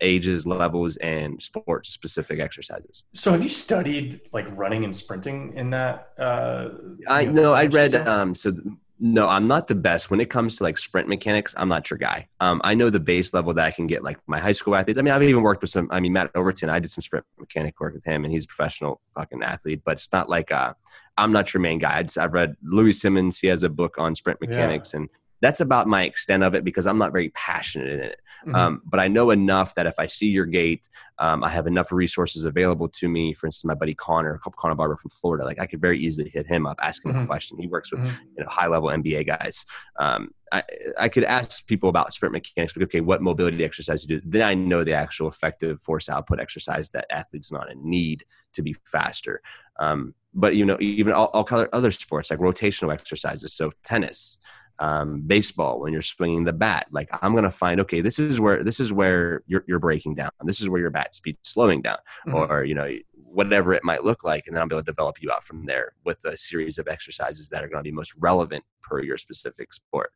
ages, 0.00 0.44
levels, 0.44 0.96
and 0.96 1.40
sports 1.40 1.90
specific 1.90 2.40
exercises. 2.40 3.04
So, 3.14 3.30
have 3.30 3.42
you 3.42 3.48
studied 3.48 4.22
like 4.32 4.46
running 4.56 4.82
and 4.84 4.94
sprinting 4.94 5.52
in 5.54 5.70
that? 5.70 6.08
Uh, 6.18 6.70
I 7.06 7.26
know, 7.26 7.54
I 7.54 7.66
read, 7.66 7.94
um, 7.94 8.34
so 8.34 8.52
no, 9.00 9.28
I'm 9.28 9.48
not 9.48 9.66
the 9.66 9.74
best 9.74 10.10
when 10.10 10.20
it 10.20 10.30
comes 10.30 10.56
to 10.56 10.64
like 10.64 10.78
sprint 10.78 11.08
mechanics. 11.08 11.54
I'm 11.56 11.68
not 11.68 11.90
your 11.90 11.98
guy. 11.98 12.28
Um, 12.40 12.60
I 12.64 12.74
know 12.74 12.90
the 12.90 13.00
base 13.00 13.34
level 13.34 13.52
that 13.54 13.66
I 13.66 13.70
can 13.70 13.86
get 13.86 14.04
like 14.04 14.18
my 14.26 14.38
high 14.38 14.52
school 14.52 14.76
athletes. 14.76 14.98
I 14.98 15.02
mean, 15.02 15.12
I've 15.12 15.22
even 15.22 15.42
worked 15.42 15.62
with 15.62 15.70
some. 15.70 15.88
I 15.90 16.00
mean, 16.00 16.12
Matt 16.12 16.30
Overton. 16.34 16.70
I 16.70 16.78
did 16.78 16.90
some 16.90 17.02
sprint 17.02 17.26
mechanic 17.38 17.78
work 17.80 17.94
with 17.94 18.04
him, 18.04 18.24
and 18.24 18.32
he's 18.32 18.44
a 18.44 18.48
professional 18.48 19.00
fucking 19.14 19.42
athlete. 19.42 19.82
But 19.84 19.92
it's 19.92 20.12
not 20.12 20.28
like 20.28 20.52
uh, 20.52 20.74
I'm 21.16 21.32
not 21.32 21.52
your 21.52 21.60
main 21.60 21.78
guy. 21.78 21.98
I 21.98 22.02
just, 22.04 22.18
I've 22.18 22.32
read 22.32 22.56
Louie 22.62 22.92
Simmons. 22.92 23.38
He 23.38 23.48
has 23.48 23.64
a 23.64 23.68
book 23.68 23.98
on 23.98 24.14
sprint 24.14 24.40
mechanics, 24.40 24.92
yeah. 24.92 25.00
and 25.00 25.08
that's 25.44 25.60
about 25.60 25.86
my 25.86 26.04
extent 26.04 26.42
of 26.42 26.54
it 26.54 26.64
because 26.64 26.86
I'm 26.86 26.96
not 26.96 27.12
very 27.12 27.28
passionate 27.28 27.92
in 27.92 28.00
it. 28.00 28.20
Mm-hmm. 28.46 28.54
Um, 28.54 28.82
but 28.86 28.98
I 28.98 29.08
know 29.08 29.28
enough 29.28 29.74
that 29.74 29.86
if 29.86 29.94
I 29.98 30.06
see 30.06 30.30
your 30.30 30.46
gait, 30.46 30.88
um, 31.18 31.44
I 31.44 31.50
have 31.50 31.66
enough 31.66 31.92
resources 31.92 32.46
available 32.46 32.88
to 32.88 33.08
me. 33.10 33.34
For 33.34 33.44
instance, 33.44 33.66
my 33.66 33.74
buddy 33.74 33.92
Connor, 33.92 34.38
Connor 34.38 34.74
Barber 34.74 34.96
from 34.96 35.10
Florida, 35.10 35.44
like 35.44 35.60
I 35.60 35.66
could 35.66 35.82
very 35.82 36.00
easily 36.00 36.30
hit 36.30 36.46
him 36.46 36.66
up, 36.66 36.78
ask 36.82 37.04
him 37.04 37.12
mm-hmm. 37.12 37.24
a 37.24 37.26
question. 37.26 37.58
He 37.58 37.66
works 37.66 37.92
with 37.92 38.00
mm-hmm. 38.00 38.24
you 38.38 38.44
know 38.44 38.48
high 38.48 38.68
level 38.68 38.88
NBA 38.88 39.26
guys. 39.26 39.66
Um, 39.98 40.30
I, 40.50 40.62
I 40.98 41.08
could 41.10 41.24
ask 41.24 41.66
people 41.66 41.90
about 41.90 42.14
sprint 42.14 42.32
mechanics, 42.32 42.74
like, 42.74 42.84
okay, 42.84 43.00
what 43.00 43.20
mobility 43.20 43.62
exercise 43.64 44.08
you 44.08 44.20
do? 44.20 44.26
Then 44.26 44.48
I 44.48 44.54
know 44.54 44.82
the 44.82 44.94
actual 44.94 45.28
effective 45.28 45.82
force 45.82 46.08
output 46.08 46.40
exercise 46.40 46.88
that 46.90 47.06
athletes 47.10 47.52
not 47.52 47.70
in 47.70 47.86
need 47.86 48.24
to 48.54 48.62
be 48.62 48.76
faster. 48.86 49.42
Um, 49.78 50.14
but 50.32 50.56
you 50.56 50.64
know, 50.64 50.76
even 50.80 51.12
all, 51.12 51.26
all 51.26 51.66
other 51.72 51.90
sports 51.90 52.30
like 52.30 52.40
rotational 52.40 52.92
exercises, 52.92 53.52
so 53.52 53.72
tennis, 53.82 54.38
um, 54.78 55.22
baseball 55.26 55.80
when 55.80 55.92
you're 55.92 56.02
swinging 56.02 56.44
the 56.44 56.52
bat. 56.52 56.86
Like 56.90 57.08
i'm 57.22 57.32
going 57.32 57.44
to 57.44 57.50
find 57.50 57.80
okay 57.80 58.00
this 58.00 58.18
is 58.18 58.40
where 58.40 58.62
this 58.62 58.80
is 58.80 58.92
where 58.92 59.42
you're, 59.46 59.64
you're 59.66 59.78
breaking 59.78 60.14
down. 60.14 60.30
This 60.44 60.60
is 60.60 60.68
where 60.68 60.80
your 60.80 60.90
bat 60.90 61.14
speed 61.14 61.36
slowing 61.42 61.82
down 61.82 61.98
mm-hmm. 62.26 62.52
or 62.52 62.64
you 62.64 62.74
know 62.74 62.90
whatever 63.14 63.74
it 63.74 63.82
might 63.82 64.04
look 64.04 64.22
like 64.22 64.44
and 64.46 64.54
then 64.54 64.62
i'll 64.62 64.68
be 64.68 64.76
able 64.76 64.82
to 64.82 64.90
develop 64.90 65.20
you 65.20 65.30
out 65.32 65.42
from 65.42 65.66
there 65.66 65.92
with 66.04 66.24
a 66.24 66.36
series 66.36 66.78
of 66.78 66.86
exercises 66.86 67.48
that 67.48 67.64
are 67.64 67.68
going 67.68 67.82
to 67.82 67.88
be 67.88 67.94
most 67.94 68.14
relevant 68.18 68.62
per 68.80 69.02
your 69.02 69.16
specific 69.16 69.72
sport. 69.72 70.12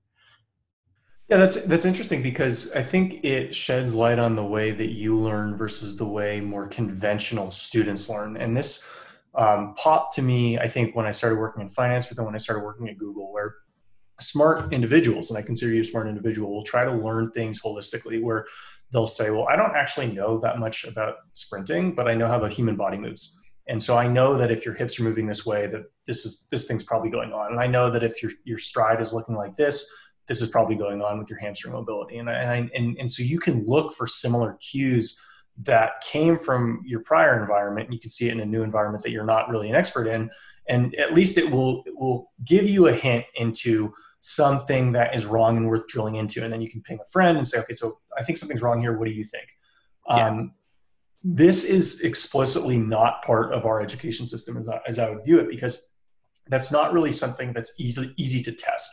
Yeah 1.28 1.36
that's 1.36 1.64
that's 1.64 1.84
interesting 1.84 2.22
because 2.22 2.72
i 2.72 2.82
think 2.82 3.24
it 3.24 3.54
sheds 3.54 3.94
light 3.94 4.18
on 4.18 4.36
the 4.36 4.44
way 4.44 4.70
that 4.70 4.90
you 4.90 5.18
learn 5.18 5.56
versus 5.56 5.96
the 5.96 6.06
way 6.06 6.40
more 6.40 6.66
conventional 6.68 7.50
students 7.50 8.08
learn. 8.08 8.36
And 8.36 8.56
this 8.56 8.84
um, 9.34 9.74
popped 9.74 10.14
to 10.14 10.22
me, 10.22 10.58
I 10.58 10.68
think, 10.68 10.96
when 10.96 11.06
I 11.06 11.10
started 11.10 11.38
working 11.38 11.62
in 11.62 11.70
finance, 11.70 12.06
but 12.06 12.16
then 12.16 12.26
when 12.26 12.34
I 12.34 12.38
started 12.38 12.64
working 12.64 12.88
at 12.88 12.98
Google, 12.98 13.32
where 13.32 13.56
smart 14.20 14.72
individuals, 14.72 15.30
and 15.30 15.38
I 15.38 15.42
consider 15.42 15.72
you 15.72 15.80
a 15.80 15.84
smart 15.84 16.08
individual, 16.08 16.52
will 16.52 16.64
try 16.64 16.84
to 16.84 16.92
learn 16.92 17.30
things 17.30 17.60
holistically, 17.60 18.22
where 18.22 18.46
they'll 18.92 19.06
say, 19.06 19.30
Well, 19.30 19.46
I 19.48 19.56
don't 19.56 19.76
actually 19.76 20.12
know 20.12 20.38
that 20.40 20.58
much 20.58 20.84
about 20.84 21.16
sprinting, 21.32 21.94
but 21.94 22.08
I 22.08 22.14
know 22.14 22.26
how 22.26 22.38
the 22.38 22.48
human 22.48 22.76
body 22.76 22.98
moves. 22.98 23.40
And 23.68 23.82
so 23.82 23.98
I 23.98 24.08
know 24.08 24.36
that 24.38 24.50
if 24.50 24.64
your 24.64 24.74
hips 24.74 24.98
are 24.98 25.02
moving 25.02 25.26
this 25.26 25.44
way, 25.44 25.66
that 25.66 25.84
this 26.06 26.24
is 26.24 26.48
this 26.50 26.66
thing's 26.66 26.82
probably 26.82 27.10
going 27.10 27.32
on. 27.32 27.52
And 27.52 27.60
I 27.60 27.66
know 27.66 27.90
that 27.90 28.02
if 28.02 28.22
your 28.22 28.32
your 28.44 28.58
stride 28.58 29.00
is 29.00 29.12
looking 29.12 29.34
like 29.34 29.56
this, 29.56 29.90
this 30.26 30.40
is 30.40 30.50
probably 30.50 30.76
going 30.76 31.02
on 31.02 31.18
with 31.18 31.28
your 31.28 31.38
hamstring 31.38 31.74
mobility. 31.74 32.18
And 32.18 32.30
I, 32.30 32.68
and 32.74 32.96
and 32.98 33.10
so 33.10 33.22
you 33.22 33.38
can 33.38 33.66
look 33.66 33.92
for 33.92 34.06
similar 34.06 34.54
cues 34.60 35.18
that 35.62 36.00
came 36.02 36.38
from 36.38 36.82
your 36.84 37.00
prior 37.00 37.40
environment. 37.40 37.92
You 37.92 37.98
can 37.98 38.10
see 38.10 38.28
it 38.28 38.32
in 38.32 38.40
a 38.40 38.46
new 38.46 38.62
environment 38.62 39.02
that 39.04 39.10
you're 39.10 39.24
not 39.24 39.48
really 39.48 39.68
an 39.68 39.74
expert 39.74 40.06
in, 40.06 40.30
and 40.68 40.94
at 40.96 41.14
least 41.14 41.38
it 41.38 41.50
will 41.50 41.82
it 41.86 41.96
will 41.96 42.30
give 42.44 42.68
you 42.68 42.86
a 42.88 42.92
hint 42.92 43.24
into 43.34 43.92
something 44.20 44.92
that 44.92 45.14
is 45.14 45.26
wrong 45.26 45.56
and 45.56 45.68
worth 45.68 45.86
drilling 45.86 46.16
into. 46.16 46.42
And 46.44 46.52
then 46.52 46.60
you 46.60 46.70
can 46.70 46.82
ping 46.82 46.98
a 47.00 47.10
friend 47.10 47.36
and 47.36 47.46
say, 47.46 47.58
okay, 47.60 47.74
so 47.74 47.98
I 48.16 48.22
think 48.22 48.38
something's 48.38 48.62
wrong 48.62 48.80
here. 48.80 48.98
What 48.98 49.06
do 49.06 49.12
you 49.12 49.24
think? 49.24 49.46
Yeah. 50.08 50.28
Um, 50.28 50.54
this 51.22 51.64
is 51.64 52.02
explicitly 52.02 52.78
not 52.78 53.22
part 53.24 53.52
of 53.52 53.66
our 53.66 53.80
education 53.80 54.26
system 54.26 54.56
as 54.56 54.68
I, 54.68 54.80
as 54.86 54.98
I 54.98 55.10
would 55.10 55.24
view 55.24 55.38
it 55.38 55.48
because 55.48 55.92
that's 56.48 56.72
not 56.72 56.92
really 56.92 57.12
something 57.12 57.52
that's 57.52 57.74
easy 57.78 58.14
easy 58.16 58.42
to 58.42 58.52
test. 58.52 58.90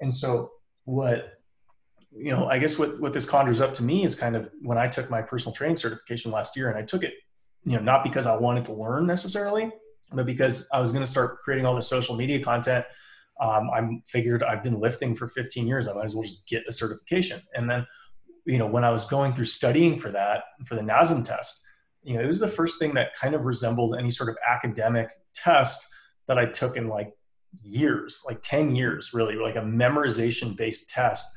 And 0.00 0.12
so 0.12 0.50
what 0.84 1.35
you 2.16 2.32
know, 2.32 2.48
I 2.48 2.58
guess 2.58 2.78
what 2.78 3.00
what 3.00 3.12
this 3.12 3.28
conjures 3.28 3.60
up 3.60 3.74
to 3.74 3.82
me 3.82 4.04
is 4.04 4.14
kind 4.14 4.36
of 4.36 4.50
when 4.62 4.78
I 4.78 4.88
took 4.88 5.10
my 5.10 5.22
personal 5.22 5.54
training 5.54 5.76
certification 5.76 6.30
last 6.30 6.56
year 6.56 6.70
and 6.70 6.78
I 6.78 6.82
took 6.82 7.02
it, 7.02 7.14
you 7.64 7.72
know, 7.76 7.82
not 7.82 8.02
because 8.04 8.26
I 8.26 8.36
wanted 8.36 8.64
to 8.66 8.72
learn 8.72 9.06
necessarily, 9.06 9.70
but 10.12 10.26
because 10.26 10.68
I 10.72 10.80
was 10.80 10.92
going 10.92 11.04
to 11.04 11.10
start 11.10 11.40
creating 11.40 11.66
all 11.66 11.74
the 11.74 11.82
social 11.82 12.16
media 12.16 12.42
content. 12.42 12.84
Um, 13.38 13.68
I 13.70 13.86
figured 14.06 14.42
I've 14.42 14.62
been 14.62 14.80
lifting 14.80 15.14
for 15.14 15.28
15 15.28 15.66
years. 15.66 15.88
I 15.88 15.92
might 15.92 16.06
as 16.06 16.14
well 16.14 16.22
just 16.22 16.48
get 16.48 16.64
a 16.66 16.72
certification. 16.72 17.42
And 17.54 17.68
then, 17.68 17.86
you 18.46 18.58
know, 18.58 18.66
when 18.66 18.82
I 18.82 18.90
was 18.90 19.04
going 19.04 19.34
through 19.34 19.44
studying 19.44 19.98
for 19.98 20.10
that, 20.12 20.44
for 20.64 20.74
the 20.74 20.80
NASM 20.80 21.22
test, 21.22 21.66
you 22.02 22.14
know, 22.14 22.22
it 22.22 22.26
was 22.26 22.40
the 22.40 22.48
first 22.48 22.78
thing 22.78 22.94
that 22.94 23.14
kind 23.14 23.34
of 23.34 23.44
resembled 23.44 23.96
any 23.98 24.10
sort 24.10 24.30
of 24.30 24.36
academic 24.48 25.10
test 25.34 25.86
that 26.28 26.38
I 26.38 26.46
took 26.46 26.76
in 26.76 26.88
like 26.88 27.12
years, 27.62 28.22
like 28.26 28.40
10 28.42 28.74
years, 28.74 29.12
really, 29.12 29.34
like 29.34 29.56
a 29.56 29.60
memorization 29.60 30.56
based 30.56 30.88
test. 30.88 31.28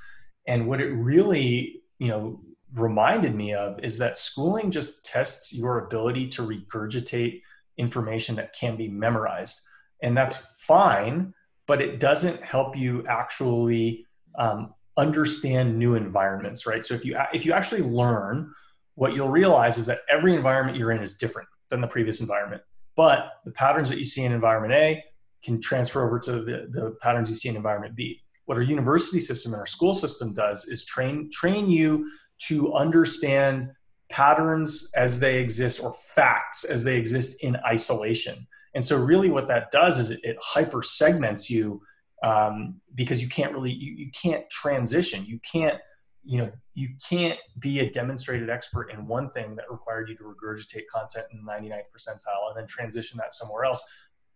And 0.50 0.68
what 0.68 0.82
it 0.82 0.92
really, 0.92 1.84
you 2.00 2.08
know, 2.08 2.42
reminded 2.74 3.36
me 3.36 3.54
of 3.54 3.80
is 3.84 4.00
that 4.00 4.18
schooling 4.18 4.72
just 4.72 5.06
tests 5.06 5.56
your 5.56 5.86
ability 5.86 6.28
to 6.30 6.42
regurgitate 6.42 7.42
information 7.78 8.36
that 8.36 8.54
can 8.54 8.76
be 8.76 8.88
memorized. 8.88 9.62
And 10.02 10.18
that's 10.18 10.38
fine, 10.62 11.36
but 11.68 11.82
it 11.82 12.00
doesn't 12.00 12.42
help 12.42 12.76
you 12.76 13.06
actually 13.08 14.08
um, 14.40 14.74
understand 14.98 15.78
new 15.78 15.94
environments, 15.94 16.66
right? 16.66 16.84
So 16.84 16.96
if 16.96 17.06
you 17.06 17.16
if 17.32 17.46
you 17.46 17.54
actually 17.54 17.84
learn 17.84 18.52
what 18.96 19.14
you'll 19.14 19.30
realize 19.30 19.78
is 19.78 19.86
that 19.86 20.00
every 20.10 20.34
environment 20.34 20.78
you're 20.78 20.92
in 20.92 21.02
is 21.02 21.18
different 21.18 21.48
than 21.70 21.80
the 21.80 21.88
previous 21.88 22.22
environment. 22.22 22.64
But 22.96 23.34
the 23.46 23.52
patterns 23.52 23.88
that 23.90 24.00
you 24.00 24.06
see 24.06 24.24
in 24.24 24.32
environment 24.32 24.74
A 24.74 25.04
can 25.44 25.62
transfer 25.62 26.06
over 26.06 26.20
to 26.20 26.32
the, 26.32 26.68
the 26.72 26.98
patterns 27.02 27.30
you 27.30 27.36
see 27.36 27.50
in 27.50 27.56
environment 27.56 27.96
B. 27.96 28.22
What 28.50 28.58
our 28.58 28.64
university 28.64 29.20
system 29.20 29.54
and 29.54 29.60
our 29.60 29.68
school 29.68 29.94
system 29.94 30.34
does 30.34 30.66
is 30.66 30.84
train 30.84 31.30
train 31.32 31.70
you 31.70 32.12
to 32.48 32.74
understand 32.74 33.70
patterns 34.10 34.92
as 34.96 35.20
they 35.20 35.38
exist 35.38 35.84
or 35.84 35.94
facts 35.94 36.64
as 36.64 36.84
they 36.84 36.98
exist 36.98 37.44
in 37.44 37.58
isolation. 37.58 38.48
And 38.74 38.84
so 38.84 38.98
really 38.98 39.30
what 39.30 39.48
that 39.50 39.70
does 39.70 40.00
is 40.00 40.10
it, 40.10 40.20
it 40.24 40.36
hyper 40.42 40.82
segments 40.82 41.48
you 41.48 41.80
um, 42.24 42.82
because 42.96 43.22
you 43.22 43.30
can't 43.30 43.54
really 43.54 43.72
you, 43.72 43.94
you 43.94 44.12
can't 44.20 44.50
transition. 44.50 45.24
You 45.28 45.40
can't 45.42 45.80
you 46.24 46.40
know 46.40 46.52
you 46.74 46.90
can't 47.08 47.38
be 47.60 47.82
a 47.82 47.92
demonstrated 47.92 48.50
expert 48.50 48.92
in 48.92 49.06
one 49.06 49.30
thing 49.30 49.56
that 49.58 49.70
required 49.70 50.10
you 50.10 50.16
to 50.16 50.24
regurgitate 50.24 50.88
content 50.92 51.28
in 51.32 51.38
the 51.38 51.52
99th 51.52 51.84
percentile 51.96 52.48
and 52.48 52.58
then 52.58 52.66
transition 52.66 53.16
that 53.20 53.36
somewhere 53.36 53.64
else 53.64 53.84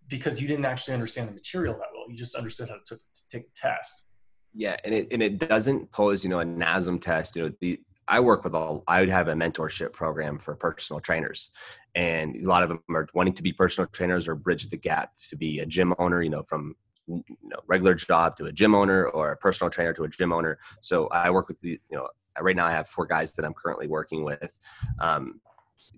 because 0.10 0.42
you 0.42 0.48
didn't 0.48 0.66
actually 0.66 0.94
understand 0.94 1.30
the 1.30 1.34
material 1.34 1.74
that 1.76 1.88
well. 1.96 2.10
You 2.10 2.18
just 2.18 2.36
understood 2.36 2.70
how 2.70 2.78
to, 2.86 2.98
take 3.30 3.44
a 3.44 3.54
test. 3.56 4.10
Yeah 4.54 4.78
and 4.84 4.94
it, 4.94 5.08
and 5.12 5.24
it 5.24 5.40
doesn't 5.40 5.92
pose 5.92 6.24
you 6.24 6.30
know 6.30 6.40
a 6.40 6.46
nasm 6.46 7.02
test. 7.02 7.36
You 7.36 7.44
know 7.44 7.52
the 7.60 7.80
i 8.08 8.20
work 8.20 8.44
with 8.44 8.54
all 8.54 8.84
i 8.88 9.00
would 9.00 9.10
have 9.10 9.30
a 9.30 9.34
mentorship 9.34 9.94
program 9.94 10.38
for 10.38 10.56
personal 10.56 11.00
trainers 11.00 11.52
and 11.96 12.36
a 12.36 12.48
lot 12.48 12.62
of 12.62 12.70
them 12.70 12.82
are 12.90 13.08
wanting 13.14 13.34
to 13.34 13.42
be 13.42 13.54
personal 13.54 13.88
trainers 13.94 14.28
or 14.28 14.36
bridge 14.36 14.68
the 14.68 14.78
gap 14.78 15.16
to 15.30 15.38
be 15.38 15.60
a 15.60 15.66
gym 15.66 15.94
owner 16.00 16.22
you 16.22 16.30
know 16.30 16.44
from 16.44 16.76
you 17.08 17.24
know 17.44 17.60
regular 17.68 17.94
job 17.94 18.36
to 18.36 18.46
a 18.46 18.52
gym 18.52 18.74
owner 18.76 19.08
or 19.08 19.32
a 19.32 19.38
personal 19.38 19.70
trainer 19.70 19.94
to 19.94 20.04
a 20.04 20.08
gym 20.08 20.32
owner. 20.32 20.58
So 20.82 21.08
i 21.08 21.30
work 21.30 21.48
with 21.48 21.60
the 21.62 21.80
you 21.90 21.98
know 21.98 22.08
right 22.40 22.56
now 22.56 22.66
i 22.66 22.72
have 22.72 22.88
four 22.88 23.06
guys 23.06 23.34
that 23.34 23.46
i'm 23.46 23.54
currently 23.54 23.88
working 23.88 24.24
with 24.24 24.58
um, 25.00 25.40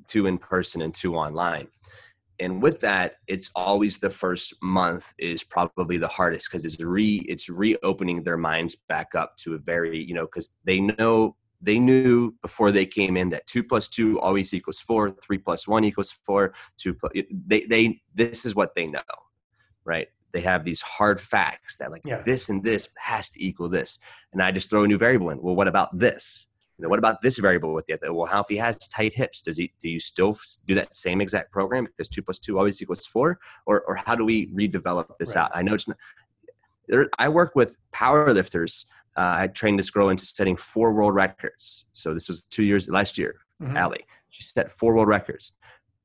two 0.08 0.28
in 0.28 0.38
person 0.38 0.82
and 0.82 0.93
two 0.93 1.16
online 1.16 1.68
and 2.40 2.62
with 2.62 2.80
that 2.82 3.18
it's 3.28 3.50
always 3.56 3.98
the 3.98 4.10
first 4.10 4.54
month 4.62 5.14
is 5.18 5.44
probably 5.44 5.98
the 5.98 6.08
hardest 6.08 6.50
because 6.50 6.66
it's 6.66 6.82
re 6.82 7.24
it's 7.28 7.50
reopening 7.50 8.24
their 8.24 8.38
minds 8.38 8.76
back 8.88 9.16
up 9.16 9.36
to 9.38 9.56
a 9.56 9.58
very 9.58 10.04
you 10.04 10.14
know 10.14 10.26
because 10.26 10.54
they 10.64 10.80
know 10.80 11.36
they 11.62 11.80
knew 11.80 12.34
before 12.42 12.72
they 12.72 12.86
came 12.86 13.16
in 13.18 13.30
that 13.30 13.48
two 13.48 13.64
plus 13.64 13.88
two 13.88 14.20
always 14.20 14.54
equals 14.54 14.80
four 14.80 15.10
three 15.10 15.38
plus 15.38 15.68
one 15.68 15.84
equals 15.84 16.12
four 16.12 16.54
two 16.78 16.94
plus, 16.94 17.12
they 17.48 17.62
they 17.62 18.02
this 18.14 18.46
is 18.46 18.56
what 18.56 18.76
they 18.76 18.88
know 18.88 19.02
right? 19.86 20.08
They 20.34 20.42
have 20.42 20.66
these 20.66 20.82
hard 20.82 21.22
facts 21.22 21.78
that 21.78 21.92
like 21.92 22.02
yeah. 22.04 22.22
this 22.22 22.50
and 22.50 22.62
this 22.62 22.90
has 22.98 23.30
to 23.30 23.44
equal 23.44 23.70
this. 23.70 24.00
And 24.34 24.42
i 24.42 24.52
just 24.52 24.70
throw 24.70 24.84
a 24.84 24.88
new 24.88 24.98
variable 24.98 25.30
in. 25.30 25.42
Well 25.42 25.56
what 25.56 25.70
about 25.70 25.98
this 25.98 26.48
you 26.78 26.84
know, 26.84 26.89
what 26.89 26.99
about 26.99 27.21
this 27.21 27.38
variable 27.38 27.73
with 27.73 27.86
the 27.88 27.97
well 28.13 28.26
how 28.26 28.41
if 28.41 28.47
he 28.47 28.57
has 28.57 28.78
tight 28.89 29.13
hips 29.13 29.41
does 29.41 29.57
he 29.57 29.71
do 29.82 29.89
you 29.89 29.99
still 29.99 30.38
do 30.67 30.76
that 30.76 30.95
same 30.95 31.21
exact 31.21 31.51
program 31.51 31.86
because 31.86 32.09
two 32.09 32.21
plus 32.21 32.39
two 32.39 32.57
always 32.57 32.82
equals 32.82 33.05
four 33.05 33.39
or, 33.65 33.82
or 33.82 33.95
how 33.95 34.15
do 34.15 34.26
we 34.26 34.47
redevelop 34.47 35.05
this 35.17 35.36
right. 35.36 35.43
out 35.43 35.51
i 35.53 35.61
know 35.61 35.73
it's 35.73 35.88
not, 35.88 35.97
there, 36.88 37.07
i 37.17 37.30
work 37.30 37.55
with 37.55 37.78
power 37.91 38.34
lifters 38.34 38.86
uh, 39.17 39.36
i 39.39 39.47
trained 39.47 39.80
this 39.80 39.89
girl 39.89 40.09
into 40.09 40.26
setting 40.26 40.55
four 40.55 40.93
world 40.93 41.15
records 41.15 41.88
so 41.93 42.13
this 42.13 42.28
was 42.28 42.43
two 42.43 42.63
years 42.63 42.89
last 42.89 43.17
year 43.17 43.36
mm-hmm. 43.61 43.78
Allie. 43.78 44.05
she 44.30 44.43
set 44.43 44.69
four 44.69 44.93
world 44.95 45.07
records 45.07 45.53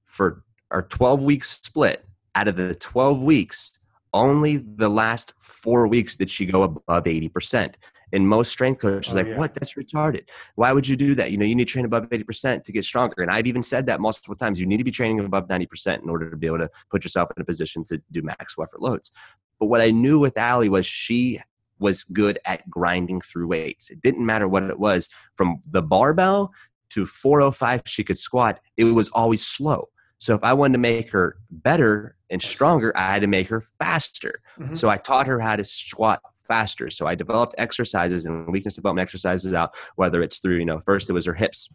for 0.06 0.44
our 0.70 0.82
12 0.82 1.24
week 1.24 1.44
split 1.44 2.04
out 2.36 2.46
of 2.46 2.54
the 2.54 2.74
12 2.76 3.22
weeks 3.22 3.80
only 4.12 4.58
the 4.58 4.88
last 4.88 5.34
four 5.38 5.86
weeks 5.86 6.16
did 6.16 6.28
she 6.28 6.46
go 6.46 6.64
above 6.64 7.04
80%. 7.04 7.74
And 8.12 8.28
most 8.28 8.50
strength 8.50 8.80
coaches 8.80 9.14
oh, 9.14 9.18
like, 9.18 9.28
yeah. 9.28 9.36
what? 9.36 9.54
That's 9.54 9.74
retarded. 9.74 10.28
Why 10.56 10.72
would 10.72 10.88
you 10.88 10.96
do 10.96 11.14
that? 11.14 11.30
You 11.30 11.38
know, 11.38 11.44
you 11.44 11.54
need 11.54 11.68
to 11.68 11.72
train 11.72 11.84
above 11.84 12.08
80% 12.08 12.64
to 12.64 12.72
get 12.72 12.84
stronger. 12.84 13.22
And 13.22 13.30
I've 13.30 13.46
even 13.46 13.62
said 13.62 13.86
that 13.86 14.00
multiple 14.00 14.34
times. 14.34 14.60
You 14.60 14.66
need 14.66 14.78
to 14.78 14.84
be 14.84 14.90
training 14.90 15.20
above 15.20 15.48
90% 15.48 16.02
in 16.02 16.08
order 16.08 16.30
to 16.30 16.36
be 16.36 16.46
able 16.46 16.58
to 16.58 16.70
put 16.90 17.04
yourself 17.04 17.30
in 17.36 17.42
a 17.42 17.44
position 17.44 17.84
to 17.84 18.00
do 18.10 18.22
max 18.22 18.56
effort 18.60 18.82
loads. 18.82 19.12
But 19.58 19.66
what 19.66 19.80
I 19.80 19.90
knew 19.90 20.18
with 20.18 20.36
Allie 20.38 20.68
was 20.68 20.86
she 20.86 21.40
was 21.78 22.04
good 22.04 22.38
at 22.44 22.68
grinding 22.68 23.20
through 23.20 23.48
weights. 23.48 23.90
It 23.90 24.00
didn't 24.02 24.24
matter 24.24 24.46
what 24.46 24.64
it 24.64 24.78
was 24.78 25.08
from 25.36 25.62
the 25.70 25.82
barbell 25.82 26.52
to 26.90 27.06
405 27.06 27.82
she 27.86 28.04
could 28.04 28.18
squat, 28.18 28.60
it 28.76 28.84
was 28.84 29.08
always 29.10 29.46
slow. 29.46 29.88
So 30.18 30.34
if 30.34 30.44
I 30.44 30.52
wanted 30.52 30.74
to 30.74 30.78
make 30.78 31.10
her 31.12 31.36
better 31.50 32.16
and 32.28 32.42
stronger, 32.42 32.94
I 32.96 33.12
had 33.12 33.22
to 33.22 33.26
make 33.26 33.48
her 33.48 33.62
faster. 33.62 34.42
Mm-hmm. 34.58 34.74
So 34.74 34.90
I 34.90 34.98
taught 34.98 35.26
her 35.26 35.40
how 35.40 35.56
to 35.56 35.64
squat 35.64 36.20
faster. 36.50 36.90
So 36.90 37.06
I 37.06 37.14
developed 37.14 37.54
exercises 37.58 38.26
and 38.26 38.46
weakness 38.48 38.74
development 38.74 39.02
exercises 39.02 39.54
out, 39.54 39.74
whether 39.96 40.22
it's 40.22 40.40
through, 40.40 40.56
you 40.56 40.64
know, 40.64 40.80
first 40.80 41.08
it 41.08 41.12
was 41.12 41.26
her 41.26 41.34
hips 41.34 41.70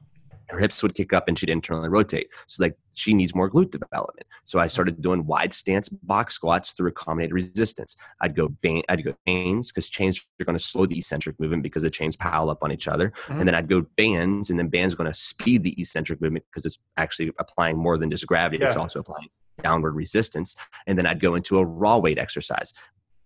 her 0.49 0.59
hips 0.59 0.81
would 0.83 0.93
kick 0.93 1.13
up 1.13 1.27
and 1.27 1.37
she'd 1.37 1.49
internally 1.49 1.89
rotate. 1.89 2.29
So 2.45 2.63
like 2.63 2.77
she 2.93 3.13
needs 3.13 3.35
more 3.35 3.49
glute 3.49 3.71
development. 3.71 4.27
So 4.43 4.59
I 4.59 4.67
started 4.67 5.01
doing 5.01 5.25
wide 5.25 5.53
stance 5.53 5.89
box 5.89 6.35
squats 6.35 6.71
through 6.71 6.89
accommodated 6.89 7.33
resistance. 7.33 7.95
I'd 8.21 8.35
go 8.35 8.49
band, 8.49 8.83
I'd 8.89 9.03
go 9.03 9.15
chains 9.27 9.71
because 9.71 9.89
chains 9.89 10.25
are 10.39 10.45
going 10.45 10.57
to 10.57 10.63
slow 10.63 10.85
the 10.85 10.97
eccentric 10.97 11.39
movement 11.39 11.63
because 11.63 11.83
the 11.83 11.89
chains 11.89 12.15
pile 12.15 12.49
up 12.49 12.63
on 12.63 12.71
each 12.71 12.87
other. 12.87 13.09
Mm-hmm. 13.09 13.39
And 13.39 13.47
then 13.47 13.55
I'd 13.55 13.67
go 13.67 13.81
bands 13.97 14.49
and 14.49 14.59
then 14.59 14.69
bands 14.69 14.93
are 14.93 14.97
going 14.97 15.11
to 15.11 15.17
speed 15.17 15.63
the 15.63 15.79
eccentric 15.79 16.21
movement 16.21 16.45
because 16.51 16.65
it's 16.65 16.79
actually 16.97 17.31
applying 17.39 17.77
more 17.77 17.97
than 17.97 18.11
just 18.11 18.27
gravity. 18.27 18.59
Yeah. 18.59 18.67
It's 18.67 18.75
also 18.75 18.99
applying 18.99 19.29
downward 19.63 19.95
resistance. 19.95 20.55
And 20.85 20.97
then 20.97 21.05
I'd 21.05 21.19
go 21.19 21.35
into 21.35 21.57
a 21.57 21.65
raw 21.65 21.97
weight 21.97 22.19
exercise. 22.19 22.73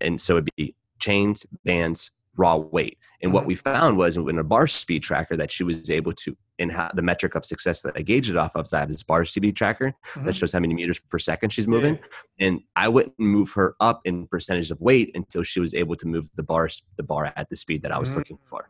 And 0.02 0.22
so 0.22 0.38
it'd 0.38 0.50
be 0.56 0.76
chains, 1.00 1.46
bands, 1.66 2.12
raw 2.36 2.56
weight. 2.56 2.98
And 3.22 3.34
what 3.34 3.42
mm-hmm. 3.42 3.48
we 3.50 3.56
found 3.56 3.98
was 3.98 4.16
in 4.16 4.40
a 4.40 4.44
bar 4.44 4.66
speed 4.66 5.04
tracker 5.04 5.36
that 5.36 5.52
she 5.52 5.64
was 5.64 5.92
able 5.92 6.14
to, 6.14 6.38
in 6.58 6.70
how, 6.70 6.90
the 6.94 7.02
metric 7.02 7.36
of 7.36 7.44
success 7.44 7.82
that 7.82 7.94
I 7.98 8.02
gauged 8.02 8.30
it 8.30 8.38
off 8.38 8.56
of, 8.56 8.68
so 8.68 8.78
I 8.78 8.80
have 8.82 8.90
this 8.90 9.04
bar 9.04 9.26
speed 9.26 9.56
tracker 9.58 9.94
mm-hmm. 10.14 10.26
that 10.26 10.36
shows 10.36 10.54
how 10.54 10.60
many 10.60 10.74
meters 10.74 11.00
per 11.00 11.20
second 11.20 11.52
she's 11.52 11.68
moving. 11.68 11.96
Yeah. 11.96 12.48
And 12.48 12.60
I 12.76 12.88
wouldn't 12.88 13.20
move 13.20 13.52
her 13.54 13.76
up 13.82 14.02
in 14.06 14.28
percentage 14.28 14.72
of 14.72 14.80
weight 14.80 15.12
until 15.16 15.44
she 15.44 15.60
was 15.60 15.74
able 15.74 15.96
to 15.98 16.08
move 16.08 16.30
the 16.36 16.44
bar, 16.44 16.70
the 16.96 17.04
bar 17.04 17.34
at 17.36 17.50
the 17.50 17.56
speed 17.58 17.82
that 17.84 17.92
I 17.92 18.00
was 18.00 18.10
mm-hmm. 18.10 18.20
looking 18.20 18.40
for. 18.44 18.70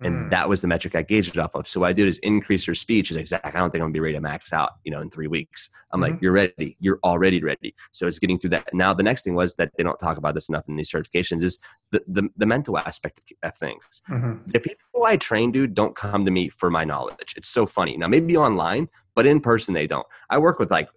And 0.00 0.14
mm. 0.14 0.30
that 0.30 0.48
was 0.48 0.62
the 0.62 0.68
metric 0.68 0.94
I 0.94 1.02
gauged 1.02 1.36
it 1.36 1.40
off 1.40 1.54
of. 1.54 1.68
So 1.68 1.80
what 1.80 1.88
I 1.88 1.92
did 1.92 2.08
is 2.08 2.18
increase 2.20 2.64
her 2.66 2.74
speech. 2.74 3.06
She's 3.08 3.16
like, 3.16 3.26
Zach, 3.26 3.40
I 3.44 3.50
don't 3.50 3.70
think 3.70 3.80
I'm 3.82 3.86
gonna 3.86 3.92
be 3.92 4.00
ready 4.00 4.14
to 4.14 4.20
max 4.20 4.52
out, 4.52 4.72
you 4.84 4.90
know, 4.90 5.00
in 5.00 5.10
three 5.10 5.26
weeks. 5.26 5.70
I'm 5.92 6.00
mm-hmm. 6.00 6.12
like, 6.12 6.22
you're 6.22 6.32
ready. 6.32 6.76
You're 6.80 6.98
already 7.04 7.42
ready. 7.42 7.74
So 7.92 8.06
it's 8.06 8.18
getting 8.18 8.38
through 8.38 8.50
that. 8.50 8.68
Now 8.72 8.94
the 8.94 9.02
next 9.02 9.22
thing 9.22 9.34
was 9.34 9.54
that 9.56 9.72
they 9.76 9.82
don't 9.82 9.98
talk 9.98 10.16
about 10.16 10.34
this 10.34 10.48
enough 10.48 10.68
in 10.68 10.76
these 10.76 10.90
certifications 10.90 11.44
is 11.44 11.58
the 11.90 12.02
the, 12.06 12.28
the 12.36 12.46
mental 12.46 12.78
aspect 12.78 13.20
of 13.42 13.56
things. 13.56 14.02
Mm-hmm. 14.08 14.46
The 14.46 14.60
people 14.60 15.04
I 15.04 15.16
train, 15.16 15.52
dude, 15.52 15.74
don't 15.74 15.96
come 15.96 16.24
to 16.24 16.30
me 16.30 16.48
for 16.48 16.70
my 16.70 16.84
knowledge. 16.84 17.34
It's 17.36 17.48
so 17.48 17.66
funny. 17.66 17.96
Now 17.96 18.08
maybe 18.08 18.36
online, 18.36 18.88
but 19.14 19.26
in 19.26 19.40
person 19.40 19.74
they 19.74 19.86
don't. 19.86 20.06
I 20.30 20.38
work 20.38 20.58
with 20.58 20.70
like 20.70 20.88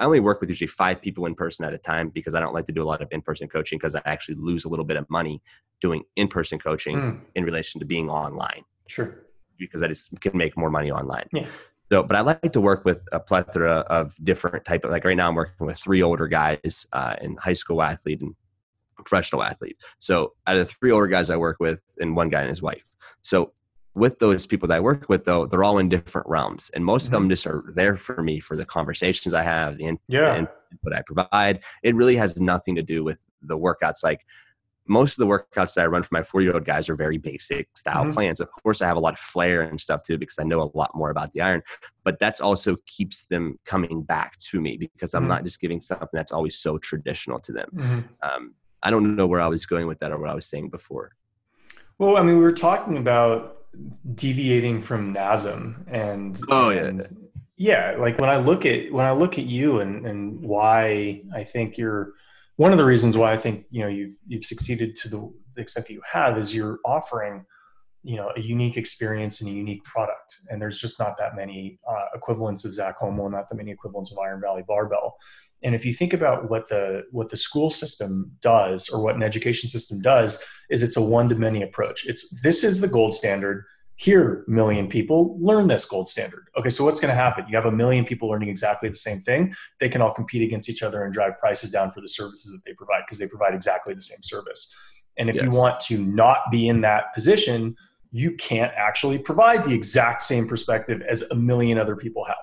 I 0.00 0.04
only 0.06 0.20
work 0.20 0.40
with 0.40 0.48
usually 0.48 0.66
five 0.66 1.02
people 1.02 1.26
in 1.26 1.34
person 1.34 1.66
at 1.66 1.74
a 1.74 1.78
time 1.78 2.08
because 2.08 2.34
I 2.34 2.40
don't 2.40 2.54
like 2.54 2.64
to 2.64 2.72
do 2.72 2.82
a 2.82 2.88
lot 2.88 3.02
of 3.02 3.08
in 3.12 3.20
person 3.20 3.48
coaching 3.48 3.78
because 3.78 3.94
I 3.94 4.00
actually 4.06 4.36
lose 4.36 4.64
a 4.64 4.68
little 4.68 4.86
bit 4.86 4.96
of 4.96 5.08
money 5.10 5.42
doing 5.82 6.04
in 6.16 6.26
person 6.26 6.58
coaching 6.58 6.96
mm. 6.96 7.20
in 7.34 7.44
relation 7.44 7.80
to 7.80 7.84
being 7.84 8.08
online. 8.08 8.64
Sure. 8.86 9.26
Because 9.58 9.82
I 9.82 9.88
just 9.88 10.18
can 10.22 10.36
make 10.36 10.56
more 10.56 10.70
money 10.70 10.90
online. 10.90 11.28
Yeah. 11.34 11.46
So, 11.92 12.02
but 12.02 12.16
I 12.16 12.22
like 12.22 12.52
to 12.52 12.60
work 12.62 12.86
with 12.86 13.04
a 13.12 13.20
plethora 13.20 13.80
of 13.90 14.16
different 14.24 14.64
type 14.64 14.84
of 14.84 14.90
like 14.90 15.04
right 15.04 15.16
now 15.16 15.28
I'm 15.28 15.34
working 15.34 15.66
with 15.66 15.76
three 15.76 16.02
older 16.02 16.28
guys 16.28 16.86
uh, 16.94 17.16
and 17.20 17.38
high 17.38 17.52
school 17.52 17.82
athlete 17.82 18.22
and 18.22 18.34
professional 18.96 19.42
athlete. 19.42 19.76
So 19.98 20.32
out 20.46 20.56
of 20.56 20.66
the 20.66 20.72
three 20.72 20.92
older 20.92 21.08
guys 21.08 21.28
I 21.28 21.36
work 21.36 21.58
with 21.60 21.82
and 22.00 22.16
one 22.16 22.30
guy 22.30 22.40
and 22.40 22.48
his 22.48 22.62
wife. 22.62 22.94
So 23.20 23.52
with 24.00 24.18
those 24.18 24.46
people 24.46 24.66
that 24.68 24.78
I 24.78 24.80
work 24.80 25.08
with, 25.08 25.24
though, 25.24 25.46
they're 25.46 25.62
all 25.62 25.78
in 25.78 25.88
different 25.88 26.28
realms, 26.28 26.70
and 26.74 26.84
most 26.84 27.06
mm-hmm. 27.06 27.14
of 27.14 27.20
them 27.22 27.30
just 27.30 27.46
are 27.46 27.72
there 27.76 27.96
for 27.96 28.22
me 28.22 28.40
for 28.40 28.56
the 28.56 28.64
conversations 28.64 29.34
I 29.34 29.42
have, 29.42 29.76
the 29.78 29.96
yeah. 30.08 30.36
input 30.36 30.92
I 30.92 31.02
provide. 31.02 31.62
It 31.82 31.94
really 31.94 32.16
has 32.16 32.40
nothing 32.40 32.74
to 32.76 32.82
do 32.82 33.04
with 33.04 33.22
the 33.42 33.56
workouts. 33.56 34.02
Like 34.02 34.26
most 34.86 35.18
of 35.18 35.28
the 35.28 35.32
workouts 35.32 35.74
that 35.74 35.82
I 35.82 35.86
run 35.86 36.02
for 36.02 36.12
my 36.12 36.22
four-year-old 36.22 36.64
guys 36.64 36.88
are 36.88 36.96
very 36.96 37.18
basic 37.18 37.68
style 37.76 38.02
mm-hmm. 38.04 38.12
plans. 38.12 38.40
Of 38.40 38.50
course, 38.50 38.82
I 38.82 38.88
have 38.88 38.96
a 38.96 39.00
lot 39.00 39.12
of 39.12 39.20
flair 39.20 39.62
and 39.62 39.80
stuff 39.80 40.02
too 40.02 40.18
because 40.18 40.38
I 40.38 40.44
know 40.44 40.62
a 40.62 40.76
lot 40.76 40.94
more 40.94 41.10
about 41.10 41.32
the 41.32 41.42
iron. 41.42 41.62
But 42.02 42.18
that's 42.18 42.40
also 42.40 42.76
keeps 42.86 43.24
them 43.24 43.58
coming 43.64 44.02
back 44.02 44.36
to 44.38 44.60
me 44.60 44.76
because 44.76 45.14
I'm 45.14 45.22
mm-hmm. 45.22 45.28
not 45.28 45.44
just 45.44 45.60
giving 45.60 45.80
something 45.80 46.08
that's 46.12 46.32
always 46.32 46.56
so 46.56 46.78
traditional 46.78 47.38
to 47.40 47.52
them. 47.52 47.68
Mm-hmm. 47.74 48.00
Um, 48.22 48.54
I 48.82 48.90
don't 48.90 49.14
know 49.14 49.26
where 49.26 49.40
I 49.40 49.46
was 49.46 49.66
going 49.66 49.86
with 49.86 49.98
that 50.00 50.10
or 50.10 50.18
what 50.18 50.30
I 50.30 50.34
was 50.34 50.46
saying 50.46 50.70
before. 50.70 51.12
Well, 51.98 52.16
I 52.16 52.22
mean, 52.22 52.38
we 52.38 52.42
were 52.42 52.50
talking 52.52 52.96
about 52.96 53.59
deviating 54.14 54.80
from 54.80 55.14
NASM 55.14 55.84
and 55.88 56.40
oh 56.48 56.70
yeah. 56.70 56.84
and, 56.84 57.30
yeah 57.56 57.94
like 57.98 58.18
when 58.18 58.30
i 58.30 58.36
look 58.36 58.64
at 58.64 58.90
when 58.90 59.04
i 59.04 59.12
look 59.12 59.38
at 59.38 59.44
you 59.44 59.80
and 59.80 60.06
and 60.06 60.40
why 60.40 61.22
i 61.34 61.44
think 61.44 61.76
you're 61.76 62.14
one 62.56 62.72
of 62.72 62.78
the 62.78 62.84
reasons 62.84 63.16
why 63.16 63.32
i 63.32 63.36
think 63.36 63.66
you 63.70 63.82
know 63.82 63.88
you've 63.88 64.16
you've 64.26 64.44
succeeded 64.44 64.96
to 64.96 65.08
the, 65.08 65.32
extent 65.56 65.86
that 65.86 65.92
you 65.92 66.00
have 66.10 66.38
is 66.38 66.54
you're 66.54 66.78
offering 66.86 67.44
you 68.02 68.16
know 68.16 68.32
a 68.36 68.40
unique 68.40 68.76
experience 68.76 69.40
and 69.40 69.50
a 69.50 69.52
unique 69.52 69.84
product. 69.84 70.34
And 70.48 70.60
there's 70.60 70.80
just 70.80 70.98
not 70.98 71.18
that 71.18 71.36
many 71.36 71.78
uh, 71.88 72.06
equivalents 72.14 72.64
of 72.64 72.72
zach 72.72 72.98
homol 72.98 73.30
not 73.30 73.48
that 73.50 73.56
many 73.56 73.70
equivalents 73.70 74.10
of 74.10 74.18
iron 74.18 74.40
valley 74.40 74.62
barbell 74.66 75.16
and 75.62 75.74
if 75.74 75.84
you 75.84 75.92
think 75.92 76.12
about 76.12 76.50
what 76.50 76.68
the 76.68 77.04
what 77.10 77.28
the 77.28 77.36
school 77.36 77.70
system 77.70 78.30
does 78.40 78.88
or 78.88 79.02
what 79.02 79.14
an 79.14 79.22
education 79.22 79.68
system 79.68 80.00
does 80.00 80.42
is 80.70 80.82
it's 80.82 80.96
a 80.96 81.02
one 81.02 81.28
to 81.28 81.34
many 81.34 81.62
approach. 81.62 82.06
It's 82.06 82.40
this 82.42 82.64
is 82.64 82.80
the 82.80 82.88
gold 82.88 83.14
standard. 83.14 83.64
Here 83.96 84.44
million 84.48 84.88
people 84.88 85.36
learn 85.38 85.66
this 85.66 85.84
gold 85.84 86.08
standard. 86.08 86.46
Okay 86.56 86.70
so 86.70 86.84
what's 86.84 87.00
going 87.00 87.10
to 87.10 87.20
happen? 87.20 87.44
You 87.48 87.56
have 87.56 87.66
a 87.66 87.72
million 87.72 88.04
people 88.04 88.28
learning 88.28 88.48
exactly 88.48 88.88
the 88.88 88.94
same 88.94 89.20
thing. 89.20 89.54
They 89.78 89.88
can 89.88 90.00
all 90.00 90.12
compete 90.12 90.42
against 90.42 90.70
each 90.70 90.82
other 90.82 91.04
and 91.04 91.12
drive 91.12 91.38
prices 91.38 91.70
down 91.70 91.90
for 91.90 92.00
the 92.00 92.08
services 92.08 92.52
that 92.52 92.60
they 92.64 92.72
provide 92.74 93.02
because 93.06 93.18
they 93.18 93.26
provide 93.26 93.54
exactly 93.54 93.92
the 93.92 94.02
same 94.02 94.22
service. 94.22 94.74
And 95.18 95.28
if 95.28 95.36
yes. 95.36 95.44
you 95.44 95.50
want 95.50 95.80
to 95.80 95.98
not 95.98 96.38
be 96.50 96.68
in 96.68 96.80
that 96.80 97.12
position 97.12 97.76
you 98.12 98.32
can't 98.36 98.72
actually 98.76 99.18
provide 99.18 99.64
the 99.64 99.72
exact 99.72 100.22
same 100.22 100.48
perspective 100.48 101.00
as 101.02 101.22
a 101.22 101.34
million 101.34 101.78
other 101.78 101.96
people 101.96 102.24
have. 102.24 102.36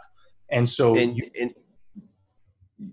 And 0.50 0.68
so 0.68 0.96
and, 0.96 1.18
you, 1.18 1.30
and 1.40 1.54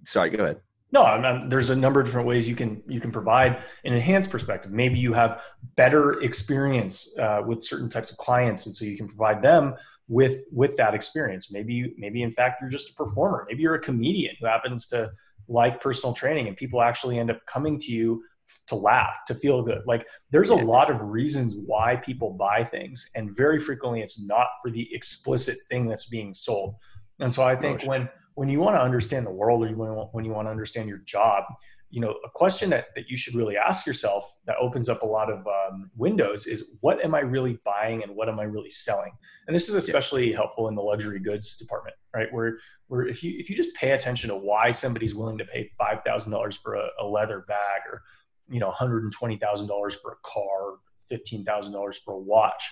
sorry, 0.05 0.31
go 0.31 0.45
ahead. 0.45 0.61
No, 0.93 1.03
I 1.03 1.21
mean, 1.21 1.49
there's 1.49 1.71
a 1.71 1.77
number 1.77 1.99
of 1.99 2.07
different 2.07 2.29
ways 2.29 2.49
you 2.49 2.55
can 2.55 2.81
you 2.87 3.01
can 3.01 3.11
provide 3.11 3.65
an 3.85 3.93
enhanced 3.93 4.31
perspective. 4.31 4.71
Maybe 4.71 4.97
you 4.99 5.13
have 5.13 5.43
better 5.75 6.21
experience 6.21 7.19
uh, 7.19 7.43
with 7.45 7.65
certain 7.65 7.89
types 7.89 8.13
of 8.13 8.17
clients, 8.17 8.67
and 8.67 8.75
so 8.75 8.85
you 8.85 8.97
can 8.97 9.09
provide 9.09 9.43
them 9.43 9.75
with 10.07 10.45
with 10.53 10.77
that 10.77 10.95
experience. 10.95 11.51
Maybe 11.51 11.75
you, 11.75 11.95
maybe 11.99 12.23
in 12.23 12.31
fact 12.31 12.61
you're 12.61 12.71
just 12.71 12.91
a 12.91 12.95
performer. 12.95 13.45
Maybe 13.49 13.63
you're 13.63 13.75
a 13.75 13.81
comedian 13.81 14.37
who 14.39 14.47
happens 14.47 14.87
to 14.89 15.11
like 15.49 15.81
personal 15.81 16.15
training, 16.15 16.47
and 16.47 16.57
people 16.57 16.81
actually 16.81 17.19
end 17.19 17.29
up 17.29 17.45
coming 17.47 17.77
to 17.81 17.93
you 17.93 18.23
to 18.69 18.77
laugh, 18.77 19.25
to 19.27 19.35
feel 19.35 19.63
good. 19.63 19.83
Like 19.87 20.07
there's 20.31 20.51
a 20.51 20.55
lot 20.55 20.91
of 20.93 21.03
reasons 21.03 21.57
why 21.57 21.97
people 21.97 22.35
buy 22.35 22.63
things, 22.63 23.11
and 23.17 23.35
very 23.35 23.59
frequently 23.59 24.01
it's 24.01 24.21
not 24.21 24.47
for 24.63 24.71
the 24.71 24.89
explicit 24.95 25.57
thing 25.69 25.89
that's 25.89 26.09
being 26.09 26.33
sold. 26.35 26.77
And 27.19 27.33
so 27.33 27.43
I 27.43 27.57
think 27.57 27.83
when 27.83 28.09
when 28.35 28.49
you 28.49 28.61
want 28.61 28.77
to 28.77 28.81
understand 28.81 29.27
the 29.27 29.31
world 29.31 29.63
or 29.63 29.69
you 29.69 29.77
want, 29.77 30.09
when 30.13 30.25
you 30.25 30.33
want 30.33 30.47
to 30.47 30.51
understand 30.51 30.89
your 30.89 30.99
job, 30.99 31.45
you 31.91 32.01
know, 32.01 32.17
a 32.25 32.31
question 32.31 32.71
that, 32.71 32.87
that 32.97 33.09
you 33.09 33.17
should 33.17 33.37
really 33.37 33.57
ask 33.57 33.87
yourself 33.87 34.35
that 34.47 34.57
opens 34.57 34.89
up 34.89 35.03
a 35.03 35.07
lot 35.07 35.31
of 35.31 35.47
um, 35.47 35.91
windows 35.97 36.47
is 36.47 36.73
what 36.81 37.03
am 37.05 37.15
I 37.15 37.21
really 37.21 37.61
buying 37.65 38.03
and 38.03 38.17
what 38.17 38.29
am 38.29 38.41
I 38.41 38.45
really 38.45 38.71
selling? 38.71 39.13
And 39.47 39.55
this 39.55 39.69
is 39.69 39.77
especially 39.77 40.31
yeah. 40.31 40.37
helpful 40.37 40.67
in 40.67 40.75
the 40.75 40.83
luxury 40.83 41.21
goods 41.21 41.57
department, 41.57 41.95
right? 42.13 42.27
Where, 42.33 42.59
where 42.89 43.07
if 43.07 43.23
you, 43.23 43.39
if 43.39 43.49
you 43.49 43.55
just 43.55 43.75
pay 43.77 43.93
attention 43.93 44.29
to 44.31 44.37
why 44.37 44.73
somebody's 44.73 45.15
willing 45.15 45.39
to 45.39 45.45
pay 45.45 45.71
$5,000 45.81 46.59
for 46.61 46.75
a, 46.75 46.89
a 47.01 47.07
leather 47.07 47.45
bag 47.47 47.83
or, 47.89 48.03
you 48.49 48.59
know, 48.59 48.73
$120,000 48.73 49.95
for 50.03 50.13
a 50.13 50.17
car, 50.25 50.79
$15,000 51.13 51.95
for 52.05 52.15
a 52.15 52.19
watch, 52.19 52.69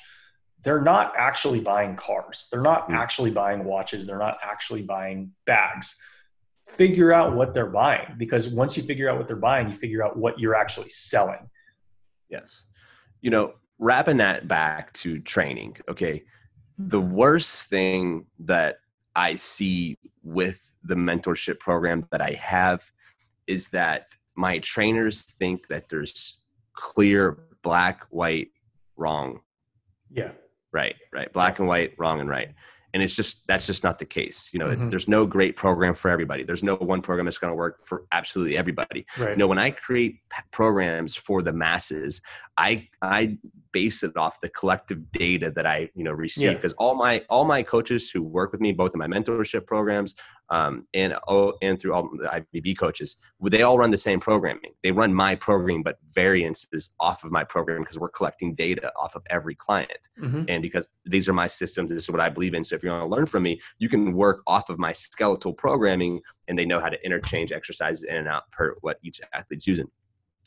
they're 0.63 0.81
not 0.81 1.13
actually 1.17 1.61
buying 1.61 1.97
cars. 1.97 2.47
They're 2.51 2.61
not 2.61 2.89
mm. 2.89 2.95
actually 2.95 3.31
buying 3.31 3.65
watches. 3.65 4.07
They're 4.07 4.19
not 4.19 4.39
actually 4.43 4.83
buying 4.83 5.33
bags. 5.45 5.99
Figure 6.69 7.13
out 7.13 7.35
what 7.35 7.53
they're 7.53 7.67
buying 7.67 8.15
because 8.17 8.49
once 8.49 8.77
you 8.77 8.83
figure 8.83 9.11
out 9.11 9.19
what 9.19 9.27
they're 9.27 9.37
buying, 9.37 9.67
you 9.69 9.75
figure 9.75 10.05
out 10.05 10.17
what 10.17 10.39
you're 10.39 10.55
actually 10.55 10.89
selling. 10.89 11.51
Yes. 12.29 12.65
You 13.21 13.31
know, 13.31 13.55
wrapping 13.79 14.19
that 14.19 14.47
back 14.47 14.93
to 14.95 15.19
training, 15.21 15.77
okay. 15.89 16.23
The 16.79 17.01
worst 17.01 17.69
thing 17.69 18.27
that 18.41 18.77
I 19.15 19.35
see 19.35 19.99
with 20.23 20.75
the 20.85 20.95
mentorship 20.95 21.59
program 21.59 22.07
that 22.11 22.21
I 22.21 22.33
have 22.33 22.91
is 23.47 23.69
that 23.69 24.07
my 24.37 24.59
trainers 24.61 25.25
think 25.25 25.67
that 25.69 25.89
there's 25.89 26.41
clear 26.73 27.39
black, 27.63 28.07
white, 28.11 28.49
wrong. 28.97 29.41
Yeah 30.11 30.31
right 30.73 30.97
right. 31.13 31.33
Black 31.33 31.59
and 31.59 31.69
white 31.69 31.95
wrong 31.99 32.21
and 32.21 32.29
right. 32.29 32.51
And 32.95 33.03
it's 33.03 33.17
just 33.17 33.47
that's 33.47 33.67
just 33.67 33.85
not 33.85 33.99
the 33.99 34.05
case. 34.05 34.51
You 34.53 34.59
know 34.59 34.67
mm-hmm. 34.67 34.89
there's 34.91 35.09
no 35.09 35.27
great 35.27 35.57
program 35.57 35.95
for 35.95 36.11
everybody. 36.11 36.45
There's 36.45 36.63
no 36.63 36.77
one 36.77 37.01
program 37.01 37.25
that's 37.25 37.39
going 37.39 37.51
to 37.51 37.57
work 37.57 37.87
for 37.87 38.05
absolutely 38.13 38.57
everybody. 38.57 39.07
Right. 39.19 39.31
you 39.31 39.37
know 39.37 39.47
when 39.47 39.59
i 39.59 39.71
create 39.71 40.21
programs 40.51 41.15
for 41.15 41.43
the 41.43 41.53
masses 41.53 42.21
i 42.57 42.89
i 43.01 43.39
base 43.73 44.03
it 44.03 44.17
off 44.17 44.41
the 44.41 44.49
collective 44.51 45.11
data 45.13 45.51
that 45.51 45.67
i 45.67 45.89
you 45.95 46.05
know 46.05 46.13
receive 46.13 46.55
because 46.55 46.73
yeah. 46.73 46.85
all 46.85 46.95
my 46.95 47.25
all 47.29 47.45
my 47.45 47.63
coaches 47.63 48.11
who 48.11 48.23
work 48.23 48.53
with 48.53 48.61
me 48.61 48.73
both 48.73 48.95
in 48.95 48.99
my 48.99 49.07
mentorship 49.07 49.67
programs 49.67 50.15
um, 50.53 50.87
and 50.93 51.17
oh, 51.29 51.55
and 51.63 51.81
through 51.81 51.95
all 51.95 52.11
the 52.13 52.45
IVB 52.55 52.79
coaches, 52.79 53.17
they 53.41 53.63
all 53.63 53.79
run 53.79 53.91
the 53.91 53.97
same 53.97 54.21
programming. 54.21 54.73
They 54.83 54.93
run 54.93 55.15
my 55.15 55.35
programming, 55.35 55.83
but 55.83 55.97
variances 56.15 56.91
off 57.01 57.25
of 57.25 57.33
my 57.33 57.43
program 57.43 57.81
because 57.81 57.99
we're 57.99 58.11
collecting 58.11 58.55
data 58.55 58.93
off 58.95 59.17
of 59.17 59.23
every 59.31 59.55
client. 59.55 59.91
Mm-hmm. 60.21 60.45
And 60.49 60.63
because 60.63 60.87
these 61.07 61.27
are 61.27 61.33
my 61.33 61.47
systems, 61.47 61.89
this 61.89 62.05
is 62.05 62.11
what 62.11 62.21
I 62.21 62.29
believe 62.29 62.53
in. 62.53 62.65
So 62.65 62.77
if 62.77 62.85
you 62.85 62.91
want 62.91 63.03
to 63.03 63.07
learn 63.07 63.25
from 63.25 63.45
me, 63.45 63.63
you 63.79 63.89
can 63.89 64.13
work 64.13 64.43
off 64.47 64.69
of 64.69 64.79
my 64.79 64.93
skeletal 64.93 65.55
programming, 65.55 66.21
and 66.49 66.59
they 66.59 66.67
know 66.67 66.81
how 66.81 66.91
to 66.91 67.03
interchange 67.03 67.51
exercises 67.51 68.03
in 68.03 68.17
and 68.17 68.29
out 68.29 68.51
per 68.51 68.75
what 68.83 68.99
each 69.03 69.23
athlete's 69.33 69.67
using. 69.67 69.91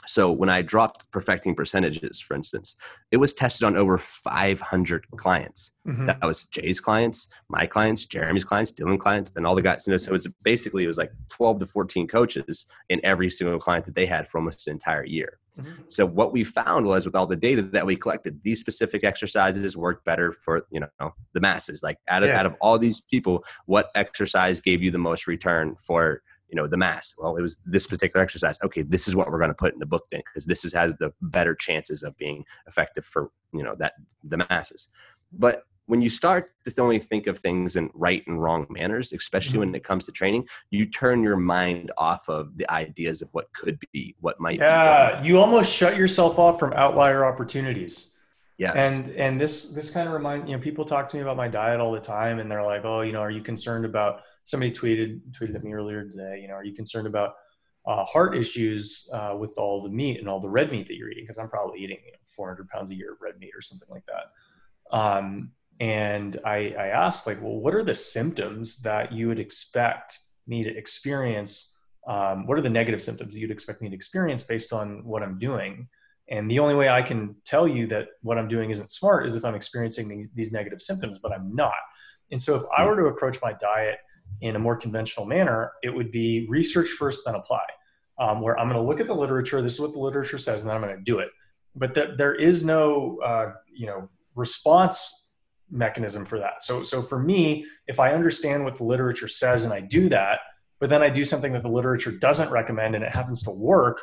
So 0.08 0.32
when 0.32 0.50
I 0.50 0.62
dropped 0.62 1.12
perfecting 1.12 1.56
percentages, 1.56 2.20
for 2.20 2.36
instance, 2.36 2.76
it 3.12 3.18
was 3.18 3.34
tested 3.34 3.66
on 3.66 3.76
over 3.76 3.98
500 3.98 5.06
clients. 5.18 5.72
Mm-hmm. 5.88 6.06
That 6.08 6.24
was 6.24 6.48
Jay's 6.48 6.80
clients, 6.80 7.28
my 7.50 7.66
clients, 7.66 8.06
Jeremy's 8.06 8.44
clients, 8.44 8.72
Dylan 8.72 9.00
clients, 9.00 9.32
and 9.36 9.46
all 9.46 9.56
the 9.56 9.62
guys. 9.62 9.86
You 9.88 9.92
know, 9.92 9.98
so 9.98 10.14
it's 10.14 10.28
basically 10.44 10.84
it 10.84 10.88
was 10.88 10.98
like 10.98 11.12
12 11.30 11.60
to 11.60 11.66
14 11.66 12.08
coaches 12.08 12.66
in 12.90 13.00
every 13.04 13.30
single 13.30 13.60
client 13.60 13.86
that 13.86 13.96
they 13.96 14.06
had 14.06 14.28
for 14.28 14.40
almost 14.40 14.68
an 14.68 14.74
entire 14.74 15.06
year. 15.06 15.40
Mm-hmm. 15.58 15.84
So 15.88 16.06
what 16.06 16.34
we 16.34 16.44
found 16.44 16.86
was 16.86 17.06
with 17.06 17.16
all 17.16 17.28
the 17.28 17.36
data 17.36 17.62
that 17.62 17.86
we 17.86 17.96
collected, 17.96 18.40
these 18.44 18.60
specific 18.60 19.04
exercises 19.04 19.78
worked 19.78 20.06
better 20.06 20.32
for 20.32 20.66
you 20.72 20.82
know 20.82 21.14
the 21.34 21.40
masses. 21.40 21.82
Like 21.84 21.98
out 22.08 22.24
of 22.24 22.30
yeah. 22.30 22.40
out 22.40 22.46
of 22.46 22.56
all 22.62 22.78
these 22.78 23.02
people, 23.02 23.44
what 23.66 23.90
exercise 23.96 24.60
gave 24.60 24.84
you 24.84 24.92
the 24.92 24.98
most 24.98 25.28
return 25.28 25.76
for 25.80 26.22
you 26.56 26.62
know 26.62 26.68
the 26.68 26.78
mass 26.78 27.14
well 27.18 27.36
it 27.36 27.42
was 27.42 27.58
this 27.66 27.86
particular 27.86 28.24
exercise 28.24 28.58
okay 28.64 28.82
this 28.82 29.08
is 29.10 29.16
what 29.16 29.30
we're 29.30 29.38
going 29.38 29.50
to 29.50 29.54
put 29.54 29.74
in 29.74 29.80
the 29.80 29.86
book 29.86 30.06
then 30.10 30.22
because 30.26 30.46
this 30.46 30.64
is, 30.64 30.72
has 30.74 30.94
the 30.96 31.12
better 31.22 31.54
chances 31.54 32.02
of 32.02 32.18
being 32.18 32.46
effective 32.66 33.04
for 33.04 33.30
you 33.54 33.62
know 33.62 33.76
that 33.78 33.94
the 34.24 34.38
masses 34.38 34.90
but 35.34 35.64
when 35.88 36.02
you 36.02 36.10
start 36.10 36.52
to 36.66 36.82
only 36.82 36.98
think 36.98 37.28
of 37.28 37.38
things 37.38 37.76
in 37.76 37.90
right 37.94 38.24
and 38.28 38.42
wrong 38.42 38.66
manners 38.70 39.12
especially 39.12 39.54
mm-hmm. 39.54 39.72
when 39.72 39.76
it 39.76 39.84
comes 39.84 40.06
to 40.06 40.14
training 40.14 40.48
you 40.70 40.86
turn 40.86 41.22
your 41.22 41.36
mind 41.36 41.92
off 41.98 42.30
of 42.30 42.56
the 42.58 42.70
ideas 42.72 43.22
of 43.22 43.28
what 43.34 43.52
could 43.54 43.78
be 43.92 44.16
what 44.22 44.40
might 44.40 44.60
be 44.60 44.64
yeah 44.64 45.22
you 45.22 45.38
almost 45.38 45.76
shut 45.76 45.98
yourself 45.98 46.40
off 46.40 46.58
from 46.58 46.72
outlier 46.74 47.26
opportunities 47.26 48.14
Yes. 48.58 49.00
And 49.00 49.12
and 49.18 49.42
this 49.42 49.74
this 49.74 49.92
kind 49.92 50.08
of 50.08 50.14
remind 50.14 50.48
you 50.48 50.56
know 50.56 50.64
people 50.64 50.86
talk 50.86 51.10
to 51.10 51.18
me 51.18 51.22
about 51.22 51.36
my 51.36 51.50
diet 51.50 51.82
all 51.82 51.92
the 51.92 52.00
time, 52.00 52.40
and 52.40 52.50
they're 52.50 52.64
like, 52.64 52.86
oh, 52.86 53.02
you 53.02 53.12
know, 53.12 53.20
are 53.20 53.30
you 53.30 53.42
concerned 53.42 53.84
about? 53.84 54.22
Somebody 54.46 54.72
tweeted 54.72 55.20
tweeted 55.32 55.56
at 55.56 55.64
me 55.64 55.74
earlier 55.74 56.06
today. 56.06 56.40
You 56.42 56.48
know, 56.48 56.54
are 56.54 56.64
you 56.64 56.74
concerned 56.74 57.08
about 57.08 57.34
uh, 57.86 58.06
heart 58.06 58.38
issues 58.38 59.10
uh, 59.14 59.36
with 59.38 59.54
all 59.58 59.84
the 59.84 59.90
meat 59.90 60.20
and 60.20 60.30
all 60.30 60.40
the 60.40 60.50
red 60.50 60.72
meat 60.72 60.88
that 60.88 60.96
you're 60.96 61.12
eating? 61.12 61.24
Because 61.24 61.38
I'm 61.38 61.50
probably 61.50 61.80
eating 61.80 61.98
you 62.06 62.12
know, 62.12 62.18
400 62.36 62.70
pounds 62.70 62.92
a 62.92 62.96
year 62.96 63.14
of 63.14 63.18
red 63.22 63.38
meat 63.40 63.52
or 63.56 63.62
something 63.62 63.90
like 63.90 64.06
that. 64.06 64.98
Um, 64.98 65.52
and 65.80 66.40
I, 66.46 66.74
I 66.78 66.88
asked 66.88 67.28
like, 67.28 67.42
well, 67.42 67.60
what 67.60 67.76
are 67.76 67.84
the 67.84 67.96
symptoms 67.96 68.82
that 68.84 69.12
you 69.12 69.28
would 69.28 69.40
expect 69.40 70.20
me 70.48 70.64
to 70.64 70.76
experience? 70.76 71.78
Um, 72.08 72.48
what 72.48 72.58
are 72.58 72.62
the 72.62 72.70
negative 72.70 73.02
symptoms 73.02 73.36
you'd 73.36 73.52
expect 73.52 73.82
me 73.82 73.90
to 73.90 73.96
experience 73.96 74.44
based 74.44 74.72
on 74.72 75.04
what 75.04 75.22
I'm 75.22 75.38
doing? 75.38 75.88
And 76.30 76.50
the 76.50 76.60
only 76.60 76.76
way 76.76 76.90
I 76.90 77.02
can 77.02 77.36
tell 77.46 77.68
you 77.68 77.88
that 77.88 78.08
what 78.22 78.38
I'm 78.38 78.48
doing 78.48 78.72
isn't 78.72 78.90
smart 78.90 79.26
is 79.26 79.36
if 79.36 79.44
I'm 79.44 79.56
experiencing 79.56 80.08
these, 80.08 80.28
these 80.34 80.52
negative 80.52 80.82
symptoms, 80.82 81.20
but 81.20 81.32
I'm 81.32 81.54
not. 81.54 81.74
And 82.32 82.42
so 82.42 82.56
if 82.56 82.64
I 82.76 82.84
hmm. 82.84 82.90
were 82.90 82.96
to 82.98 83.06
approach 83.08 83.38
my 83.42 83.54
diet 83.54 83.98
in 84.42 84.56
a 84.56 84.60
more 84.60 84.76
conventional 84.76 85.26
manner, 85.26 85.72
it 85.84 85.90
would 85.90 86.12
be 86.12 86.46
research 86.50 86.90
first, 86.90 87.22
then 87.26 87.36
apply. 87.36 87.62
Um, 88.18 88.40
where 88.42 88.58
I'm 88.58 88.70
going 88.70 88.82
to 88.82 88.88
look 88.88 89.02
at 89.02 89.08
the 89.08 89.16
literature. 89.16 89.62
This 89.62 89.74
is 89.74 89.82
what 89.82 89.92
the 89.92 90.00
literature 90.00 90.38
says, 90.38 90.62
and 90.62 90.70
then 90.70 90.78
I'm 90.78 90.82
going 90.82 90.96
to 90.96 91.04
do 91.04 91.20
it. 91.20 91.30
But 91.76 91.94
th- 91.94 92.12
there 92.18 92.34
is 92.34 92.64
no, 92.64 93.20
uh, 93.22 93.52
you 93.74 93.88
know, 93.88 94.08
response 94.36 95.34
mechanism 95.70 96.24
for 96.26 96.40
that. 96.40 96.64
So, 96.64 96.82
so 96.84 97.02
for 97.02 97.20
me, 97.20 97.66
if 97.88 98.00
I 98.00 98.14
understand 98.14 98.64
what 98.64 98.78
the 98.78 98.86
literature 98.86 99.28
says 99.28 99.66
and 99.66 99.74
I 99.74 99.82
do 99.82 100.08
that, 100.10 100.40
but 100.80 100.90
then 100.90 101.02
I 101.02 101.10
do 101.10 101.26
something 101.26 101.52
that 101.54 101.64
the 101.64 101.70
literature 101.70 102.12
doesn't 102.12 102.50
recommend 102.52 102.96
and 102.96 103.04
it 103.04 103.12
happens 103.12 103.44
to 103.44 103.52
work, 103.52 104.02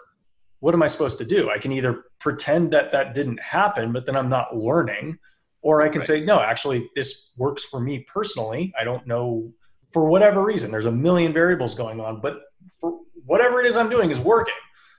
what 0.60 0.74
am 0.74 0.82
I 0.82 0.86
supposed 0.86 1.18
to 1.18 1.24
do? 1.24 1.50
I 1.50 1.58
can 1.58 1.72
either 1.72 2.04
pretend 2.20 2.72
that 2.72 2.92
that 2.92 3.14
didn't 3.14 3.40
happen, 3.40 3.92
but 3.92 4.06
then 4.06 4.16
I'm 4.16 4.28
not 4.28 4.56
learning, 4.56 5.18
or 5.60 5.82
I 5.82 5.88
can 5.88 6.00
right. 6.00 6.06
say, 6.06 6.24
no, 6.24 6.40
actually, 6.40 6.88
this 6.94 7.32
works 7.36 7.64
for 7.64 7.80
me 7.80 8.06
personally. 8.12 8.72
I 8.78 8.84
don't 8.84 9.06
know 9.06 9.52
for 9.92 10.06
whatever 10.06 10.42
reason. 10.42 10.70
There's 10.70 10.86
a 10.86 10.92
million 10.92 11.32
variables 11.32 11.74
going 11.74 12.00
on, 12.00 12.20
but 12.20 12.40
for 12.80 12.98
whatever 13.24 13.60
it 13.60 13.66
is 13.66 13.76
I'm 13.76 13.90
doing 13.90 14.10
is 14.10 14.20
working. 14.20 14.54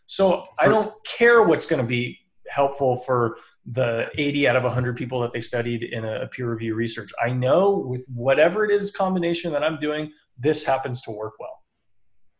So 0.05 0.43
I 0.59 0.67
don't 0.67 0.93
care 1.05 1.43
what's 1.43 1.65
going 1.65 1.81
to 1.81 1.87
be 1.87 2.19
helpful 2.49 2.97
for 2.97 3.37
the 3.65 4.07
80 4.17 4.47
out 4.47 4.55
of 4.55 4.63
100 4.63 4.97
people 4.97 5.19
that 5.21 5.31
they 5.31 5.41
studied 5.41 5.83
in 5.83 6.05
a 6.05 6.27
peer 6.27 6.51
review 6.51 6.75
research. 6.75 7.11
I 7.23 7.31
know 7.31 7.77
with 7.87 8.05
whatever 8.13 8.65
it 8.65 8.71
is 8.71 8.91
combination 8.91 9.51
that 9.53 9.63
I'm 9.63 9.79
doing, 9.79 10.11
this 10.37 10.63
happens 10.63 11.01
to 11.03 11.11
work 11.11 11.33
well. 11.39 11.63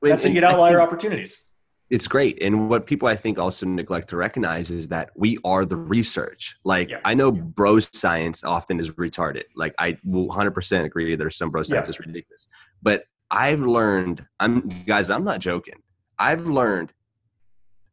That's 0.01 0.23
how 0.23 0.27
you 0.27 0.33
get 0.33 0.43
outlier 0.43 0.81
opportunities 0.81 1.52
it's 1.89 2.07
great. 2.07 2.41
And 2.41 2.69
what 2.69 2.85
people 2.85 3.07
i 3.07 3.15
think 3.15 3.37
also 3.37 3.65
neglect 3.65 4.09
to 4.09 4.17
recognize 4.17 4.71
is 4.71 4.87
that 4.89 5.11
we 5.15 5.37
are 5.43 5.65
the 5.65 5.75
research. 5.75 6.55
Like 6.63 6.89
yeah. 6.89 6.99
i 7.05 7.13
know 7.13 7.31
bro 7.31 7.79
science 7.79 8.43
often 8.43 8.79
is 8.79 8.91
retarded. 8.95 9.43
Like 9.55 9.73
i 9.79 9.97
will 10.03 10.27
100% 10.29 10.85
agree 10.85 11.15
there's 11.15 11.37
some 11.37 11.49
bro 11.49 11.63
science 11.63 11.87
yeah. 11.87 11.89
is 11.89 11.99
ridiculous. 11.99 12.47
But 12.81 13.05
i've 13.31 13.61
learned 13.61 14.25
i'm 14.39 14.69
guys 14.85 15.09
i'm 15.09 15.23
not 15.23 15.39
joking. 15.39 15.81
I've 16.19 16.47
learned 16.47 16.93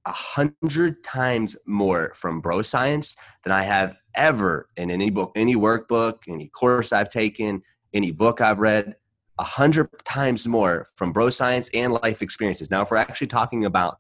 a 0.07 0.13
hundred 0.13 1.05
times 1.05 1.57
more 1.67 2.13
from 2.15 2.41
bro 2.41 2.63
science 2.63 3.17
than 3.45 3.53
i 3.53 3.63
have 3.63 3.95
ever 4.15 4.69
in 4.77 4.91
any 4.91 5.11
book 5.11 5.31
any 5.37 5.55
workbook 5.55 6.15
any 6.27 6.49
course 6.49 6.91
i've 6.91 7.11
taken 7.11 7.63
any 7.93 8.11
book 8.11 8.41
i've 8.41 8.61
read 8.61 8.97
a 9.41 9.43
hundred 9.43 9.89
times 10.05 10.47
more 10.47 10.87
from 10.97 11.13
bro 11.13 11.31
science 11.31 11.71
and 11.73 11.95
life 11.95 12.21
experiences. 12.21 12.71
Now, 12.71 12.83
if 12.83 12.91
we're 12.91 12.99
actually 12.99 13.29
talking 13.29 13.65
about, 13.65 13.99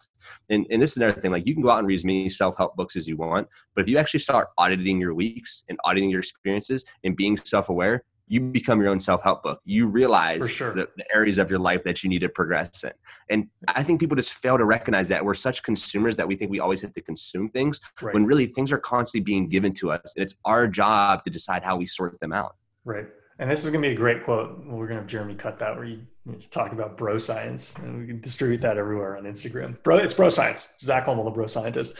and, 0.51 0.66
and 0.70 0.82
this 0.82 0.93
is 0.93 0.99
another 0.99 1.18
thing, 1.18 1.32
like 1.32 1.47
you 1.47 1.55
can 1.55 1.62
go 1.62 1.70
out 1.70 1.78
and 1.78 1.88
read 1.88 1.95
as 1.95 2.05
many 2.05 2.28
self-help 2.28 2.76
books 2.76 2.95
as 2.95 3.09
you 3.09 3.16
want, 3.16 3.49
but 3.74 3.80
if 3.80 3.88
you 3.88 3.97
actually 3.97 4.20
start 4.20 4.49
auditing 4.59 5.01
your 5.01 5.14
weeks 5.14 5.64
and 5.70 5.78
auditing 5.84 6.11
your 6.11 6.20
experiences 6.20 6.84
and 7.05 7.16
being 7.16 7.38
self-aware, 7.38 8.05
you 8.28 8.38
become 8.41 8.80
your 8.80 8.91
own 8.91 9.01
self-help 9.01 9.43
book. 9.43 9.61
You 9.64 9.86
realize 9.88 10.49
sure. 10.51 10.74
the, 10.74 10.88
the, 10.97 11.05
areas 11.12 11.38
of 11.38 11.51
your 11.51 11.59
life 11.59 11.82
that 11.84 12.05
you 12.05 12.11
need 12.11 12.20
to 12.20 12.28
progress 12.28 12.84
in. 12.84 12.93
And 13.30 13.49
I 13.66 13.82
think 13.82 13.99
people 13.99 14.16
just 14.16 14.34
fail 14.34 14.59
to 14.59 14.66
recognize 14.66 15.09
that 15.09 15.24
we're 15.24 15.34
such 15.34 15.62
consumers 15.62 16.16
that 16.16 16.28
we 16.28 16.36
think 16.36 16.51
we 16.51 16.61
always 16.61 16.82
have 16.82 16.93
to 16.93 17.01
consume 17.01 17.49
things 17.49 17.80
right. 18.03 18.14
when 18.14 18.26
really 18.26 18.47
things 18.47 18.70
are 18.72 18.78
constantly 18.78 19.24
being 19.24 19.49
given 19.49 19.72
to 19.74 19.91
us. 19.91 20.12
And 20.14 20.22
it's 20.22 20.34
our 20.45 20.68
job 20.68 21.24
to 21.24 21.30
decide 21.30 21.64
how 21.64 21.76
we 21.76 21.86
sort 21.86 22.20
them 22.20 22.32
out. 22.32 22.57
Right 22.84 23.07
and 23.41 23.51
this 23.51 23.64
is 23.64 23.70
going 23.70 23.82
to 23.82 23.88
be 23.88 23.95
a 23.95 23.97
great 23.97 24.22
quote. 24.22 24.59
We're 24.59 24.86
going 24.86 24.91
to 24.91 24.95
have 24.97 25.07
Jeremy 25.07 25.34
cut 25.34 25.59
that 25.61 25.74
where 25.74 25.86
you, 25.86 26.03
talk 26.51 26.72
about 26.72 26.97
bro 26.97 27.16
science, 27.16 27.74
and 27.78 27.99
we 27.99 28.07
can 28.07 28.20
distribute 28.20 28.61
that 28.61 28.76
everywhere 28.76 29.16
on 29.16 29.24
Instagram. 29.24 29.82
Bro, 29.82 29.97
it's 29.97 30.12
bro 30.12 30.28
science. 30.28 30.76
Zach 30.78 31.07
Homol, 31.07 31.24
the 31.24 31.30
bro 31.30 31.47
scientist. 31.47 31.95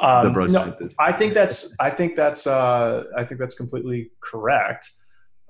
Um, 0.00 0.26
the 0.26 0.30
bro 0.30 0.48
scientist. 0.48 0.96
No, 0.98 1.06
I 1.06 1.12
think 1.12 1.32
that's. 1.32 1.76
I 1.78 1.90
think 1.90 2.16
that's. 2.16 2.46
Uh, 2.46 3.04
I 3.16 3.24
think 3.24 3.40
that's 3.40 3.54
completely 3.54 4.10
correct. 4.20 4.90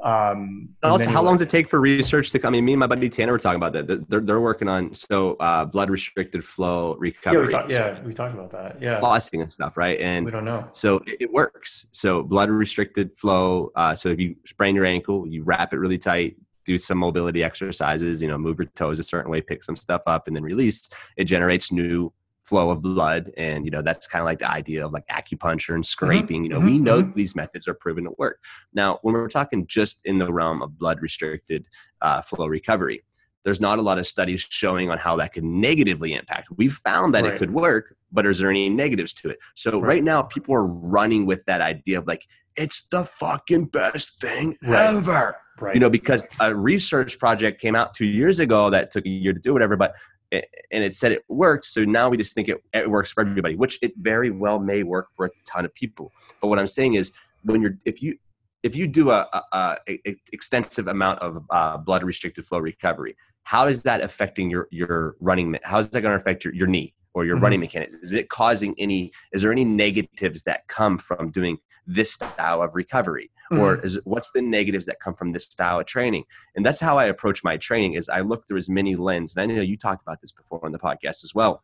Um, 0.03 0.71
also, 0.83 1.11
how 1.11 1.23
long 1.23 1.35
does 1.35 1.43
it 1.43 1.51
take 1.51 1.69
for 1.69 1.81
research 1.81 2.31
to 2.31 2.39
come? 2.39 2.55
I 2.55 2.57
mean, 2.57 2.65
me 2.65 2.73
and 2.73 2.81
my 2.81 2.87
buddy 2.87 3.09
Tanner 3.09 3.33
were 3.33 3.39
talking 3.39 3.57
about 3.63 3.73
that. 3.75 4.09
They're, 4.09 4.21
they're 4.21 4.41
working 4.41 4.69
on 4.69 4.95
so 4.95 5.35
uh, 5.35 5.65
blood 5.67 5.91
restricted 5.91 6.45
flow 6.45 6.95
recovery. 6.95 7.41
Yeah, 7.41 7.47
we, 7.47 7.53
talk, 7.53 7.71
yeah, 7.71 8.03
we 8.03 8.13
talked 8.13 8.35
about 8.35 8.51
that. 8.53 8.81
Yeah, 8.81 9.01
flossing 9.01 9.43
and 9.43 9.53
stuff, 9.53 9.77
right? 9.77 9.99
And 10.01 10.25
we 10.25 10.31
don't 10.31 10.45
know. 10.45 10.67
So 10.73 10.97
it, 11.07 11.19
it 11.21 11.33
works. 11.33 11.89
So 11.91 12.23
blood 12.23 12.49
restricted 12.49 13.13
flow. 13.13 13.73
Uh, 13.77 13.95
so 13.95 14.09
if 14.09 14.19
you 14.19 14.37
sprain 14.47 14.75
your 14.75 14.87
ankle, 14.87 15.27
you 15.27 15.43
wrap 15.43 15.75
it 15.75 15.79
really 15.79 15.99
tight. 15.99 16.37
Do 16.65 16.79
some 16.79 16.99
mobility 16.99 17.43
exercises. 17.45 18.23
You 18.23 18.29
know, 18.29 18.39
move 18.39 18.59
your 18.59 18.67
toes 18.77 18.99
a 19.01 19.03
certain 19.03 19.31
way, 19.31 19.43
pick 19.43 19.63
some 19.63 19.77
stuff 19.77 20.03
up, 20.07 20.29
and 20.29 20.37
then 20.37 20.43
release. 20.43 20.89
It 21.17 21.25
generates 21.25 21.73
new 21.73 22.13
flow 22.51 22.71
of 22.71 22.83
blood 22.83 23.33
and 23.37 23.65
you 23.65 23.71
know 23.71 23.81
that's 23.81 24.09
kind 24.09 24.21
of 24.21 24.27
like 24.27 24.41
the 24.41 24.51
idea 24.51 24.85
of 24.85 24.93
like 24.93 25.07
acupuncture 25.07 25.73
and 25.73 25.85
mm-hmm. 25.85 25.97
scraping 25.97 26.39
mm-hmm. 26.39 26.45
you 26.45 26.49
know 26.49 26.59
mm-hmm. 26.59 26.67
we 26.67 26.79
know 26.81 27.01
mm-hmm. 27.01 27.17
these 27.17 27.37
methods 27.37 27.69
are 27.69 27.75
proven 27.75 28.03
to 28.03 28.11
work 28.19 28.41
now 28.75 28.99
when 29.03 29.15
we're 29.15 29.29
talking 29.29 29.65
just 29.69 30.01
in 30.05 30.19
the 30.19 30.33
realm 30.33 30.61
of 30.61 30.77
blood 30.77 31.01
restricted 31.01 31.69
uh, 32.03 32.21
flow 32.21 32.47
recovery 32.47 33.05
there's 33.45 33.61
not 33.61 33.79
a 33.79 33.83
lot 33.83 33.99
of 33.99 34.07
studies 34.07 34.45
showing 34.51 34.91
on 34.91 34.99
how 34.99 35.15
that 35.15 35.33
could 35.33 35.45
negatively 35.45 36.13
impact 36.13 36.49
we've 36.57 36.75
found 36.75 37.15
that 37.15 37.23
right. 37.23 37.35
it 37.35 37.39
could 37.39 37.53
work 37.53 37.95
but 38.11 38.27
is 38.27 38.41
there 38.41 38.51
any 38.51 38.69
negatives 38.69 39.15
to 39.15 39.31
it 39.31 39.39
so 39.55 39.79
right. 39.79 39.89
right. 39.89 40.05
now 40.05 40.21
people 40.21 40.53
are 40.53 40.67
running 40.67 41.27
with 41.27 41.45
that 41.45 41.61
idea 41.61 41.99
of 41.99 42.07
like 42.09 42.27
it's 42.57 42.89
the 42.89 43.05
fucking 43.05 43.67
best 43.67 44.21
thing 44.21 44.57
right. 44.65 44.97
ever 44.97 45.37
Right. 45.61 45.75
You 45.75 45.81
know, 45.81 45.91
because 45.91 46.27
a 46.41 46.55
research 46.55 47.19
project 47.19 47.61
came 47.61 47.77
out 47.77 47.95
two 47.95 48.07
years 48.07 48.41
ago 48.41 48.71
that 48.71 48.91
took 48.91 49.05
a 49.05 49.11
year 49.11 49.35
to 49.35 49.39
do 49.39 49.53
whatever, 49.53 49.77
but 49.77 49.95
and 50.33 50.85
it 50.85 50.95
said 50.95 51.13
it 51.13 51.23
worked. 51.29 51.65
So 51.65 51.85
now 51.85 52.09
we 52.09 52.17
just 52.17 52.35
think 52.35 52.49
it, 52.49 52.63
it 52.73 52.91
works 52.91 53.11
for 53.13 53.23
everybody, 53.23 53.57
which 53.57 53.79
it 53.83 53.93
very 54.01 54.31
well 54.31 54.59
may 54.59 54.83
work 54.83 55.09
for 55.17 55.27
a 55.27 55.31
ton 55.45 55.65
of 55.65 55.75
people. 55.75 56.13
But 56.41 56.49
what 56.49 56.59
I'm 56.59 56.67
saying 56.67 56.95
is, 56.95 57.13
when 57.45 57.63
you're 57.63 57.79
if 57.85 58.03
you 58.03 58.17
if 58.63 58.77
you 58.77 58.87
do 58.87 59.11
a, 59.11 59.27
a, 59.53 59.77
a 59.89 60.17
extensive 60.33 60.87
amount 60.87 61.21
of 61.21 61.43
uh, 61.51 61.79
blood 61.79 62.05
restricted 62.05 62.45
flow 62.45 62.59
recovery, 62.59 63.17
how 63.45 63.67
is 63.67 63.83
that 63.83 64.01
affecting 64.01 64.51
your 64.51 64.69
your 64.71 65.17
running? 65.21 65.57
How 65.63 65.79
is 65.79 65.91
that 65.91 66.01
going 66.01 66.17
to 66.17 66.21
affect 66.21 66.45
your, 66.45 66.55
your 66.55 66.67
knee 66.67 66.95
or 67.15 67.25
your 67.25 67.37
mm-hmm. 67.37 67.45
running 67.45 67.61
mechanics? 67.61 67.95
Is 68.03 68.13
it 68.13 68.29
causing 68.29 68.75
any? 68.79 69.13
Is 69.33 69.43
there 69.43 69.53
any 69.53 69.65
negatives 69.65 70.43
that 70.45 70.67
come 70.69 70.99
from 70.99 71.31
doing 71.31 71.59
this 71.87 72.13
style 72.13 72.63
of 72.63 72.75
recovery? 72.75 73.31
mm-hmm. 73.53 73.63
or 73.63 73.81
is 73.85 74.01
what's 74.05 74.31
the 74.33 74.43
negatives 74.43 74.87
that 74.87 75.01
come 75.01 75.15
from 75.15 75.33
this 75.33 75.45
style 75.45 75.81
of 75.81 75.87
training 75.87 76.25
and 76.55 76.65
that's 76.65 76.81
how 76.81 76.99
i 76.99 77.05
approach 77.05 77.43
my 77.45 77.57
training 77.57 77.95
is 77.95 78.09
i 78.09 78.21
look 78.21 78.47
through 78.47 78.57
as 78.57 78.71
many 78.71 78.97
lens 78.97 79.35
and 79.35 79.43
i 79.43 79.55
know 79.55 79.61
you 79.61 79.77
talked 79.77 80.03
about 80.03 80.21
this 80.21 80.33
before 80.33 80.65
on 80.65 80.73
the 80.73 80.79
podcast 80.79 81.25
as 81.25 81.33
well 81.35 81.63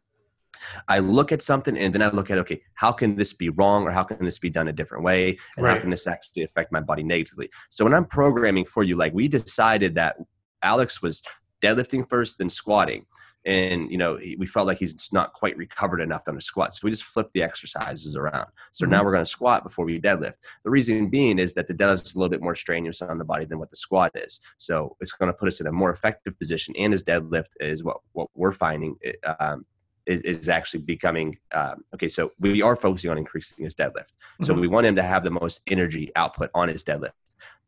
I 0.89 1.01
look 1.01 1.33
at 1.33 1.43
something 1.43 1.77
and 1.77 1.95
then 1.95 2.01
I 2.01 2.09
look 2.09 2.31
at, 2.31 2.39
okay, 2.39 2.63
how 2.73 2.91
can 2.91 3.15
this 3.15 3.35
be 3.35 3.51
wrong 3.51 3.85
or 3.85 3.91
how 3.91 4.05
can 4.05 4.25
this 4.25 4.39
be 4.39 4.49
done 4.49 4.69
a 4.69 4.73
different 4.73 5.05
way? 5.05 5.39
And 5.55 5.67
right. 5.67 5.75
how 5.75 5.81
can 5.81 5.91
this 5.91 6.07
actually 6.07 6.45
affect 6.45 6.73
my 6.73 6.81
body 6.81 7.03
negatively? 7.03 7.51
So 7.69 7.85
when 7.85 7.93
I'm 7.93 8.07
programming 8.07 8.65
for 8.65 8.83
you, 8.83 8.97
like 8.97 9.13
we 9.13 9.29
decided 9.29 9.97
that 9.97 10.17
Alex 10.63 11.03
was 11.03 11.23
deadlifting 11.61 12.09
first, 12.09 12.39
then 12.39 12.49
squatting 12.49 13.05
and 13.47 13.91
you 13.91 13.97
know 13.97 14.17
he, 14.17 14.37
we 14.37 14.45
felt 14.45 14.67
like 14.67 14.79
he's 14.79 15.13
not 15.13 15.33
quite 15.33 15.57
recovered 15.57 16.01
enough 16.01 16.25
on 16.29 16.37
a 16.37 16.41
squat 16.41 16.75
so 16.75 16.81
we 16.85 16.91
just 16.91 17.05
flipped 17.05 17.33
the 17.33 17.43
exercises 17.43 18.17
around. 18.17 18.47
So 18.73 18.85
mm-hmm. 18.85 18.93
now 18.93 19.05
we're 19.05 19.13
going 19.13 19.25
to 19.25 19.31
squat 19.31 19.63
before 19.63 19.85
we 19.85 20.01
deadlift. 20.01 20.37
The 20.65 20.71
reason 20.71 21.09
being 21.09 21.39
is 21.39 21.55
that 21.55 21.69
the 21.69 21.75
deadlift 21.75 22.03
is 22.03 22.15
a 22.15 22.19
little 22.19 22.31
bit 22.31 22.43
more 22.43 22.55
strenuous 22.55 23.01
on 23.01 23.19
the 23.19 23.25
body 23.25 23.45
than 23.45 23.59
what 23.59 23.71
the 23.71 23.77
squat 23.77 24.13
is. 24.15 24.41
So 24.59 24.97
it's 25.01 25.13
going 25.13 25.29
to 25.29 25.33
put 25.33 25.49
us 25.49 25.61
in 25.61 25.67
a 25.67 25.73
more 25.73 25.91
effective 25.91 26.39
position 26.39 26.75
and 26.77 26.93
his 26.93 27.05
deadlift 27.05 27.53
is 27.61 27.85
what 27.85 27.99
what 28.13 28.29
we're 28.35 28.53
finding 28.53 28.97
um, 29.41 29.65
is, 30.07 30.23
is 30.23 30.49
actually 30.49 30.81
becoming 30.81 31.37
um, 31.53 31.85
okay 31.95 32.09
so 32.09 32.33
we 32.39 32.63
are 32.63 32.77
focusing 32.77 33.11
on 33.11 33.19
increasing 33.19 33.65
his 33.65 33.77
deadlift. 33.77 34.13
So 34.43 34.53
mm-hmm. 34.53 34.61
we 34.61 34.69
want 34.69 34.87
him 34.87 34.97
to 34.97 35.03
have 35.03 35.23
the 35.25 35.31
most 35.31 35.63
energy 35.69 36.11
output 36.17 36.51
on 36.55 36.69
his 36.69 36.83
deadlift. 36.83 37.13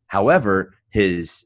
However 0.07 0.75
his 0.89 1.45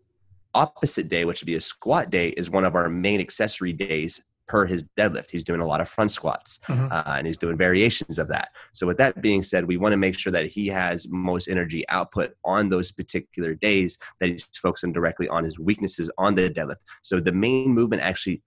opposite 0.53 1.09
day, 1.09 1.25
which 1.25 1.41
would 1.41 1.47
be 1.47 1.55
a 1.55 1.61
squat 1.61 2.09
day, 2.09 2.29
is 2.29 2.49
one 2.49 2.65
of 2.65 2.75
our 2.75 2.89
main 2.89 3.19
accessory 3.19 3.73
days 3.73 4.21
per 4.47 4.65
his 4.65 4.85
deadlift. 4.97 5.29
He's 5.31 5.43
doing 5.43 5.61
a 5.61 5.65
lot 5.65 5.81
of 5.81 5.89
front 5.89 6.11
squats 6.11 6.59
mm-hmm. 6.67 6.91
uh, 6.91 7.15
and 7.17 7.25
he's 7.25 7.37
doing 7.37 7.57
variations 7.57 8.19
of 8.19 8.27
that. 8.27 8.49
So, 8.73 8.85
with 8.85 8.97
that 8.97 9.21
being 9.21 9.43
said, 9.43 9.65
we 9.65 9.77
want 9.77 9.93
to 9.93 9.97
make 9.97 10.17
sure 10.17 10.31
that 10.31 10.47
he 10.47 10.67
has 10.67 11.07
most 11.09 11.47
energy 11.47 11.87
output 11.89 12.33
on 12.43 12.69
those 12.69 12.91
particular 12.91 13.55
days 13.55 13.97
that 14.19 14.29
he's 14.29 14.43
focusing 14.61 14.93
directly 14.93 15.27
on 15.27 15.43
his 15.43 15.59
weaknesses 15.59 16.11
on 16.17 16.35
the 16.35 16.49
deadlift. 16.49 16.81
So, 17.01 17.19
the 17.19 17.31
main 17.31 17.69
movement 17.69 18.01
actually 18.01 18.41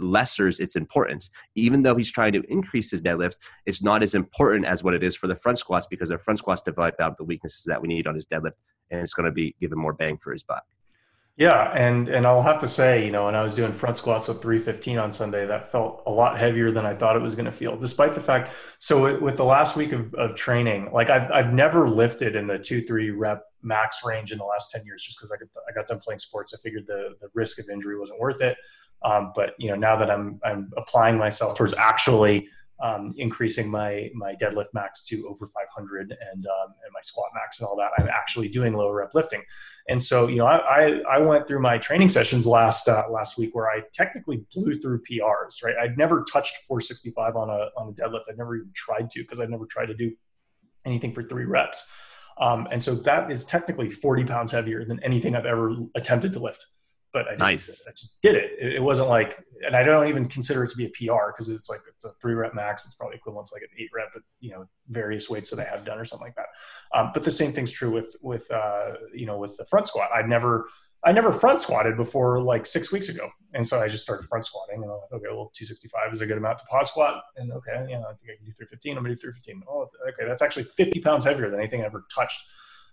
lessers 0.00 0.60
its 0.60 0.76
importance. 0.76 1.30
Even 1.56 1.82
though 1.82 1.96
he's 1.96 2.12
trying 2.12 2.32
to 2.32 2.42
increase 2.48 2.90
his 2.90 3.02
deadlift, 3.02 3.38
it's 3.66 3.82
not 3.82 4.02
as 4.02 4.14
important 4.14 4.64
as 4.66 4.84
what 4.84 4.94
it 4.94 5.02
is 5.02 5.16
for 5.16 5.26
the 5.26 5.36
front 5.36 5.58
squats 5.58 5.88
because 5.88 6.10
the 6.10 6.18
front 6.18 6.38
squats 6.38 6.62
develop 6.62 6.94
out 7.00 7.16
the 7.16 7.24
weaknesses 7.24 7.64
that 7.64 7.82
we 7.82 7.88
need 7.88 8.06
on 8.06 8.14
his 8.14 8.26
deadlift, 8.26 8.52
and 8.90 9.00
it's 9.00 9.14
going 9.14 9.26
to 9.26 9.32
be 9.32 9.54
give 9.60 9.72
him 9.72 9.80
more 9.80 9.92
bang 9.92 10.16
for 10.18 10.32
his 10.32 10.44
buck. 10.44 10.64
Yeah, 11.36 11.72
and 11.72 12.08
and 12.08 12.28
I'll 12.28 12.42
have 12.42 12.60
to 12.60 12.68
say, 12.68 13.04
you 13.04 13.10
know, 13.10 13.24
when 13.24 13.34
I 13.34 13.42
was 13.42 13.56
doing 13.56 13.72
front 13.72 13.96
squats 13.96 14.28
with 14.28 14.40
315 14.40 14.98
on 14.98 15.10
Sunday, 15.10 15.44
that 15.46 15.72
felt 15.72 16.04
a 16.06 16.10
lot 16.10 16.38
heavier 16.38 16.70
than 16.70 16.86
I 16.86 16.94
thought 16.94 17.16
it 17.16 17.22
was 17.22 17.34
going 17.34 17.46
to 17.46 17.52
feel. 17.52 17.76
Despite 17.76 18.14
the 18.14 18.20
fact, 18.20 18.54
so 18.78 19.20
with, 19.20 19.36
the 19.36 19.44
last 19.44 19.74
week 19.74 19.90
of, 19.90 20.14
of 20.14 20.36
training, 20.36 20.92
like 20.92 21.10
I've 21.10 21.28
I've 21.32 21.52
never 21.52 21.88
lifted 21.88 22.36
in 22.36 22.46
the 22.46 22.56
two 22.56 22.82
three 22.82 23.10
rep 23.10 23.42
max 23.62 24.04
range 24.04 24.30
in 24.30 24.38
the 24.38 24.44
last 24.44 24.70
10 24.70 24.84
years, 24.86 25.02
just 25.02 25.18
because 25.18 25.32
I 25.32 25.36
got 25.36 25.48
I 25.68 25.72
got 25.72 25.88
done 25.88 25.98
playing 25.98 26.20
sports. 26.20 26.54
I 26.54 26.58
figured 26.62 26.86
the 26.86 27.16
the 27.20 27.26
risk 27.34 27.58
of 27.58 27.68
injury 27.68 27.98
wasn't 27.98 28.20
worth 28.20 28.40
it. 28.40 28.56
Um, 29.02 29.32
but 29.34 29.54
you 29.58 29.68
know, 29.70 29.76
now 29.76 29.96
that 29.96 30.12
I'm 30.12 30.38
I'm 30.44 30.70
applying 30.76 31.18
myself 31.18 31.58
towards 31.58 31.74
actually 31.74 32.48
um, 32.80 33.14
increasing 33.16 33.70
my 33.70 34.10
my 34.14 34.34
deadlift 34.34 34.72
max 34.74 35.02
to 35.04 35.26
over 35.28 35.46
500 35.46 36.10
and 36.10 36.46
um, 36.46 36.74
and 36.82 36.92
my 36.92 37.00
squat 37.02 37.30
max 37.34 37.60
and 37.60 37.68
all 37.68 37.76
that. 37.76 37.92
I'm 37.98 38.08
actually 38.08 38.48
doing 38.48 38.72
lower 38.72 38.96
rep 38.96 39.14
lifting, 39.14 39.42
and 39.88 40.02
so 40.02 40.28
you 40.28 40.36
know 40.36 40.46
I 40.46 40.56
I, 40.58 41.00
I 41.08 41.18
went 41.18 41.46
through 41.46 41.60
my 41.60 41.78
training 41.78 42.08
sessions 42.08 42.46
last 42.46 42.88
uh, 42.88 43.04
last 43.10 43.38
week 43.38 43.54
where 43.54 43.68
I 43.68 43.82
technically 43.92 44.44
blew 44.54 44.80
through 44.80 45.02
PRs. 45.02 45.62
Right, 45.62 45.76
I'd 45.80 45.96
never 45.96 46.24
touched 46.30 46.56
465 46.66 47.36
on 47.36 47.50
a 47.50 47.70
on 47.76 47.88
a 47.88 47.92
deadlift. 47.92 48.22
I'd 48.28 48.38
never 48.38 48.56
even 48.56 48.70
tried 48.74 49.10
to 49.12 49.22
because 49.22 49.40
I'd 49.40 49.50
never 49.50 49.66
tried 49.66 49.86
to 49.86 49.94
do 49.94 50.12
anything 50.84 51.12
for 51.12 51.22
three 51.22 51.44
reps. 51.44 51.90
Um, 52.36 52.66
and 52.72 52.82
so 52.82 52.96
that 52.96 53.30
is 53.30 53.44
technically 53.44 53.88
40 53.88 54.24
pounds 54.24 54.50
heavier 54.50 54.84
than 54.84 55.00
anything 55.04 55.36
I've 55.36 55.46
ever 55.46 55.76
attempted 55.94 56.32
to 56.32 56.40
lift 56.40 56.66
but 57.14 57.28
I 57.28 57.30
just, 57.30 57.38
nice. 57.38 57.84
I 57.88 57.92
just 57.92 58.20
did 58.20 58.34
it. 58.34 58.58
it. 58.58 58.82
wasn't 58.82 59.08
like, 59.08 59.42
and 59.64 59.76
I 59.76 59.84
don't 59.84 60.08
even 60.08 60.28
consider 60.28 60.64
it 60.64 60.70
to 60.70 60.76
be 60.76 60.86
a 60.86 60.88
PR 60.88 61.28
because 61.28 61.48
it's 61.48 61.70
like 61.70 61.78
it's 61.88 62.04
a 62.04 62.10
three 62.20 62.34
rep 62.34 62.54
max. 62.54 62.84
It's 62.84 62.96
probably 62.96 63.16
equivalent 63.16 63.46
to 63.48 63.54
like 63.54 63.62
an 63.62 63.68
eight 63.78 63.90
rep, 63.94 64.08
but 64.12 64.24
you 64.40 64.50
know, 64.50 64.68
various 64.88 65.30
weights 65.30 65.48
that 65.50 65.60
I 65.60 65.64
have 65.64 65.84
done 65.84 65.96
or 65.96 66.04
something 66.04 66.26
like 66.26 66.34
that. 66.34 66.46
Um, 66.92 67.12
but 67.14 67.22
the 67.22 67.30
same 67.30 67.52
thing's 67.52 67.70
true 67.70 67.90
with 67.90 68.16
with 68.20 68.50
uh, 68.50 68.94
you 69.14 69.26
know 69.26 69.38
with 69.38 69.56
the 69.56 69.64
front 69.64 69.86
squat. 69.86 70.10
I'd 70.12 70.28
never 70.28 70.66
I 71.04 71.12
never 71.12 71.30
front 71.30 71.60
squatted 71.60 71.96
before 71.96 72.40
like 72.40 72.66
six 72.66 72.90
weeks 72.90 73.08
ago, 73.08 73.30
and 73.52 73.64
so 73.64 73.80
I 73.80 73.86
just 73.86 74.02
started 74.02 74.26
front 74.26 74.44
squatting. 74.44 74.82
And 74.82 74.90
I'm 74.90 74.98
like, 74.98 75.12
okay, 75.12 75.28
well, 75.28 75.52
265 75.54 76.12
is 76.12 76.20
a 76.20 76.26
good 76.26 76.38
amount 76.38 76.58
to 76.58 76.64
pause 76.64 76.88
squat, 76.88 77.22
and 77.36 77.52
okay, 77.52 77.86
you 77.88 77.96
know, 77.96 78.06
I 78.08 78.14
think 78.14 78.32
I 78.32 78.36
can 78.36 78.44
do 78.44 78.52
315. 78.52 78.96
I'm 78.96 79.04
gonna 79.04 79.14
do 79.14 79.20
315. 79.20 79.62
Oh, 79.68 79.88
okay, 80.08 80.26
that's 80.26 80.42
actually 80.42 80.64
50 80.64 81.00
pounds 81.00 81.24
heavier 81.24 81.48
than 81.48 81.60
anything 81.60 81.82
I 81.82 81.84
ever 81.84 82.06
touched 82.12 82.42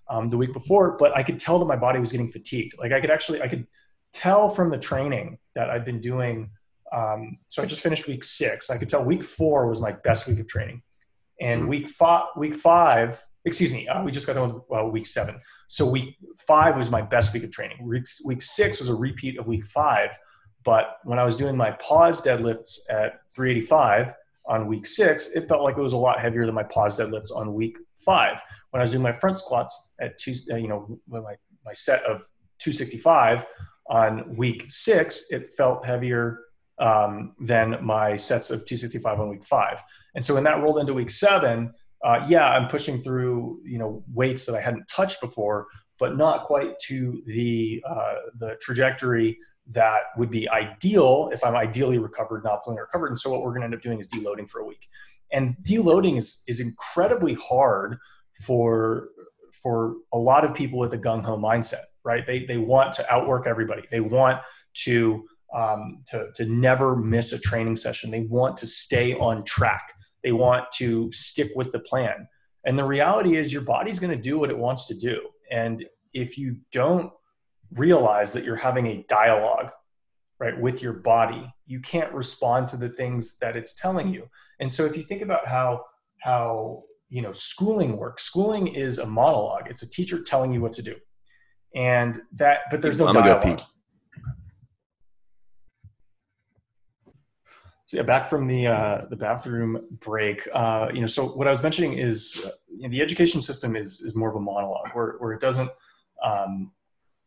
um, 0.10 0.30
the 0.30 0.38
week 0.38 0.53
before. 0.53 0.98
But 0.98 1.18
I 1.18 1.23
could 1.23 1.39
tell 1.39 1.57
that 1.60 1.65
my 1.65 1.76
body 1.76 1.99
was 1.99 2.11
getting 2.11 2.30
fatigued. 2.30 2.77
Like 2.77 2.91
I 2.91 3.02
could 3.02 3.10
actually 3.10 3.41
I 3.41 3.48
could 3.48 3.65
tell 4.14 4.50
from 4.50 4.70
the 4.70 4.78
training 4.78 5.38
that 5.56 5.70
I've 5.70 5.86
been 5.86 6.02
doing. 6.02 6.50
Um, 6.92 7.38
so 7.48 7.64
I 7.64 7.66
just 7.66 7.84
finished 7.84 8.08
week 8.08 8.24
six. 8.24 8.70
I 8.70 8.78
could 8.78 8.90
tell 8.90 9.04
week 9.04 9.24
four 9.24 9.68
was 9.68 9.80
my 9.80 9.92
best 9.92 10.28
week 10.28 10.40
of 10.40 10.48
training, 10.48 10.82
and 11.40 11.62
hmm. 11.62 11.68
week 11.68 11.88
five, 11.88 12.26
week 12.36 12.56
five, 12.56 13.24
excuse 13.46 13.72
me, 13.72 13.88
uh, 13.88 14.04
we 14.04 14.12
just 14.12 14.28
got 14.28 14.36
with 14.54 14.62
uh, 14.74 14.86
week 14.86 15.06
seven. 15.06 15.40
So 15.68 15.86
week 15.90 16.18
five 16.38 16.78
was 16.78 16.92
my 16.92 17.02
best 17.02 17.34
week 17.34 17.44
of 17.44 17.52
training. 17.52 17.88
Week, 17.88 18.06
week 18.26 18.42
six 18.42 18.80
was 18.80 18.90
a 18.90 18.96
repeat 18.96 19.40
of 19.40 19.48
week 19.48 19.66
five, 19.66 20.18
but 20.64 20.98
when 21.04 21.18
I 21.18 21.24
was 21.24 21.38
doing 21.38 21.56
my 21.56 21.72
pause 21.72 22.22
deadlifts 22.22 22.80
at 22.90 23.22
385 23.34 24.14
on 24.46 24.68
week 24.68 24.86
six, 24.86 25.36
it 25.36 25.48
felt 25.48 25.64
like 25.64 25.78
it 25.78 25.82
was 25.82 25.94
a 25.94 25.98
lot 25.98 26.20
heavier 26.20 26.46
than 26.46 26.56
my 26.56 26.64
pause 26.64 27.00
deadlifts 27.00 27.36
on 27.36 27.54
week 27.54 27.78
five. 27.96 28.42
When 28.72 28.82
I 28.82 28.84
was 28.84 28.92
doing 28.92 29.04
my 29.04 29.12
front 29.12 29.38
squats 29.38 29.94
at 30.00 30.18
two, 30.18 30.34
uh, 30.52 30.56
you 30.56 30.68
know, 30.68 31.00
my, 31.08 31.20
my 31.66 31.74
set 31.74 32.04
of 32.04 32.26
265 32.60 33.46
on 33.90 34.36
week 34.36 34.66
six, 34.70 35.26
it 35.30 35.49
felt 35.49 35.86
heavier 35.86 36.40
um, 36.80 37.36
than 37.40 37.78
my 37.84 38.16
sets 38.16 38.49
of 38.49 38.66
265 38.66 39.20
on 39.20 39.30
week 39.30 39.45
five. 39.45 39.82
And 40.16 40.24
so 40.24 40.34
when 40.34 40.44
that 40.45 40.62
rolled 40.62 40.80
into 40.80 40.94
week 40.94 41.10
seven, 41.10 41.74
uh, 42.03 42.26
yeah, 42.28 42.49
I'm 42.49 42.68
pushing 42.68 43.02
through 43.03 43.62
you 43.64 43.78
know 43.78 44.03
weights 44.12 44.45
that 44.48 44.56
I 44.56 44.62
hadn't 44.62 44.88
touched 44.88 45.22
before, 45.22 45.68
but 45.99 46.18
not 46.18 46.45
quite 46.45 46.80
to 46.88 47.22
the 47.26 47.84
uh, 47.88 48.16
the 48.40 48.58
trajectory 48.62 49.38
that 49.68 50.02
would 50.18 50.32
be 50.32 50.49
ideal 50.49 51.30
if 51.32 51.44
I'm 51.44 51.56
ideally 51.56 51.99
recovered, 51.99 52.44
not 52.44 52.64
fully 52.64 52.80
recovered. 52.80 53.08
And 53.08 53.20
so 53.20 53.30
what 53.30 53.44
we're 53.44 53.52
going 53.52 53.62
to 53.62 53.66
end 53.66 53.76
up 53.76 53.82
doing 53.82 53.99
is 53.99 54.10
deloading 54.10 54.49
for 54.49 54.60
a 54.60 54.66
week. 54.66 54.88
And 55.32 55.56
deloading 55.64 56.18
is 56.18 56.44
is 56.48 56.60
incredibly 56.60 57.36
hard 57.36 57.98
for 58.41 59.10
for 59.52 59.95
a 60.12 60.18
lot 60.18 60.44
of 60.44 60.56
people 60.56 60.80
with 60.80 60.94
a 60.94 60.98
gung 60.98 61.24
ho 61.24 61.38
mindset 61.38 61.86
right? 62.03 62.26
They, 62.26 62.45
they 62.45 62.57
want 62.57 62.94
to 62.94 63.14
outwork 63.14 63.48
everybody. 63.48 63.84
They 63.91 64.02
want 64.02 64.40
to, 64.84 65.26
um, 65.53 66.03
to, 66.07 66.30
to 66.36 66.45
never 66.45 66.95
miss 66.95 67.34
a 67.34 67.40
training 67.40 67.76
session. 67.76 68.11
They 68.11 68.22
want 68.22 68.57
to 68.57 68.68
stay 68.68 69.14
on 69.15 69.44
track. 69.44 69.94
They 70.23 70.32
want 70.32 70.65
to 70.78 71.11
stick 71.11 71.52
with 71.56 71.72
the 71.72 71.80
plan. 71.80 72.28
And 72.65 72.78
the 72.78 72.86
reality 72.86 73.38
is 73.38 73.52
your 73.52 73.64
body's 73.64 73.99
going 73.99 74.15
to 74.15 74.22
do 74.22 74.38
what 74.38 74.49
it 74.49 74.57
wants 74.57 74.88
to 74.88 74.95
do. 74.95 75.22
And 75.52 75.86
if 76.14 76.38
you 76.38 76.57
don't 76.72 77.11
realize 77.73 78.34
that 78.34 78.44
you're 78.44 78.56
having 78.56 78.88
a 78.88 79.06
dialogue 79.07 79.69
right 80.40 80.60
with 80.60 80.82
your 80.82 80.94
body 80.94 81.49
you 81.68 81.80
can't 81.80 82.11
respond 82.14 82.68
to 82.68 82.76
the 82.76 82.90
things 82.90 83.38
that 83.38 83.56
it's 83.56 83.76
telling 83.76 84.14
you 84.14 84.28
and 84.60 84.72
so 84.72 84.84
if 84.86 84.98
you 84.98 85.03
think 85.03 85.22
about 85.22 85.48
how 85.48 85.82
how 86.19 86.84
you 87.10 87.22
know 87.22 87.32
schooling 87.32 87.95
works 87.95 88.23
schooling 88.23 88.68
is 88.68 88.98
a 88.98 89.06
monologue 89.06 89.69
it's 89.69 89.84
a 89.84 89.90
teacher 89.90 90.22
telling 90.22 90.52
you 90.52 90.60
what 90.60 90.73
to 90.73 90.82
do 90.82 90.95
and 91.76 92.22
that 92.34 92.61
but 92.69 92.81
there's 92.81 92.99
no 92.99 93.07
I'm 93.07 93.14
dialogue. 93.14 93.61
So 97.85 97.98
yeah, 97.98 98.03
back 98.03 98.26
from 98.27 98.48
the 98.48 98.68
uh, 98.68 99.06
the 99.10 99.18
bathroom 99.18 99.85
break. 99.99 100.48
Uh, 100.53 100.89
you 100.93 101.02
know, 101.02 101.07
so 101.07 101.26
what 101.26 101.48
I 101.48 101.52
was 101.52 101.61
mentioning 101.61 101.98
is 101.98 102.41
uh, 102.45 102.52
you 102.69 102.84
know, 102.84 102.89
the 102.89 103.02
education 103.02 103.41
system 103.41 103.76
is 103.76 103.99
is 104.02 104.15
more 104.15 104.30
of 104.30 104.35
a 104.35 104.39
monologue 104.39 104.91
where 104.93 105.15
where 105.19 105.34
it 105.34 105.41
doesn't 105.41 105.69
um, 106.23 106.72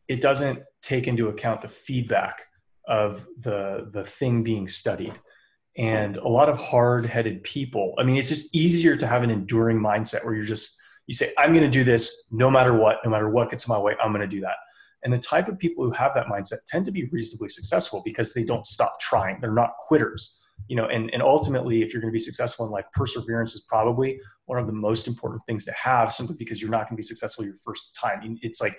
it 0.08 0.22
doesn't 0.22 0.60
take 0.80 1.06
into 1.06 1.28
account 1.28 1.60
the 1.60 1.68
feedback 1.68 2.46
of 2.86 3.26
the 3.40 3.90
the 3.92 4.04
thing 4.04 4.42
being 4.42 4.66
studied. 4.66 5.18
And 5.76 6.16
a 6.18 6.28
lot 6.28 6.48
of 6.48 6.56
hard-headed 6.56 7.42
people. 7.42 7.94
I 7.98 8.04
mean, 8.04 8.16
it's 8.16 8.28
just 8.28 8.54
easier 8.54 8.96
to 8.96 9.06
have 9.08 9.24
an 9.24 9.30
enduring 9.30 9.80
mindset 9.80 10.24
where 10.24 10.32
you're 10.32 10.44
just 10.44 10.80
you 11.06 11.14
say, 11.14 11.32
I'm 11.38 11.52
going 11.52 11.64
to 11.64 11.70
do 11.70 11.84
this 11.84 12.26
no 12.30 12.50
matter 12.50 12.74
what, 12.74 12.96
no 13.04 13.10
matter 13.10 13.28
what 13.28 13.50
gets 13.50 13.66
in 13.66 13.72
my 13.72 13.78
way, 13.78 13.94
I'm 14.02 14.12
going 14.12 14.28
to 14.28 14.36
do 14.36 14.40
that. 14.40 14.56
And 15.04 15.12
the 15.12 15.18
type 15.18 15.48
of 15.48 15.58
people 15.58 15.84
who 15.84 15.90
have 15.90 16.14
that 16.14 16.26
mindset 16.26 16.64
tend 16.66 16.86
to 16.86 16.92
be 16.92 17.04
reasonably 17.12 17.50
successful 17.50 18.02
because 18.04 18.32
they 18.32 18.44
don't 18.44 18.66
stop 18.66 18.98
trying. 19.00 19.38
They're 19.40 19.52
not 19.52 19.76
quitters. 19.78 20.40
You 20.68 20.76
know, 20.76 20.86
and, 20.86 21.12
and 21.12 21.22
ultimately, 21.22 21.82
if 21.82 21.92
you're 21.92 22.00
going 22.00 22.10
to 22.10 22.14
be 22.14 22.18
successful 22.18 22.64
in 22.64 22.72
life, 22.72 22.86
perseverance 22.94 23.54
is 23.54 23.66
probably 23.68 24.18
one 24.46 24.58
of 24.58 24.66
the 24.66 24.72
most 24.72 25.06
important 25.06 25.42
things 25.46 25.64
to 25.66 25.72
have 25.72 26.12
simply 26.14 26.36
because 26.38 26.62
you're 26.62 26.70
not 26.70 26.88
going 26.88 26.96
to 26.96 26.96
be 26.96 27.02
successful 27.02 27.44
your 27.44 27.56
first 27.56 27.94
time. 27.94 28.38
It's 28.40 28.62
like, 28.62 28.78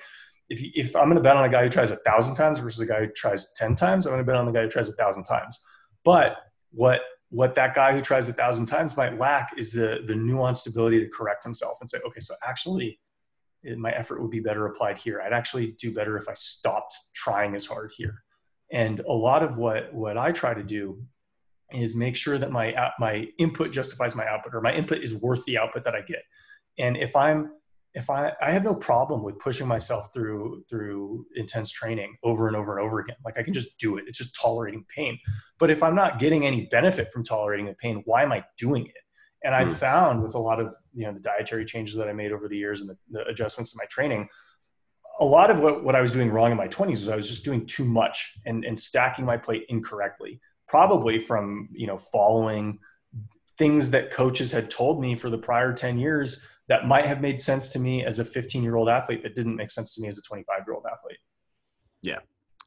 if, 0.50 0.62
you, 0.62 0.72
if 0.74 0.96
I'm 0.96 1.06
going 1.06 1.16
to 1.16 1.22
bet 1.22 1.36
on 1.36 1.46
a 1.46 1.50
guy 1.50 1.64
who 1.64 1.70
tries 1.70 1.92
a 1.92 1.98
thousand 1.98 2.36
times 2.36 2.60
versus 2.60 2.80
a 2.80 2.86
guy 2.86 3.02
who 3.02 3.12
tries 3.12 3.54
10 3.54 3.76
times, 3.76 4.08
I'm 4.08 4.14
going 4.14 4.24
to 4.24 4.26
bet 4.26 4.36
on 4.36 4.46
the 4.46 4.52
guy 4.52 4.64
who 4.64 4.70
tries 4.70 4.90
a 4.90 4.94
thousand 4.94 5.26
times. 5.26 5.64
But 6.04 6.38
what 6.72 7.02
what 7.36 7.54
that 7.56 7.76
guy 7.76 7.92
who 7.92 8.02
tries 8.02 8.30
a 8.30 8.34
thousand 8.34 8.66
times 8.66 8.96
might 8.96 9.20
lack 9.20 9.52
is 9.58 9.72
the 9.72 10.00
the 10.08 10.14
nuanced 10.14 10.68
ability 10.68 11.00
to 11.00 11.10
correct 11.10 11.44
himself 11.44 11.78
and 11.82 11.90
say 11.90 12.00
okay 12.06 12.22
so 12.22 12.34
actually 12.44 13.00
my 13.78 13.92
effort 13.92 14.22
would 14.22 14.32
be 14.32 14.40
better 14.40 14.68
applied 14.68 14.98
here. 14.98 15.22
I'd 15.22 15.34
actually 15.34 15.76
do 15.80 15.92
better 15.94 16.18
if 16.18 16.30
i 16.30 16.34
stopped 16.34 16.94
trying 17.14 17.56
as 17.56 17.66
hard 17.66 17.92
here. 17.98 18.24
And 18.72 19.00
a 19.00 19.14
lot 19.14 19.44
of 19.44 19.58
what 19.58 19.94
what 19.94 20.18
i 20.18 20.32
try 20.32 20.54
to 20.54 20.64
do 20.64 21.02
is 21.72 21.96
make 21.96 22.16
sure 22.16 22.38
that 22.38 22.52
my 22.52 22.74
uh, 22.74 22.92
my 23.00 23.28
input 23.40 23.72
justifies 23.72 24.16
my 24.16 24.28
output 24.28 24.54
or 24.54 24.62
my 24.62 24.74
input 24.74 25.00
is 25.00 25.16
worth 25.16 25.44
the 25.46 25.58
output 25.58 25.84
that 25.84 25.96
i 25.96 26.02
get. 26.02 26.24
And 26.78 26.96
if 26.98 27.16
i'm 27.16 27.52
if 27.96 28.10
I, 28.10 28.34
I 28.42 28.52
have 28.52 28.64
no 28.64 28.76
problem 28.76 29.24
with 29.24 29.40
pushing 29.40 29.68
myself 29.68 30.14
through 30.14 30.64
through 30.70 31.26
intense 31.36 31.72
training 31.72 32.16
over 32.24 32.48
and 32.48 32.56
over 32.56 32.78
and 32.78 32.86
over 32.86 33.00
again. 33.00 33.16
Like 33.24 33.40
i 33.40 33.44
can 33.44 33.54
just 33.54 33.78
do 33.80 33.98
it. 33.98 34.04
It's 34.08 34.18
just 34.18 34.36
tolerating 34.40 34.86
pain. 34.94 35.18
But 35.58 35.72
if 35.72 35.82
i'm 35.82 35.96
not 35.96 36.20
getting 36.20 36.46
any 36.46 36.68
benefit 36.72 37.10
from 37.12 37.24
tolerating 37.24 37.66
the 37.66 37.74
pain 37.76 38.04
why 38.06 38.24
am 38.24 38.32
i 38.32 38.44
doing 38.58 38.86
it? 38.86 38.94
And 39.44 39.56
i've 39.56 39.70
mm. 39.70 39.76
found 39.76 40.22
with 40.22 40.36
a 40.36 40.40
lot 40.40 40.60
of 40.60 40.76
you 40.94 41.06
know 41.08 41.14
the 41.14 41.20
dietary 41.20 41.66
changes 41.66 41.96
that 41.96 42.10
i 42.10 42.14
made 42.14 42.32
over 42.32 42.48
the 42.48 42.58
years 42.58 42.82
and 42.82 42.90
the, 42.90 42.98
the 43.10 43.26
adjustments 43.28 43.72
to 43.72 43.78
my 43.78 43.86
training 43.86 44.28
a 45.22 45.26
lot 45.26 45.50
of 45.50 45.60
what, 45.60 45.84
what 45.84 45.96
i 45.96 46.02
was 46.02 46.12
doing 46.12 46.30
wrong 46.30 46.52
in 46.52 46.58
my 46.58 46.68
20s 46.68 46.92
was 46.92 47.10
i 47.10 47.16
was 47.16 47.30
just 47.30 47.46
doing 47.46 47.66
too 47.66 47.86
much 47.86 48.34
and, 48.46 48.66
and 48.66 48.78
stacking 48.78 49.26
my 49.26 49.38
plate 49.38 49.66
incorrectly 49.70 50.42
probably 50.68 51.20
from 51.20 51.70
you 51.72 51.88
know 51.88 51.98
following 51.98 52.80
things 53.58 53.92
that 53.92 54.12
coaches 54.12 54.52
had 54.52 54.70
told 54.70 55.00
me 55.00 55.16
for 55.16 55.30
the 55.30 55.38
prior 55.38 55.72
10 55.72 55.98
years 55.98 56.46
that 56.68 56.88
might 56.88 57.06
have 57.06 57.22
made 57.22 57.40
sense 57.40 57.72
to 57.72 57.80
me 57.80 58.04
as 58.04 58.20
a 58.20 58.26
15 58.26 58.64
year 58.64 58.76
old 58.76 58.90
athlete 58.90 59.24
that 59.24 59.36
didn't 59.36 59.56
make 59.56 59.72
sense 59.72 59.94
to 59.96 60.02
me 60.02 60.08
as 60.08 60.18
a 60.18 60.22
25 60.22 60.64
year 60.66 60.76
old 60.76 60.86
athlete. 60.92 61.20
Yeah. 62.02 62.20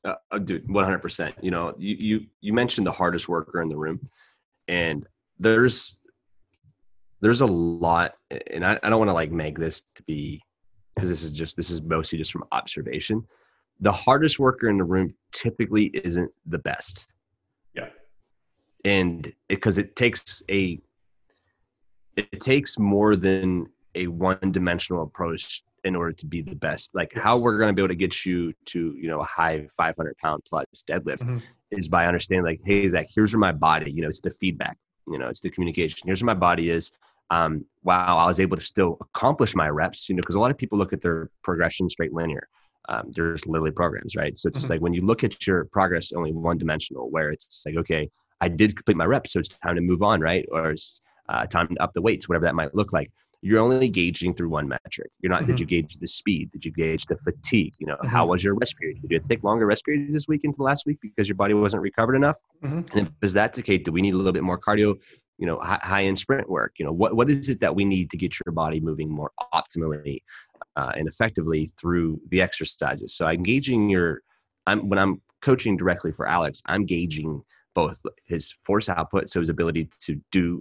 Uh, 0.04 0.14
uh 0.30 0.38
dude, 0.38 0.66
100%. 0.68 1.34
You 1.42 1.50
know, 1.50 1.74
you, 1.78 1.96
you, 1.98 2.26
you 2.40 2.52
mentioned 2.52 2.86
the 2.86 2.92
hardest 2.92 3.28
worker 3.28 3.60
in 3.62 3.68
the 3.68 3.76
room 3.76 4.08
and 4.68 5.06
there's, 5.38 6.00
there's 7.20 7.40
a 7.40 7.46
lot, 7.46 8.14
and 8.50 8.64
I, 8.64 8.78
I 8.82 8.90
don't 8.90 8.98
want 8.98 9.08
to 9.08 9.14
like 9.14 9.32
make 9.32 9.58
this 9.58 9.82
to 9.96 10.02
be, 10.04 10.40
because 10.94 11.10
this 11.10 11.22
is 11.22 11.32
just, 11.32 11.56
this 11.56 11.70
is 11.70 11.82
mostly 11.82 12.18
just 12.18 12.30
from 12.30 12.44
observation. 12.52 13.24
The 13.80 13.92
hardest 13.92 14.38
worker 14.38 14.68
in 14.68 14.78
the 14.78 14.84
room 14.84 15.14
typically 15.32 15.86
isn't 15.94 16.30
the 16.46 16.58
best. 16.58 17.06
Yeah. 17.74 17.88
and 18.84 19.32
because 19.48 19.78
it, 19.78 19.86
it 19.86 19.96
takes 19.96 20.42
a 20.50 20.80
it 22.16 22.40
takes 22.40 22.78
more 22.78 23.14
than 23.14 23.68
a 23.94 24.06
one-dimensional 24.06 25.02
approach 25.02 25.62
in 25.84 25.96
order 25.96 26.12
to 26.12 26.26
be 26.26 26.42
the 26.42 26.54
best. 26.54 26.94
Like 26.94 27.12
yes. 27.14 27.24
how 27.24 27.38
we're 27.38 27.58
going 27.58 27.68
to 27.68 27.74
be 27.74 27.82
able 27.82 27.88
to 27.88 27.94
get 27.94 28.24
you 28.26 28.52
to 28.66 28.94
you 28.96 29.08
know 29.08 29.20
a 29.20 29.24
high 29.24 29.66
500 29.76 30.16
pound 30.16 30.42
plus 30.44 30.66
deadlift 30.86 31.20
mm-hmm. 31.20 31.38
is 31.70 31.88
by 31.88 32.06
understanding 32.06 32.44
like, 32.44 32.60
hey 32.64 32.88
Zach, 32.88 33.08
here's 33.14 33.32
where 33.32 33.40
my 33.40 33.52
body. 33.52 33.90
You 33.90 34.02
know, 34.02 34.08
it's 34.08 34.20
the 34.20 34.30
feedback. 34.30 34.76
You 35.08 35.18
know, 35.18 35.28
it's 35.28 35.40
the 35.40 35.50
communication. 35.50 36.06
Here's 36.06 36.22
where 36.22 36.34
my 36.34 36.38
body 36.38 36.70
is. 36.70 36.92
Um, 37.30 37.64
wow, 37.82 38.16
I 38.16 38.26
was 38.26 38.40
able 38.40 38.56
to 38.56 38.62
still 38.62 38.96
accomplish 39.00 39.54
my 39.54 39.68
reps. 39.68 40.08
You 40.08 40.16
know, 40.16 40.20
because 40.20 40.36
a 40.36 40.40
lot 40.40 40.50
of 40.50 40.58
people 40.58 40.78
look 40.78 40.92
at 40.92 41.00
their 41.00 41.30
progression 41.42 41.88
straight 41.88 42.12
linear. 42.12 42.48
Um, 42.88 43.10
there's 43.10 43.46
literally 43.46 43.70
programs, 43.70 44.16
right? 44.16 44.36
So 44.38 44.48
it's 44.48 44.56
mm-hmm. 44.56 44.62
just 44.62 44.70
like 44.70 44.80
when 44.80 44.94
you 44.94 45.04
look 45.04 45.22
at 45.22 45.46
your 45.46 45.66
progress 45.66 46.12
only 46.12 46.32
one 46.32 46.56
dimensional, 46.56 47.10
where 47.10 47.30
it's 47.30 47.64
like, 47.66 47.76
okay, 47.76 48.10
I 48.40 48.48
did 48.48 48.76
complete 48.76 48.96
my 48.96 49.04
reps, 49.04 49.32
so 49.32 49.40
it's 49.40 49.48
time 49.48 49.74
to 49.74 49.82
move 49.82 50.02
on, 50.02 50.20
right? 50.20 50.46
Or 50.50 50.70
it's 50.70 51.02
uh, 51.28 51.46
time 51.46 51.68
to 51.68 51.82
up 51.82 51.92
the 51.92 52.00
weights, 52.00 52.28
whatever 52.28 52.46
that 52.46 52.54
might 52.54 52.74
look 52.74 52.92
like 52.92 53.10
you're 53.40 53.60
only 53.60 53.88
gauging 53.88 54.34
through 54.34 54.48
one 54.48 54.68
metric. 54.68 55.10
You're 55.20 55.30
not, 55.30 55.42
mm-hmm. 55.42 55.52
did 55.52 55.60
you 55.60 55.66
gauge 55.66 55.96
the 56.00 56.06
speed? 56.06 56.50
Did 56.50 56.64
you 56.64 56.72
gauge 56.72 57.06
the 57.06 57.16
fatigue? 57.18 57.74
You 57.78 57.86
know, 57.86 57.94
mm-hmm. 57.94 58.08
how 58.08 58.26
was 58.26 58.42
your 58.42 58.54
rest 58.54 58.76
period? 58.78 59.00
Did 59.02 59.10
you 59.10 59.20
take 59.20 59.44
longer 59.44 59.66
rest 59.66 59.84
periods 59.84 60.12
this 60.12 60.26
week 60.26 60.40
into 60.44 60.62
last 60.62 60.86
week 60.86 60.98
because 61.00 61.28
your 61.28 61.36
body 61.36 61.54
wasn't 61.54 61.82
recovered 61.82 62.16
enough? 62.16 62.36
Mm-hmm. 62.64 62.98
And 62.98 63.06
if 63.06 63.10
is 63.22 63.32
that 63.34 63.52
the 63.52 63.62
case, 63.62 63.82
do 63.84 63.92
we 63.92 64.02
need 64.02 64.14
a 64.14 64.16
little 64.16 64.32
bit 64.32 64.42
more 64.42 64.58
cardio, 64.58 64.96
you 65.38 65.46
know, 65.46 65.58
high 65.60 66.02
end 66.02 66.18
sprint 66.18 66.50
work? 66.50 66.74
You 66.78 66.86
know, 66.86 66.92
what, 66.92 67.14
what 67.14 67.30
is 67.30 67.48
it 67.48 67.60
that 67.60 67.74
we 67.74 67.84
need 67.84 68.10
to 68.10 68.16
get 68.16 68.34
your 68.44 68.52
body 68.52 68.80
moving 68.80 69.08
more 69.08 69.30
optimally 69.54 70.18
uh, 70.74 70.92
and 70.96 71.06
effectively 71.06 71.70
through 71.80 72.20
the 72.30 72.42
exercises? 72.42 73.14
So 73.14 73.26
I'm 73.26 73.44
gauging 73.44 73.88
your, 73.88 74.22
I'm, 74.66 74.88
when 74.88 74.98
I'm 74.98 75.22
coaching 75.42 75.76
directly 75.76 76.10
for 76.10 76.26
Alex, 76.26 76.60
I'm 76.66 76.84
gauging 76.84 77.42
both 77.74 78.02
his 78.24 78.52
force 78.66 78.88
output, 78.88 79.30
so 79.30 79.38
his 79.38 79.48
ability 79.48 79.88
to 80.00 80.20
do 80.32 80.60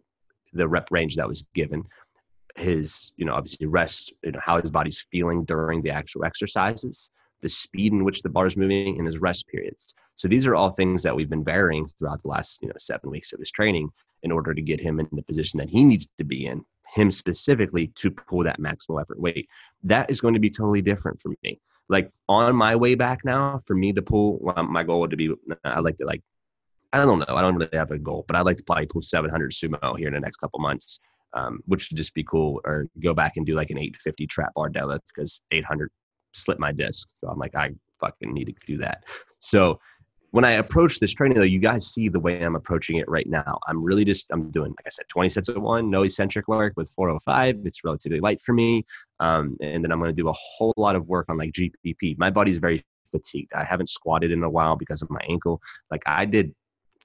the 0.53 0.67
rep 0.67 0.89
range 0.91 1.15
that 1.15 1.27
was 1.27 1.47
given, 1.55 1.83
his, 2.57 3.13
you 3.17 3.25
know, 3.25 3.33
obviously 3.33 3.67
rest, 3.67 4.13
you 4.23 4.31
know, 4.31 4.39
how 4.41 4.59
his 4.59 4.71
body's 4.71 5.05
feeling 5.11 5.43
during 5.45 5.81
the 5.81 5.89
actual 5.89 6.25
exercises, 6.25 7.11
the 7.41 7.49
speed 7.49 7.93
in 7.93 8.03
which 8.03 8.21
the 8.21 8.29
bar 8.29 8.45
is 8.45 8.57
moving, 8.57 8.97
and 8.97 9.05
his 9.05 9.19
rest 9.19 9.47
periods. 9.47 9.93
So 10.15 10.27
these 10.27 10.47
are 10.47 10.55
all 10.55 10.71
things 10.71 11.03
that 11.03 11.15
we've 11.15 11.29
been 11.29 11.43
varying 11.43 11.85
throughout 11.85 12.21
the 12.23 12.29
last, 12.29 12.61
you 12.61 12.67
know, 12.67 12.73
seven 12.77 13.11
weeks 13.11 13.33
of 13.33 13.39
his 13.39 13.51
training 13.51 13.89
in 14.23 14.31
order 14.31 14.53
to 14.53 14.61
get 14.61 14.81
him 14.81 14.99
in 14.99 15.07
the 15.11 15.21
position 15.21 15.59
that 15.59 15.69
he 15.69 15.83
needs 15.83 16.07
to 16.17 16.23
be 16.23 16.47
in, 16.47 16.63
him 16.95 17.11
specifically 17.11 17.87
to 17.95 18.09
pull 18.09 18.43
that 18.43 18.59
maximal 18.59 18.99
effort 19.01 19.19
weight. 19.19 19.47
That 19.83 20.09
is 20.09 20.19
going 20.19 20.33
to 20.33 20.39
be 20.39 20.49
totally 20.49 20.81
different 20.81 21.21
for 21.21 21.33
me. 21.43 21.61
Like 21.89 22.11
on 22.27 22.55
my 22.55 22.75
way 22.75 22.95
back 22.95 23.23
now, 23.23 23.61
for 23.65 23.75
me 23.75 23.93
to 23.93 24.01
pull, 24.01 24.39
my 24.67 24.83
goal 24.83 24.99
would 25.01 25.15
be, 25.15 25.31
I 25.63 25.79
like 25.79 25.97
to 25.97 26.05
like 26.05 26.21
I 26.93 26.99
don't 26.99 27.19
know. 27.19 27.25
I 27.35 27.41
don't 27.41 27.55
really 27.55 27.69
have 27.73 27.91
a 27.91 27.97
goal, 27.97 28.23
but 28.27 28.37
I'd 28.37 28.45
like 28.45 28.57
to 28.57 28.63
probably 28.63 28.85
pull 28.85 29.01
700 29.01 29.51
sumo 29.51 29.97
here 29.97 30.07
in 30.07 30.13
the 30.13 30.21
next 30.21 30.37
couple 30.37 30.59
months 30.59 31.01
um, 31.33 31.61
which 31.65 31.89
would 31.89 31.97
just 31.97 32.13
be 32.13 32.23
cool. 32.23 32.61
Or 32.65 32.87
go 32.99 33.13
back 33.13 33.37
and 33.37 33.45
do 33.45 33.55
like 33.55 33.69
an 33.69 33.77
850 33.77 34.27
trap 34.27 34.53
bar 34.55 34.69
deadlift 34.69 35.01
because 35.13 35.41
800 35.51 35.89
slipped 36.33 36.59
my 36.59 36.71
disc. 36.71 37.09
So 37.15 37.27
I'm 37.27 37.39
like, 37.39 37.55
I 37.55 37.71
fucking 37.99 38.33
need 38.33 38.45
to 38.45 38.53
do 38.65 38.77
that. 38.77 39.03
So 39.39 39.79
when 40.31 40.43
I 40.43 40.53
approach 40.53 40.99
this 40.99 41.13
training, 41.13 41.37
though, 41.37 41.43
you 41.43 41.59
guys 41.59 41.87
see 41.87 42.09
the 42.09 42.19
way 42.19 42.41
I'm 42.43 42.55
approaching 42.55 42.97
it 42.97 43.07
right 43.07 43.27
now. 43.27 43.59
I'm 43.67 43.83
really 43.83 44.03
just 44.03 44.27
I'm 44.31 44.51
doing, 44.51 44.71
like 44.71 44.85
I 44.85 44.89
said, 44.89 45.05
20 45.09 45.29
sets 45.29 45.49
of 45.49 45.61
one, 45.61 45.89
no 45.89 46.03
eccentric 46.03 46.47
work 46.47 46.73
with 46.75 46.89
405. 46.91 47.65
It's 47.65 47.83
relatively 47.83 48.19
light 48.19 48.41
for 48.41 48.53
me, 48.53 48.85
um, 49.19 49.57
and 49.61 49.83
then 49.83 49.91
I'm 49.91 49.99
going 49.99 50.13
to 50.13 50.21
do 50.21 50.29
a 50.29 50.33
whole 50.33 50.73
lot 50.77 50.95
of 50.95 51.07
work 51.07 51.27
on 51.29 51.37
like 51.37 51.53
GPP. 51.53 52.17
My 52.17 52.29
body's 52.29 52.59
very 52.59 52.83
fatigued. 53.09 53.53
I 53.55 53.63
haven't 53.63 53.89
squatted 53.89 54.31
in 54.31 54.43
a 54.43 54.49
while 54.49 54.75
because 54.75 55.01
of 55.01 55.09
my 55.09 55.21
ankle. 55.29 55.61
Like 55.91 56.03
I 56.05 56.25
did 56.25 56.53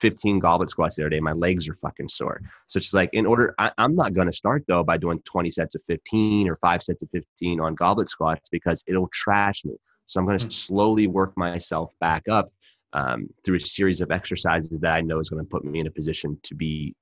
15 0.02 0.40
goblet 0.40 0.68
squats 0.68 0.96
the 0.96 1.02
other 1.02 1.10
day. 1.10 1.20
My 1.20 1.32
legs 1.32 1.68
are 1.68 1.74
fucking 1.74 2.08
sore. 2.08 2.42
So 2.66 2.76
it's 2.78 2.92
like, 2.92 3.08
in 3.12 3.24
order, 3.24 3.54
I, 3.58 3.70
am 3.78 3.94
not 3.94 4.12
going 4.12 4.26
to 4.26 4.32
start 4.32 4.64
though 4.66 4.82
by 4.82 4.98
doing 4.98 5.20
20 5.24 5.50
sets 5.50 5.76
of 5.76 5.82
15 5.86 6.48
or 6.48 6.56
five 6.56 6.82
sets 6.82 7.02
of 7.02 7.10
15 7.10 7.60
on 7.60 7.74
goblet 7.74 8.08
squats 8.08 8.48
because 8.50 8.82
it'll 8.88 9.08
trash 9.12 9.64
me. 9.64 9.76
So 10.06 10.20
I'm 10.20 10.26
going 10.26 10.38
to 10.38 10.44
mm-hmm. 10.44 10.50
slowly 10.50 11.06
work 11.06 11.32
myself 11.38 11.94
back 12.00 12.28
up 12.28 12.52
um, 12.92 13.28
through 13.44 13.56
a 13.56 13.60
series 13.60 14.00
of 14.00 14.10
exercises 14.10 14.80
that 14.80 14.92
I 14.92 15.00
know 15.00 15.20
is 15.20 15.30
going 15.30 15.42
to 15.42 15.48
put 15.48 15.64
me 15.64 15.78
in 15.78 15.86
a 15.86 15.90
position 15.90 16.38
to 16.42 16.54
be 16.54 16.94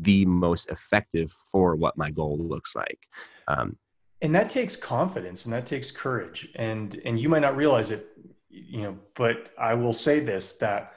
the 0.00 0.26
most 0.26 0.68
effective 0.70 1.32
for 1.50 1.76
what 1.76 1.96
my 1.96 2.10
goal 2.10 2.36
looks 2.38 2.74
like. 2.74 2.98
Um, 3.46 3.78
and 4.20 4.34
that 4.34 4.48
takes 4.48 4.74
confidence 4.74 5.44
and 5.44 5.54
that 5.54 5.64
takes 5.64 5.92
courage 5.92 6.48
and 6.56 7.00
and 7.04 7.20
you 7.20 7.28
might 7.28 7.38
not 7.38 7.56
realize 7.56 7.92
it 7.92 8.08
you 8.50 8.82
know 8.82 8.98
but 9.14 9.50
i 9.56 9.74
will 9.74 9.92
say 9.92 10.18
this 10.18 10.58
that 10.58 10.92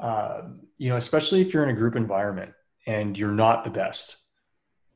uh, 0.00 0.42
you 0.78 0.88
know, 0.88 0.96
especially 0.96 1.40
if 1.40 1.52
you're 1.52 1.62
in 1.62 1.70
a 1.70 1.78
group 1.78 1.94
environment 1.94 2.52
and 2.86 3.16
you're 3.16 3.30
not 3.30 3.64
the 3.64 3.70
best, 3.70 4.16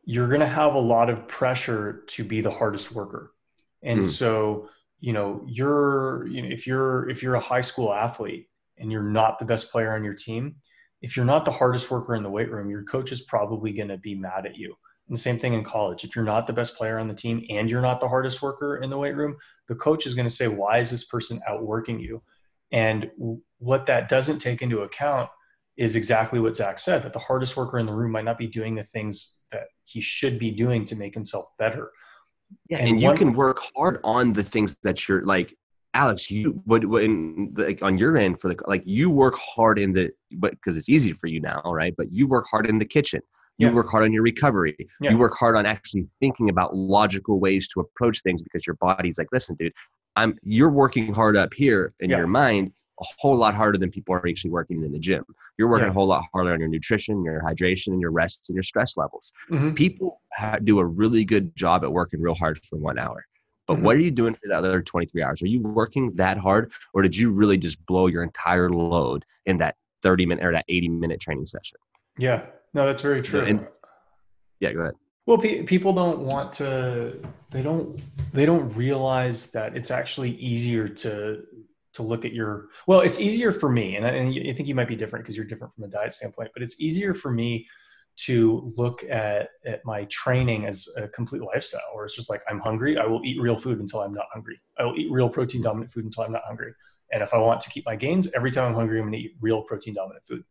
you're 0.05 0.29
going 0.29 0.41
to 0.41 0.47
have 0.47 0.75
a 0.75 0.79
lot 0.79 1.11
of 1.11 1.29
pressure 1.29 2.05
to 2.09 2.25
be 2.25 2.41
the 2.41 2.51
hardest 2.51 2.93
worker. 2.93 3.31
And 3.83 4.01
mm. 4.01 4.05
so, 4.05 4.69
you 5.01 5.13
know, 5.13 5.45
you're, 5.47 6.27
you 6.29 6.43
know, 6.43 6.49
if 6.49 6.67
you're, 6.67 7.09
if 7.11 7.23
you're 7.23 7.35
a 7.35 7.41
high 7.41 7.61
school 7.61 7.93
athlete 7.93 8.49
and 8.79 8.91
you're 8.91 9.03
not 9.03 9.39
the 9.39 9.45
best 9.45 9.71
player 9.71 9.95
on 9.95 10.05
your 10.05 10.15
team, 10.15 10.57
if 11.03 11.17
you're 11.17 11.27
not 11.27 11.45
the 11.45 11.53
hardest 11.53 11.91
worker 11.91 12.15
in 12.15 12.23
the 12.23 12.31
weight 12.31 12.51
room, 12.51 12.71
your 12.71 12.85
coach 12.85 13.13
is 13.13 13.21
probably 13.21 13.73
going 13.73 13.89
to 13.89 13.99
be 13.99 14.15
mad 14.15 14.47
at 14.47 14.57
you. 14.57 14.75
And 15.07 15.15
the 15.15 15.21
same 15.21 15.39
thing 15.39 15.53
in 15.53 15.63
college. 15.65 16.03
If 16.03 16.17
you're 16.17 16.25
not 16.25 16.47
the 16.47 16.55
best 16.55 16.79
player 16.79 16.99
on 16.99 17.09
the 17.09 17.15
team 17.15 17.45
and 17.51 17.69
you're 17.69 17.83
not 17.83 18.01
the 18.01 18.09
hardest 18.09 18.41
worker 18.41 18.79
in 18.79 18.89
the 18.89 18.97
weight 18.97 19.15
room, 19.15 19.37
the 19.69 19.75
coach 19.75 20.07
is 20.07 20.15
going 20.15 20.29
to 20.29 20.35
say, 20.35 20.49
why 20.49 20.79
is 20.79 20.91
this 20.91 21.05
person 21.05 21.41
outworking 21.47 22.01
you? 22.01 22.23
And 22.73 23.11
what 23.59 23.87
that 23.87 24.09
doesn't 24.09 24.39
take 24.39 24.63
into 24.63 24.81
account 24.81 25.31
is 25.77 25.97
exactly 25.97 26.39
what 26.39 26.57
Zach 26.57 26.79
said 26.79 27.03
that 27.03 27.13
the 27.13 27.19
hardest 27.19 27.57
worker 27.57 27.79
in 27.79 27.87
the 27.87 27.93
room 27.93 28.13
might 28.13 28.25
not 28.25 28.39
be 28.39 28.47
doing 28.47 28.75
the 28.75 28.85
things 28.85 29.39
that 29.51 29.65
he 29.85 30.01
should 30.01 30.39
be 30.39 30.51
doing 30.51 30.85
to 30.85 30.97
make 30.97 31.15
himself 31.15 31.47
better. 31.59 31.91
Yeah, 32.69 32.79
and, 32.79 32.91
and 32.91 33.01
you 33.01 33.15
can 33.15 33.33
work 33.33 33.61
hard 33.75 34.01
on 34.05 34.33
the 34.33 34.45
things 34.45 34.77
that 34.83 35.09
you're 35.09 35.25
like, 35.25 35.57
Alex, 35.95 36.31
you 36.31 36.61
would 36.67 36.85
when 36.85 37.53
like 37.57 37.83
on 37.83 37.97
your 37.97 38.17
end 38.17 38.41
for 38.41 38.49
the 38.49 38.57
like 38.67 38.83
you 38.85 39.11
work 39.11 39.35
hard 39.37 39.79
in 39.79 39.93
the 39.93 40.11
but 40.33 40.51
because 40.53 40.77
it's 40.77 40.89
easy 40.89 41.13
for 41.13 41.29
you 41.29 41.41
now, 41.41 41.63
right? 41.65 41.95
But 41.97 42.13
you 42.13 42.29
work 42.29 42.47
hard 42.51 42.67
in 42.67 42.79
the 42.79 42.85
kitchen. 42.85 43.21
You 43.59 43.69
yeah. 43.69 43.75
work 43.75 43.89
hard 43.89 44.03
on 44.03 44.13
your 44.13 44.23
recovery. 44.23 44.77
Yeah. 45.01 45.13
You 45.13 45.19
work 45.19 45.37
hard 45.39 45.57
on 45.57 45.67
actually 45.67 46.09
thinking 46.19 46.51
about 46.51 46.75
logical 46.77 47.39
ways 47.39 47.69
to 47.69 47.81
approach 47.81 48.21
things 48.23 48.43
because 48.43 48.67
your 48.67 48.75
body's 48.81 49.19
like, 49.19 49.29
listen, 49.33 49.55
dude, 49.57 49.73
I'm 50.17 50.39
you're 50.43 50.71
working 50.71 51.13
hard 51.13 51.37
up 51.37 51.53
here 51.55 51.95
in 52.01 52.11
yeah. 52.11 52.19
your 52.19 52.27
mind 52.27 52.73
a 53.01 53.05
whole 53.19 53.37
lot 53.37 53.55
harder 53.55 53.79
than 53.79 53.91
people 53.91 54.15
are 54.15 54.27
actually 54.29 54.51
working 54.51 54.83
in 54.85 54.93
the 54.93 54.99
gym. 54.99 55.25
You're 55.59 55.69
working 55.69 55.87
yeah. 55.87 55.91
a 55.91 55.95
whole 55.95 56.07
lot 56.07 56.25
harder 56.33 56.53
on 56.53 56.61
your 56.61 56.69
nutrition, 56.69 57.25
your 57.25 57.41
hydration, 57.41 57.89
and 57.89 58.01
your 58.01 58.13
rest 58.13 58.49
and 58.49 58.55
your 58.55 58.63
stress 58.63 58.97
levels. 58.97 59.33
Mm-hmm. 59.51 59.73
People 59.73 60.21
ha- 60.33 60.59
do 60.63 60.79
a 60.79 60.85
really 60.85 61.25
good 61.25 61.55
job 61.57 61.85
at 61.85 61.93
working 61.93 62.21
real 62.21 62.35
hard 62.35 62.59
for 62.65 62.77
one 62.77 62.99
hour. 62.99 63.25
But 63.67 63.75
mm-hmm. 63.75 63.85
what 63.85 63.97
are 63.97 64.01
you 64.01 64.11
doing 64.11 64.35
for 64.35 64.43
the 64.45 64.55
other 64.55 64.83
23 64.83 65.23
hours? 65.23 65.43
Are 65.43 65.49
you 65.49 65.61
working 65.61 66.15
that 66.15 66.39
hard, 66.39 66.73
or 66.93 67.03
did 67.03 67.17
you 67.17 67.33
really 67.33 67.59
just 67.59 67.85
blow 67.87 68.07
your 68.07 68.23
entire 68.23 68.71
load 68.71 69.25
in 69.47 69.57
that 69.59 69.77
30 70.03 70.27
minute 70.27 70.45
or 70.45 70.53
that 70.53 70.65
80 70.69 70.89
minute 70.91 71.21
training 71.21 71.47
session? 71.47 71.79
Yeah, 72.19 72.47
no, 72.75 72.87
that's 72.87 73.03
very 73.03 73.23
true. 73.23 73.41
And, 73.41 73.67
yeah, 74.61 74.73
go 74.73 74.81
ahead. 74.83 74.95
Well, 75.27 75.39
pe- 75.39 75.63
people 75.63 75.93
don't 75.93 76.21
want 76.21 76.53
to. 76.55 77.19
They 77.51 77.63
don't. 77.63 78.01
They 78.33 78.47
don't 78.47 78.75
realize 78.75 79.51
that 79.53 79.77
it's 79.77 79.91
actually 79.91 80.33
easier 80.33 80.89
to 80.89 81.43
to 81.95 82.03
look 82.03 82.25
at 82.25 82.33
your 82.33 82.69
well 82.87 83.01
it's 83.01 83.21
easier 83.21 83.53
for 83.53 83.71
me 83.71 83.97
and 83.97 84.05
I, 84.05 84.11
and 84.11 84.51
I 84.51 84.53
think 84.53 84.69
you 84.69 84.75
might 84.75 84.89
be 84.89 84.97
different 84.97 85.25
because 85.25 85.37
you're 85.37 85.47
different 85.47 85.75
from 85.75 85.85
a 85.85 85.89
diet 85.89 86.13
standpoint 86.13 86.51
but 86.53 86.63
it's 86.63 86.81
easier 86.81 87.15
for 87.15 87.31
me 87.31 87.67
to 88.17 88.73
look 88.77 89.03
at, 89.05 89.51
at 89.65 89.85
my 89.85 90.05
training 90.05 90.67
as 90.67 90.89
a 90.97 91.09
complete 91.09 91.43
lifestyle 91.43 91.81
where 91.93 92.05
it's 92.05 92.15
just 92.15 92.31
like 92.31 92.43
i'm 92.49 92.59
hungry 92.59 92.99
i 92.99 93.07
will 93.07 93.25
eat 93.25 93.41
real 93.41 93.57
food 93.57 93.81
until 93.81 94.01
i'm 94.01 94.13
not 94.13 94.27
hungry 94.33 94.61
i 94.79 94.85
will 94.85 94.97
eat 94.97 95.11
real 95.11 95.29
protein 95.29 95.63
dominant 95.63 95.91
food 95.91 96.05
until 96.05 96.25
i'm 96.25 96.33
not 96.33 96.43
hungry 96.45 96.73
and 97.13 97.23
if 97.23 97.33
i 97.33 97.39
want 97.39 97.61
to 97.61 97.71
keep 97.71 97.85
my 97.87 97.97
gains 97.97 98.33
every 98.35 98.51
time 98.51 98.69
i'm 98.69 98.75
hungry 98.75 98.99
i'm 98.99 99.05
going 99.05 99.13
to 99.13 99.19
eat 99.19 99.35
real 99.41 99.63
protein 99.63 99.95
dominant 99.95 100.25
food 100.27 100.45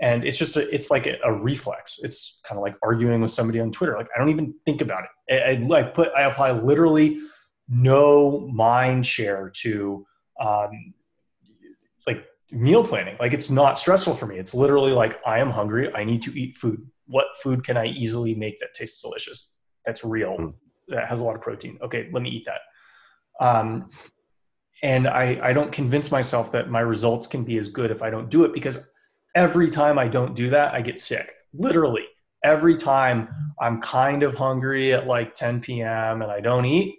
and 0.00 0.24
it's 0.24 0.36
just 0.36 0.56
a, 0.56 0.74
it's 0.74 0.90
like 0.90 1.06
a, 1.06 1.16
a 1.24 1.32
reflex 1.32 2.00
it's 2.02 2.40
kind 2.44 2.58
of 2.58 2.62
like 2.62 2.76
arguing 2.82 3.20
with 3.20 3.30
somebody 3.30 3.60
on 3.60 3.70
twitter 3.70 3.96
like 3.96 4.08
i 4.14 4.18
don't 4.18 4.28
even 4.28 4.54
think 4.64 4.80
about 4.80 5.04
it 5.28 5.42
i, 5.42 5.52
I 5.52 5.54
like 5.66 5.94
put 5.94 6.10
i 6.16 6.22
apply 6.22 6.52
literally 6.52 7.18
no 7.68 8.48
mind 8.52 9.06
share 9.06 9.50
to 9.62 10.06
um, 10.40 10.94
like 12.06 12.24
meal 12.50 12.86
planning. 12.86 13.16
Like 13.18 13.32
it's 13.32 13.50
not 13.50 13.78
stressful 13.78 14.14
for 14.14 14.26
me. 14.26 14.38
It's 14.38 14.54
literally 14.54 14.92
like 14.92 15.20
I 15.26 15.38
am 15.38 15.50
hungry. 15.50 15.92
I 15.94 16.04
need 16.04 16.22
to 16.22 16.38
eat 16.38 16.56
food. 16.56 16.86
What 17.06 17.26
food 17.42 17.64
can 17.64 17.76
I 17.76 17.86
easily 17.86 18.34
make 18.34 18.58
that 18.60 18.74
tastes 18.74 19.02
delicious? 19.02 19.60
That's 19.84 20.04
real. 20.04 20.36
Mm. 20.36 20.54
That 20.88 21.08
has 21.08 21.20
a 21.20 21.24
lot 21.24 21.34
of 21.34 21.42
protein. 21.42 21.78
Okay, 21.82 22.08
let 22.12 22.22
me 22.22 22.30
eat 22.30 22.46
that. 22.46 22.60
Um, 23.44 23.88
and 24.82 25.08
I, 25.08 25.38
I 25.42 25.52
don't 25.52 25.72
convince 25.72 26.12
myself 26.12 26.52
that 26.52 26.70
my 26.70 26.80
results 26.80 27.26
can 27.26 27.44
be 27.44 27.56
as 27.56 27.68
good 27.68 27.90
if 27.90 28.02
I 28.02 28.10
don't 28.10 28.28
do 28.28 28.44
it 28.44 28.52
because 28.52 28.88
every 29.36 29.70
time 29.70 29.98
I 29.98 30.08
don't 30.08 30.34
do 30.34 30.50
that, 30.50 30.74
I 30.74 30.80
get 30.80 30.98
sick. 30.98 31.32
Literally, 31.52 32.06
every 32.42 32.76
time 32.76 33.28
I'm 33.60 33.80
kind 33.80 34.22
of 34.22 34.34
hungry 34.34 34.92
at 34.94 35.06
like 35.06 35.34
10 35.34 35.60
p.m. 35.60 36.22
and 36.22 36.32
I 36.32 36.40
don't 36.40 36.64
eat, 36.64 36.96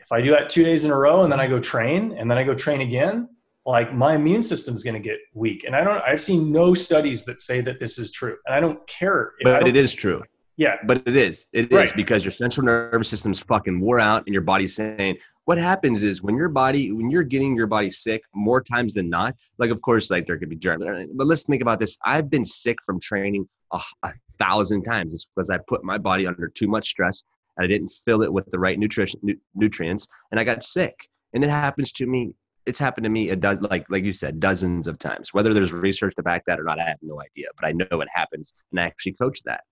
if 0.00 0.10
I 0.10 0.20
do 0.20 0.30
that 0.32 0.50
two 0.50 0.64
days 0.64 0.84
in 0.84 0.90
a 0.90 0.96
row 0.96 1.22
and 1.22 1.30
then 1.30 1.40
I 1.40 1.46
go 1.46 1.60
train 1.60 2.12
and 2.12 2.30
then 2.30 2.38
I 2.38 2.44
go 2.44 2.54
train 2.54 2.80
again, 2.80 3.28
like 3.66 3.94
my 3.94 4.14
immune 4.14 4.42
system's 4.42 4.82
going 4.82 4.94
to 4.94 5.00
get 5.00 5.18
weak. 5.34 5.64
And 5.64 5.76
I 5.76 5.84
don't, 5.84 6.02
I've 6.02 6.20
seen 6.20 6.50
no 6.50 6.74
studies 6.74 7.24
that 7.26 7.40
say 7.40 7.60
that 7.60 7.78
this 7.78 7.98
is 7.98 8.10
true. 8.10 8.36
And 8.46 8.54
I 8.54 8.60
don't 8.60 8.84
care. 8.86 9.32
But 9.42 9.60
don't, 9.60 9.68
it 9.68 9.76
is 9.76 9.94
true. 9.94 10.22
Yeah. 10.56 10.76
But 10.86 11.02
it 11.06 11.16
is. 11.16 11.46
It 11.52 11.72
Right. 11.72 11.84
is 11.84 11.92
because 11.92 12.24
your 12.24 12.32
central 12.32 12.64
nervous 12.64 13.08
system's 13.08 13.40
fucking 13.40 13.80
wore 13.80 13.98
out 13.98 14.22
and 14.26 14.32
your 14.32 14.42
body's 14.42 14.76
saying 14.76 15.18
what 15.46 15.58
happens 15.58 16.02
is 16.04 16.22
when 16.22 16.36
your 16.36 16.48
body 16.48 16.92
when 16.92 17.10
you're 17.10 17.22
getting 17.24 17.56
your 17.56 17.66
body 17.66 17.90
sick 17.90 18.22
more 18.34 18.60
times 18.62 18.94
than 18.94 19.10
not, 19.10 19.34
like 19.58 19.70
of 19.70 19.82
course 19.82 20.10
like 20.10 20.26
there 20.26 20.38
could 20.38 20.48
be 20.48 20.56
germs. 20.56 20.84
But 21.14 21.26
let's 21.26 21.42
think 21.42 21.60
about 21.60 21.80
this. 21.80 21.98
I've 22.04 22.30
been 22.30 22.44
sick 22.44 22.78
from 22.86 23.00
training 23.00 23.48
a, 23.72 23.80
a 24.04 24.12
thousand 24.38 24.84
times. 24.84 25.12
It's 25.12 25.24
because 25.26 25.50
I 25.50 25.58
put 25.66 25.82
my 25.84 25.98
body 25.98 26.26
under 26.26 26.48
too 26.48 26.68
much 26.68 26.88
stress 26.88 27.24
and 27.56 27.64
I 27.64 27.66
didn't 27.66 27.88
fill 28.04 28.22
it 28.22 28.32
with 28.32 28.48
the 28.50 28.58
right 28.58 28.78
nutrition 28.78 29.20
nu- 29.22 29.36
nutrients 29.54 30.06
and 30.30 30.38
I 30.38 30.44
got 30.44 30.62
sick. 30.62 30.94
And 31.34 31.42
it 31.42 31.50
happens 31.50 31.90
to 31.92 32.06
me. 32.06 32.34
It's 32.64 32.78
happened 32.78 33.04
to 33.04 33.10
me 33.10 33.30
a 33.30 33.36
dozen 33.36 33.64
like 33.70 33.86
like 33.90 34.04
you 34.04 34.12
said, 34.12 34.38
dozens 34.38 34.86
of 34.86 34.98
times. 35.00 35.34
Whether 35.34 35.52
there's 35.52 35.72
research 35.72 36.14
to 36.14 36.22
back 36.22 36.44
that 36.46 36.60
or 36.60 36.64
not, 36.64 36.78
I 36.78 36.84
have 36.84 36.98
no 37.02 37.20
idea. 37.20 37.48
But 37.60 37.66
I 37.66 37.72
know 37.72 38.00
it 38.00 38.08
happens 38.14 38.54
and 38.70 38.78
I 38.80 38.84
actually 38.84 39.14
coach 39.14 39.42
that. 39.44 39.64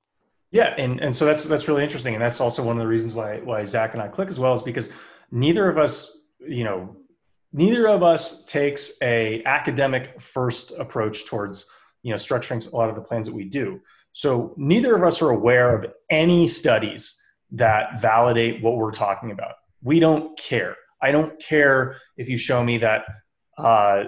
Yeah, 0.53 0.75
and 0.77 1.01
and 1.01 1.17
so 1.17 1.25
that's 1.25 1.45
that's 1.45 1.67
really 1.67 1.83
interesting, 1.83 2.15
and 2.15 2.23
that's 2.23 2.41
also 2.41 2.63
one 2.63 2.77
of 2.77 2.83
the 2.83 2.87
reasons 2.87 3.15
why 3.15 3.39
why 3.39 3.65
Zach 3.65 3.95
and 3.95 4.03
I 4.03 4.09
click 4.09 4.29
as 4.29 4.39
well 4.39 4.53
is 4.53 4.63
because 4.63 4.93
neither 5.31 5.69
of 5.69 5.79
us, 5.79 6.25
you 6.39 6.63
know, 6.63 6.95
neither 7.55 7.89
of 7.89 8.03
us 8.03 8.45
takes 8.45 8.99
a 9.03 9.43
academic 9.45 10.21
first 10.21 10.73
approach 10.79 11.25
towards 11.25 11.71
you 12.03 12.11
know 12.11 12.17
structuring 12.17 12.71
a 12.71 12.77
lot 12.77 12.91
of 12.91 12.95
the 12.95 13.01
plans 13.01 13.27
that 13.27 13.35
we 13.35 13.45
do. 13.45 13.81
So 14.13 14.53
neither 14.59 14.95
of 14.95 15.03
us 15.05 15.23
are 15.23 15.31
aware 15.31 15.75
of 15.75 15.91
any 16.11 16.47
studies 16.47 17.19
that 17.53 18.03
validate 18.03 18.63
what 18.63 18.77
we're 18.77 18.93
talking 18.93 19.31
about. 19.31 19.55
We 19.83 20.01
don't 20.01 20.39
care. 20.39 20.77
I 21.01 21.13
don't 21.13 21.41
care 21.41 21.97
if 22.19 22.29
you 22.29 22.37
show 22.37 22.63
me 22.63 22.77
that 22.79 23.07
uh, 23.57 24.05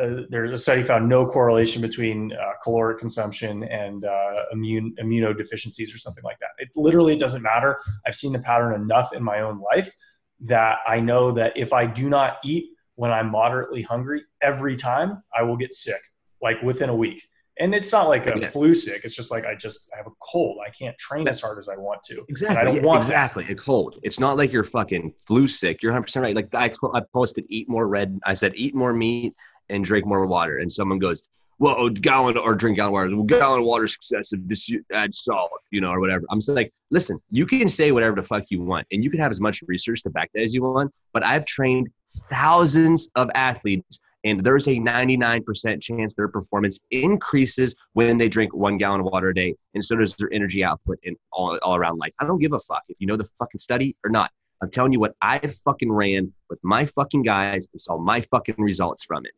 uh, 0.00 0.22
there's 0.28 0.52
a 0.52 0.58
study 0.58 0.82
found 0.82 1.08
no 1.08 1.26
correlation 1.26 1.82
between 1.82 2.32
uh, 2.32 2.52
caloric 2.62 2.98
consumption 2.98 3.64
and 3.64 4.04
uh, 4.04 4.42
immune 4.52 4.94
immunodeficiencies 5.00 5.94
or 5.94 5.98
something 5.98 6.24
like 6.24 6.38
that. 6.40 6.50
It 6.58 6.68
literally 6.76 7.16
doesn't 7.16 7.42
matter. 7.42 7.78
I've 8.06 8.14
seen 8.14 8.32
the 8.32 8.38
pattern 8.38 8.74
enough 8.80 9.12
in 9.12 9.22
my 9.24 9.40
own 9.40 9.60
life 9.60 9.94
that 10.40 10.78
I 10.86 11.00
know 11.00 11.30
that 11.32 11.56
if 11.56 11.72
I 11.72 11.86
do 11.86 12.08
not 12.10 12.38
eat 12.44 12.66
when 12.96 13.10
I'm 13.10 13.30
moderately 13.30 13.82
hungry 13.82 14.22
every 14.42 14.76
time, 14.76 15.22
I 15.36 15.42
will 15.42 15.56
get 15.56 15.72
sick 15.72 16.00
like 16.42 16.60
within 16.62 16.88
a 16.88 16.94
week. 16.94 17.26
And 17.58 17.74
it's 17.74 17.90
not 17.90 18.08
like 18.08 18.26
a 18.26 18.38
Yeah. 18.38 18.48
flu 18.50 18.74
sick. 18.74 19.00
It's 19.04 19.14
just 19.14 19.30
like 19.30 19.46
I 19.46 19.54
just 19.54 19.90
I 19.94 19.96
have 19.96 20.06
a 20.06 20.10
cold. 20.20 20.58
I 20.66 20.68
can't 20.70 20.96
train 20.98 21.26
as 21.26 21.40
hard 21.40 21.58
as 21.58 21.68
I 21.70 21.76
want 21.76 22.02
to. 22.04 22.22
Exactly. 22.28 22.58
I 22.58 22.64
don't 22.64 22.76
yeah, 22.76 22.82
want 22.82 23.00
that. 23.00 23.06
exactly. 23.06 23.46
A 23.48 23.54
cold. 23.54 23.98
It's 24.02 24.20
not 24.20 24.36
like 24.36 24.52
you're 24.52 24.62
fucking 24.62 25.14
flu 25.26 25.48
sick. 25.48 25.82
You're 25.82 25.92
100 25.92 26.02
percent 26.02 26.22
right. 26.22 26.36
Like 26.36 26.54
I, 26.54 26.70
I 26.92 27.00
posted, 27.14 27.46
eat 27.48 27.66
more 27.66 27.88
red. 27.88 28.18
I 28.26 28.34
said, 28.34 28.52
eat 28.56 28.74
more 28.74 28.92
meat 28.92 29.34
and 29.68 29.84
drink 29.84 30.06
more 30.06 30.26
water. 30.26 30.58
And 30.58 30.70
someone 30.70 30.98
goes, 30.98 31.22
well, 31.58 31.86
a 31.86 31.90
gallon 31.90 32.36
or 32.36 32.54
drink 32.54 32.76
gallon 32.76 32.88
of 32.88 32.92
water. 32.92 33.16
Well, 33.16 33.24
gallon 33.24 33.60
of 33.60 33.64
water 33.64 33.84
is 33.84 33.94
excessive. 33.94 34.46
Just 34.46 34.74
add 34.92 35.14
salt, 35.14 35.50
you 35.70 35.80
know, 35.80 35.88
or 35.88 36.00
whatever. 36.00 36.24
I'm 36.30 36.40
like, 36.48 36.72
listen, 36.90 37.18
you 37.30 37.46
can 37.46 37.68
say 37.68 37.92
whatever 37.92 38.16
the 38.16 38.22
fuck 38.22 38.44
you 38.50 38.62
want, 38.62 38.86
and 38.92 39.02
you 39.02 39.10
can 39.10 39.20
have 39.20 39.30
as 39.30 39.40
much 39.40 39.62
research 39.66 40.02
to 40.02 40.10
back 40.10 40.30
that 40.34 40.42
as 40.42 40.54
you 40.54 40.62
want. 40.62 40.92
But 41.12 41.24
I've 41.24 41.46
trained 41.46 41.88
thousands 42.28 43.10
of 43.14 43.30
athletes, 43.34 44.00
and 44.24 44.44
there's 44.44 44.68
a 44.68 44.76
99% 44.76 45.80
chance 45.80 46.14
their 46.14 46.28
performance 46.28 46.80
increases 46.90 47.74
when 47.94 48.18
they 48.18 48.28
drink 48.28 48.54
one 48.54 48.76
gallon 48.76 49.00
of 49.00 49.06
water 49.06 49.30
a 49.30 49.34
day, 49.34 49.54
and 49.74 49.82
so 49.82 49.96
does 49.96 50.14
their 50.16 50.32
energy 50.32 50.62
output 50.62 50.98
in 51.04 51.16
all, 51.32 51.58
all 51.62 51.76
around 51.76 51.98
life. 51.98 52.12
I 52.20 52.26
don't 52.26 52.40
give 52.40 52.52
a 52.52 52.58
fuck 52.58 52.82
if 52.88 53.00
you 53.00 53.06
know 53.06 53.16
the 53.16 53.28
fucking 53.38 53.60
study 53.60 53.96
or 54.04 54.10
not. 54.10 54.30
I'm 54.62 54.70
telling 54.70 54.92
you 54.92 55.00
what 55.00 55.14
I 55.20 55.38
fucking 55.38 55.92
ran 55.92 56.32
with 56.48 56.58
my 56.62 56.86
fucking 56.86 57.22
guys 57.22 57.68
and 57.72 57.80
saw 57.80 57.98
my 57.98 58.20
fucking 58.22 58.56
results 58.58 59.04
from 59.04 59.26
it. 59.26 59.32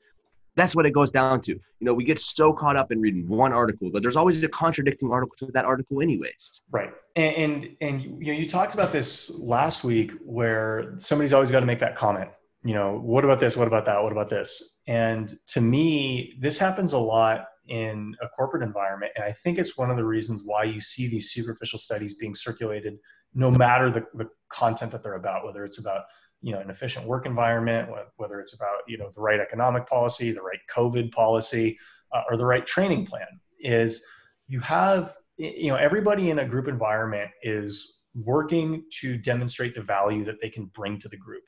That's 0.58 0.74
what 0.74 0.84
it 0.86 0.90
goes 0.90 1.12
down 1.12 1.40
to. 1.42 1.52
You 1.52 1.60
know, 1.80 1.94
we 1.94 2.04
get 2.04 2.18
so 2.18 2.52
caught 2.52 2.76
up 2.76 2.90
in 2.90 3.00
reading 3.00 3.28
one 3.28 3.52
article 3.52 3.90
that 3.92 4.00
there's 4.00 4.16
always 4.16 4.42
a 4.42 4.48
contradicting 4.48 5.10
article 5.12 5.36
to 5.38 5.52
that 5.52 5.64
article, 5.64 6.02
anyways. 6.02 6.62
Right. 6.70 6.90
And, 7.14 7.36
and 7.36 7.76
and 7.80 8.02
you 8.02 8.32
know 8.32 8.38
you 8.38 8.48
talked 8.48 8.74
about 8.74 8.90
this 8.90 9.30
last 9.38 9.84
week 9.84 10.12
where 10.24 10.96
somebody's 10.98 11.32
always 11.32 11.50
got 11.50 11.60
to 11.60 11.66
make 11.66 11.78
that 11.78 11.94
comment. 11.96 12.30
You 12.64 12.74
know, 12.74 12.98
what 12.98 13.24
about 13.24 13.38
this? 13.38 13.56
What 13.56 13.68
about 13.68 13.84
that? 13.84 14.02
What 14.02 14.10
about 14.10 14.28
this? 14.28 14.78
And 14.88 15.38
to 15.48 15.60
me, 15.60 16.34
this 16.40 16.58
happens 16.58 16.92
a 16.92 16.98
lot 16.98 17.46
in 17.68 18.16
a 18.20 18.28
corporate 18.28 18.62
environment, 18.62 19.12
and 19.14 19.24
I 19.24 19.30
think 19.32 19.58
it's 19.58 19.78
one 19.78 19.90
of 19.90 19.96
the 19.96 20.04
reasons 20.04 20.42
why 20.44 20.64
you 20.64 20.80
see 20.80 21.06
these 21.06 21.30
superficial 21.30 21.78
studies 21.78 22.14
being 22.14 22.34
circulated, 22.34 22.98
no 23.34 23.50
matter 23.50 23.90
the, 23.90 24.06
the 24.14 24.28
content 24.48 24.90
that 24.92 25.02
they're 25.02 25.14
about, 25.14 25.44
whether 25.44 25.64
it's 25.64 25.78
about 25.78 26.04
you 26.42 26.52
know 26.52 26.60
an 26.60 26.70
efficient 26.70 27.06
work 27.06 27.26
environment, 27.26 27.90
whether 28.16 28.40
it's 28.40 28.54
about 28.54 28.78
you 28.86 28.98
know 28.98 29.10
the 29.14 29.20
right 29.20 29.40
economic 29.40 29.86
policy, 29.86 30.32
the 30.32 30.42
right 30.42 30.60
COVID 30.74 31.12
policy, 31.12 31.78
uh, 32.12 32.22
or 32.30 32.36
the 32.36 32.46
right 32.46 32.66
training 32.66 33.06
plan. 33.06 33.26
Is 33.60 34.04
you 34.46 34.60
have 34.60 35.14
you 35.36 35.68
know 35.68 35.76
everybody 35.76 36.30
in 36.30 36.40
a 36.40 36.48
group 36.48 36.68
environment 36.68 37.30
is 37.42 38.02
working 38.14 38.84
to 39.00 39.16
demonstrate 39.16 39.74
the 39.74 39.82
value 39.82 40.24
that 40.24 40.40
they 40.40 40.50
can 40.50 40.66
bring 40.66 40.98
to 40.98 41.08
the 41.08 41.16
group 41.16 41.44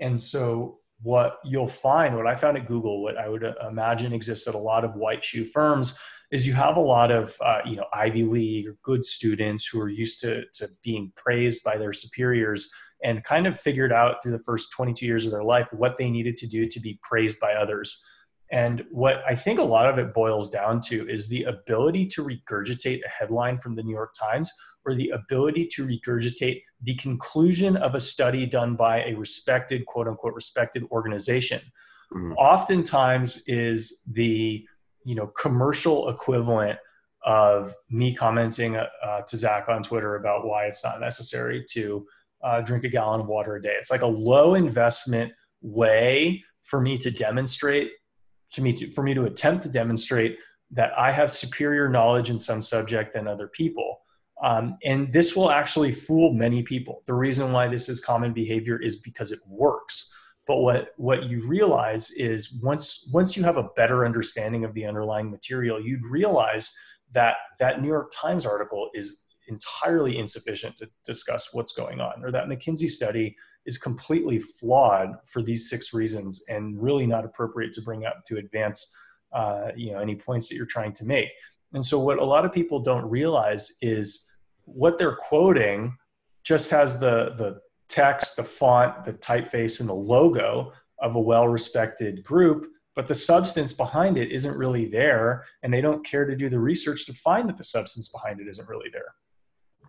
and 0.00 0.20
so 0.20 0.78
what 1.02 1.38
you'll 1.44 1.66
find 1.66 2.16
what 2.16 2.26
i 2.26 2.34
found 2.34 2.56
at 2.56 2.66
google 2.66 3.02
what 3.02 3.18
i 3.18 3.28
would 3.28 3.44
uh, 3.44 3.52
imagine 3.68 4.12
exists 4.12 4.48
at 4.48 4.54
a 4.54 4.58
lot 4.58 4.84
of 4.84 4.94
white 4.94 5.22
shoe 5.22 5.44
firms 5.44 5.98
is 6.32 6.46
you 6.46 6.54
have 6.54 6.76
a 6.76 6.80
lot 6.80 7.10
of 7.10 7.36
uh, 7.40 7.60
you 7.66 7.76
know 7.76 7.84
ivy 7.92 8.24
league 8.24 8.66
or 8.66 8.76
good 8.82 9.04
students 9.04 9.66
who 9.66 9.78
are 9.80 9.90
used 9.90 10.20
to, 10.20 10.44
to 10.54 10.68
being 10.82 11.12
praised 11.14 11.62
by 11.62 11.76
their 11.76 11.92
superiors 11.92 12.70
and 13.06 13.24
kind 13.24 13.46
of 13.46 13.58
figured 13.58 13.92
out 13.92 14.16
through 14.22 14.32
the 14.32 14.44
first 14.44 14.70
22 14.72 15.06
years 15.06 15.24
of 15.24 15.30
their 15.30 15.44
life 15.44 15.66
what 15.72 15.96
they 15.96 16.10
needed 16.10 16.36
to 16.36 16.46
do 16.46 16.68
to 16.68 16.80
be 16.80 16.98
praised 17.02 17.40
by 17.40 17.52
others 17.54 18.02
and 18.52 18.84
what 18.90 19.22
I 19.26 19.34
think 19.34 19.58
a 19.58 19.64
lot 19.64 19.88
of 19.88 19.98
it 19.98 20.14
boils 20.14 20.50
down 20.50 20.80
to 20.82 21.08
is 21.08 21.28
the 21.28 21.44
ability 21.44 22.06
to 22.08 22.24
regurgitate 22.24 23.00
a 23.04 23.08
headline 23.08 23.58
from 23.58 23.74
the 23.74 23.82
New 23.82 23.94
York 23.94 24.14
Times 24.18 24.52
or 24.84 24.94
the 24.94 25.10
ability 25.10 25.68
to 25.72 25.86
regurgitate 25.86 26.62
the 26.82 26.94
conclusion 26.94 27.76
of 27.76 27.96
a 27.96 28.00
study 28.00 28.46
done 28.46 28.76
by 28.76 29.02
a 29.02 29.14
respected, 29.14 29.84
quote 29.86 30.06
unquote, 30.06 30.34
respected 30.34 30.84
organization. 30.92 31.60
Mhm. 32.12 32.34
Oftentimes 32.36 33.42
is 33.48 34.02
the 34.06 34.64
you 35.04 35.14
know 35.14 35.26
commercial 35.26 36.08
equivalent 36.08 36.78
of 37.24 37.74
me 37.90 38.14
commenting 38.14 38.76
uh, 38.76 38.86
uh, 39.02 39.22
to 39.22 39.36
Zach 39.36 39.68
on 39.68 39.82
Twitter 39.82 40.14
about 40.14 40.46
why 40.46 40.66
it's 40.66 40.84
not 40.84 41.00
necessary 41.00 41.64
to 41.70 42.06
uh, 42.46 42.60
drink 42.60 42.84
a 42.84 42.88
gallon 42.88 43.20
of 43.20 43.26
water 43.26 43.56
a 43.56 43.62
day. 43.62 43.74
It's 43.78 43.90
like 43.90 44.02
a 44.02 44.06
low 44.06 44.54
investment 44.54 45.32
way 45.62 46.44
for 46.62 46.80
me 46.80 46.96
to 46.98 47.10
demonstrate 47.10 47.90
to 48.52 48.62
me 48.62 48.72
to, 48.72 48.90
for 48.92 49.02
me 49.02 49.12
to 49.14 49.24
attempt 49.24 49.64
to 49.64 49.68
demonstrate 49.68 50.38
that 50.70 50.96
I 50.96 51.10
have 51.10 51.30
superior 51.30 51.88
knowledge 51.88 52.30
in 52.30 52.38
some 52.38 52.62
subject 52.62 53.14
than 53.14 53.26
other 53.26 53.48
people. 53.48 53.98
Um, 54.42 54.76
and 54.84 55.12
this 55.12 55.34
will 55.34 55.50
actually 55.50 55.90
fool 55.92 56.32
many 56.32 56.62
people. 56.62 57.02
The 57.06 57.14
reason 57.14 57.52
why 57.52 57.68
this 57.68 57.88
is 57.88 58.00
common 58.00 58.32
behavior 58.32 58.80
is 58.80 59.00
because 59.00 59.32
it 59.32 59.40
works. 59.48 60.14
But 60.46 60.58
what, 60.58 60.90
what 60.96 61.24
you 61.24 61.46
realize 61.46 62.10
is 62.12 62.58
once, 62.62 63.08
once 63.12 63.36
you 63.36 63.42
have 63.42 63.56
a 63.56 63.68
better 63.74 64.04
understanding 64.04 64.64
of 64.64 64.74
the 64.74 64.84
underlying 64.84 65.30
material, 65.30 65.80
you'd 65.80 66.04
realize 66.04 66.72
that 67.12 67.36
that 67.58 67.80
New 67.80 67.88
York 67.88 68.12
Times 68.14 68.46
article 68.46 68.90
is 68.94 69.25
entirely 69.48 70.18
insufficient 70.18 70.76
to 70.78 70.88
discuss 71.04 71.50
what's 71.52 71.72
going 71.72 72.00
on, 72.00 72.24
or 72.24 72.30
that 72.32 72.46
McKinsey 72.46 72.90
study 72.90 73.36
is 73.64 73.78
completely 73.78 74.38
flawed 74.38 75.10
for 75.26 75.42
these 75.42 75.68
six 75.68 75.92
reasons 75.92 76.44
and 76.48 76.80
really 76.80 77.06
not 77.06 77.24
appropriate 77.24 77.72
to 77.72 77.82
bring 77.82 78.04
up 78.06 78.24
to 78.26 78.38
advance 78.38 78.94
uh, 79.32 79.70
you 79.76 79.92
know 79.92 79.98
any 79.98 80.14
points 80.14 80.48
that 80.48 80.54
you're 80.56 80.66
trying 80.66 80.92
to 80.92 81.04
make. 81.04 81.28
And 81.72 81.84
so 81.84 81.98
what 81.98 82.18
a 82.18 82.24
lot 82.24 82.44
of 82.44 82.52
people 82.52 82.80
don't 82.80 83.04
realize 83.04 83.76
is 83.82 84.30
what 84.64 84.98
they're 84.98 85.16
quoting 85.16 85.96
just 86.44 86.70
has 86.70 86.98
the 86.98 87.34
the 87.36 87.60
text 87.88 88.36
the 88.36 88.42
font 88.42 89.04
the 89.04 89.12
typeface 89.12 89.80
and 89.80 89.88
the 89.88 89.94
logo 89.94 90.72
of 91.00 91.14
a 91.14 91.20
well-respected 91.20 92.24
group 92.24 92.66
but 92.94 93.06
the 93.06 93.14
substance 93.14 93.72
behind 93.72 94.16
it 94.16 94.32
isn't 94.32 94.56
really 94.56 94.86
there 94.86 95.44
and 95.62 95.72
they 95.72 95.80
don't 95.80 96.04
care 96.04 96.24
to 96.24 96.34
do 96.34 96.48
the 96.48 96.58
research 96.58 97.06
to 97.06 97.12
find 97.12 97.48
that 97.48 97.56
the 97.56 97.64
substance 97.64 98.08
behind 98.08 98.40
it 98.40 98.48
isn't 98.48 98.68
really 98.68 98.88
there 98.92 99.14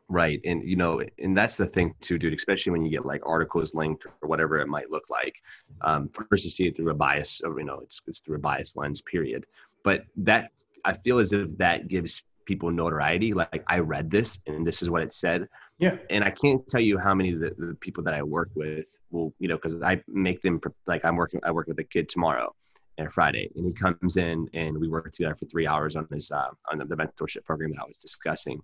Right. 0.09 0.39
And, 0.45 0.63
you 0.63 0.77
know, 0.77 1.01
and 1.19 1.35
that's 1.35 1.57
the 1.57 1.65
thing 1.65 1.93
too, 1.99 2.17
dude, 2.17 2.33
especially 2.33 2.71
when 2.71 2.83
you 2.83 2.89
get 2.89 3.05
like 3.05 3.21
articles 3.25 3.75
linked 3.75 4.05
or 4.05 4.29
whatever 4.29 4.57
it 4.57 4.67
might 4.67 4.89
look 4.89 5.09
like. 5.09 5.41
Um, 5.81 6.09
first 6.09 6.45
you 6.45 6.49
see 6.49 6.67
it 6.67 6.77
through 6.77 6.91
a 6.91 6.95
bias 6.95 7.41
or, 7.41 7.59
you 7.59 7.65
know, 7.65 7.79
it's, 7.79 8.01
it's 8.07 8.19
through 8.19 8.37
a 8.37 8.39
bias 8.39 8.77
lens 8.77 9.01
period. 9.01 9.45
But 9.83 10.05
that, 10.17 10.51
I 10.85 10.93
feel 10.93 11.19
as 11.19 11.33
if 11.33 11.49
that 11.57 11.89
gives 11.89 12.23
people 12.45 12.71
notoriety. 12.71 13.33
Like 13.33 13.65
I 13.67 13.79
read 13.79 14.09
this 14.09 14.39
and 14.47 14.65
this 14.65 14.81
is 14.81 14.89
what 14.89 15.01
it 15.01 15.11
said. 15.11 15.49
yeah 15.77 15.97
And 16.09 16.23
I 16.23 16.29
can't 16.29 16.65
tell 16.67 16.79
you 16.79 16.97
how 16.97 17.13
many 17.13 17.33
of 17.33 17.41
the, 17.41 17.53
the 17.57 17.75
people 17.81 18.01
that 18.05 18.13
I 18.13 18.23
work 18.23 18.49
with 18.55 18.99
will, 19.11 19.33
you 19.39 19.49
know, 19.49 19.57
cause 19.57 19.81
I 19.81 20.01
make 20.07 20.41
them 20.41 20.61
like 20.85 21.03
I'm 21.03 21.17
working, 21.17 21.41
I 21.43 21.51
work 21.51 21.67
with 21.67 21.79
a 21.79 21.83
kid 21.83 22.07
tomorrow 22.07 22.55
and 22.97 23.11
Friday 23.11 23.51
and 23.57 23.65
he 23.65 23.73
comes 23.73 24.15
in 24.15 24.47
and 24.53 24.77
we 24.79 24.87
work 24.87 25.11
together 25.11 25.35
for 25.35 25.45
three 25.47 25.67
hours 25.67 25.97
on 25.97 26.07
his 26.09 26.31
uh, 26.31 26.47
on 26.71 26.77
the 26.77 26.95
mentorship 26.95 27.43
program 27.43 27.71
that 27.71 27.81
I 27.81 27.85
was 27.85 27.97
discussing. 27.97 28.61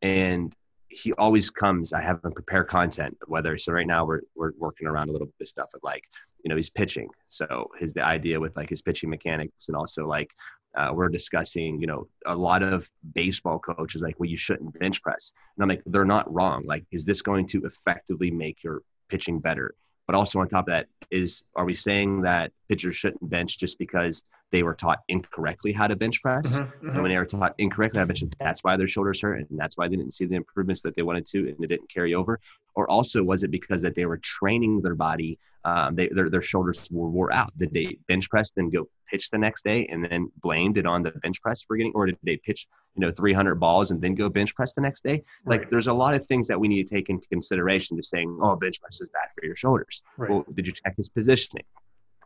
And 0.00 0.54
he 0.96 1.12
always 1.14 1.50
comes. 1.50 1.92
I 1.92 2.00
have 2.00 2.24
him 2.24 2.32
prepare 2.32 2.64
content. 2.64 3.16
Whether 3.26 3.58
so, 3.58 3.72
right 3.72 3.86
now 3.86 4.04
we're 4.04 4.22
we're 4.34 4.52
working 4.56 4.86
around 4.86 5.10
a 5.10 5.12
little 5.12 5.26
bit 5.26 5.34
of 5.42 5.48
stuff 5.48 5.68
with 5.74 5.84
like 5.84 6.04
you 6.42 6.48
know 6.48 6.56
he's 6.56 6.70
pitching. 6.70 7.08
So 7.28 7.70
his 7.78 7.92
the 7.92 8.04
idea 8.04 8.40
with 8.40 8.56
like 8.56 8.70
his 8.70 8.82
pitching 8.82 9.10
mechanics 9.10 9.68
and 9.68 9.76
also 9.76 10.06
like 10.06 10.30
uh, 10.74 10.90
we're 10.94 11.08
discussing 11.08 11.80
you 11.80 11.86
know 11.86 12.08
a 12.24 12.34
lot 12.34 12.62
of 12.62 12.90
baseball 13.14 13.58
coaches 13.58 14.02
like 14.02 14.18
well 14.18 14.28
you 14.28 14.36
shouldn't 14.36 14.78
bench 14.78 15.02
press 15.02 15.32
and 15.56 15.62
I'm 15.62 15.68
like 15.68 15.82
they're 15.86 16.04
not 16.04 16.32
wrong. 16.32 16.64
Like 16.66 16.84
is 16.90 17.04
this 17.04 17.22
going 17.22 17.46
to 17.48 17.64
effectively 17.64 18.30
make 18.30 18.62
your 18.64 18.82
pitching 19.08 19.38
better? 19.38 19.74
But 20.06 20.16
also 20.16 20.38
on 20.38 20.48
top 20.48 20.68
of 20.68 20.72
that 20.72 20.86
is 21.10 21.42
are 21.56 21.64
we 21.64 21.74
saying 21.74 22.22
that 22.22 22.52
pitchers 22.68 22.96
shouldn't 22.96 23.28
bench 23.28 23.58
just 23.58 23.78
because 23.78 24.22
they 24.52 24.62
were 24.62 24.74
taught 24.74 25.00
incorrectly 25.08 25.72
how 25.72 25.86
to 25.86 25.96
bench 25.96 26.22
press? 26.22 26.58
Mm-hmm, 26.58 26.64
mm-hmm. 26.64 26.88
And 26.90 27.02
when 27.02 27.10
they 27.10 27.18
were 27.18 27.26
taught 27.26 27.54
incorrectly 27.58 27.98
how 27.98 28.04
to 28.04 28.08
bench, 28.08 28.22
that's 28.38 28.62
why 28.62 28.76
their 28.76 28.86
shoulders 28.86 29.20
hurt 29.20 29.38
and 29.38 29.58
that's 29.58 29.76
why 29.76 29.88
they 29.88 29.96
didn't 29.96 30.14
see 30.14 30.26
the 30.26 30.36
improvements 30.36 30.82
that 30.82 30.94
they 30.94 31.02
wanted 31.02 31.26
to 31.26 31.48
and 31.48 31.62
it 31.62 31.68
didn't 31.68 31.90
carry 31.90 32.14
over? 32.14 32.40
Or 32.74 32.88
also 32.90 33.22
was 33.22 33.42
it 33.42 33.50
because 33.50 33.82
that 33.82 33.94
they 33.94 34.06
were 34.06 34.18
training 34.18 34.82
their 34.82 34.94
body 34.94 35.38
um, 35.66 35.96
they, 35.96 36.06
their, 36.06 36.30
their 36.30 36.40
shoulders 36.40 36.88
were 36.92 37.08
wore 37.08 37.32
out. 37.32 37.52
Did 37.58 37.74
they 37.74 37.98
bench 38.06 38.30
press, 38.30 38.52
then 38.52 38.70
go 38.70 38.88
pitch 39.10 39.30
the 39.30 39.38
next 39.38 39.64
day 39.64 39.84
and 39.90 40.04
then 40.04 40.30
blamed 40.40 40.78
it 40.78 40.86
on 40.86 41.02
the 41.02 41.10
bench 41.10 41.42
press 41.42 41.64
for 41.64 41.76
getting, 41.76 41.92
or 41.92 42.06
did 42.06 42.16
they 42.22 42.36
pitch, 42.36 42.68
you 42.94 43.00
know, 43.00 43.10
300 43.10 43.56
balls 43.56 43.90
and 43.90 44.00
then 44.00 44.14
go 44.14 44.28
bench 44.28 44.54
press 44.54 44.74
the 44.74 44.80
next 44.80 45.02
day? 45.02 45.24
Right. 45.44 45.60
Like 45.60 45.70
there's 45.70 45.88
a 45.88 45.92
lot 45.92 46.14
of 46.14 46.24
things 46.24 46.46
that 46.46 46.60
we 46.60 46.68
need 46.68 46.86
to 46.86 46.94
take 46.94 47.10
into 47.10 47.26
consideration 47.26 47.96
to 47.96 48.02
saying, 48.04 48.38
oh, 48.40 48.54
bench 48.54 48.80
press 48.80 49.00
is 49.00 49.08
bad 49.08 49.28
for 49.34 49.44
your 49.44 49.56
shoulders. 49.56 50.04
Right. 50.16 50.30
Well, 50.30 50.46
did 50.54 50.68
you 50.68 50.72
check 50.72 50.96
his 50.96 51.08
positioning? 51.08 51.64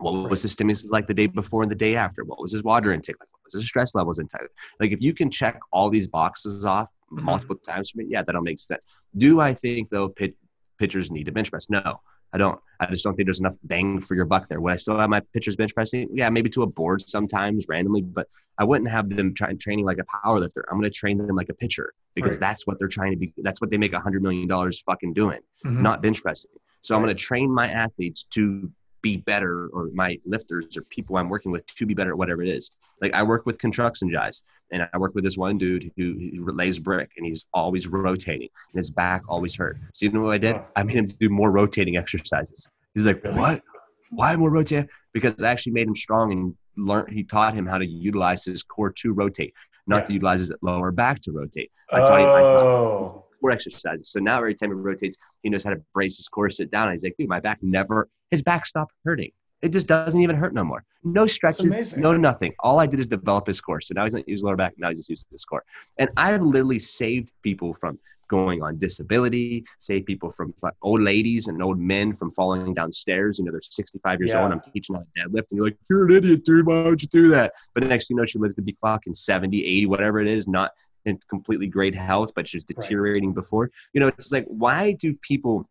What 0.01 0.12
right. 0.12 0.31
was 0.31 0.43
his 0.43 0.52
stimulus 0.52 0.85
like 0.86 1.06
the 1.06 1.14
day 1.14 1.27
before 1.27 1.62
and 1.62 1.70
the 1.70 1.77
day 1.77 1.97
after? 1.97 2.24
What 2.24 2.40
was 2.40 2.52
his 2.52 2.62
water 2.64 2.93
intake 2.93 3.16
like? 3.20 3.28
What 3.32 3.40
was 3.44 3.55
his 3.55 3.66
stress 3.66 3.94
levels 3.94 4.18
inside? 4.18 4.43
Like 4.81 4.93
if 4.93 5.01
you 5.01 5.14
can 5.14 5.31
check 5.31 5.60
all 5.72 5.90
these 5.90 6.09
boxes 6.09 6.64
off 6.64 6.89
mm-hmm. 7.12 7.24
multiple 7.24 7.56
times 7.56 7.90
for 7.90 7.98
me, 7.98 8.06
yeah, 8.09 8.22
that'll 8.22 8.43
make 8.43 8.59
sense. 8.59 8.85
Do 9.16 9.40
I 9.40 9.55
think 9.55 9.90
though 9.90 10.09
pit, 10.09 10.35
pitchers 10.78 11.10
need 11.10 11.24
to 11.24 11.32
bench 11.32 11.51
press? 11.51 11.68
No. 11.70 12.01
I 12.32 12.39
don't. 12.39 12.59
I 12.78 12.86
just 12.86 13.05
don't 13.05 13.14
think 13.14 13.27
there's 13.27 13.40
enough 13.40 13.56
bang 13.64 14.01
for 14.01 14.14
your 14.14 14.24
buck 14.24 14.48
there. 14.48 14.60
Would 14.60 14.72
I 14.72 14.77
still 14.77 14.97
have 14.98 15.10
my 15.10 15.20
pitchers 15.35 15.56
bench 15.56 15.74
pressing? 15.74 16.09
Yeah, 16.12 16.31
maybe 16.31 16.48
to 16.51 16.62
a 16.62 16.66
board 16.66 17.02
sometimes 17.06 17.66
randomly, 17.68 18.02
but 18.02 18.28
I 18.56 18.64
wouldn't 18.64 18.89
have 18.89 19.09
them 19.09 19.35
try, 19.35 19.52
training 19.55 19.85
like 19.85 19.98
a 19.98 20.05
power 20.22 20.39
lifter. 20.39 20.64
I'm 20.70 20.78
going 20.78 20.90
to 20.90 20.97
train 20.97 21.18
them 21.18 21.35
like 21.35 21.48
a 21.48 21.55
pitcher 21.55 21.93
because 22.14 22.32
right. 22.32 22.40
that's 22.40 22.66
what 22.66 22.78
they're 22.78 22.89
trying 22.89 23.10
to 23.12 23.16
be. 23.16 23.32
That's 23.39 23.60
what 23.60 23.70
they 23.70 23.78
make 23.78 23.93
a 23.93 24.01
hundred 24.01 24.22
million 24.22 24.47
dollars 24.47 24.81
fucking 24.86 25.12
doing, 25.12 25.40
mm-hmm. 25.66 25.82
not 25.82 26.02
bench 26.02 26.22
pressing. 26.22 26.52
So 26.82 26.94
right. 26.94 27.01
I'm 27.01 27.05
going 27.05 27.16
to 27.16 27.22
train 27.22 27.51
my 27.51 27.68
athletes 27.68 28.24
to 28.31 28.70
be 29.02 29.16
better, 29.16 29.68
or 29.68 29.90
my 29.94 30.18
lifters 30.24 30.77
or 30.77 30.82
people 30.90 31.16
I'm 31.16 31.28
working 31.28 31.52
with 31.52 31.66
to 31.66 31.86
be 31.86 31.94
better 31.94 32.10
at 32.10 32.18
whatever 32.18 32.43
it 32.43 32.48
is. 32.48 32.72
Like 33.01 33.14
I 33.14 33.22
work 33.22 33.47
with 33.47 33.59
construction 33.59 34.10
guys, 34.10 34.43
and 34.72 34.86
I 34.93 34.98
work 34.98 35.14
with 35.14 35.24
this 35.24 35.36
one 35.36 35.59
dude 35.59 35.90
who, 35.97 36.31
who 36.35 36.47
lays 36.52 36.78
brick, 36.78 37.10
and 37.16 37.27
he's 37.27 37.47
always 37.55 37.86
rotating, 37.86 38.48
and 38.72 38.78
his 38.78 38.90
back 38.90 39.22
always 39.28 39.56
hurt. 39.56 39.78
So 39.94 40.06
you 40.06 40.12
know 40.12 40.22
what 40.22 40.35
I 40.35 40.39
did? 40.39 40.56
I 40.77 40.82
made 40.82 40.97
him 40.97 41.06
do 41.18 41.28
more 41.28 41.51
rotating 41.51 41.97
exercises. 41.97 42.68
He's 42.94 43.06
like, 43.06 43.24
"What? 43.24 43.62
Why 44.10 44.36
more 44.36 44.51
rotating?" 44.51 44.89
Because 45.12 45.35
I 45.43 45.51
actually 45.51 45.72
made 45.72 45.89
him 45.89 45.97
strong 45.97 46.32
and 46.32 46.55
learned. 46.77 47.12
He 47.12 47.24
taught 47.24 47.55
him 47.55 47.66
how 47.66 47.78
to 47.78 47.86
utilize 47.86 48.44
his 48.44 48.62
core 48.62 48.90
to 48.90 49.12
rotate, 49.12 49.55
not 49.86 50.01
yeah. 50.01 50.05
to 50.05 50.12
utilize 50.14 50.40
his 50.40 50.52
lower 50.60 50.90
back 50.90 51.20
to 51.20 51.32
rotate. 51.32 51.70
I 51.90 52.01
taught 52.01 52.20
him. 52.20 52.28
I 52.28 52.40
taught 52.40 52.60
him 52.60 52.82
oh. 52.82 53.24
Core 53.41 53.51
exercises. 53.51 54.11
So 54.11 54.21
now 54.21 54.39
every 54.39 54.55
time 54.55 54.71
he 54.71 54.75
rotates, 54.75 55.19
he 55.43 55.51
knows 55.51 55.65
how 55.65 55.71
to 55.71 55.83
brace 55.95 56.17
his 56.17 56.29
core, 56.29 56.51
sit 56.51 56.71
down. 56.71 56.89
And 56.89 56.93
he's 56.93 57.05
like, 57.05 57.17
dude, 57.19 57.29
my 57.29 57.41
back 57.41 57.59
never, 57.62 58.09
his 58.31 58.43
back 58.43 58.67
stopped 58.67 58.95
hurting. 59.05 59.31
It 59.62 59.73
just 59.73 59.87
doesn't 59.87 60.21
even 60.21 60.37
hurt 60.37 60.55
no 60.55 60.65
more. 60.65 60.85
No 61.05 61.27
stretches, 61.27 61.99
no 61.99 62.17
nothing. 62.17 62.55
All 62.61 62.79
I 62.79 62.87
did 62.87 62.99
is 62.99 63.07
develop 63.07 63.47
his 63.47 63.61
core. 63.61 63.81
So 63.83 63.93
now 63.95 64.05
he's 64.05 64.15
not 64.15 64.27
using 64.27 64.47
lower 64.47 64.57
back. 64.57 64.75
Now 64.79 64.89
he's 64.89 64.99
just 64.99 65.11
using 65.11 65.27
his 65.31 65.45
core. 65.45 65.65
And 65.99 66.09
I've 66.17 66.41
literally 66.41 66.79
saved 66.79 67.33
people 67.43 67.75
from 67.75 67.99
going 68.31 68.62
on 68.62 68.79
disability, 68.79 69.65
save 69.81 70.07
people 70.07 70.31
from 70.31 70.55
old 70.83 71.03
ladies 71.03 71.49
and 71.49 71.62
old 71.62 71.79
men 71.79 72.15
from 72.15 72.31
falling 72.33 72.73
downstairs. 72.73 73.39
You 73.39 73.45
know, 73.45 73.51
they're 73.51 73.61
65 73.61 74.21
years 74.21 74.31
yeah. 74.31 74.43
old. 74.43 74.53
I'm 74.53 74.61
teaching 74.73 74.95
how 74.95 75.03
to 75.03 75.29
deadlift, 75.29 75.51
and 75.51 75.59
you're 75.59 75.65
like, 75.65 75.77
you're 75.91 76.07
an 76.07 76.12
idiot, 76.12 76.45
dude. 76.45 76.67
Why 76.67 76.85
would 76.85 77.03
you 77.03 77.09
do 77.09 77.29
that? 77.29 77.53
But 77.75 77.83
the 77.83 77.89
next 77.89 78.07
thing 78.07 78.17
you 78.17 78.23
know, 78.23 78.27
she 78.27 78.39
lives 78.39 78.55
to 78.55 78.62
be 78.62 78.77
fucking 78.81 79.17
70, 79.17 79.62
80, 79.62 79.87
whatever 79.87 80.21
it 80.21 80.29
is, 80.29 80.47
not 80.47 80.71
in 81.05 81.18
completely 81.28 81.66
great 81.66 81.94
health, 81.94 82.32
but 82.35 82.48
she's 82.48 82.64
deteriorating 82.64 83.31
right. 83.31 83.36
before. 83.36 83.70
You 83.93 84.01
know, 84.01 84.09
it's 84.09 84.32
like, 84.32 84.47
why 84.47 84.93
do 84.93 85.14
people 85.22 85.68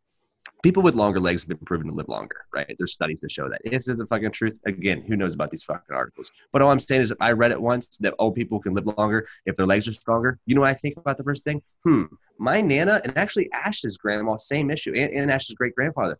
people 0.63 0.83
with 0.83 0.95
longer 0.95 1.19
legs 1.19 1.43
have 1.43 1.49
been 1.49 1.57
proven 1.65 1.87
to 1.87 1.93
live 1.93 2.09
longer, 2.09 2.45
right? 2.53 2.75
There's 2.77 2.91
studies 2.91 3.21
to 3.21 3.29
show 3.29 3.49
that. 3.49 3.61
Is 3.63 3.87
it 3.87 3.97
the 3.97 4.05
fucking 4.05 4.31
truth? 4.31 4.59
Again, 4.65 5.01
who 5.01 5.15
knows 5.15 5.33
about 5.33 5.51
these 5.51 5.63
fucking 5.63 5.95
articles? 5.95 6.31
But 6.51 6.61
all 6.61 6.71
I'm 6.71 6.79
saying 6.79 7.01
is, 7.01 7.11
if 7.11 7.17
I 7.21 7.31
read 7.31 7.51
it 7.51 7.61
once 7.61 7.97
that 7.97 8.13
old 8.19 8.35
people 8.35 8.59
can 8.59 8.73
live 8.73 8.87
longer 8.97 9.27
if 9.45 9.55
their 9.55 9.65
legs 9.65 9.87
are 9.87 9.93
stronger, 9.93 10.37
you 10.45 10.55
know 10.55 10.61
what 10.61 10.69
I 10.69 10.73
think 10.73 10.97
about 10.97 11.17
the 11.17 11.23
first 11.23 11.43
thing? 11.43 11.61
Hmm, 11.83 12.03
my 12.37 12.61
nana 12.61 13.01
and 13.03 13.17
actually 13.17 13.49
Ash's 13.53 13.97
grandma, 13.97 14.35
same 14.35 14.69
issue, 14.69 14.93
and, 14.95 15.13
and 15.13 15.31
Ash's 15.31 15.55
great 15.55 15.75
grandfather. 15.75 16.17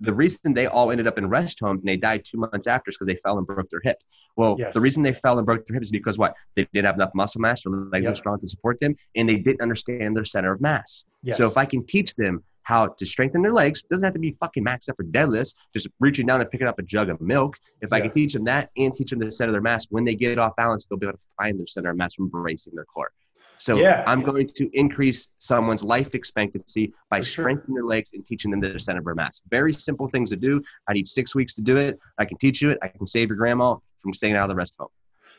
The, 0.00 0.12
reason 0.12 0.54
they 0.54 0.66
all 0.66 0.90
ended 0.90 1.06
up 1.06 1.18
in 1.18 1.28
rest 1.28 1.58
homes 1.60 1.80
and 1.80 1.88
they 1.88 1.96
died 1.96 2.24
two 2.24 2.38
months 2.38 2.66
after 2.66 2.90
is 2.90 2.96
because 2.96 3.06
they 3.06 3.16
fell 3.16 3.38
and 3.38 3.46
broke 3.46 3.68
their 3.70 3.80
hip. 3.82 3.98
Well, 4.36 4.56
yes. 4.58 4.74
the 4.74 4.80
reason 4.80 5.02
they 5.02 5.12
fell 5.12 5.38
and 5.38 5.46
broke 5.46 5.66
their 5.66 5.74
hip 5.74 5.82
is 5.82 5.90
because 5.90 6.18
what? 6.18 6.34
They 6.54 6.66
didn't 6.72 6.86
have 6.86 6.96
enough 6.96 7.12
muscle 7.14 7.40
mass, 7.40 7.64
or 7.64 7.70
legs 7.70 8.04
yep. 8.04 8.12
were 8.12 8.16
strong 8.16 8.38
to 8.40 8.48
support 8.48 8.78
them, 8.78 8.94
and 9.14 9.28
they 9.28 9.36
didn't 9.36 9.62
understand 9.62 10.16
their 10.16 10.24
center 10.24 10.52
of 10.52 10.60
mass. 10.60 11.06
Yes. 11.22 11.38
So 11.38 11.46
if 11.46 11.56
I 11.56 11.64
can 11.64 11.86
teach 11.86 12.14
them 12.14 12.42
how 12.66 12.88
to 12.88 13.06
strengthen 13.06 13.42
their 13.42 13.52
legs. 13.52 13.82
Doesn't 13.88 14.04
have 14.04 14.12
to 14.14 14.18
be 14.18 14.36
fucking 14.40 14.64
maxed 14.64 14.88
up 14.88 14.96
for 14.96 15.04
deadlifts, 15.04 15.54
just 15.72 15.86
reaching 16.00 16.26
down 16.26 16.40
and 16.40 16.50
picking 16.50 16.66
up 16.66 16.80
a 16.80 16.82
jug 16.82 17.08
of 17.08 17.20
milk. 17.20 17.56
If 17.80 17.90
yeah. 17.92 17.98
I 17.98 18.00
can 18.00 18.10
teach 18.10 18.32
them 18.32 18.42
that 18.44 18.70
and 18.76 18.92
teach 18.92 19.10
them 19.10 19.20
the 19.20 19.30
center 19.30 19.50
of 19.50 19.54
their 19.54 19.62
mass, 19.62 19.86
when 19.90 20.04
they 20.04 20.16
get 20.16 20.36
off 20.36 20.56
balance, 20.56 20.84
they'll 20.84 20.98
be 20.98 21.06
able 21.06 21.16
to 21.16 21.24
find 21.38 21.58
their 21.60 21.66
center 21.68 21.90
of 21.90 21.96
mass 21.96 22.16
from 22.16 22.28
bracing 22.28 22.74
their 22.74 22.84
core. 22.84 23.12
So 23.58 23.76
yeah. 23.76 24.04
I'm 24.06 24.22
going 24.22 24.46
to 24.46 24.70
increase 24.72 25.28
someone's 25.38 25.82
life 25.82 26.14
expectancy 26.14 26.92
by 27.10 27.20
sure. 27.20 27.44
strengthening 27.44 27.74
their 27.74 27.84
legs 27.84 28.12
and 28.12 28.24
teaching 28.24 28.50
them 28.50 28.60
their 28.60 28.78
center 28.78 28.98
of 28.98 29.04
their 29.04 29.14
mass. 29.14 29.42
Very 29.50 29.72
simple 29.72 30.08
things 30.08 30.30
to 30.30 30.36
do. 30.36 30.62
I 30.88 30.92
need 30.92 31.08
six 31.08 31.34
weeks 31.34 31.54
to 31.54 31.62
do 31.62 31.76
it. 31.76 31.98
I 32.18 32.24
can 32.24 32.36
teach 32.38 32.62
you 32.62 32.70
it. 32.70 32.78
I 32.82 32.88
can 32.88 33.06
save 33.06 33.28
your 33.28 33.36
grandma 33.36 33.76
from 33.98 34.14
staying 34.14 34.36
out 34.36 34.44
of 34.44 34.48
the 34.48 34.54
rest 34.54 34.74
home. 34.78 34.88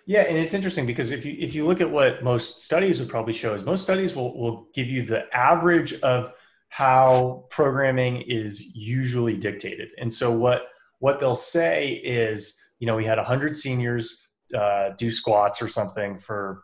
Yeah, 0.06 0.22
and 0.22 0.38
it's 0.38 0.53
interesting 0.53 0.85
because 0.85 1.11
if 1.11 1.26
you 1.26 1.35
if 1.38 1.53
you 1.53 1.68
look 1.68 1.81
at 1.81 1.91
what 1.91 2.23
most 2.23 2.61
studies 2.61 2.99
would 2.99 3.10
probably 3.10 3.34
show 3.34 3.53
is 3.53 3.65
most 3.65 3.84
studies 3.84 4.15
will 4.15 4.39
will 4.39 4.69
give 4.73 4.88
you 4.88 5.06
the 5.06 5.26
average 5.35 5.99
of 5.99 6.31
how 6.69 7.45
programming 7.49 8.22
is 8.22 8.73
usually 8.73 9.35
dictated. 9.35 9.89
And 9.99 10.11
so 10.11 10.31
what 10.31 10.68
what 10.99 11.19
they'll 11.19 11.35
say 11.35 12.02
is, 12.03 12.57
you 12.80 12.88
know, 12.88 12.95
we 12.95 13.03
had 13.03 13.18
100 13.18 13.53
seniors 13.53 14.30
uh, 14.56 14.91
do 14.98 15.11
squats 15.11 15.61
or 15.61 15.68
something 15.68 16.18
for 16.18 16.64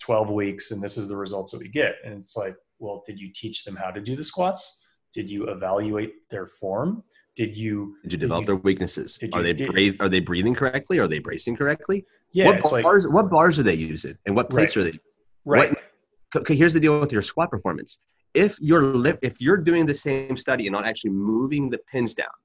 12 0.00 0.30
weeks, 0.30 0.70
and 0.70 0.82
this 0.82 0.96
is 0.96 1.08
the 1.08 1.16
results 1.16 1.52
that 1.52 1.58
we 1.58 1.68
get. 1.68 1.96
And 2.04 2.14
it's 2.14 2.36
like, 2.36 2.56
well, 2.78 3.02
did 3.06 3.18
you 3.18 3.30
teach 3.34 3.64
them 3.64 3.76
how 3.76 3.90
to 3.90 4.00
do 4.00 4.16
the 4.16 4.22
squats? 4.22 4.82
Did 5.12 5.30
you 5.30 5.44
evaluate 5.48 6.28
their 6.30 6.46
form? 6.46 7.02
Did 7.36 7.56
you 7.56 7.96
did 8.02 8.12
you 8.12 8.18
develop 8.18 8.42
did 8.42 8.48
you, 8.48 8.54
their 8.54 8.62
weaknesses? 8.62 9.18
Are 9.34 9.42
they 9.42 9.52
did, 9.52 10.00
are 10.00 10.08
they 10.08 10.20
breathing 10.20 10.54
correctly? 10.54 10.98
Are 10.98 11.08
they 11.08 11.18
bracing 11.18 11.56
correctly? 11.56 12.04
Yeah. 12.32 12.46
What 12.46 12.82
bars 12.82 13.04
like, 13.04 13.14
what 13.14 13.30
bars 13.30 13.58
are 13.58 13.62
they 13.62 13.74
using? 13.74 14.16
And 14.26 14.34
what 14.34 14.48
plates 14.48 14.76
right, 14.76 14.86
are 14.86 14.90
they? 14.90 14.98
Right. 15.44 15.70
What, 15.70 16.42
okay, 16.42 16.56
here's 16.56 16.72
the 16.74 16.80
deal 16.80 16.98
with 16.98 17.12
your 17.12 17.22
squat 17.22 17.50
performance 17.50 18.00
if 18.36 18.60
you're 18.60 19.06
if 19.22 19.40
you're 19.40 19.56
doing 19.56 19.86
the 19.86 19.94
same 19.94 20.36
study 20.36 20.66
and 20.66 20.72
not 20.72 20.84
actually 20.84 21.10
moving 21.10 21.70
the 21.70 21.78
pins 21.90 22.14
down 22.14 22.36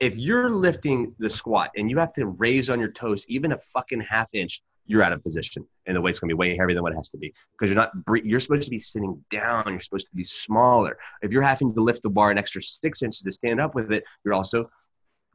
if 0.00 0.16
you're 0.16 0.50
lifting 0.50 1.14
the 1.18 1.30
squat 1.30 1.70
and 1.76 1.90
you 1.90 1.98
have 1.98 2.12
to 2.14 2.26
raise 2.26 2.70
on 2.70 2.80
your 2.80 2.90
toes 2.90 3.24
even 3.28 3.52
a 3.52 3.58
fucking 3.58 4.00
half 4.00 4.30
inch 4.32 4.62
you're 4.88 5.02
out 5.02 5.12
of 5.12 5.22
position 5.22 5.64
and 5.86 5.94
the 5.94 6.00
weight's 6.00 6.18
going 6.18 6.28
to 6.28 6.34
be 6.34 6.38
way 6.38 6.56
heavier 6.56 6.74
than 6.74 6.82
what 6.82 6.92
it 6.92 6.96
has 6.96 7.10
to 7.10 7.18
be 7.18 7.32
because 7.52 7.72
you're 7.72 7.76
not 7.76 7.92
you're 8.24 8.40
supposed 8.40 8.64
to 8.64 8.70
be 8.70 8.80
sitting 8.80 9.22
down 9.30 9.64
you're 9.68 9.80
supposed 9.80 10.08
to 10.08 10.16
be 10.16 10.24
smaller. 10.24 10.98
If 11.22 11.30
you're 11.30 11.42
having 11.42 11.72
to 11.74 11.80
lift 11.80 12.02
the 12.02 12.10
bar 12.10 12.30
an 12.30 12.38
extra 12.38 12.60
six 12.60 13.02
inches 13.02 13.22
to 13.22 13.30
stand 13.30 13.60
up 13.60 13.74
with 13.76 13.92
it 13.92 14.02
you're 14.24 14.34
also 14.34 14.68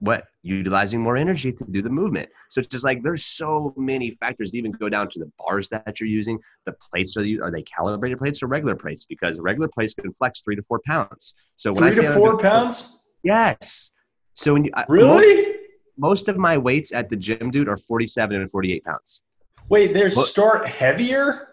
what 0.04 0.26
utilizing 0.42 1.02
more 1.02 1.16
energy 1.16 1.52
to 1.54 1.64
do 1.64 1.82
the 1.82 1.90
movement. 1.90 2.28
So 2.50 2.60
it's 2.60 2.68
just 2.68 2.84
like 2.84 3.02
there's 3.04 3.24
so 3.24 3.74
many 3.78 4.12
factors 4.20 4.52
to 4.52 4.58
even 4.58 4.72
go 4.72 4.90
down 4.90 5.10
to 5.12 5.20
the 5.20 5.32
bars 5.38 5.70
that 5.70 5.98
you're 5.98 6.10
using 6.10 6.40
the 6.66 6.74
plates 6.74 7.16
are, 7.16 7.24
you, 7.24 7.42
are 7.42 7.50
they 7.50 7.62
calibrated 7.62 8.18
plates 8.18 8.44
or 8.44 8.48
regular 8.48 8.76
plates? 8.76 9.06
Because 9.06 9.40
regular 9.40 9.70
plates 9.70 9.94
can 9.94 10.12
flex 10.16 10.42
three 10.42 10.58
to 10.58 10.64
four 10.64 10.82
pounds. 10.86 11.36
So 11.56 11.72
when 11.72 11.84
three 11.84 11.88
I 11.88 11.92
say 11.92 12.08
to 12.08 12.14
four 12.14 12.38
pounds? 12.38 13.06
Yes. 13.24 13.92
So 14.34 14.52
when 14.52 14.66
you 14.66 14.72
really? 14.90 15.08
most, 15.08 15.58
most, 15.98 16.28
of 16.28 16.36
my 16.36 16.58
weights 16.58 16.92
at 16.92 17.10
the 17.10 17.16
gym 17.16 17.50
dude 17.50 17.70
are 17.70 17.78
47 17.78 18.42
and 18.42 18.52
48 18.52 18.84
pounds 18.84 19.22
wait 19.70 19.94
they're 19.94 20.12
start 20.12 20.68
heavier 20.68 21.50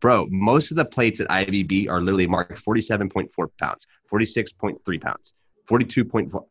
bro 0.00 0.26
most 0.30 0.70
of 0.70 0.76
the 0.76 0.84
plates 0.84 1.20
at 1.20 1.28
ivb 1.28 1.88
are 1.88 2.00
literally 2.00 2.26
marked 2.26 2.64
47.4 2.64 3.28
pounds 3.58 3.86
46.3 4.10 5.00
pounds 5.00 5.34
42.4 5.68 6.44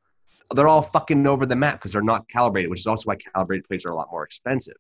they're 0.53 0.68
all 0.68 0.82
fucking 0.82 1.26
over 1.26 1.45
the 1.45 1.56
map 1.56 1.76
because 1.76 1.94
they're 1.94 2.03
not 2.03 2.28
calibrated, 2.30 2.70
which 2.70 2.82
is 2.82 2.88
also 2.88 3.03
why 3.06 3.16
calibrated 3.34 3.68
plates 3.68 3.86
are 3.86 3.91
a 3.91 3.95
lot 3.95 4.10
more 4.12 4.24
expensive. 4.24 4.76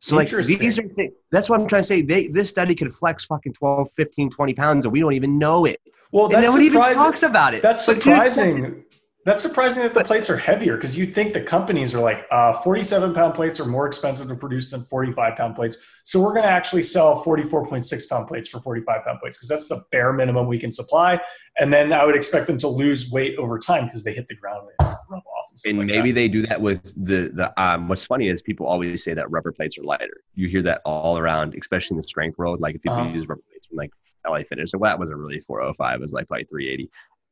So 0.00 0.14
like 0.14 0.28
these 0.28 0.78
are 0.78 0.86
things, 0.88 1.12
that's 1.32 1.50
what 1.50 1.60
I'm 1.60 1.66
trying 1.66 1.82
to 1.82 1.88
say. 1.88 2.02
They, 2.02 2.28
this 2.28 2.48
study 2.48 2.74
could 2.74 2.94
flex 2.94 3.24
fucking 3.24 3.54
12, 3.54 3.90
15, 3.90 4.30
20 4.30 4.54
pounds 4.54 4.86
and 4.86 4.92
we 4.92 5.00
don't 5.00 5.12
even 5.12 5.38
know 5.38 5.64
it. 5.64 5.80
Well, 6.12 6.32
and 6.32 6.44
no 6.44 6.52
one 6.52 6.62
even 6.62 6.80
talks 6.80 7.24
about 7.24 7.54
it. 7.54 7.62
That's 7.62 7.84
surprising. 7.84 8.84
That's 9.24 9.42
surprising 9.42 9.82
that 9.82 9.92
the 9.92 10.04
plates 10.04 10.30
are 10.30 10.36
heavier 10.38 10.76
because 10.76 10.96
you 10.96 11.04
think 11.04 11.34
the 11.34 11.42
companies 11.42 11.94
are 11.94 12.00
like 12.00 12.24
uh, 12.30 12.54
47 12.62 13.12
pound 13.12 13.34
plates 13.34 13.60
are 13.60 13.66
more 13.66 13.86
expensive 13.86 14.28
to 14.28 14.34
produce 14.34 14.70
than 14.70 14.80
45 14.80 15.36
pound 15.36 15.54
plates. 15.54 15.84
So 16.04 16.20
we're 16.20 16.32
going 16.32 16.44
to 16.44 16.48
actually 16.50 16.82
sell 16.82 17.22
44.6 17.24 18.08
pound 18.08 18.26
plates 18.26 18.48
for 18.48 18.58
45 18.60 19.04
pound 19.04 19.18
plates 19.20 19.36
because 19.36 19.48
that's 19.48 19.68
the 19.68 19.82
bare 19.90 20.12
minimum 20.14 20.46
we 20.46 20.58
can 20.58 20.72
supply. 20.72 21.20
And 21.58 21.70
then 21.72 21.92
I 21.92 22.04
would 22.06 22.16
expect 22.16 22.46
them 22.46 22.56
to 22.58 22.68
lose 22.68 23.10
weight 23.10 23.36
over 23.36 23.58
time 23.58 23.84
because 23.86 24.02
they 24.02 24.14
hit 24.14 24.28
the 24.28 24.36
ground 24.36 24.68
and 24.78 24.96
rub 25.10 25.22
off. 25.26 25.50
And, 25.66 25.70
and 25.72 25.78
like 25.80 25.86
maybe 25.88 26.10
that. 26.12 26.14
they 26.14 26.28
do 26.28 26.46
that 26.46 26.60
with 26.62 26.94
the 26.96 27.30
the. 27.34 27.52
Um, 27.60 27.88
what's 27.88 28.06
funny 28.06 28.28
is 28.28 28.40
people 28.40 28.66
always 28.66 29.02
say 29.02 29.12
that 29.12 29.28
rubber 29.30 29.50
plates 29.52 29.76
are 29.76 29.82
lighter. 29.82 30.22
You 30.36 30.48
hear 30.48 30.62
that 30.62 30.80
all 30.86 31.18
around, 31.18 31.54
especially 31.60 31.96
in 31.96 32.00
the 32.02 32.08
strength 32.08 32.38
world. 32.38 32.60
Like 32.60 32.76
if 32.76 32.82
people 32.82 32.98
Uh-huh. 32.98 33.10
use 33.10 33.28
rubber 33.28 33.42
plates 33.50 33.66
from 33.66 33.76
like 33.76 33.90
LA 34.26 34.38
Fitness, 34.38 34.72
well, 34.72 34.88
that 34.90 34.98
wasn't 34.98 35.18
really 35.18 35.40
405. 35.40 35.96
It 35.96 36.00
was 36.00 36.12
like 36.12 36.28
probably 36.28 36.44
380. 36.44 36.88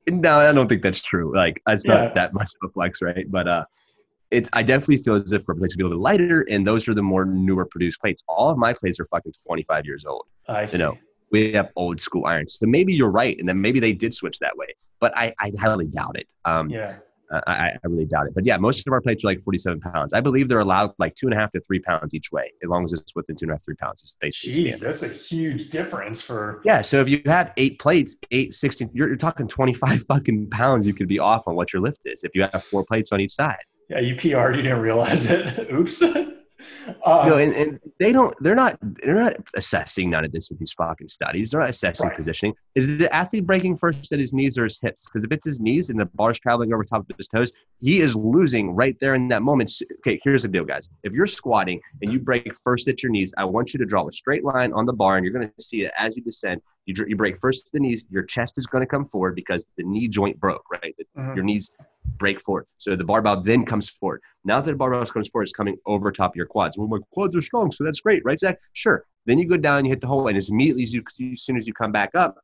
No, 0.09 0.39
I 0.39 0.53
don't 0.53 0.69
think 0.69 0.83
that's 0.83 1.03
true. 1.03 1.35
Like 1.35 1.61
it's 1.69 1.85
Yeah. 1.85 2.03
not 2.03 2.15
that 2.15 2.33
much 2.33 2.53
of 2.63 2.69
a 2.71 2.73
flex, 2.73 3.03
right? 3.03 3.31
But 3.31 3.49
uh, 3.49 3.65
it's 4.31 4.49
I 4.53 4.63
definitely 4.63 4.99
feel 4.99 5.15
as 5.15 5.33
if 5.33 5.49
rubber 5.49 5.61
plates 5.61 5.75
would 5.75 5.79
be 5.79 5.85
a 5.85 5.87
little 5.89 5.99
bit 5.99 6.05
lighter, 6.05 6.47
and 6.51 6.67
those 6.67 6.89
are 6.89 6.95
the 6.95 7.03
more 7.03 7.25
newer 7.25 7.65
produced 7.67 8.01
plates. 8.01 8.23
All 8.29 8.49
of 8.51 8.59
my 8.59 8.73
plates 8.73 9.01
are 9.01 9.07
fucking 9.07 9.33
25 9.47 9.85
years 9.85 10.05
old. 10.05 10.27
I 10.49 10.65
see. 10.65 10.79
You 10.79 10.85
know, 10.85 10.99
we 11.33 11.53
have 11.53 11.71
old 11.77 12.01
school 12.01 12.25
irons. 12.27 12.55
So 12.55 12.67
maybe 12.67 12.93
you're 12.95 13.11
right, 13.11 13.37
and 13.39 13.49
then 13.49 13.61
maybe 13.61 13.81
they 13.81 13.93
did 13.93 14.15
switch 14.15 14.39
that 14.39 14.57
way. 14.57 14.67
But 15.01 15.17
I, 15.17 15.35
I 15.41 15.51
highly 15.61 15.87
doubt 15.87 16.19
it. 16.19 16.27
Um, 16.45 16.71
yeah. 16.71 16.97
I, 17.31 17.41
I 17.47 17.69
I 17.83 17.87
really 17.87 18.07
doubt 18.07 18.27
it. 18.27 18.35
But 18.35 18.47
yeah, 18.47 18.57
most 18.57 18.87
of 18.87 18.93
our 18.93 19.01
plates 19.01 19.25
are 19.25 19.29
like 19.29 19.41
47 19.43 19.81
pounds. 19.81 20.13
I 20.13 20.21
believe 20.21 20.49
they're 20.49 20.61
allowed 20.61 20.93
like 20.99 21.15
two 21.15 21.27
and 21.27 21.35
a 21.35 21.37
half 21.37 21.53
to 21.53 21.61
three 21.61 21.81
pounds 21.81 22.15
each 22.15 22.33
way, 22.33 22.53
as 22.63 22.69
long 22.69 22.85
as 22.85 22.93
it's 22.93 23.15
within 23.15 23.37
two 23.37 23.45
and 23.45 23.53
a 23.53 23.55
half, 23.55 23.65
three 23.65 23.75
pounds. 23.77 24.15
Basically 24.21 24.71
Jeez, 24.71 24.81
that's 24.81 25.03
a 25.03 25.09
huge 25.09 25.71
difference 25.71 26.21
for. 26.21 26.61
Yeah, 26.65 26.83
so 26.83 27.01
if 27.01 27.09
you 27.09 27.23
have 27.27 27.53
eight 27.57 27.79
plates, 27.79 28.17
eight, 28.31 28.55
16, 28.55 28.91
you're, 28.93 29.09
you're 29.09 29.17
talking 29.17 29.49
25 29.49 30.03
fucking 30.09 30.51
pounds 30.51 30.87
you 30.87 30.95
could 30.95 31.09
be 31.09 31.19
off 31.19 31.43
on 31.47 31.55
what 31.55 31.73
your 31.73 31.83
lift 31.83 32.01
is 32.05 32.25
if 32.25 32.35
you 32.35 32.43
have 32.43 32.65
four 32.65 32.85
plates 32.85 33.13
on 33.13 33.21
each 33.21 33.33
side. 33.33 33.57
Yeah, 33.89 34.01
you 34.01 34.15
PR'd, 34.15 34.57
you 34.57 34.63
didn't 34.63 34.81
realize 34.81 35.27
it. 35.31 35.71
Oops. 35.73 36.03
You 36.89 36.95
Um, 37.05 37.29
know, 37.29 37.39
and, 37.39 37.55
and 37.55 37.81
they 37.99 38.13
don't, 38.13 38.35
they're 38.41 38.55
not, 38.55 38.79
they're 39.03 39.15
not 39.15 39.37
assessing 39.55 40.11
none 40.11 40.25
of 40.25 40.33
this 40.33 40.49
with 40.51 40.59
these 40.59 40.73
fucking 40.73 41.09
studies. 41.09 41.51
They're 41.51 41.61
not 41.61 41.71
assessing 41.71 42.09
Right. 42.09 42.17
positioning. 42.17 42.55
Is 42.75 42.99
the 42.99 43.15
athlete 43.15 43.47
breaking 43.47 43.79
first 43.79 44.13
at 44.13 44.19
his 44.19 44.33
knees 44.33 44.59
or 44.59 44.65
his 44.65 44.79
hips? 44.81 45.07
Because 45.07 45.25
if 45.25 45.33
it's 45.33 45.45
his 45.45 45.61
knees 45.61 45.91
and 45.91 45.99
the 45.99 46.07
bar's 46.15 46.39
traveling 46.39 46.73
over 46.73 46.85
top 46.85 47.09
of 47.09 47.17
his 47.17 47.29
toes, 47.29 47.53
he 47.81 48.01
is 48.01 48.17
losing 48.17 48.71
right 48.73 48.97
there 49.01 49.15
in 49.15 49.29
that 49.29 49.43
moment. 49.43 49.71
Okay, 49.99 50.19
here's 50.23 50.43
the 50.43 50.49
deal, 50.49 50.65
guys. 50.65 50.89
If 51.03 51.13
you're 51.13 51.27
squatting 51.27 51.81
and 52.03 52.13
you 52.13 52.19
break 52.19 52.55
first 52.65 52.89
at 52.89 53.03
your 53.03 53.13
knees, 53.13 53.35
I 53.37 53.45
want 53.45 53.75
you 53.75 53.79
to 53.79 53.85
draw 53.87 54.07
a 54.09 54.13
straight 54.13 54.45
line 54.45 54.73
on 54.73 54.87
the 54.87 54.93
bar, 54.93 55.17
and 55.17 55.25
you're 55.25 55.35
going 55.35 55.49
to 55.49 55.63
see 55.63 55.85
it 55.85 55.93
as 55.99 56.17
you 56.17 56.23
descend. 56.23 56.63
You, 56.87 56.95
you 57.07 57.17
break 57.17 57.39
first 57.39 57.71
the 57.73 57.81
knees, 57.81 58.05
your 58.11 58.23
chest 58.23 58.59
is 58.59 58.67
going 58.67 58.83
to 58.83 58.87
come 58.87 59.07
forward 59.07 59.35
because 59.35 59.67
the 59.77 59.83
knee 59.83 60.09
joint 60.09 60.39
broke, 60.39 60.65
right? 60.71 60.95
Mhm. 61.19 61.35
Your 61.35 61.45
knees 61.45 61.75
break 62.17 62.41
forward. 62.41 62.67
So 62.79 62.95
the 62.95 63.05
barbell 63.05 63.43
then 63.43 63.65
comes 63.65 63.89
forward. 63.89 64.23
Now 64.45 64.61
that 64.61 64.71
the 64.71 64.77
barbell 64.77 65.05
comes 65.05 65.29
forward, 65.29 65.43
it's 65.43 65.53
coming 65.53 65.77
over 65.87 66.11
top 66.13 66.33
of 66.33 66.37
your 66.37 66.47
quads. 66.47 66.79
Well, 66.79 66.87
my 66.87 66.99
quads 67.11 67.37
are 67.37 67.43
strong, 67.43 67.73
so 67.73 67.85
that's 67.85 68.01
great, 68.01 68.25
right, 68.25 68.39
Zach? 68.39 68.59
Sure. 68.73 69.05
Then 69.27 69.39
you 69.39 69.47
go 69.47 69.57
down, 69.57 69.85
you 69.85 69.91
hit 69.91 70.01
the 70.01 70.07
hole, 70.07 70.29
and 70.29 70.37
as 70.37 70.49
immediately 70.49 70.85
as 70.85 70.95
you, 70.95 71.03
as 71.33 71.43
soon 71.43 71.57
as 71.57 71.67
you 71.67 71.75
come 71.75 71.91
back 71.91 72.15
up, 72.15 72.39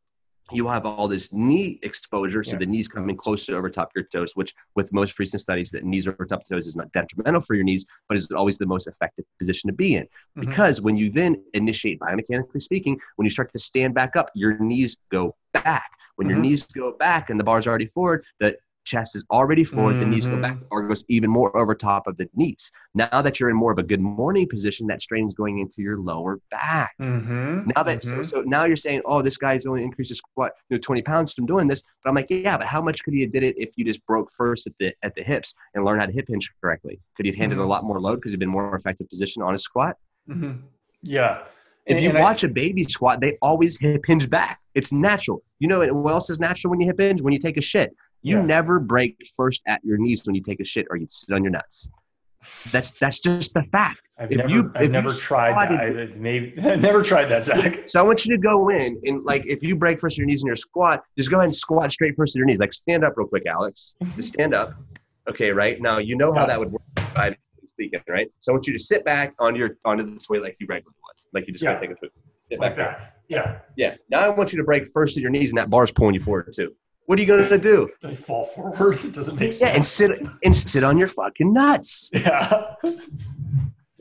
you 0.54 0.68
have 0.68 0.84
all 0.86 1.08
this 1.08 1.32
knee 1.32 1.78
exposure, 1.82 2.42
so 2.42 2.52
Yeah. 2.52 2.58
the 2.58 2.66
knees 2.66 2.88
coming 2.88 3.16
closer 3.16 3.56
over 3.56 3.68
top 3.70 3.88
of 3.88 3.92
your 3.96 4.04
toes, 4.04 4.36
which 4.36 4.54
with 4.74 4.92
most 4.92 5.18
recent 5.18 5.40
studies 5.40 5.70
that 5.70 5.84
knees 5.84 6.06
over 6.06 6.24
top 6.24 6.42
of 6.42 6.48
toes 6.48 6.66
is 6.66 6.76
not 6.76 6.90
detrimental 6.92 7.40
for 7.40 7.54
your 7.54 7.64
knees, 7.64 7.86
but 8.08 8.16
is 8.16 8.30
always 8.30 8.58
the 8.58 8.66
most 8.66 8.86
effective 8.86 9.24
position 9.38 9.68
to 9.68 9.74
be 9.74 9.96
in. 9.96 10.04
Mhm. 10.04 10.40
Because 10.40 10.80
when 10.80 10.96
you 10.96 11.10
then 11.10 11.42
initiate 11.54 11.98
biomechanically 12.00 12.60
speaking, 12.62 13.00
when 13.16 13.24
you 13.24 13.30
start 13.30 13.52
to 13.52 13.58
stand 13.58 13.94
back 13.94 14.16
up, 14.16 14.30
your 14.34 14.58
knees 14.58 14.96
go 15.10 15.34
back. 15.52 15.90
When 16.16 16.28
your 16.28 16.38
Mhm. 16.38 16.42
knees 16.42 16.66
go 16.66 16.92
back 16.92 17.30
and 17.30 17.40
the 17.40 17.44
bar's 17.44 17.66
already 17.66 17.86
forward, 17.86 18.24
the 18.38 18.56
chest 18.84 19.14
is 19.16 19.24
already 19.30 19.64
forward, 19.64 19.98
the 20.00 20.04
knees 20.04 20.26
go 20.26 20.36
back, 20.40 20.58
the 20.58 20.66
bar 20.66 20.82
goes 20.86 21.04
even 21.08 21.30
more 21.30 21.56
over 21.56 21.74
top 21.74 22.06
of 22.06 22.16
the 22.16 22.28
knees. 22.34 22.70
Now 22.94 23.22
that 23.22 23.38
you're 23.38 23.50
in 23.50 23.56
more 23.56 23.72
of 23.72 23.78
a 23.78 23.82
good 23.82 24.00
morning 24.00 24.48
position, 24.48 24.86
that 24.88 25.02
strain 25.02 25.24
is 25.26 25.34
going 25.34 25.58
into 25.60 25.82
your 25.82 25.98
lower 25.98 26.40
back. 26.50 26.94
Mhm, 27.00 27.72
Now 27.74 27.82
that 27.84 28.02
so, 28.04 28.16
mhm. 28.16 28.24
so 28.26 28.40
now 28.42 28.64
you're 28.64 28.76
saying, 28.76 29.02
oh, 29.04 29.22
this 29.22 29.36
guy's 29.36 29.66
only 29.66 29.82
increased 29.84 30.10
his 30.10 30.18
squat, 30.18 30.52
you 30.68 30.76
know, 30.76 30.80
20 30.80 31.02
pounds 31.02 31.32
from 31.32 31.46
doing 31.46 31.68
this. 31.68 31.82
But 32.02 32.10
I'm 32.10 32.16
like, 32.16 32.26
yeah, 32.30 32.56
but 32.58 32.66
how 32.66 32.82
much 32.82 33.02
could 33.04 33.14
he 33.14 33.20
have 33.22 33.32
did 33.32 33.42
it 33.42 33.54
if 33.56 33.70
you 33.76 33.84
just 33.84 34.04
broke 34.06 34.30
first 34.36 34.66
at 34.66 34.72
the 34.78 34.92
at 35.02 35.14
the 35.14 35.22
hips 35.22 35.54
and 35.74 35.84
learned 35.84 36.00
how 36.00 36.06
to 36.06 36.12
hip 36.12 36.26
hinge 36.28 36.50
correctly? 36.60 37.00
Could 37.16 37.26
he 37.26 37.32
have 37.32 37.38
handled 37.38 37.60
a 37.60 37.64
lot 37.66 37.84
more 37.84 38.00
load 38.00 38.16
because 38.16 38.32
he'd 38.32 38.40
been 38.40 38.48
more 38.48 38.74
effective 38.74 39.08
position 39.08 39.42
on 39.42 39.52
his 39.52 39.62
squat? 39.62 39.96
Mhm. 40.28 40.58
Yeah. 41.02 41.42
If 41.84 41.96
And- 41.96 42.04
you 42.04 42.10
and 42.10 42.18
watch 42.20 42.44
a 42.44 42.48
baby 42.48 42.84
squat, 42.84 43.20
they 43.20 43.36
always 43.42 43.76
hip 43.78 44.04
hinge 44.06 44.30
back. 44.30 44.60
It's 44.74 44.92
natural. 44.92 45.42
You 45.58 45.66
know 45.68 45.80
what 45.92 46.12
else 46.12 46.30
is 46.30 46.38
natural 46.38 46.70
when 46.70 46.80
you 46.80 46.86
hip 46.86 47.00
hinge? 47.00 47.20
When 47.22 47.32
you 47.32 47.40
take 47.40 47.56
a 47.56 47.60
shit. 47.60 47.92
You 48.22 48.36
Yeah. 48.38 48.42
never 48.44 48.78
break 48.80 49.16
first 49.36 49.62
at 49.66 49.84
your 49.84 49.98
knees 49.98 50.22
when 50.26 50.34
you 50.34 50.42
take 50.42 50.60
a 50.60 50.64
shit 50.64 50.86
or 50.90 50.96
you 50.96 51.06
sit 51.08 51.34
on 51.34 51.42
your 51.42 51.50
nuts. 51.50 51.88
That's 52.72 52.90
that's 52.92 53.20
just 53.20 53.54
the 53.54 53.62
fact. 53.70 54.00
I've 54.18 54.32
if 54.32 54.38
never, 54.38 54.50
you- 54.50 54.72
I've 54.74 54.82
if 54.82 54.86
you 54.88 54.92
never 54.92 55.12
tried 55.12 55.70
that. 55.70 55.80
I, 55.80 56.16
maybe, 56.18 56.52
never 56.60 57.02
tried 57.02 57.26
that, 57.26 57.44
Zach. 57.44 57.84
So 57.88 58.00
I 58.00 58.02
want 58.02 58.24
you 58.26 58.34
to 58.36 58.40
go 58.42 58.68
in 58.68 59.00
and 59.04 59.24
like 59.24 59.46
if 59.46 59.62
you 59.62 59.76
break 59.76 60.00
first 60.00 60.14
at 60.14 60.18
your 60.18 60.26
knees 60.26 60.42
in 60.42 60.46
your 60.48 60.56
squat, 60.56 61.02
just 61.16 61.30
go 61.30 61.36
ahead 61.36 61.46
and 61.46 61.54
squat 61.54 61.92
straight 61.92 62.14
first 62.16 62.34
at 62.34 62.38
your 62.38 62.46
knees. 62.46 62.58
Like 62.58 62.72
stand 62.72 63.04
up 63.04 63.14
real 63.16 63.28
quick, 63.28 63.44
Alex. 63.46 63.94
Just 64.16 64.32
stand 64.32 64.54
up. 64.54 64.74
Okay, 65.28 65.52
right 65.52 65.80
now 65.80 65.98
you 65.98 66.16
know 66.16 66.32
how 66.32 66.44
that 66.46 66.58
would 66.58 66.72
work. 66.72 66.82
by 67.14 67.36
Speaking, 67.74 68.00
right? 68.08 68.28
So 68.40 68.52
I 68.52 68.54
want 68.54 68.66
you 68.66 68.72
to 68.74 68.78
sit 68.78 69.04
back 69.04 69.34
on 69.38 69.54
your 69.56 69.78
onto 69.84 70.04
the 70.04 70.20
toilet 70.20 70.42
like 70.42 70.56
you 70.60 70.66
regularly 70.68 70.94
would, 71.04 71.16
like 71.40 71.46
you 71.46 71.52
just 71.52 71.64
Yeah. 71.64 71.74
gotta 71.74 71.86
take 71.86 71.96
a 71.96 72.00
poop. 72.00 72.12
Sit 72.42 72.58
Like 72.60 72.76
back 72.76 72.86
down. 72.92 73.00
that. 73.00 73.16
Yeah. 73.28 73.58
Yeah. 73.76 73.96
Now 74.10 74.20
I 74.20 74.28
want 74.28 74.52
you 74.52 74.58
to 74.58 74.64
break 74.64 74.88
first 74.92 75.16
at 75.16 75.22
your 75.22 75.30
knees, 75.30 75.50
and 75.52 75.58
that 75.58 75.70
bar's 75.70 75.90
pulling 75.92 76.14
you 76.14 76.20
forward 76.20 76.52
too. 76.54 76.74
What 77.06 77.18
are 77.18 77.22
you 77.22 77.28
gonna 77.28 77.58
do? 77.58 77.88
They 78.00 78.14
fall 78.14 78.44
forward. 78.44 79.04
It 79.04 79.14
doesn't 79.14 79.38
make 79.38 79.52
sense. 79.52 79.62
Yeah, 79.70 79.76
and 79.76 79.86
sit 79.86 80.22
and 80.44 80.58
sit 80.58 80.84
on 80.84 80.98
your 80.98 81.08
fucking 81.08 81.52
nuts. 81.52 82.10
Yeah. 82.12 82.74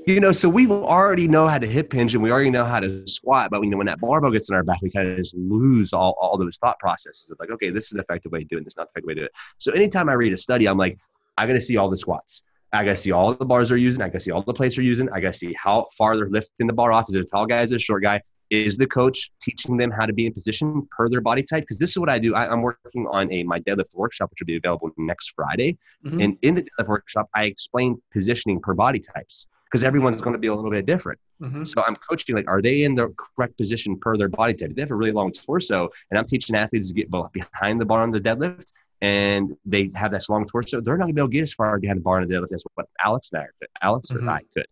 You 0.08 0.20
know, 0.20 0.32
so 0.32 0.50
we 0.50 0.68
already 0.68 1.28
know 1.28 1.48
how 1.48 1.60
to 1.60 1.68
hip 1.68 1.94
hinge 1.94 2.16
and 2.16 2.24
we 2.24 2.32
already 2.32 2.50
know 2.50 2.66
how 2.66 2.80
to 2.80 3.06
squat, 3.06 3.52
but 3.52 3.62
we 3.62 3.68
know 3.68 3.78
when 3.78 3.86
that 3.86 4.00
barbell 4.00 4.32
gets 4.32 4.50
in 4.50 4.56
our 4.56 4.64
back, 4.64 4.82
we 4.82 4.90
kind 4.90 5.08
of 5.08 5.16
just 5.16 5.36
lose 5.36 5.94
all, 5.94 6.18
all 6.20 6.38
those 6.40 6.58
thought 6.58 6.80
processes 6.80 7.30
of 7.30 7.38
like, 7.40 7.52
okay, 7.52 7.70
this 7.70 7.86
is 7.86 7.94
an 7.94 8.00
effective 8.00 8.32
way 8.32 8.42
of 8.42 8.48
doing 8.48 8.64
this, 8.64 8.78
not 8.78 8.88
the 8.88 8.92
effective 8.94 9.08
way 9.08 9.14
to 9.14 9.22
do 9.22 9.26
it. 9.26 9.32
So 9.60 9.72
anytime 9.74 10.10
I 10.10 10.14
read 10.14 10.34
a 10.34 10.38
study, 10.38 10.68
I'm 10.68 10.78
like, 10.78 10.98
I 11.38 11.46
gotta 11.46 11.62
see 11.62 11.78
all 11.78 11.88
the 11.88 11.98
squats. 11.98 12.44
I 12.74 12.84
gotta 12.84 12.96
see 12.96 13.12
all 13.12 13.34
the 13.34 13.46
bars 13.46 13.70
they're 13.70 13.78
using. 13.78 14.02
I 14.02 14.08
gotta 14.08 14.22
see 14.22 14.32
all 14.32 14.42
the 14.42 14.54
plates 14.54 14.78
they're 14.78 14.86
using. 14.86 15.08
I 15.12 15.20
gotta 15.20 15.34
see 15.34 15.54
how 15.54 15.88
far 15.96 16.18
they're 16.18 16.30
lifting 16.30 16.66
the 16.66 16.74
bar 16.74 16.92
off. 16.92 17.08
Is 17.10 17.16
it 17.16 17.22
a 17.22 17.26
tall 17.26 17.46
guy? 17.46 17.62
Is 17.62 17.72
it 17.72 17.76
a 17.76 17.80
short 17.80 18.02
guy? 18.02 18.22
Is 18.52 18.76
the 18.76 18.86
coach 18.86 19.32
teaching 19.42 19.78
them 19.78 19.90
how 19.92 20.06
to 20.06 20.12
be 20.12 20.26
in 20.26 20.34
position 20.34 20.86
per 20.92 21.08
their 21.10 21.22
body 21.22 21.42
type? 21.42 21.64
Because 21.64 21.80
this 21.80 21.92
is 21.92 21.98
what 21.98 22.10
I 22.10 22.20
do. 22.20 22.36
I, 22.36 22.52
I'm 22.52 22.62
working 22.62 23.08
on 23.08 23.32
a 23.32 23.44
my 23.44 23.62
deadlift 23.62 23.96
workshop, 23.96 24.30
which 24.30 24.42
will 24.42 24.48
be 24.48 24.58
available 24.58 24.92
next 24.98 25.30
Friday. 25.38 25.78
Mhm. 26.06 26.22
And 26.24 26.38
in 26.42 26.56
the 26.56 26.64
deadlift 26.64 26.88
workshop, 26.90 27.30
I 27.34 27.46
explain 27.46 28.02
positioning 28.12 28.60
per 28.60 28.74
body 28.74 29.00
types 29.00 29.48
because 29.64 29.86
everyone's 29.86 30.20
going 30.22 30.34
to 30.34 30.38
be 30.38 30.48
a 30.48 30.54
little 30.54 30.70
bit 30.70 30.86
different. 30.86 31.18
Mhm. 31.42 31.66
So 31.66 31.82
I'm 31.88 31.96
coaching 31.96 32.36
like, 32.36 32.50
are 32.50 32.62
they 32.62 32.84
in 32.84 32.94
the 32.94 33.14
correct 33.18 33.58
position 33.58 33.98
per 33.98 34.18
their 34.18 34.28
body 34.28 34.54
type? 34.54 34.76
They 34.76 34.82
have 34.82 34.92
a 34.92 34.96
really 34.96 35.14
long 35.14 35.32
torso, 35.32 35.88
and 36.10 36.20
I'm 36.20 36.26
teaching 36.26 36.54
athletes 36.58 36.90
to 36.90 36.94
get 36.94 37.10
behind 37.10 37.80
the 37.80 37.86
bar 37.86 38.02
on 38.02 38.12
the 38.12 38.20
deadlift, 38.20 38.74
and 39.00 39.56
they 39.66 39.92
have 39.96 40.12
this 40.12 40.28
long 40.28 40.46
torso. 40.46 40.82
They're 40.82 40.98
not 40.98 41.06
going 41.06 41.16
to 41.16 41.20
be 41.20 41.22
able 41.22 41.30
to 41.30 41.34
get 41.34 41.44
as 41.44 41.54
far 41.54 41.80
behind 41.80 42.00
the 42.00 42.04
bar 42.04 42.20
on 42.20 42.28
the 42.28 42.34
deadlift 42.36 42.52
as 42.54 42.66
what 42.74 42.90
Alex 43.02 43.30
and 43.32 43.44
I 43.44 43.46
could. 43.62 43.70
Alex 43.82 44.08
Mhm. 44.12 44.28
or 44.28 44.30
I 44.30 44.42
could, 44.54 44.66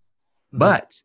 Mhm. 0.53 0.59
but 0.59 1.01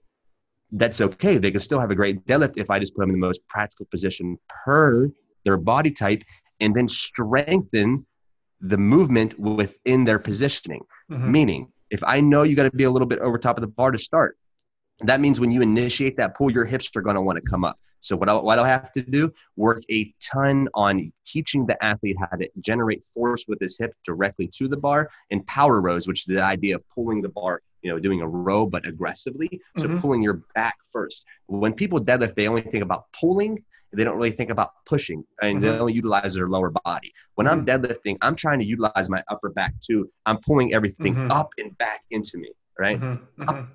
that's 0.72 1.00
okay. 1.00 1.38
They 1.38 1.50
can 1.50 1.60
still 1.60 1.80
have 1.80 1.90
a 1.90 1.94
great 1.94 2.24
deadlift 2.26 2.54
if 2.56 2.70
I 2.70 2.78
just 2.78 2.94
put 2.94 3.02
them 3.02 3.10
in 3.10 3.20
the 3.20 3.26
most 3.26 3.46
practical 3.48 3.86
position 3.86 4.38
per 4.48 5.10
their 5.44 5.56
body 5.56 5.90
type, 5.90 6.22
and 6.60 6.74
then 6.74 6.88
strengthen 6.88 8.06
the 8.60 8.78
movement 8.78 9.38
within 9.38 10.04
their 10.04 10.18
positioning. 10.18 10.80
Mhm. 11.10 11.28
Meaning, 11.28 11.72
if 11.90 12.02
I 12.02 12.20
know 12.20 12.44
you 12.44 12.56
got 12.56 12.62
to 12.62 12.70
be 12.70 12.84
a 12.84 12.90
little 12.90 13.06
bit 13.06 13.18
over 13.18 13.36
top 13.38 13.58
of 13.58 13.60
the 13.60 13.68
bar 13.68 13.90
to 13.90 13.98
start, 13.98 14.38
that 15.00 15.20
means 15.20 15.38
when 15.38 15.50
you 15.50 15.60
initiate 15.60 16.16
that 16.16 16.34
pull, 16.34 16.50
your 16.50 16.64
hips 16.64 16.90
are 16.96 17.02
going 17.02 17.16
to 17.16 17.22
want 17.22 17.36
to 17.36 17.50
come 17.50 17.64
up. 17.64 17.78
So 18.00 18.16
what 18.16 18.28
I, 18.28 18.34
what 18.34 18.58
I 18.58 18.68
have 18.68 18.92
to 18.92 19.02
do, 19.02 19.32
work 19.56 19.82
a 19.90 20.14
ton 20.20 20.68
on 20.74 21.12
teaching 21.24 21.66
the 21.66 21.82
athlete 21.82 22.16
how 22.18 22.36
to 22.36 22.48
generate 22.60 23.04
force 23.04 23.46
with 23.48 23.58
his 23.60 23.78
hip 23.78 23.94
directly 24.04 24.48
to 24.56 24.68
the 24.68 24.76
bar 24.76 25.10
and 25.30 25.46
power 25.46 25.80
rows, 25.80 26.06
which 26.06 26.20
is 26.20 26.26
the 26.26 26.42
idea 26.42 26.76
of 26.76 26.88
pulling 26.90 27.22
the 27.22 27.30
bar, 27.30 27.62
you 27.85 27.90
know, 27.93 27.98
doing 28.01 28.23
a 28.23 28.27
row 28.27 28.66
but 28.66 28.86
aggressively. 28.86 29.61
So 29.77 29.89
Mhm. 29.89 30.01
pulling 30.01 30.23
your 30.23 30.43
back 30.55 30.77
first. 30.93 31.24
When 31.47 31.74
people 31.74 32.01
deadlift, 32.01 32.35
they 32.35 32.48
only 32.48 32.62
think 32.62 32.82
about 32.82 33.05
pulling. 33.20 33.62
They 33.93 34.02
don't 34.02 34.16
really 34.16 34.32
think 34.32 34.51
about 34.51 34.70
pushing, 34.86 35.23
and 35.40 35.62
they 35.62 35.69
Mhm. 35.69 35.78
only 35.78 35.93
utilize 35.93 36.35
their 36.35 36.48
lower 36.48 36.73
body. 36.85 37.12
When 37.36 37.47
I'm 37.47 37.65
deadlifting, 37.65 38.16
I'm 38.23 38.35
trying 38.35 38.59
to 38.59 38.65
utilize 38.65 39.09
my 39.09 39.23
upper 39.28 39.51
back 39.51 39.74
too. 39.78 40.11
I'm 40.27 40.39
pulling 40.39 40.74
everything 40.74 41.15
Mhm. 41.15 41.31
up 41.31 41.51
and 41.59 41.78
back 41.78 42.01
into 42.11 42.39
me, 42.39 42.51
right? 42.77 43.01
Mhm. 43.01 43.20
Mhm. 43.39 43.69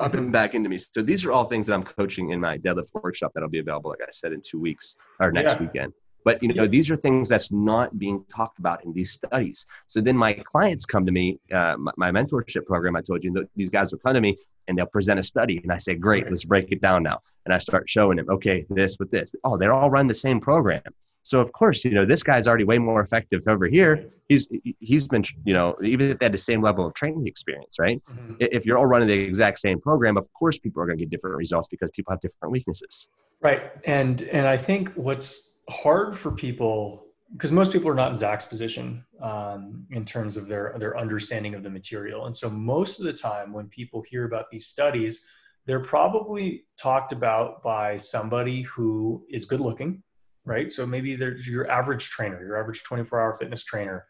Up 0.00 0.12
and 0.12 0.30
back 0.32 0.54
into 0.54 0.68
me. 0.68 0.76
So 0.76 1.00
these 1.00 1.24
are 1.24 1.32
all 1.32 1.44
things 1.44 1.68
that 1.68 1.74
I'm 1.74 1.84
coaching 1.84 2.30
in 2.30 2.40
my 2.40 2.58
deadlift 2.58 2.92
workshop 2.94 3.30
that'll 3.32 3.48
be 3.48 3.60
available, 3.60 3.88
like 3.90 4.02
I 4.02 4.10
said, 4.10 4.32
in 4.32 4.42
two 4.42 4.60
weeks 4.60 4.96
or 5.20 5.32
next 5.32 5.54
Yeah. 5.54 5.60
weekend. 5.60 5.92
But 6.24 6.42
you 6.42 6.52
know, 6.52 6.66
these 6.66 6.90
are 6.90 6.96
things 6.96 7.28
that's 7.28 7.52
not 7.52 7.98
being 7.98 8.24
talked 8.34 8.58
about 8.58 8.84
in 8.84 8.92
these 8.92 9.12
studies. 9.12 9.66
So 9.88 10.00
then 10.00 10.16
my 10.16 10.32
clients 10.32 10.86
come 10.86 11.04
to 11.06 11.12
me, 11.12 11.38
uh, 11.52 11.76
my, 11.78 11.92
my 11.96 12.10
mentorship 12.10 12.66
program. 12.66 12.96
I 12.96 13.02
told 13.02 13.22
you 13.22 13.48
these 13.54 13.70
guys 13.70 13.92
will 13.92 13.98
come 13.98 14.14
to 14.14 14.20
me 14.20 14.36
and 14.66 14.78
they'll 14.78 14.86
present 14.86 15.20
a 15.20 15.22
study, 15.22 15.60
and 15.62 15.70
I 15.70 15.78
say, 15.78 15.94
"Great, 15.94 16.28
let's 16.28 16.44
break 16.44 16.72
it 16.72 16.80
down 16.80 17.02
now." 17.02 17.20
And 17.44 17.52
I 17.52 17.58
start 17.58 17.88
showing 17.88 18.16
them, 18.16 18.30
okay, 18.30 18.64
this 18.70 18.98
with 18.98 19.10
this. 19.10 19.32
Oh, 19.44 19.58
they're 19.58 19.74
all 19.74 19.90
run 19.90 20.06
the 20.06 20.14
same 20.14 20.40
program. 20.40 20.82
So 21.24 21.40
of 21.40 21.52
course, 21.52 21.84
you 21.84 21.92
know, 21.92 22.04
this 22.04 22.22
guy's 22.22 22.46
already 22.46 22.64
way 22.64 22.78
more 22.78 23.00
effective 23.00 23.42
over 23.48 23.66
here. 23.66 24.10
He's 24.28 24.46
he's 24.78 25.08
been, 25.08 25.24
you 25.44 25.54
know, 25.54 25.74
even 25.82 26.10
if 26.10 26.18
they 26.18 26.26
had 26.26 26.34
the 26.34 26.38
same 26.38 26.62
level 26.62 26.86
of 26.86 26.94
training 26.94 27.26
experience, 27.26 27.78
right? 27.78 28.00
Mm-hmm. 28.10 28.34
If 28.40 28.66
you're 28.66 28.78
all 28.78 28.86
running 28.86 29.08
the 29.08 29.14
exact 29.14 29.58
same 29.58 29.80
program, 29.80 30.16
of 30.16 30.26
course 30.34 30.58
people 30.58 30.82
are 30.82 30.86
going 30.86 30.98
to 30.98 31.04
get 31.04 31.10
different 31.10 31.36
results 31.36 31.68
because 31.68 31.90
people 31.90 32.12
have 32.12 32.20
different 32.20 32.52
weaknesses. 32.52 33.08
Right. 33.40 33.72
And 33.86 34.22
and 34.22 34.46
I 34.46 34.58
think 34.58 34.90
what's 34.94 35.53
hard 35.70 36.16
for 36.16 36.32
people 36.32 37.02
because 37.32 37.50
most 37.50 37.72
people 37.72 37.90
are 37.90 37.94
not 37.94 38.12
in 38.12 38.16
Zach's 38.16 38.44
position 38.44 39.04
um, 39.20 39.86
in 39.90 40.04
terms 40.04 40.36
of 40.36 40.46
their 40.46 40.74
their 40.78 40.96
understanding 40.98 41.54
of 41.54 41.62
the 41.62 41.70
material, 41.70 42.26
and 42.26 42.36
so 42.36 42.48
most 42.48 43.00
of 43.00 43.06
the 43.06 43.12
time 43.12 43.52
when 43.52 43.68
people 43.68 44.02
hear 44.02 44.24
about 44.24 44.50
these 44.50 44.66
studies, 44.66 45.26
they're 45.66 45.80
probably 45.80 46.64
talked 46.78 47.12
about 47.12 47.62
by 47.62 47.96
somebody 47.96 48.62
who 48.62 49.24
is 49.30 49.46
good 49.46 49.60
looking 49.60 50.02
right? 50.44 50.70
So 50.70 50.86
maybe 50.86 51.16
there's 51.16 51.46
your 51.46 51.70
average 51.70 52.08
trainer, 52.08 52.44
your 52.44 52.60
average 52.60 52.82
24 52.82 53.20
hour 53.20 53.34
fitness 53.34 53.64
trainer 53.64 54.06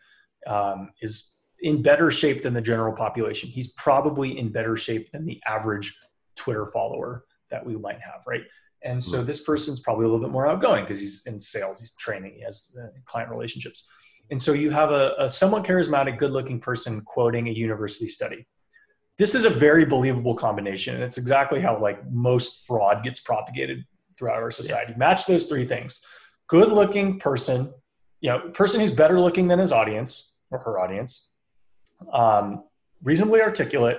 um, 0.47 0.91
is 1.01 1.37
in 1.61 1.83
better 1.83 2.11
shape 2.11 2.43
than 2.43 2.55
the 2.55 2.61
general 2.61 2.95
population. 2.95 3.49
He's 3.49 3.73
probably 3.75 4.39
in 4.39 4.51
better 4.51 4.77
shape 4.77 5.11
than 5.13 5.25
the 5.25 5.41
average 5.47 5.97
Twitter 6.37 6.67
follower 6.67 7.25
that 7.51 7.65
we 7.65 7.77
might 7.77 8.01
have, 8.01 8.23
right? 8.27 8.43
And 8.85 9.03
so 9.03 9.21
hmm. 9.21 9.27
this 9.27 9.43
person's 9.43 9.81
probably 9.81 10.05
a 10.05 10.09
little 10.09 10.25
bit 10.25 10.31
more 10.31 10.47
outgoing 10.47 10.85
because 10.85 11.01
he's 11.01 11.25
in 11.27 11.41
sales, 11.41 11.81
he's 11.81 11.95
training, 11.95 12.35
he 12.37 12.43
has 12.43 12.77
uh, 12.81 12.89
client 13.07 13.31
relationships. 13.31 13.89
And 14.31 14.41
so 14.41 14.53
you 14.53 14.71
have 14.71 14.91
a, 14.91 15.15
a 15.19 15.29
somewhat 15.29 15.65
charismatic, 15.65 16.19
good 16.19 16.31
looking 16.31 16.61
person 16.61 17.01
quoting 17.03 17.49
a 17.49 17.51
university 17.51 18.09
study. 18.09 18.47
This 19.17 19.35
is 19.35 19.45
a 19.45 19.51
very 19.51 19.85
believable 19.85 20.35
combination. 20.35 20.95
And 20.95 21.05
it's 21.05 21.19
exactly 21.19 21.61
how 21.61 21.79
like 21.79 21.99
most 22.11 22.67
fraud 22.67 23.03
gets 23.05 23.21
propagated 23.21 23.85
throughout 24.19 24.43
our 24.43 24.51
society. 24.51 24.93
Yeah. 24.93 24.99
Match 24.99 25.27
those 25.27 25.45
three 25.45 25.67
things 25.67 26.05
good 26.49 26.71
looking 26.71 27.19
person, 27.19 27.73
you 28.21 28.31
know, 28.31 28.51
person 28.51 28.81
who's 28.81 28.93
better 28.93 29.19
looking 29.19 29.49
than 29.49 29.59
his 29.59 29.73
audience 29.73 30.37
or 30.51 30.59
her 30.59 30.79
audience, 30.79 31.37
um, 32.13 32.65
reasonably 33.03 33.41
articulate, 33.41 33.99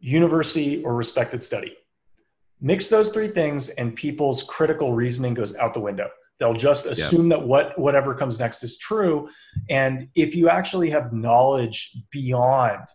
university 0.00 0.82
or 0.84 0.94
respected 0.94 1.42
study. 1.42 1.76
Mix 2.60 2.88
those 2.88 3.10
three 3.10 3.28
things, 3.28 3.68
and 3.70 3.94
people's 3.94 4.42
critical 4.42 4.94
reasoning 4.94 5.34
goes 5.34 5.54
out 5.56 5.74
the 5.74 5.80
window. 5.80 6.08
They'll 6.38 6.54
just 6.54 6.86
assume 6.86 7.30
yeah. 7.30 7.36
that 7.36 7.46
what 7.46 7.78
whatever 7.78 8.14
comes 8.14 8.40
next 8.40 8.64
is 8.64 8.78
true. 8.78 9.28
And 9.70 10.08
if 10.14 10.34
you 10.34 10.48
actually 10.48 10.90
have 10.90 11.12
knowledge 11.12 11.96
beyond 12.10 12.88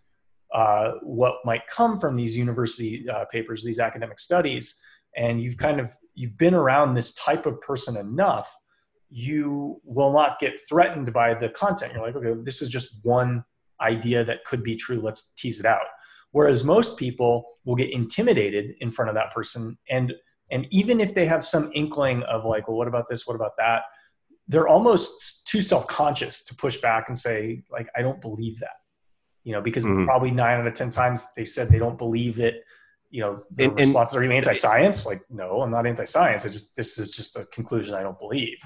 uh, 0.53 0.93
what 1.03 1.35
might 1.45 1.65
come 1.67 1.99
from 1.99 2.15
these 2.15 2.37
university 2.37 3.07
uh, 3.07 3.25
papers, 3.25 3.63
these 3.63 3.79
academic 3.79 4.19
studies, 4.19 4.83
and 5.15 5.41
you've 5.41 5.57
kind 5.57 5.79
of 5.79 5.95
you've 6.15 6.37
been 6.37 6.53
around 6.53 6.93
this 6.93 7.13
type 7.15 7.45
of 7.45 7.59
person 7.61 7.97
enough 7.97 8.55
you 9.09 9.81
will 9.83 10.13
not 10.13 10.39
get 10.39 10.59
threatened 10.67 11.11
by 11.11 11.33
the 11.33 11.49
content 11.49 11.93
you're 11.93 12.05
like 12.05 12.15
okay 12.15 12.39
this 12.43 12.61
is 12.61 12.69
just 12.69 12.99
one 13.03 13.43
idea 13.81 14.23
that 14.23 14.45
could 14.45 14.63
be 14.63 14.75
true 14.75 14.99
let's 14.99 15.33
tease 15.33 15.59
it 15.59 15.65
out 15.65 15.85
whereas 16.31 16.63
most 16.63 16.97
people 16.97 17.43
will 17.65 17.75
get 17.75 17.91
intimidated 17.91 18.75
in 18.79 18.91
front 18.91 19.09
of 19.09 19.15
that 19.15 19.33
person 19.33 19.77
and 19.89 20.13
and 20.51 20.65
even 20.71 20.99
if 20.99 21.13
they 21.13 21.25
have 21.25 21.43
some 21.43 21.71
inkling 21.73 22.23
of 22.23 22.45
like 22.45 22.67
well 22.67 22.77
what 22.77 22.87
about 22.87 23.07
this? 23.09 23.27
What 23.27 23.35
about 23.35 23.51
that? 23.57 23.83
They're 24.47 24.67
almost 24.67 25.47
too 25.49 25.61
self-conscious 25.61 26.43
to 26.45 26.55
push 26.55 26.79
back 26.81 27.05
and 27.07 27.17
say 27.17 27.63
like 27.71 27.87
i 27.95 28.01
don't 28.01 28.21
believe 28.21 28.59
that 28.59 28.77
you 29.43 29.51
know 29.51 29.61
because 29.61 29.83
mm-hmm. 29.83 30.05
probably 30.05 30.29
nine 30.29 30.59
out 30.59 30.67
of 30.67 30.75
ten 30.75 30.89
times 30.91 31.27
they 31.35 31.45
said 31.45 31.69
they 31.69 31.79
don't 31.79 31.97
believe 31.97 32.39
it 32.39 32.63
you 33.09 33.21
know 33.21 33.43
the 33.51 33.63
and, 33.63 33.75
responses 33.75 34.15
are 34.15 34.23
you 34.23 34.31
anti-science? 34.31 35.05
Like 35.05 35.21
no 35.29 35.61
i'm 35.61 35.71
not 35.71 35.87
anti-science. 35.87 36.45
I 36.45 36.49
just 36.49 36.75
this 36.75 36.99
is 36.99 37.11
just 37.11 37.35
a 37.35 37.45
conclusion 37.45 37.95
i 37.95 38.03
don't 38.03 38.19
believe. 38.19 38.59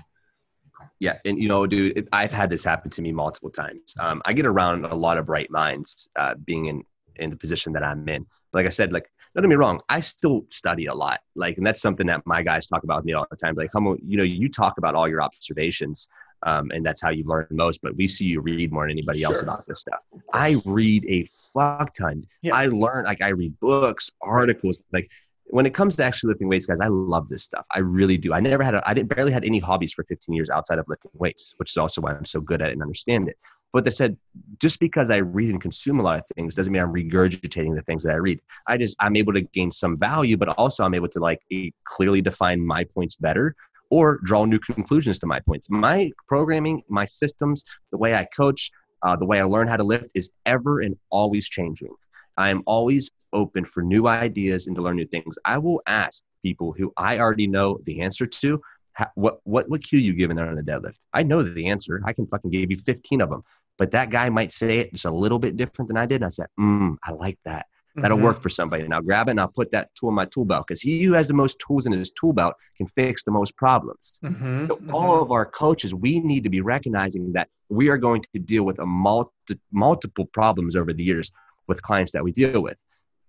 Yeah 0.99 1.17
and 1.23 1.41
you 1.41 1.47
know 1.47 1.65
dude 1.65 1.97
it, 1.97 2.07
i've 2.11 2.33
had 2.33 2.49
this 2.49 2.63
happen 2.65 2.91
to 2.91 3.01
me 3.01 3.13
multiple 3.13 3.49
times. 3.49 3.95
Um, 3.99 4.21
i 4.25 4.33
get 4.33 4.45
around 4.45 4.85
a 4.85 4.95
lot 4.95 5.17
of 5.17 5.25
bright 5.25 5.51
minds 5.51 6.09
uh, 6.17 6.33
being 6.43 6.65
in 6.65 6.83
in 7.17 7.29
the 7.29 7.37
position 7.37 7.73
that 7.73 7.83
i'm 7.83 8.07
in 8.07 8.25
like 8.53 8.65
i 8.65 8.69
said 8.69 8.91
like 8.93 9.09
don't 9.35 9.43
get 9.43 9.49
me 9.49 9.55
wrong 9.55 9.79
i 9.89 9.99
still 9.99 10.45
study 10.49 10.85
a 10.87 10.93
lot 10.93 11.19
like 11.35 11.57
and 11.57 11.65
that's 11.65 11.81
something 11.81 12.07
that 12.07 12.21
my 12.25 12.41
guys 12.41 12.67
talk 12.67 12.83
about 12.83 12.97
with 12.97 13.05
me 13.05 13.13
all 13.13 13.25
the 13.29 13.37
time 13.37 13.55
like 13.55 13.71
come 13.71 13.97
you 14.05 14.17
know 14.17 14.23
you 14.23 14.49
talk 14.49 14.77
about 14.77 14.95
all 14.95 15.07
your 15.07 15.21
observations 15.21 16.09
um, 16.45 16.71
and 16.71 16.85
that's 16.85 17.01
how 17.01 17.09
you 17.09 17.23
learn 17.23 17.47
most. 17.51 17.81
But 17.81 17.95
we 17.95 18.07
see 18.07 18.25
you 18.25 18.41
read 18.41 18.71
more 18.71 18.83
than 18.83 18.91
anybody 18.91 19.19
sure. 19.19 19.29
else 19.29 19.41
about 19.41 19.65
this 19.65 19.81
stuff. 19.81 19.99
I 20.33 20.61
read 20.65 21.05
a 21.07 21.25
fuck 21.53 21.93
ton. 21.93 22.27
Yeah. 22.41 22.55
I 22.55 22.67
learn 22.67 23.05
like 23.05 23.21
I 23.21 23.29
read 23.29 23.57
books, 23.59 24.11
articles. 24.21 24.83
Like 24.91 25.09
when 25.45 25.65
it 25.65 25.73
comes 25.73 25.95
to 25.97 26.03
actually 26.03 26.29
lifting 26.29 26.49
weights, 26.49 26.65
guys, 26.65 26.79
I 26.79 26.87
love 26.87 27.29
this 27.29 27.43
stuff. 27.43 27.65
I 27.71 27.79
really 27.79 28.17
do. 28.17 28.33
I 28.33 28.39
never 28.39 28.63
had 28.63 28.75
a, 28.75 28.87
I 28.87 28.93
didn't 28.93 29.09
barely 29.09 29.31
had 29.31 29.43
any 29.43 29.59
hobbies 29.59 29.93
for 29.93 30.03
15 30.03 30.33
years 30.35 30.49
outside 30.49 30.79
of 30.79 30.87
lifting 30.87 31.11
weights, 31.15 31.53
which 31.57 31.71
is 31.71 31.77
also 31.77 32.01
why 32.01 32.11
I'm 32.11 32.25
so 32.25 32.41
good 32.41 32.61
at 32.61 32.69
it 32.69 32.73
and 32.73 32.81
understand 32.81 33.29
it. 33.29 33.37
But 33.73 33.83
they 33.83 33.89
said 33.89 34.15
just 34.59 34.79
because 34.79 35.09
I 35.09 35.17
read 35.17 35.49
and 35.49 35.59
consume 35.59 35.99
a 35.99 36.03
lot 36.03 36.19
of 36.19 36.25
things 36.35 36.53
doesn't 36.55 36.71
mean 36.71 36.81
I'm 36.81 36.93
regurgitating 36.93 37.75
the 37.75 37.81
things 37.81 38.03
that 38.03 38.13
I 38.13 38.17
read. 38.17 38.39
I 38.67 38.77
just 38.77 38.95
I'm 38.99 39.15
able 39.15 39.33
to 39.33 39.41
gain 39.41 39.71
some 39.71 39.97
value, 39.97 40.37
but 40.37 40.49
also 40.49 40.83
I'm 40.83 40.93
able 40.93 41.09
to 41.09 41.19
like 41.19 41.41
clearly 41.83 42.21
define 42.21 42.65
my 42.65 42.83
points 42.83 43.15
better 43.15 43.55
or 43.89 44.19
draw 44.23 44.45
new 44.45 44.59
conclusions 44.59 45.19
to 45.19 45.27
my 45.27 45.39
points. 45.39 45.69
My 45.69 46.11
programming, 46.27 46.83
my 46.87 47.05
systems, 47.05 47.65
the 47.91 47.97
way 47.97 48.15
I 48.15 48.25
coach, 48.35 48.71
uh, 49.01 49.15
the 49.15 49.25
way 49.25 49.39
I 49.39 49.43
learn 49.43 49.67
how 49.67 49.77
to 49.77 49.83
lift 49.83 50.07
is 50.13 50.31
ever 50.45 50.81
and 50.81 50.95
always 51.09 51.49
changing. 51.49 51.93
I 52.37 52.49
am 52.49 52.63
always 52.65 53.11
open 53.33 53.65
for 53.65 53.83
new 53.83 54.07
ideas 54.07 54.67
and 54.67 54.75
to 54.75 54.81
learn 54.81 54.95
new 54.95 55.07
things. 55.07 55.37
I 55.45 55.57
will 55.57 55.81
ask 55.87 56.23
people 56.41 56.73
who 56.77 56.93
I 56.97 57.19
already 57.19 57.47
know 57.47 57.79
the 57.85 58.01
answer 58.01 58.25
to 58.25 58.61
how, 58.93 59.07
what 59.15 59.39
what 59.43 59.69
what 59.69 59.83
cue 59.83 59.99
you 59.99 60.13
giving 60.13 60.37
there 60.37 60.47
on 60.47 60.55
the 60.55 60.61
deadlift. 60.61 60.99
I 61.13 61.23
know 61.23 61.41
the 61.41 61.67
answer. 61.67 62.01
I 62.05 62.13
can 62.13 62.27
fucking 62.27 62.51
give 62.51 62.69
you 62.69 62.77
15 62.77 63.21
of 63.21 63.29
them, 63.29 63.43
but 63.77 63.91
that 63.91 64.09
guy 64.09 64.29
might 64.29 64.51
say 64.51 64.79
it 64.79 64.93
just 64.93 65.05
a 65.05 65.11
little 65.11 65.39
bit 65.39 65.57
different 65.57 65.87
than 65.87 65.97
I 65.97 66.05
did. 66.05 66.15
And 66.15 66.25
I 66.25 66.29
said, 66.29 66.47
mm, 66.59 66.95
I 67.03 67.11
like 67.11 67.39
that. 67.45 67.65
That'll 67.95 68.17
mm-hmm. 68.17 68.25
work 68.25 68.41
for 68.41 68.49
somebody. 68.49 68.83
And 68.83 68.93
I'll 68.93 69.01
grab 69.01 69.27
it 69.27 69.31
and 69.31 69.39
I'll 69.39 69.47
put 69.47 69.69
that 69.71 69.89
tool 69.93 70.09
in 70.09 70.15
my 70.15 70.25
tool 70.25 70.45
belt 70.45 70.65
because 70.67 70.81
he 70.81 71.03
who 71.03 71.13
has 71.13 71.27
the 71.27 71.35
most 71.35 71.59
tools 71.59 71.85
in 71.85 71.93
his 71.93 72.11
tool 72.11 72.33
belt 72.33 72.55
can 72.77 72.87
fix 72.87 73.23
the 73.23 73.31
most 73.31 73.55
problems. 73.55 74.19
Mm-hmm. 74.23 74.67
So 74.67 74.75
mm-hmm. 74.75 74.95
all 74.95 75.21
of 75.21 75.31
our 75.31 75.45
coaches, 75.45 75.93
we 75.93 76.19
need 76.19 76.43
to 76.43 76.49
be 76.49 76.61
recognizing 76.61 77.33
that 77.33 77.49
we 77.69 77.89
are 77.89 77.97
going 77.97 78.23
to 78.33 78.39
deal 78.39 78.63
with 78.63 78.79
a 78.79 78.85
multi, 78.85 79.59
multiple 79.71 80.25
problems 80.25 80.75
over 80.75 80.91
the 80.91 81.03
years 81.03 81.31
with 81.67 81.83
clients 81.83 82.11
that 82.13 82.23
we 82.23 82.31
deal 82.31 82.61
with. 82.61 82.77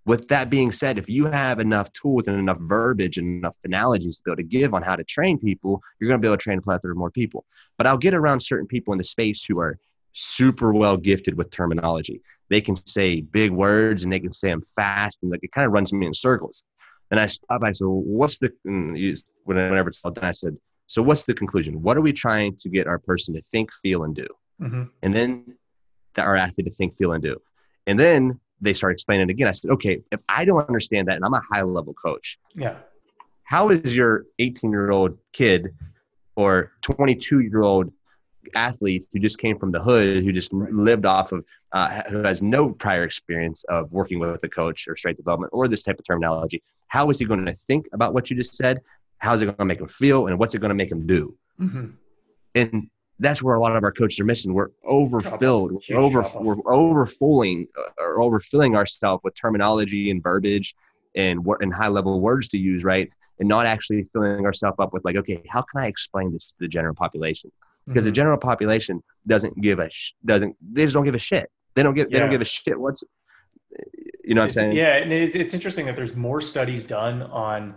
With 0.07 0.29
that 0.29 0.51
being 0.51 0.73
said, 0.73 0.99
if 0.99 1.09
you 1.09 1.27
have 1.27 1.61
enough 1.61 1.93
tools 1.93 2.29
and 2.29 2.39
enough 2.39 2.59
verbiage 2.61 3.17
and 3.19 3.39
enough 3.39 3.57
analogies 3.65 4.17
to 4.17 4.23
be 4.25 4.31
able 4.31 4.37
to 4.37 4.43
give 4.43 4.75
on 4.75 4.83
how 4.83 4.97
to 4.97 5.05
train 5.05 5.39
people, 5.39 5.81
you're 5.99 6.09
going 6.09 6.21
to 6.21 6.23
be 6.23 6.29
able 6.29 6.37
to 6.37 6.43
train 6.43 6.59
a 6.59 6.63
plethora 6.63 6.93
of 6.93 6.99
more 6.99 7.11
people. 7.11 7.45
But 7.77 7.87
I'll 7.87 7.99
get 7.99 8.13
around 8.13 8.41
certain 8.41 8.67
people 8.67 8.93
in 8.93 8.99
the 8.99 9.05
space 9.05 9.45
who 9.45 9.59
are 9.59 9.79
super 10.15 10.73
well 10.73 10.97
gifted 10.97 11.37
with 11.37 11.51
terminology 11.51 12.23
they 12.51 12.61
can 12.61 12.77
say 12.87 13.21
big 13.21 13.51
words 13.51 14.05
and 14.05 14.13
they 14.13 14.21
can 14.21 14.33
say 14.33 14.49
them 14.49 14.63
fast 14.63 15.19
and 15.23 15.31
like 15.31 15.41
it 15.43 15.53
kind 15.53 15.67
of 15.67 15.73
runs 15.73 15.93
me 15.93 16.07
in 16.07 16.15
circles. 16.15 16.63
And 17.11 17.21
I 17.21 17.27
stop. 17.27 17.63
I 17.63 17.73
said, 17.73 17.87
well, 17.87 18.03
"What's 18.03 18.39
the?" 18.39 18.51
Whenever 19.45 19.89
it's 19.89 20.01
all 20.05 20.11
done, 20.11 20.25
I 20.25 20.33
said, 20.33 20.57
"So 20.87 21.03
what's 21.03 21.25
the 21.25 21.35
conclusion? 21.35 21.83
What 21.83 21.97
are 21.97 22.01
we 22.01 22.13
trying 22.13 22.57
to 22.57 22.69
get 22.69 22.87
our 22.87 22.99
person 22.99 23.35
to 23.35 23.43
think, 23.43 23.73
feel, 23.73 24.05
and 24.05 24.15
do?" 24.15 24.27
Mm-hmm. 24.61 24.85
And 25.03 25.15
then 25.15 25.57
our 26.17 26.37
athlete 26.37 26.67
to 26.67 26.73
think, 26.73 26.97
feel, 26.97 27.13
and 27.13 27.23
do. 27.23 27.37
And 27.87 27.99
then 27.99 28.41
they 28.61 28.73
start 28.73 28.95
explaining 28.95 29.31
again. 29.31 29.49
I 29.49 29.53
said, 29.53 29.71
"Okay, 29.73 30.01
if 30.11 30.21
I 30.29 30.45
don't 30.45 30.67
understand 30.67 31.09
that, 31.09 31.17
and 31.17 31.25
I'm 31.25 31.35
a 31.35 31.43
high 31.53 31.63
level 31.63 31.93
coach, 31.95 32.39
yeah, 32.55 32.77
how 33.45 33.69
is 33.69 33.97
your 33.97 34.25
18 34.39 34.71
year 34.71 34.91
old 34.91 35.19
kid 35.33 35.75
or 36.37 36.73
22 36.81 37.41
year 37.41 37.63
old 37.63 37.93
athlete 38.55 39.07
who 39.13 39.19
just 39.19 39.39
came 39.39 39.59
from 39.59 39.73
the 39.73 39.81
hood, 39.81 40.25
who 40.25 40.33
just 40.33 40.53
lived 40.53 41.07
off 41.07 41.33
of, 41.33 41.45
uh, 41.73 42.03
who 42.11 42.23
has 42.23 42.43
no 42.43 42.71
prior 42.71 43.05
experience 43.05 43.65
of 43.65 43.91
working 43.93 44.19
with 44.19 44.43
a 44.45 44.49
coach 44.49 44.87
or 44.89 44.97
strength 44.97 45.19
development 45.19 45.51
or 45.53 45.69
this 45.69 45.83
type 45.83 45.99
of 45.99 46.07
terminology, 46.07 46.63
how 46.89 47.11
is 47.11 47.19
he 47.19 47.25
going 47.25 47.45
to 47.45 47.53
think 47.53 47.87
about 47.93 48.15
what 48.15 48.31
you 48.31 48.37
just 48.37 48.55
said? 48.55 48.81
How's 49.19 49.43
it 49.43 49.47
going 49.47 49.57
to 49.57 49.65
make 49.65 49.81
him 49.81 49.89
feel? 49.89 50.27
And 50.27 50.39
what's 50.39 50.55
it 50.55 50.61
going 50.61 50.71
to 50.71 50.75
make 50.75 50.91
him 50.91 51.07
do? 51.07 51.37
Mm-hmm. 51.61 51.87
And 52.55 52.91
that's 53.19 53.43
where 53.43 53.55
a 53.55 53.61
lot 53.61 53.77
of 53.77 53.85
our 53.85 53.93
coaches 53.93 54.21
are 54.21 54.25
missing. 54.25 54.53
We're 54.55 54.71
overfilled, 54.85 55.83
we're, 55.89 56.01
over, 56.01 56.25
we're 56.41 56.57
overfilling 56.57 57.69
uh, 57.79 58.03
or 58.03 58.19
overfilling 58.19 58.77
ourselves 58.77 59.23
with 59.25 59.35
terminology 59.35 60.11
and 60.11 60.23
verbiage 60.23 60.75
and 61.15 61.45
what 61.45 61.63
and 61.63 61.73
high 61.73 61.89
level 61.89 62.21
words 62.21 62.49
to 62.49 62.59
use, 62.59 62.85
right? 62.85 63.09
And 63.39 63.49
not 63.49 63.67
actually 63.67 64.07
filling 64.13 64.45
ourselves 64.45 64.77
up 64.79 64.93
with 64.93 65.05
like, 65.05 65.17
okay, 65.17 65.43
how 65.49 65.63
can 65.63 65.83
I 65.83 65.87
explain 65.87 66.33
this 66.33 66.49
to 66.49 66.55
the 66.61 66.69
general 66.69 66.95
population? 66.95 67.51
Because 67.87 68.05
mm-hmm. 68.05 68.11
the 68.11 68.13
general 68.13 68.39
population 68.39 69.03
doesn't 69.27 69.61
give 69.61 69.79
a 69.79 69.91
sh- 69.91 70.15
doesn't 70.25 70.57
they 70.61 70.85
just 70.85 70.95
don't 70.95 71.05
give 71.05 71.15
a 71.15 71.19
shit. 71.19 71.51
They 71.75 71.83
don't 71.83 71.95
give 71.95 72.09
yeah. 72.11 72.17
they 72.17 72.21
don't 72.21 72.31
give 72.31 72.41
a 72.41 72.47
shit. 72.47 72.79
What's 72.79 73.05
you 74.25 74.35
know 74.35 74.41
what 74.41 74.47
I'm 74.47 74.51
saying? 74.51 74.77
Yeah, 74.77 74.97
and 74.97 75.13
it's, 75.13 75.35
it's 75.35 75.55
interesting 75.55 75.87
that 75.87 75.97
there's 75.97 76.17
more 76.17 76.41
studies 76.41 76.85
done 76.85 77.23
on 77.23 77.75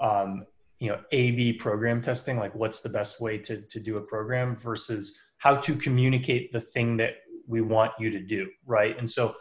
um, 0.00 0.46
you 0.78 0.88
know 0.88 1.00
A/B 1.12 1.54
program 1.54 2.00
testing, 2.00 2.38
like 2.38 2.54
what's 2.54 2.80
the 2.80 2.88
best 2.88 3.20
way 3.20 3.38
to 3.38 3.60
to 3.68 3.80
do 3.80 3.96
a 3.98 4.00
program 4.00 4.56
versus 4.56 5.18
how 5.38 5.56
to 5.56 5.74
communicate 5.76 6.52
the 6.52 6.60
thing 6.60 6.96
that 6.98 7.14
we 7.46 7.60
want 7.60 7.92
you 7.98 8.10
to 8.10 8.20
do, 8.20 8.48
right? 8.64 8.96
And 8.96 9.10
so 9.10 9.34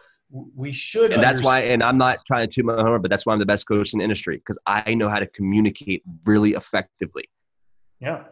we 0.56 0.72
should. 0.72 1.12
And 1.12 1.22
that's 1.22 1.44
why, 1.44 1.60
and 1.60 1.84
I'm 1.84 1.98
not 1.98 2.20
trying 2.26 2.48
to 2.48 2.54
toot 2.54 2.66
my 2.66 2.76
horn, 2.82 3.02
but 3.02 3.12
that's 3.12 3.26
why 3.26 3.34
I'm 3.34 3.40
the 3.40 3.46
best 3.46 3.68
coach 3.68 3.94
in 3.94 4.00
the 4.00 4.04
industry 4.04 4.38
because 4.38 4.58
I 4.66 4.94
know 4.96 5.10
how 5.10 5.20
to 5.20 5.28
communicate 5.28 6.02
really 6.26 6.52
effectively. 6.52 7.30
Yeah. 8.00 8.24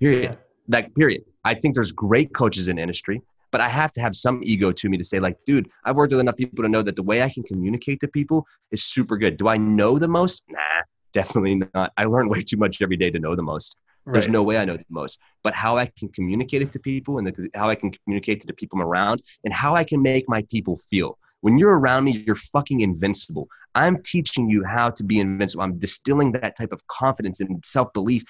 Period. 0.00 0.30
Yeah 0.30 0.36
That 0.68 0.94
period. 0.94 1.22
I 1.44 1.54
think 1.54 1.74
there's 1.74 1.92
great 1.92 2.32
coaches 2.34 2.68
in 2.68 2.78
industry, 2.78 3.22
but 3.50 3.60
I 3.60 3.68
have 3.68 3.92
to 3.94 4.00
have 4.00 4.14
some 4.14 4.40
ego 4.44 4.72
to 4.72 4.88
me 4.88 4.96
to 4.96 5.04
say, 5.04 5.18
like, 5.18 5.36
dude, 5.46 5.68
I've 5.84 5.96
worked 5.96 6.12
with 6.12 6.20
enough 6.20 6.36
people 6.36 6.62
to 6.62 6.68
know 6.68 6.82
that 6.82 6.96
the 6.96 7.02
way 7.02 7.22
I 7.22 7.28
can 7.28 7.42
communicate 7.42 8.00
to 8.00 8.08
people 8.08 8.46
is 8.70 8.84
super 8.84 9.16
good. 9.16 9.36
Do 9.36 9.48
I 9.48 9.56
know 9.56 9.98
the 9.98 10.08
most? 10.08 10.44
Nah, 10.48 10.58
definitely 11.12 11.62
not. 11.74 11.92
I 11.96 12.04
learn 12.04 12.28
way 12.28 12.42
too 12.42 12.56
much 12.56 12.82
every 12.82 12.96
day 12.96 13.10
to 13.10 13.18
know 13.18 13.34
the 13.34 13.42
most. 13.42 13.76
Right. 14.04 14.14
There's 14.14 14.28
no 14.28 14.42
way 14.42 14.56
I 14.58 14.64
know 14.64 14.76
the 14.76 14.84
most. 14.88 15.18
But 15.42 15.54
how 15.54 15.76
I 15.76 15.86
can 15.98 16.08
communicate 16.08 16.62
it 16.62 16.72
to 16.72 16.78
people 16.78 17.18
and 17.18 17.26
the, 17.26 17.48
how 17.54 17.68
I 17.68 17.74
can 17.74 17.90
communicate 17.90 18.40
to 18.40 18.46
the 18.46 18.52
people 18.54 18.80
I'm 18.80 18.86
around 18.86 19.22
and 19.44 19.52
how 19.52 19.74
I 19.74 19.84
can 19.84 20.00
make 20.00 20.28
my 20.28 20.42
people 20.50 20.76
feel. 20.76 21.18
When 21.42 21.58
you're 21.58 21.78
around 21.78 22.04
me, 22.04 22.24
you're 22.26 22.36
fucking 22.36 22.80
invincible. 22.80 23.48
I'm 23.74 24.02
teaching 24.02 24.48
you 24.48 24.64
how 24.64 24.90
to 24.90 25.04
be 25.04 25.20
invincible. 25.20 25.62
I'm 25.64 25.78
distilling 25.78 26.32
that 26.32 26.56
type 26.56 26.72
of 26.72 26.86
confidence 26.88 27.40
and 27.40 27.64
self 27.64 27.92
belief 27.92 28.24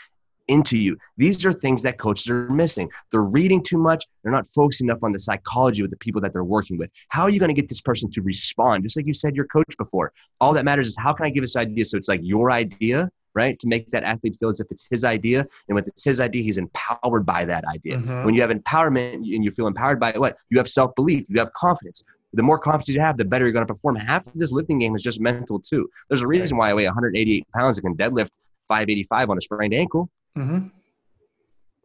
into 0.49 0.79
you. 0.79 0.97
These 1.17 1.45
are 1.47 1.53
things 1.53 1.83
that 1.83 1.99
coaches 1.99 2.29
are 2.31 2.49
missing. 2.49 2.89
They're 3.11 3.23
reading 3.23 3.63
too 3.63 3.79
much. 3.79 4.05
They're 4.23 4.33
not 4.33 4.47
focusing 4.49 4.89
enough 4.89 5.03
on 5.03 5.13
the 5.13 5.19
psychology 5.19 5.83
with 5.83 5.91
the 5.91 5.97
people 5.97 6.21
that 6.23 6.33
they're 6.33 6.45
working 6.45 6.79
with. 6.79 6.91
How 7.09 7.23
are 7.23 7.31
you 7.31 7.39
going 7.39 7.55
to 7.55 7.61
get 7.61 7.69
this 7.69 7.81
person 7.81 8.11
to 8.11 8.23
respond? 8.23 8.83
Just 8.83 8.97
like 8.97 9.07
you 9.07 9.15
said, 9.15 9.37
your 9.37 9.47
coach 9.47 9.77
before. 9.79 10.13
All 10.41 10.53
that 10.53 10.65
matters 10.65 10.89
is 10.89 10.97
how 10.97 11.13
can 11.13 11.27
I 11.27 11.31
give 11.31 11.43
this 11.43 11.57
idea 11.57 11.85
so 11.85 11.97
it's 11.97 12.09
like 12.09 12.21
your 12.23 12.51
idea, 12.51 13.11
right? 13.35 13.59
To 13.59 13.69
make 13.69 13.91
that 13.93 14.03
athlete 14.03 14.37
feel 14.39 14.49
as 14.49 14.61
if 14.61 14.67
it's 14.71 14.87
his 14.91 15.05
idea. 15.05 15.47
And 15.69 15.75
when 15.75 15.85
it's 15.85 16.05
his 16.05 16.21
idea, 16.21 16.43
he's 16.43 16.59
empowered 16.59 17.25
by 17.25 17.45
that 17.45 17.65
idea. 17.73 17.99
Mm-hmm. 17.99 18.25
When 18.25 18.35
you 18.35 18.41
have 18.41 18.51
empowerment 18.51 19.15
and 19.15 19.45
you 19.45 19.51
feel 19.51 19.67
empowered 19.67 20.01
by 20.01 20.13
what? 20.13 20.37
You 20.51 20.59
have 20.59 20.69
self 20.69 20.95
belief, 20.95 21.27
you 21.29 21.39
have 21.39 21.53
confidence. 21.55 22.03
The 22.33 22.43
more 22.43 22.59
confidence 22.59 22.89
you 22.89 23.01
have, 23.01 23.17
the 23.17 23.25
better 23.25 23.45
you're 23.45 23.53
going 23.53 23.67
to 23.67 23.75
perform. 23.75 23.97
Half 23.97 24.27
of 24.27 24.35
this 24.37 24.53
lifting 24.53 24.79
game 24.79 24.95
is 24.95 25.03
just 25.03 25.21
mental 25.21 25.59
too. 25.59 25.89
There's 26.09 26.23
a 26.23 26.29
reason 26.29 26.57
why 26.57 26.71
I 26.71 26.75
weigh 26.75 26.85
188 26.85 27.45
pounds 27.53 27.79
and 27.79 27.85
can 27.85 27.97
deadlift 27.97 28.31
585 28.69 29.31
on 29.31 29.37
a 29.37 29.41
sprained 29.41 29.75
ankle. 29.75 30.09
Mm-hmm. 30.37 30.69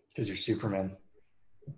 Because 0.09 0.27
you're 0.27 0.37
Superman. 0.37 0.95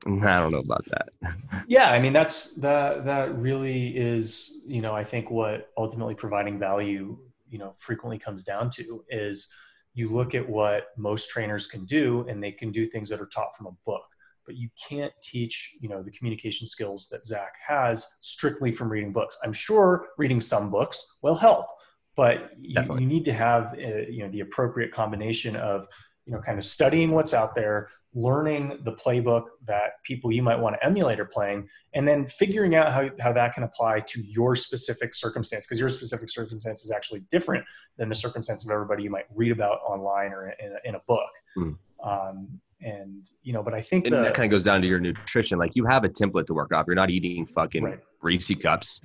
I 0.05 0.39
don't 0.39 0.51
know 0.51 0.59
about 0.59 0.85
that. 0.85 1.09
yeah, 1.67 1.91
I 1.91 1.99
mean 1.99 2.13
that's 2.13 2.55
that 2.55 3.05
that 3.05 3.37
really 3.37 3.95
is, 3.95 4.63
you 4.67 4.81
know, 4.81 4.93
I 4.93 5.03
think 5.03 5.31
what 5.31 5.69
ultimately 5.77 6.13
providing 6.13 6.59
value, 6.59 7.17
you 7.49 7.57
know, 7.57 7.73
frequently 7.77 8.19
comes 8.19 8.43
down 8.43 8.69
to 8.71 9.03
is 9.09 9.51
you 9.93 10.09
look 10.09 10.35
at 10.35 10.47
what 10.47 10.89
most 10.97 11.29
trainers 11.29 11.67
can 11.67 11.85
do 11.85 12.25
and 12.29 12.43
they 12.43 12.51
can 12.51 12.71
do 12.71 12.87
things 12.87 13.09
that 13.09 13.21
are 13.21 13.27
taught 13.27 13.55
from 13.55 13.67
a 13.67 13.71
book 13.85 14.03
but 14.47 14.55
you 14.55 14.69
can't 14.89 15.13
teach 15.21 15.75
you 15.79 15.89
know 15.89 16.01
the 16.01 16.11
communication 16.11 16.67
skills 16.67 17.07
that 17.11 17.25
zach 17.25 17.53
has 17.65 18.07
strictly 18.21 18.71
from 18.71 18.89
reading 18.89 19.11
books 19.11 19.37
i'm 19.43 19.53
sure 19.53 20.07
reading 20.17 20.41
some 20.41 20.71
books 20.71 21.17
will 21.21 21.35
help 21.35 21.67
but 22.15 22.51
you, 22.59 22.81
you, 22.97 23.05
need 23.05 23.25
to 23.25 23.33
have 23.33 23.73
uh, 23.73 24.07
you 24.09 24.23
know 24.23 24.29
the 24.29 24.39
appropriate 24.39 24.91
combination 24.91 25.55
of 25.55 25.85
you 26.27 26.33
know 26.33 26.41
kind 26.41 26.59
of 26.59 26.65
studying 26.65 27.11
what's 27.11 27.33
out 27.33 27.55
there 27.55 27.89
learning 28.13 28.79
the 28.83 28.93
playbook 28.93 29.45
that 29.65 30.03
people 30.03 30.31
you 30.31 30.41
might 30.41 30.59
want 30.59 30.75
to 30.75 30.85
emulate 30.85 31.19
are 31.19 31.25
playing 31.25 31.67
and 31.93 32.07
then 32.07 32.25
figuring 32.25 32.75
out 32.75 32.91
how, 32.91 33.09
how 33.19 33.31
that 33.31 33.53
can 33.53 33.63
apply 33.63 33.99
to 33.99 34.21
your 34.21 34.55
specific 34.55 35.13
circumstance 35.13 35.65
because 35.65 35.79
your 35.79 35.89
specific 35.89 36.29
circumstance 36.29 36.83
is 36.83 36.91
actually 36.91 37.19
different 37.29 37.63
than 37.97 38.09
the 38.09 38.15
circumstance 38.15 38.65
of 38.65 38.71
everybody 38.71 39.03
you 39.03 39.09
might 39.09 39.25
read 39.35 39.51
about 39.51 39.79
online 39.87 40.31
or 40.31 40.49
in 40.59 40.71
a, 40.71 40.89
in 40.89 40.95
a 40.95 41.01
book 41.07 41.29
mm. 41.57 41.75
um, 42.03 42.47
and 42.81 43.31
you 43.43 43.53
know 43.53 43.63
but 43.63 43.73
i 43.73 43.81
think 43.81 44.03
the, 44.03 44.09
that 44.09 44.33
kind 44.33 44.45
of 44.45 44.51
goes 44.51 44.63
down 44.63 44.81
to 44.81 44.87
your 44.87 44.99
nutrition 44.99 45.57
like 45.57 45.75
you 45.75 45.85
have 45.85 46.03
a 46.03 46.09
template 46.09 46.45
to 46.45 46.53
work 46.53 46.73
off 46.73 46.85
you're 46.87 46.95
not 46.95 47.09
eating 47.09 47.45
fucking 47.45 47.83
right. 47.83 47.99
Reese 48.21 48.53
cups 48.55 49.01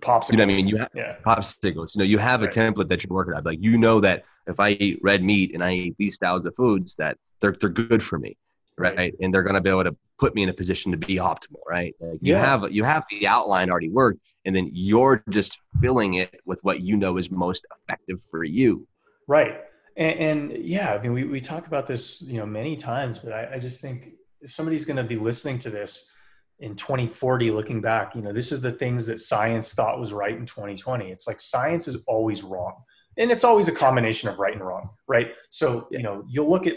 popsicles. 0.00 0.32
You 0.32 0.38
know 0.38 0.46
what 0.46 0.54
I 0.54 0.56
mean? 0.56 0.66
You 0.66 0.76
have 0.78 0.90
yeah. 0.94 1.16
popsicles. 1.24 1.94
You 1.94 2.00
know, 2.00 2.04
you 2.04 2.18
have 2.18 2.40
right. 2.40 2.56
a 2.56 2.60
template 2.60 2.88
that 2.88 3.04
you're 3.04 3.14
working 3.14 3.34
on. 3.34 3.44
Like 3.44 3.62
you 3.62 3.78
know 3.78 4.00
that 4.00 4.24
if 4.46 4.60
I 4.60 4.70
eat 4.70 5.00
red 5.02 5.22
meat 5.22 5.52
and 5.54 5.62
I 5.62 5.72
eat 5.72 5.96
these 5.98 6.14
styles 6.14 6.44
of 6.46 6.54
foods, 6.54 6.96
that 6.96 7.16
they're 7.40 7.56
they're 7.58 7.70
good 7.70 8.02
for 8.02 8.18
me, 8.18 8.36
right? 8.78 8.96
right. 8.96 9.14
And 9.20 9.32
they're 9.32 9.42
going 9.42 9.54
to 9.54 9.60
be 9.60 9.70
able 9.70 9.84
to 9.84 9.96
put 10.18 10.34
me 10.34 10.42
in 10.42 10.48
a 10.48 10.52
position 10.52 10.92
to 10.92 10.98
be 10.98 11.16
optimal, 11.16 11.60
right? 11.68 11.94
Like 12.00 12.18
you 12.22 12.34
have 12.34 12.70
you 12.70 12.84
have 12.84 13.04
the 13.10 13.26
outline 13.26 13.70
already 13.70 13.90
worked, 13.90 14.20
and 14.44 14.54
then 14.54 14.70
you're 14.72 15.22
just 15.30 15.60
filling 15.80 16.14
it 16.14 16.40
with 16.44 16.60
what 16.62 16.80
you 16.80 16.96
know 16.96 17.16
is 17.18 17.30
most 17.30 17.66
effective 17.88 18.22
for 18.30 18.44
you. 18.44 18.86
Right. 19.26 19.60
And, 19.96 20.18
and 20.50 20.64
yeah, 20.64 20.92
I 20.92 21.02
mean, 21.02 21.12
we 21.12 21.24
we 21.24 21.40
talk 21.40 21.66
about 21.66 21.86
this, 21.86 22.22
you 22.22 22.38
know, 22.38 22.46
many 22.46 22.76
times, 22.76 23.18
but 23.18 23.32
I, 23.32 23.54
I 23.54 23.58
just 23.58 23.80
think 23.80 24.12
if 24.40 24.50
somebody's 24.52 24.84
going 24.84 24.98
to 24.98 25.04
be 25.04 25.16
listening 25.16 25.58
to 25.60 25.70
this 25.70 26.12
in 26.58 26.74
2040 26.74 27.50
looking 27.50 27.82
back 27.82 28.14
you 28.14 28.22
know 28.22 28.32
this 28.32 28.50
is 28.50 28.62
the 28.62 28.72
things 28.72 29.04
that 29.04 29.18
science 29.18 29.74
thought 29.74 30.00
was 30.00 30.12
right 30.12 30.36
in 30.36 30.46
2020 30.46 31.10
it's 31.10 31.26
like 31.26 31.38
science 31.38 31.86
is 31.86 32.02
always 32.06 32.42
wrong 32.42 32.82
and 33.18 33.30
it's 33.30 33.44
always 33.44 33.68
a 33.68 33.72
combination 33.72 34.28
of 34.28 34.38
right 34.38 34.54
and 34.54 34.64
wrong 34.64 34.90
right 35.08 35.32
so 35.50 35.88
you 35.90 36.02
know 36.02 36.24
you'll 36.28 36.50
look 36.50 36.66
at 36.66 36.74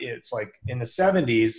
it's 0.00 0.32
like 0.32 0.52
in 0.68 0.78
the 0.78 0.84
70s 0.84 1.56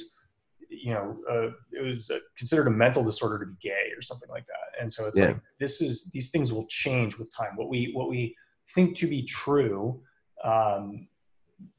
you 0.69 0.93
know 0.93 1.17
uh, 1.31 1.47
it 1.71 1.83
was 1.83 2.11
considered 2.37 2.67
a 2.67 2.71
mental 2.71 3.03
disorder 3.03 3.39
to 3.39 3.45
be 3.45 3.55
gay 3.61 3.91
or 3.95 4.01
something 4.01 4.29
like 4.29 4.45
that 4.47 4.81
and 4.81 4.91
so 4.91 5.07
it's 5.07 5.17
yeah. 5.17 5.27
like 5.27 5.39
this 5.59 5.81
is 5.81 6.09
these 6.11 6.29
things 6.29 6.51
will 6.51 6.67
change 6.67 7.17
with 7.17 7.33
time 7.33 7.55
what 7.55 7.69
we 7.69 7.91
what 7.93 8.09
we 8.09 8.35
think 8.73 8.97
to 8.97 9.07
be 9.07 9.23
true 9.23 10.01
um, 10.43 11.07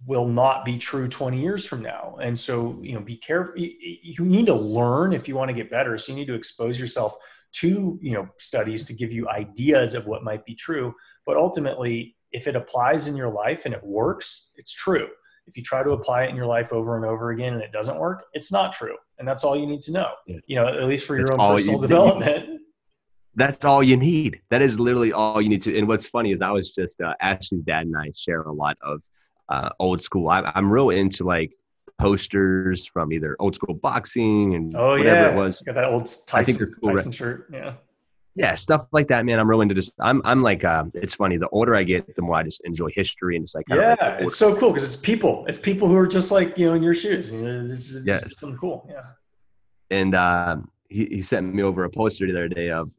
will 0.07 0.27
not 0.27 0.65
be 0.65 0.79
true 0.79 1.09
20 1.09 1.41
years 1.41 1.67
from 1.67 1.83
now. 1.83 2.17
And 2.21 2.39
so, 2.39 2.79
you 2.83 2.95
know, 2.95 3.01
be 3.01 3.17
careful. 3.17 3.55
You 3.57 4.25
need 4.25 4.47
to 4.47 4.55
learn 4.55 5.13
if 5.13 5.29
you 5.29 5.37
want 5.37 5.51
to 5.51 5.55
get 5.55 5.71
better. 5.71 5.97
So 5.99 6.13
you 6.13 6.19
need 6.19 6.27
to 6.27 6.35
expose 6.35 6.81
yourself 6.81 7.17
to, 7.53 7.99
you 8.03 8.13
know, 8.13 8.29
studies 8.39 8.85
to 8.87 8.95
give 8.95 9.13
you 9.13 9.29
ideas 9.29 9.95
of 9.95 10.07
what 10.07 10.25
might 10.25 10.45
be 10.45 10.55
true. 10.55 10.95
But 11.27 11.37
ultimately, 11.37 12.17
if 12.33 12.47
it 12.47 12.57
applies 12.57 13.09
in 13.09 13.17
your 13.17 13.31
life 13.31 13.65
and 13.65 13.75
it 13.75 13.83
works, 13.83 14.53
it's 14.57 14.73
true. 14.73 15.09
If 15.47 15.57
you 15.57 15.63
try 15.63 15.83
to 15.83 15.91
apply 15.91 16.25
it 16.25 16.31
in 16.31 16.37
your 16.37 16.47
life 16.47 16.73
over 16.73 16.97
and 16.97 17.07
over 17.07 17.31
again 17.31 17.55
and 17.55 17.63
it 17.63 17.73
doesn't 17.73 17.99
work, 17.99 18.27
it's 18.35 18.53
not 18.53 18.73
true. 18.73 18.97
And 19.19 19.27
that's 19.27 19.45
all 19.45 19.57
you 19.57 19.67
need 19.67 19.81
to 19.83 19.93
know, 19.93 20.11
yeah. 20.27 20.37
you 20.47 20.57
know, 20.57 20.69
at 20.69 20.85
least 20.85 21.07
for 21.07 21.17
your 21.17 21.33
own 21.33 21.39
personal 21.57 21.77
you, 21.77 21.83
development. 21.83 22.61
that's 23.35 23.65
all 23.65 23.83
you 23.83 23.97
need. 23.97 24.41
That 24.51 24.61
is 24.61 24.79
literally 24.79 25.13
all 25.13 25.41
you 25.41 25.49
need 25.49 25.63
to. 25.63 25.77
And 25.77 25.89
what's 25.89 26.09
funny 26.09 26.33
is 26.33 26.43
I 26.43 26.51
was 26.51 26.71
just, 26.71 27.01
uh, 27.01 27.15
Ashley's 27.21 27.63
dad 27.63 27.87
and 27.87 27.97
I 27.97 28.11
share 28.15 28.43
a 28.43 28.53
lot 28.53 28.77
of 28.83 29.03
uh, 29.49 29.71
old 29.79 30.03
school. 30.03 30.29
I, 30.29 30.53
I'm 30.55 30.71
real 30.71 30.91
into 30.91 31.25
like 31.25 31.53
posters 31.99 32.87
from 32.87 33.13
either 33.13 33.37
old 33.39 33.55
school 33.55 33.75
boxing 33.75 34.55
and 34.55 34.77
oh, 34.77 34.91
whatever 34.99 35.07
yeah. 35.07 35.33
it 35.33 35.37
was. 35.37 35.63
Got 35.63 35.77
that 35.77 35.87
old 35.87 36.07
Tyson, 36.27 36.35
I 36.35 36.43
think 36.43 36.59
cool, 36.59 36.95
Tyson 36.95 37.11
right? 37.11 37.17
shirt. 37.17 37.47
Yeah. 37.53 37.75
Yeah, 38.39 38.55
stuff 38.55 38.87
like 38.93 39.09
that, 39.09 39.25
man. 39.25 39.41
I'm 39.41 39.51
real 39.51 39.63
into 39.63 39.75
this. 39.75 39.91
I'm, 39.99 40.23
I'm 40.25 40.43
like, 40.43 40.63
uh, 40.63 40.85
it's 40.95 41.17
funny. 41.17 41.39
The 41.39 41.49
older 41.49 41.75
I 41.75 41.83
get, 41.83 42.15
the 42.15 42.23
more 42.23 42.37
I 42.37 42.45
just 42.45 42.65
enjoy 42.65 42.89
history 42.95 43.35
and 43.35 43.43
it's 43.43 43.57
like, 43.57 43.65
yeah, 43.69 43.97
like 44.01 44.21
it's 44.21 44.37
so 44.37 44.55
cool 44.55 44.71
because 44.71 44.85
it's 44.85 45.01
people. 45.01 45.45
It's 45.49 45.59
people 45.59 45.89
who 45.89 45.97
are 45.97 46.07
just 46.07 46.31
like 46.31 46.57
you 46.57 46.67
know 46.67 46.75
in 46.75 46.83
your 46.83 46.95
shoes. 46.95 47.33
You 47.33 47.41
know, 47.41 47.67
this 47.67 47.91
is 47.91 48.07
yeah. 48.07 48.19
something 48.19 48.57
cool. 48.57 48.87
Yeah. 48.89 49.03
And 49.91 50.15
uh, 50.15 50.59
he, 50.89 51.07
he 51.07 51.23
sent 51.23 51.53
me 51.53 51.65
over 51.65 51.83
a 51.83 51.91
poster 51.91 52.27
the 52.27 52.33
other 52.33 52.49
day 52.49 52.71
of 52.71 52.93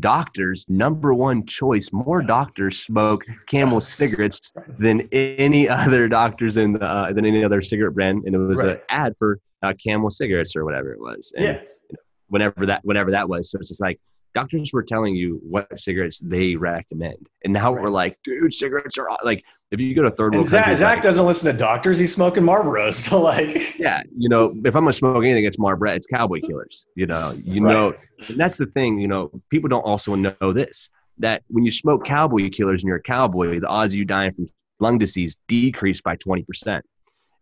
doctors 0.00 0.66
number 0.68 1.14
one 1.14 1.46
choice 1.46 1.92
more 1.92 2.20
doctors 2.20 2.80
smoke 2.80 3.24
camel 3.46 3.80
cigarettes 3.96 4.52
than 4.80 5.08
any 5.12 5.68
other 5.68 6.08
doctors 6.08 6.56
in 6.56 6.72
the, 6.72 6.82
uh, 6.82 7.12
than 7.12 7.24
any 7.24 7.44
other 7.44 7.62
cigarette 7.62 7.94
brand 7.94 8.24
and 8.26 8.34
it 8.34 8.38
was 8.38 8.60
right. 8.60 8.72
an 8.72 8.80
ad 8.88 9.16
for 9.16 9.38
uh, 9.62 9.72
camel 9.82 10.10
cigarettes 10.10 10.56
or 10.56 10.64
whatever 10.64 10.92
it 10.92 10.98
was 10.98 11.32
and 11.36 11.44
yeah. 11.44 11.52
you 11.52 11.92
know, 11.92 11.98
whenever 12.26 12.66
that 12.66 12.84
whenever 12.84 13.12
that 13.12 13.28
was 13.28 13.48
so 13.48 13.58
it's 13.60 13.68
just 13.68 13.80
like 13.80 14.00
doctors 14.34 14.72
were 14.72 14.82
telling 14.82 15.14
you 15.14 15.40
what 15.42 15.78
cigarettes 15.78 16.18
they 16.18 16.56
recommend. 16.56 17.28
And 17.44 17.52
now 17.52 17.72
right. 17.72 17.82
we're 17.82 17.90
like, 17.90 18.18
dude, 18.24 18.52
cigarettes 18.52 18.98
are 18.98 19.08
like, 19.22 19.44
if 19.70 19.80
you 19.80 19.94
go 19.94 20.02
to 20.02 20.10
third 20.10 20.34
world 20.34 20.48
Zach, 20.48 20.74
Zach 20.76 20.96
like, 20.96 21.02
doesn't 21.02 21.24
listen 21.24 21.52
to 21.52 21.58
doctors. 21.58 21.98
He's 21.98 22.14
smoking 22.14 22.42
Marlboros. 22.42 23.08
So 23.14 23.20
like, 23.20 23.78
yeah, 23.78 24.02
you 24.16 24.28
know, 24.28 24.54
if 24.64 24.74
I'm 24.74 24.82
going 24.82 24.86
to 24.86 24.92
smoke 24.92 25.22
anything, 25.24 25.44
it's 25.44 25.58
Marlboro, 25.58 25.90
it's 25.90 26.06
cowboy 26.06 26.40
killers, 26.40 26.86
you 26.96 27.06
know, 27.06 27.38
you 27.44 27.64
right. 27.64 27.72
know, 27.72 27.94
and 28.28 28.38
that's 28.38 28.56
the 28.56 28.66
thing, 28.66 28.98
you 28.98 29.08
know, 29.08 29.30
people 29.50 29.68
don't 29.68 29.82
also 29.82 30.14
know 30.14 30.52
this, 30.52 30.90
that 31.18 31.42
when 31.48 31.64
you 31.64 31.70
smoke 31.70 32.04
cowboy 32.04 32.48
killers 32.50 32.82
and 32.82 32.88
you're 32.88 32.96
a 32.96 33.02
cowboy, 33.02 33.60
the 33.60 33.68
odds 33.68 33.92
of 33.94 33.98
you 33.98 34.04
dying 34.04 34.32
from 34.32 34.48
lung 34.80 34.98
disease 34.98 35.36
decrease 35.48 36.00
by 36.00 36.16
20%. 36.16 36.80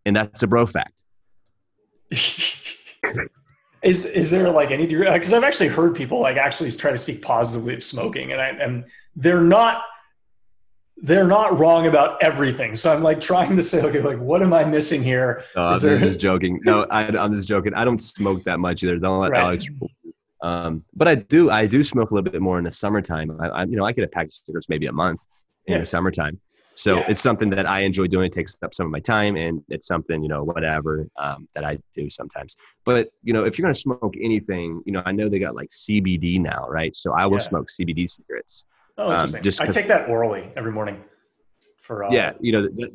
And 0.05 0.15
that's 0.15 0.43
a 0.43 0.47
bro 0.47 0.65
fact. 0.65 1.03
is 3.83 4.05
is 4.05 4.31
there 4.31 4.49
like 4.49 4.71
any 4.71 4.87
degree 4.87 5.09
because 5.11 5.33
i've 5.33 5.43
actually 5.43 5.67
heard 5.67 5.95
people 5.95 6.19
like 6.19 6.37
actually 6.37 6.71
try 6.71 6.91
to 6.91 6.97
speak 6.97 7.21
positively 7.21 7.73
of 7.73 7.83
smoking 7.83 8.31
and 8.31 8.41
i 8.41 8.47
and 8.47 8.85
they're 9.15 9.41
not 9.41 9.83
they're 10.97 11.27
not 11.27 11.59
wrong 11.59 11.87
about 11.87 12.21
everything. 12.23 12.75
So 12.75 12.93
i'm 12.93 13.03
like 13.03 13.19
trying 13.19 13.57
to 13.57 13.63
say 13.63 13.81
okay 13.81 14.01
like 14.01 14.19
what 14.19 14.41
am 14.41 14.53
i 14.53 14.63
missing 14.63 15.03
here? 15.03 15.43
Uh, 15.55 15.77
there... 15.77 15.95
i'm 15.95 16.01
just 16.01 16.19
joking. 16.29 16.59
No 16.63 16.83
I, 16.85 17.03
am 17.03 17.35
just 17.35 17.47
joking. 17.47 17.73
I 17.73 17.83
don't 17.83 17.99
smoke 17.99 18.43
that 18.43 18.59
much 18.59 18.83
either. 18.83 18.97
Don't 18.97 19.19
let 19.19 19.31
right. 19.31 19.43
alex 19.43 19.67
um, 20.41 20.83
but 20.93 21.07
i 21.07 21.15
do 21.15 21.49
i 21.49 21.65
do 21.65 21.83
smoke 21.83 22.11
a 22.11 22.13
little 22.13 22.29
bit 22.29 22.41
more 22.41 22.57
in 22.57 22.63
the 22.63 22.71
summertime. 22.71 23.37
I, 23.41 23.47
I 23.49 23.63
you 23.65 23.75
know 23.75 23.85
i 23.85 23.91
get 23.91 24.05
a 24.05 24.07
pack 24.07 24.25
of 24.25 24.31
cigarettes 24.31 24.69
maybe 24.69 24.85
a 24.85 24.91
month 24.91 25.21
in 25.65 25.73
yeah. 25.73 25.79
the 25.79 25.85
summertime 25.85 26.39
so 26.75 26.97
yeah. 26.97 27.05
it's 27.09 27.21
something 27.21 27.49
that 27.51 27.65
I 27.65 27.81
enjoy 27.81 28.07
doing. 28.07 28.27
It 28.27 28.33
takes 28.33 28.57
up 28.63 28.73
some 28.73 28.85
of 28.85 28.91
my 28.91 28.99
time, 28.99 29.35
and 29.35 29.63
it's 29.69 29.87
something 29.87 30.21
you 30.21 30.29
know 30.29 30.43
whatever 30.43 31.07
um, 31.17 31.47
that 31.55 31.63
I 31.63 31.77
do 31.93 32.09
sometimes. 32.09 32.55
But 32.85 33.09
you 33.23 33.33
know, 33.33 33.45
if 33.45 33.57
you're 33.57 33.63
gonna 33.63 33.75
smoke 33.75 34.13
anything, 34.21 34.81
you 34.85 34.93
know, 34.93 35.03
I 35.05 35.11
know 35.11 35.29
they 35.29 35.39
got 35.39 35.55
like 35.55 35.69
CBD 35.69 36.39
now, 36.39 36.67
right? 36.69 36.95
So 36.95 37.13
I 37.13 37.25
will 37.25 37.37
yeah. 37.37 37.43
smoke 37.43 37.67
CBD 37.67 38.09
cigarettes. 38.09 38.65
Oh, 38.97 39.07
um, 39.07 39.11
interesting. 39.11 39.39
Um, 39.39 39.43
just 39.43 39.61
I 39.61 39.65
take 39.67 39.87
that 39.87 40.09
orally 40.09 40.51
every 40.55 40.71
morning. 40.71 41.03
For 41.77 42.05
uh, 42.05 42.11
yeah, 42.11 42.33
you 42.39 42.53
know, 42.53 42.61
the, 42.61 42.91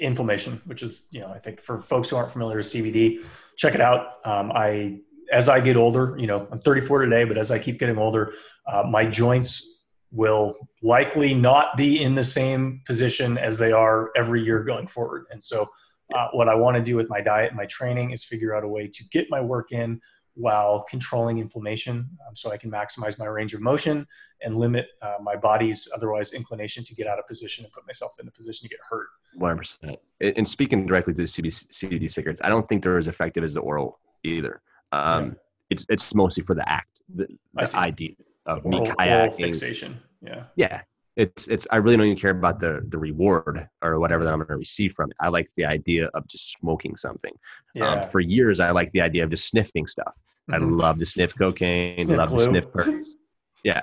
inflammation, 0.00 0.60
which 0.64 0.82
is, 0.82 1.08
you 1.10 1.20
know, 1.20 1.28
I 1.28 1.38
think 1.38 1.60
for 1.60 1.80
folks 1.80 2.10
who 2.10 2.16
aren't 2.16 2.30
familiar 2.30 2.58
with 2.58 2.66
CBD, 2.66 3.24
check 3.56 3.74
it 3.74 3.80
out. 3.80 4.18
Um, 4.24 4.52
I, 4.52 5.00
as 5.32 5.48
I 5.48 5.60
get 5.60 5.76
older, 5.76 6.16
you 6.18 6.26
know, 6.26 6.46
I'm 6.50 6.60
34 6.60 7.04
today, 7.06 7.24
but 7.24 7.38
as 7.38 7.50
I 7.50 7.58
keep 7.58 7.78
getting 7.78 7.98
older, 7.98 8.34
uh, 8.66 8.84
my 8.84 9.06
joints 9.06 9.71
will 10.12 10.54
likely 10.82 11.32
not 11.32 11.76
be 11.76 12.02
in 12.02 12.14
the 12.14 12.24
same 12.24 12.82
position 12.86 13.38
as 13.38 13.58
they 13.58 13.72
are 13.72 14.10
every 14.14 14.44
year 14.44 14.62
going 14.62 14.86
forward. 14.86 15.24
And 15.30 15.42
so, 15.42 15.70
uh, 16.14 16.28
what 16.32 16.48
I 16.48 16.54
want 16.54 16.76
to 16.76 16.82
do 16.82 16.94
with 16.94 17.08
my 17.08 17.22
diet 17.22 17.48
and 17.48 17.56
my 17.56 17.64
training 17.66 18.10
is 18.10 18.22
figure 18.22 18.54
out 18.54 18.64
a 18.64 18.68
way 18.68 18.86
to 18.86 19.04
get 19.08 19.30
my 19.30 19.40
work 19.40 19.72
in 19.72 19.98
while 20.34 20.82
controlling 20.82 21.38
inflammation 21.38 22.08
um, 22.26 22.34
so 22.34 22.50
I 22.50 22.58
can 22.58 22.70
maximize 22.70 23.18
my 23.18 23.26
range 23.26 23.54
of 23.54 23.62
motion 23.62 24.06
and 24.42 24.56
limit 24.56 24.88
uh, 25.00 25.16
my 25.22 25.36
body's 25.36 25.88
otherwise 25.94 26.34
inclination 26.34 26.84
to 26.84 26.94
get 26.94 27.06
out 27.06 27.18
of 27.18 27.26
position 27.26 27.64
and 27.64 27.72
put 27.72 27.86
myself 27.86 28.12
in 28.20 28.28
a 28.28 28.30
position 28.30 28.68
to 28.68 28.68
get 28.68 28.80
hurt. 28.88 29.08
100%. 29.38 29.96
And 30.20 30.46
speaking 30.46 30.86
directly 30.86 31.14
to 31.14 31.22
the 31.22 31.26
CBD 31.26 32.10
cigarettes, 32.10 32.40
I 32.44 32.48
don't 32.50 32.68
think 32.68 32.82
they're 32.82 32.98
as 32.98 33.08
effective 33.08 33.44
as 33.44 33.54
the 33.54 33.60
oral 33.60 34.00
either. 34.22 34.60
Um, 34.90 35.24
yeah. 35.24 35.32
It's 35.70 35.86
it's 35.88 36.14
mostly 36.14 36.44
for 36.44 36.54
the 36.54 36.68
act, 36.68 37.00
the, 37.14 37.26
the 37.54 37.72
idea 37.74 38.10
of 38.46 38.64
oral, 38.64 38.82
me 38.82 38.90
kayaking. 38.90 39.36
fixation. 39.36 40.00
Yeah. 40.20 40.44
Yeah. 40.56 40.82
It's 41.16 41.46
it's 41.48 41.66
I 41.70 41.76
really 41.76 41.96
don't 41.98 42.06
even 42.06 42.18
care 42.18 42.30
about 42.30 42.58
the 42.58 42.80
the 42.88 42.98
reward 42.98 43.68
or 43.82 44.00
whatever 44.00 44.24
that 44.24 44.32
I'm 44.32 44.38
going 44.38 44.48
to 44.48 44.56
receive 44.56 44.94
from 44.94 45.10
it. 45.10 45.16
I 45.20 45.28
like 45.28 45.50
the 45.56 45.66
idea 45.66 46.06
of 46.14 46.26
just 46.26 46.52
smoking 46.52 46.96
something. 46.96 47.32
Yeah. 47.74 47.90
Um, 47.90 48.02
for 48.08 48.20
years, 48.20 48.60
I 48.60 48.70
like 48.70 48.90
the 48.92 49.02
idea 49.02 49.22
of 49.24 49.30
just 49.30 49.46
sniffing 49.46 49.86
stuff. 49.86 50.14
Mm-hmm. 50.50 50.54
I 50.54 50.66
love 50.66 50.98
to 50.98 51.06
sniff 51.06 51.36
cocaine. 51.36 51.98
Sniff 51.98 52.16
love 52.16 52.30
glue. 52.30 52.38
to 52.38 52.44
sniff 52.44 52.72
perks. 52.72 53.14
Yeah, 53.62 53.82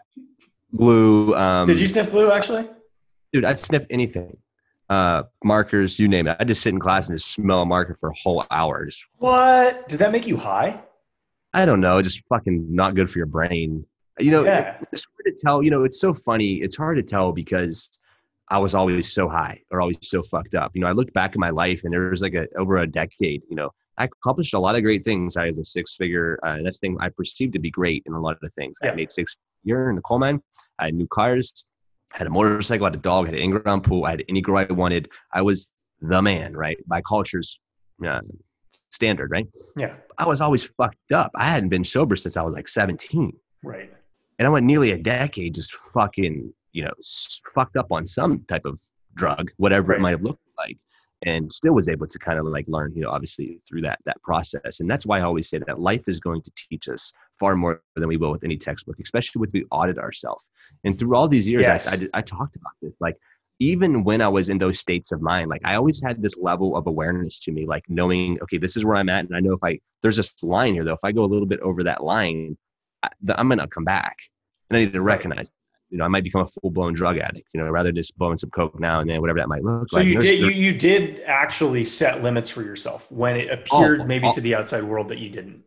glue. 0.75 1.35
Um, 1.35 1.67
Did 1.67 1.79
you 1.79 1.87
sniff 1.87 2.11
glue 2.11 2.31
actually? 2.31 2.67
Dude, 3.31 3.45
I'd 3.45 3.59
sniff 3.59 3.85
anything. 3.89 4.35
Uh, 4.89 5.23
markers, 5.43 5.99
you 5.99 6.07
name 6.07 6.27
it. 6.27 6.35
I 6.39 6.43
just 6.43 6.63
sit 6.63 6.73
in 6.73 6.79
class 6.79 7.09
and 7.09 7.17
just 7.17 7.31
smell 7.31 7.61
a 7.61 7.65
marker 7.65 7.95
for 7.99 8.09
a 8.09 8.15
whole 8.15 8.43
hour. 8.49 8.85
Just 8.85 9.05
what? 9.17 9.87
Did 9.87 9.99
that 9.99 10.11
make 10.11 10.25
you 10.25 10.35
high? 10.35 10.81
I 11.53 11.65
don't 11.65 11.79
know. 11.79 12.01
Just 12.01 12.25
fucking 12.27 12.73
not 12.73 12.95
good 12.95 13.09
for 13.09 13.19
your 13.19 13.27
brain. 13.27 13.85
You 14.19 14.31
know, 14.31 14.43
yeah. 14.43 14.77
it's 14.91 15.05
hard 15.05 15.25
to 15.25 15.43
tell. 15.43 15.63
You 15.63 15.71
know, 15.71 15.83
it's 15.83 15.99
so 15.99 16.13
funny. 16.13 16.55
It's 16.55 16.77
hard 16.77 16.97
to 16.97 17.03
tell 17.03 17.31
because 17.31 17.99
I 18.49 18.57
was 18.57 18.73
always 18.73 19.13
so 19.13 19.29
high 19.29 19.61
or 19.71 19.81
always 19.81 19.97
so 20.01 20.23
fucked 20.23 20.55
up. 20.55 20.71
You 20.73 20.81
know, 20.81 20.87
I 20.87 20.91
looked 20.91 21.13
back 21.13 21.31
at 21.31 21.37
my 21.37 21.49
life 21.49 21.81
and 21.83 21.93
there 21.93 22.09
was 22.09 22.21
like 22.21 22.33
a 22.33 22.47
over 22.57 22.77
a 22.77 22.87
decade. 22.87 23.43
You 23.49 23.55
know, 23.55 23.69
I 23.97 24.05
accomplished 24.05 24.53
a 24.53 24.59
lot 24.59 24.75
of 24.75 24.83
great 24.83 25.03
things. 25.03 25.37
I 25.37 25.47
was 25.47 25.59
a 25.59 25.63
six 25.63 25.95
figure. 25.95 26.39
Uh, 26.43 26.57
that's 26.63 26.79
thing 26.79 26.97
I 26.99 27.09
perceived 27.09 27.53
to 27.53 27.59
be 27.59 27.69
great 27.69 28.03
in 28.05 28.13
a 28.13 28.19
lot 28.19 28.33
of 28.33 28.39
the 28.41 28.49
things. 28.51 28.75
Yeah. 28.81 28.91
I 28.91 28.95
made 28.95 29.11
six 29.11 29.37
year 29.63 29.89
in 29.89 29.95
the 29.95 30.01
coal 30.01 30.19
mine. 30.19 30.41
I 30.79 30.85
had 30.85 30.95
new 30.95 31.07
cars. 31.07 31.69
Had 32.11 32.25
a 32.25 32.29
motorcycle. 32.29 32.85
I 32.85 32.89
Had 32.89 32.95
a 32.95 33.01
dog. 33.01 33.25
I 33.25 33.27
Had 33.27 33.35
an 33.35 33.43
in-ground 33.43 33.83
pool. 33.83 34.05
I 34.05 34.11
had 34.11 34.23
any 34.29 34.41
girl 34.41 34.57
I 34.57 34.71
wanted. 34.73 35.09
I 35.31 35.41
was 35.41 35.73
the 36.01 36.21
man, 36.21 36.55
right? 36.55 36.77
By 36.87 37.01
culture's 37.01 37.59
uh, 38.05 38.21
standard, 38.89 39.31
right? 39.31 39.47
Yeah. 39.77 39.95
I 40.17 40.25
was 40.25 40.41
always 40.41 40.65
fucked 40.65 41.11
up. 41.13 41.31
I 41.35 41.45
hadn't 41.45 41.69
been 41.69 41.83
sober 41.83 42.15
since 42.15 42.35
I 42.35 42.41
was 42.41 42.55
like 42.55 42.67
17. 42.67 43.33
Right. 43.63 43.91
And 44.39 44.47
I 44.47 44.49
went 44.49 44.65
nearly 44.65 44.91
a 44.91 44.97
decade 44.97 45.53
just 45.53 45.73
fucking, 45.93 46.51
you 46.71 46.83
know, 46.83 46.93
fucked 47.53 47.77
up 47.77 47.91
on 47.91 48.05
some 48.05 48.43
type 48.47 48.65
of 48.65 48.81
drug, 49.15 49.51
whatever 49.57 49.91
right. 49.91 49.99
it 49.99 50.01
might 50.01 50.11
have 50.11 50.23
looked 50.23 50.41
like 50.57 50.77
and 51.25 51.51
still 51.51 51.73
was 51.73 51.89
able 51.89 52.07
to 52.07 52.17
kind 52.17 52.39
of 52.39 52.45
like 52.45 52.65
learn 52.67 52.93
you 52.95 53.01
know 53.01 53.09
obviously 53.09 53.59
through 53.67 53.81
that 53.81 53.99
that 54.05 54.21
process 54.23 54.79
and 54.79 54.89
that's 54.89 55.05
why 55.05 55.19
i 55.19 55.21
always 55.21 55.49
say 55.49 55.57
that 55.57 55.79
life 55.79 56.03
is 56.07 56.19
going 56.19 56.41
to 56.41 56.51
teach 56.55 56.87
us 56.87 57.11
far 57.39 57.55
more 57.55 57.81
than 57.95 58.07
we 58.07 58.17
will 58.17 58.31
with 58.31 58.43
any 58.43 58.57
textbook 58.57 58.95
especially 59.01 59.39
with 59.39 59.51
we 59.53 59.65
audit 59.71 59.97
ourselves 59.97 60.49
and 60.83 60.97
through 60.97 61.15
all 61.15 61.27
these 61.27 61.49
years 61.49 61.61
yes. 61.61 61.87
I, 61.87 62.05
I, 62.05 62.19
I 62.19 62.21
talked 62.21 62.55
about 62.55 62.71
this 62.81 62.93
like 62.99 63.15
even 63.59 64.03
when 64.05 64.21
i 64.21 64.27
was 64.29 64.47
in 64.47 64.57
those 64.57 64.79
states 64.79 65.11
of 65.11 65.21
mind 65.21 65.49
like 65.49 65.65
i 65.65 65.75
always 65.75 66.01
had 66.01 66.21
this 66.21 66.37
level 66.37 66.77
of 66.77 66.87
awareness 66.87 67.39
to 67.41 67.51
me 67.51 67.65
like 67.65 67.83
knowing 67.89 68.39
okay 68.41 68.57
this 68.57 68.77
is 68.77 68.85
where 68.85 68.95
i'm 68.95 69.09
at 69.09 69.25
and 69.25 69.35
i 69.35 69.39
know 69.41 69.53
if 69.53 69.63
i 69.63 69.77
there's 70.01 70.17
this 70.17 70.41
line 70.41 70.73
here 70.73 70.85
though 70.85 70.93
if 70.93 71.03
i 71.03 71.11
go 71.11 71.23
a 71.23 71.25
little 71.25 71.47
bit 71.47 71.59
over 71.59 71.83
that 71.83 72.03
line 72.03 72.57
I, 73.03 73.09
i'm 73.35 73.49
gonna 73.49 73.67
come 73.67 73.85
back 73.85 74.17
and 74.69 74.77
i 74.77 74.83
need 74.83 74.93
to 74.93 75.01
recognize 75.01 75.49
you 75.89 75.97
know, 75.97 76.05
I 76.05 76.07
might 76.07 76.23
become 76.23 76.41
a 76.41 76.45
full 76.45 76.69
blown 76.69 76.93
drug 76.93 77.17
addict, 77.17 77.49
you 77.53 77.61
know, 77.61 77.69
rather 77.69 77.91
just 77.91 78.17
blowing 78.17 78.37
some 78.37 78.49
coke 78.51 78.79
now 78.79 78.99
and 78.99 79.09
then, 79.09 79.21
whatever 79.21 79.39
that 79.39 79.49
might 79.49 79.63
look 79.63 79.89
so 79.89 79.97
like. 79.97 80.05
So 80.05 80.07
you 80.07 80.19
did, 80.19 80.39
you, 80.39 80.49
you 80.49 80.73
did 80.73 81.21
actually 81.21 81.83
set 81.83 82.21
limits 82.21 82.49
for 82.49 82.61
yourself 82.61 83.11
when 83.11 83.35
it 83.35 83.49
appeared 83.49 84.01
oh, 84.01 84.05
maybe 84.05 84.27
oh, 84.27 84.31
to 84.33 84.41
the 84.41 84.53
outside 84.55 84.83
world 84.83 85.09
that 85.09 85.17
you 85.17 85.29
didn't, 85.29 85.63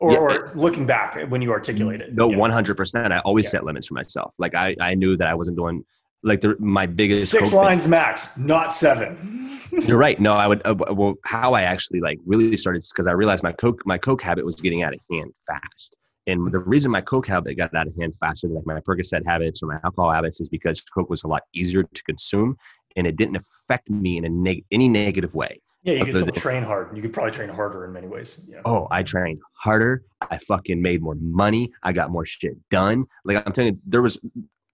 or, 0.00 0.12
yeah, 0.12 0.18
or 0.18 0.52
looking 0.54 0.86
back 0.86 1.20
when 1.28 1.40
you 1.40 1.52
articulate 1.52 2.00
it. 2.00 2.14
No, 2.14 2.26
one 2.26 2.50
hundred 2.50 2.76
percent. 2.76 3.12
I 3.12 3.20
always 3.20 3.46
yeah. 3.46 3.50
set 3.50 3.64
limits 3.64 3.86
for 3.86 3.94
myself. 3.94 4.34
Like 4.38 4.54
I, 4.54 4.74
I 4.80 4.94
knew 4.94 5.16
that 5.16 5.28
I 5.28 5.34
wasn't 5.34 5.56
doing 5.56 5.84
like 6.24 6.40
the, 6.40 6.56
my 6.58 6.86
biggest 6.86 7.30
six 7.30 7.52
lines 7.52 7.82
thing. 7.82 7.90
max, 7.90 8.36
not 8.36 8.74
seven. 8.74 9.60
You're 9.70 9.98
right. 9.98 10.20
No, 10.20 10.32
I 10.32 10.48
would. 10.48 10.62
Uh, 10.64 10.74
well, 10.90 11.14
how 11.24 11.54
I 11.54 11.62
actually 11.62 12.00
like 12.00 12.18
really 12.26 12.56
started 12.56 12.84
because 12.92 13.06
I 13.06 13.12
realized 13.12 13.44
my 13.44 13.52
coke, 13.52 13.82
my 13.86 13.98
coke 13.98 14.20
habit 14.20 14.44
was 14.44 14.56
getting 14.56 14.82
out 14.82 14.92
of 14.92 15.00
hand 15.08 15.32
fast. 15.46 15.96
And 16.26 16.52
the 16.52 16.58
reason 16.58 16.90
my 16.90 17.00
Coke 17.00 17.26
habit 17.26 17.56
got 17.56 17.74
out 17.74 17.86
of 17.86 17.96
hand 17.98 18.14
faster 18.16 18.46
than 18.46 18.56
like 18.56 18.66
my 18.66 18.80
Percocet 18.80 19.22
habits 19.26 19.62
or 19.62 19.66
my 19.66 19.78
alcohol 19.84 20.12
habits 20.12 20.40
is 20.40 20.48
because 20.48 20.80
Coke 20.82 21.10
was 21.10 21.24
a 21.24 21.28
lot 21.28 21.42
easier 21.54 21.82
to 21.82 22.02
consume 22.04 22.56
and 22.96 23.06
it 23.06 23.16
didn't 23.16 23.36
affect 23.36 23.90
me 23.90 24.18
in 24.18 24.24
a 24.24 24.28
neg- 24.28 24.64
any 24.70 24.88
negative 24.88 25.34
way. 25.34 25.60
Yeah, 25.82 25.94
you 25.94 26.04
could 26.04 26.16
still 26.18 26.32
train 26.32 26.62
hard. 26.62 26.94
You 26.94 27.00
could 27.00 27.12
probably 27.12 27.32
train 27.32 27.48
harder 27.48 27.86
in 27.86 27.92
many 27.92 28.06
ways. 28.06 28.46
Yeah. 28.50 28.60
Oh, 28.66 28.86
I 28.90 29.02
trained 29.02 29.38
harder. 29.54 30.02
I 30.20 30.36
fucking 30.36 30.80
made 30.80 31.00
more 31.00 31.14
money. 31.14 31.72
I 31.82 31.92
got 31.92 32.10
more 32.10 32.26
shit 32.26 32.52
done. 32.68 33.06
Like 33.24 33.42
I'm 33.46 33.52
telling 33.52 33.74
you, 33.74 33.80
there 33.86 34.02
was 34.02 34.18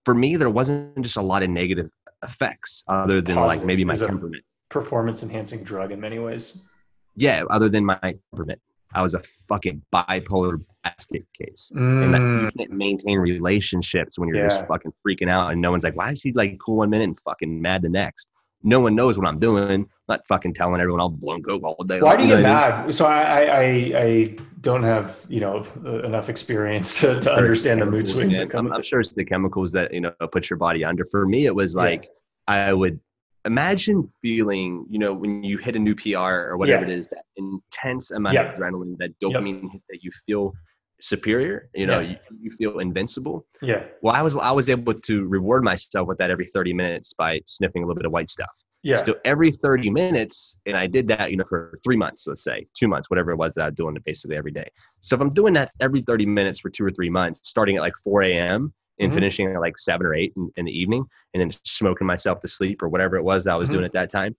for 0.05 0.15
me, 0.15 0.37
there 0.37 0.51
wasn't 0.51 1.01
just 1.03 1.17
a 1.17 1.23
lot 1.23 1.45
of 1.45 1.51
negative 1.51 1.91
effects 2.23 2.83
other 2.89 3.21
than 3.21 3.37
Positive. 3.37 3.61
like 3.61 3.67
maybe 3.67 3.85
my 3.85 3.95
temperament. 3.95 4.43
Performance 4.69 5.23
enhancing 5.23 5.63
drug 5.63 5.93
in 5.93 6.01
many 6.01 6.19
ways. 6.19 6.67
Yeah, 7.15 7.45
other 7.51 7.69
than 7.69 7.85
my 7.85 8.15
temperament. 8.33 8.61
I 8.97 9.03
was 9.03 9.13
a 9.13 9.21
fucking 9.49 9.83
bipolar 9.93 10.65
basket 10.83 11.27
case. 11.39 11.71
Mm. 11.75 12.05
And 12.05 12.15
that 12.15 12.21
you 12.21 12.51
can't 12.57 12.73
maintain 12.73 13.19
relationships 13.19 14.19
when 14.19 14.29
you're 14.31 14.39
yeah. 14.39 14.49
just 14.49 14.67
fucking 14.67 14.93
freaking 15.07 15.29
out 15.29 15.53
and 15.53 15.61
no 15.61 15.71
one's 15.71 15.85
like, 15.85 15.97
why 15.97 16.11
is 16.11 16.23
he 16.23 16.33
like 16.33 16.59
cool 16.59 16.79
one 16.79 16.89
minute 16.89 17.05
and 17.05 17.21
fucking 17.21 17.61
mad 17.61 17.83
the 17.83 17.91
next? 17.91 18.29
No 18.63 18.81
one 18.81 18.95
knows 18.95 19.19
what 19.19 19.29
I'm 19.29 19.39
doing. 19.39 19.71
I'm 19.71 19.89
not 20.09 20.27
fucking 20.27 20.55
telling 20.55 20.81
everyone 20.81 21.01
I'll 21.01 21.11
blow 21.11 21.39
coke 21.41 21.63
all 21.63 21.85
day. 21.85 22.01
Why 22.01 22.17
do 22.17 22.25
you 22.25 22.31
get 22.31 22.43
mad? 22.43 22.95
So 22.95 23.05
I, 23.05 23.43
I, 23.43 23.93
I 23.95 24.37
don't 24.63 24.83
have, 24.83 25.27
you 25.29 25.41
know, 25.41 25.67
enough 25.85 26.31
experience 26.31 26.99
to, 27.01 27.21
to 27.21 27.33
understand 27.33 27.83
the 27.83 27.87
mood 27.87 28.09
swings. 28.09 28.39
I'm, 28.39 28.73
I'm, 28.73 28.83
sure 28.83 29.01
it's 29.01 29.13
the 29.13 29.27
chemicals 29.27 29.73
that, 29.73 29.93
you 29.93 30.01
know, 30.01 30.13
put 30.33 30.49
your 30.49 30.57
body 30.57 30.87
under. 30.87 31.05
For 31.05 31.27
me, 31.27 31.45
it 31.45 31.55
was 31.55 31.75
like, 31.75 32.05
yeah. 32.49 32.69
I 32.69 32.73
would 32.73 32.99
imagine 33.47 34.09
feeling, 34.21 34.85
you 34.91 34.99
know, 34.99 35.15
when 35.15 35.43
you 35.43 35.57
hit 35.57 35.77
a 35.77 35.79
new 35.79 35.95
PR 35.95 36.19
or 36.19 36.57
whatever 36.57 36.85
yeah. 36.85 36.93
it 36.93 36.99
is, 36.99 37.09
that 37.09 37.25
intense 37.37 38.11
amount 38.11 38.35
yep. 38.35 38.53
of 38.53 38.59
adrenaline, 38.59 38.97
that 38.99 39.19
dopamine 39.23 39.73
yep. 39.73 39.83
that 39.89 40.03
you 40.03 40.11
feel 40.27 40.53
superior, 41.01 41.69
you 41.75 41.87
know, 41.87 42.01
yeah. 42.01 42.11
you, 42.31 42.39
you, 42.43 42.51
feel 42.51 42.79
invincible. 42.81 43.47
Yeah. 43.63 43.85
Well, 44.03 44.15
I 44.15 44.23
was 44.23 44.37
I 44.37 44.51
was 44.51 44.69
able 44.69 44.95
to 44.95 45.25
reward 45.27 45.63
myself 45.63 46.09
with 46.09 46.19
that 46.19 46.31
every 46.31 46.47
30 46.47 46.73
minutes 46.73 47.15
by 47.15 47.41
sniffing 47.47 47.83
a 47.83 47.87
little 47.87 47.99
bit 47.99 48.07
of 48.07 48.13
white 48.13 48.29
stuff. 48.29 48.51
Yeah. 48.83 48.97
So 48.97 49.17
every 49.25 49.51
30 49.51 49.91
minutes, 49.91 50.61
and 50.67 50.77
I 50.77 50.87
did 50.87 51.09
that, 51.09 51.31
you 51.31 51.37
know, 51.37 51.45
for 51.45 51.75
three 51.83 51.97
months, 51.97 52.27
let's 52.27 52.45
say, 52.45 52.67
two 52.79 52.87
months, 52.87 53.11
whatever 53.11 53.33
it 53.33 53.37
was 53.37 53.55
that 53.55 53.63
I 53.63 53.67
was 53.67 53.75
doing 53.75 53.97
it 53.97 54.05
basically 54.05 54.37
every 54.37 54.53
day. 54.53 54.69
So 55.01 55.17
if 55.17 55.21
I'm 55.21 55.35
doing 55.35 55.55
that 55.55 55.71
every 55.81 56.03
30 56.03 56.27
minutes 56.27 56.61
for 56.61 56.71
two 56.71 56.85
or 56.85 56.91
three 56.93 57.11
months, 57.11 57.41
starting 57.43 57.77
at 57.77 57.83
like 57.83 57.95
4 58.05 58.23
a.m., 58.23 58.73
and 58.99 59.11
mm-hmm. 59.11 59.17
finishing 59.17 59.53
at 59.53 59.61
like 59.61 59.79
seven 59.79 60.07
or 60.07 60.15
eight 60.15 60.33
in, 60.37 60.51
in, 60.57 60.65
the 60.65 60.79
evening 60.79 61.05
and 61.35 61.41
then 61.41 61.51
smoking 61.65 62.07
myself 62.07 62.41
to 62.41 62.49
sleep 62.49 62.83
or 62.83 62.89
whatever 62.89 63.17
it 63.17 63.23
was 63.23 63.45
that 63.45 63.53
I 63.53 63.57
was 63.57 63.69
mm-hmm. 63.69 63.75
doing 63.75 63.85
at 63.85 63.93
that 63.93 64.11
time. 64.11 64.37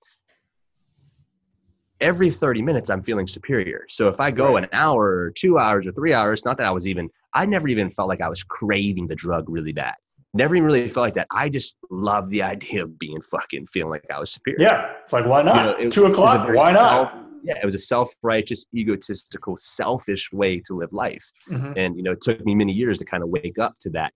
Every 1.99 2.29
30 2.29 2.61
minutes, 2.61 2.89
I'm 2.91 3.01
feeling 3.01 3.25
superior. 3.25 3.85
So 3.89 4.07
if 4.07 4.19
I 4.19 4.29
go 4.29 4.53
right. 4.53 4.63
an 4.63 4.69
hour 4.71 5.03
or 5.03 5.31
two 5.31 5.57
hours 5.57 5.87
or 5.87 5.91
three 5.91 6.13
hours, 6.13 6.45
not 6.45 6.57
that 6.57 6.67
I 6.67 6.71
was 6.71 6.87
even, 6.87 7.09
I 7.33 7.45
never 7.45 7.67
even 7.67 7.89
felt 7.89 8.07
like 8.07 8.21
I 8.21 8.29
was 8.29 8.43
craving 8.43 9.07
the 9.07 9.15
drug 9.15 9.49
really 9.49 9.73
bad. 9.73 9.95
Never 10.33 10.55
even 10.55 10.67
really 10.67 10.87
felt 10.87 11.05
like 11.05 11.13
that. 11.15 11.27
I 11.31 11.49
just 11.49 11.75
love 11.89 12.29
the 12.29 12.43
idea 12.43 12.83
of 12.83 12.99
being 12.99 13.21
fucking 13.23 13.67
feeling 13.67 13.89
like 13.89 14.05
I 14.13 14.19
was 14.19 14.31
superior. 14.31 14.61
Yeah. 14.61 14.91
It's 15.03 15.13
like, 15.13 15.25
why 15.25 15.41
not? 15.41 15.79
You 15.79 15.85
know, 15.85 15.89
Two 15.89 16.05
o'clock. 16.05 16.47
Why 16.53 16.71
not? 16.71 17.11
Self, 17.11 17.23
yeah, 17.43 17.57
it 17.61 17.65
was 17.65 17.75
a 17.75 17.79
self-righteous, 17.79 18.67
egotistical, 18.75 19.55
selfish 19.57 20.31
way 20.31 20.59
to 20.67 20.75
live 20.75 20.91
life. 20.91 21.31
Mm-hmm. 21.49 21.73
And, 21.77 21.95
you 21.95 22.03
know, 22.03 22.11
it 22.11 22.21
took 22.21 22.45
me 22.45 22.53
many 22.53 22.73
years 22.73 22.97
to 22.99 23.05
kind 23.05 23.23
of 23.23 23.29
wake 23.29 23.57
up 23.57 23.73
to 23.81 23.89
that 23.91 24.13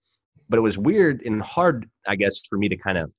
but 0.51 0.57
it 0.57 0.61
was 0.61 0.77
weird 0.77 1.21
and 1.25 1.41
hard 1.41 1.89
i 2.07 2.15
guess 2.15 2.39
for 2.47 2.57
me 2.57 2.69
to 2.69 2.75
kind 2.75 2.97
of 2.97 3.11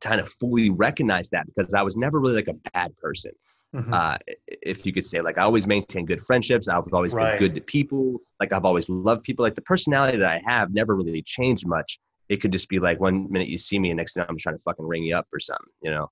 kind 0.00 0.20
of 0.20 0.28
fully 0.28 0.70
recognize 0.70 1.28
that 1.28 1.44
because 1.46 1.74
i 1.74 1.82
was 1.82 1.96
never 1.96 2.20
really 2.20 2.36
like 2.36 2.48
a 2.48 2.70
bad 2.72 2.96
person 2.96 3.32
mm-hmm. 3.74 3.92
uh, 3.92 4.16
if 4.62 4.86
you 4.86 4.92
could 4.92 5.04
say 5.04 5.20
like 5.20 5.36
i 5.36 5.42
always 5.42 5.66
maintain 5.66 6.06
good 6.06 6.22
friendships 6.22 6.68
i've 6.68 6.84
always 6.92 7.12
right. 7.12 7.38
been 7.38 7.48
good 7.48 7.54
to 7.56 7.60
people 7.60 8.18
like 8.40 8.52
i've 8.52 8.64
always 8.64 8.88
loved 8.88 9.22
people 9.24 9.42
like 9.42 9.56
the 9.56 9.62
personality 9.62 10.16
that 10.16 10.28
i 10.28 10.40
have 10.50 10.72
never 10.72 10.96
really 10.96 11.22
changed 11.22 11.66
much 11.66 11.98
it 12.28 12.40
could 12.40 12.52
just 12.52 12.68
be 12.68 12.78
like 12.78 12.98
one 13.00 13.30
minute 13.30 13.48
you 13.48 13.58
see 13.58 13.78
me 13.78 13.90
and 13.90 13.98
next 13.98 14.16
minute 14.16 14.30
i'm 14.30 14.38
trying 14.38 14.56
to 14.56 14.62
fucking 14.62 14.86
ring 14.86 15.02
you 15.02 15.16
up 15.16 15.26
or 15.32 15.40
something 15.40 15.66
you 15.82 15.90
know 15.90 16.08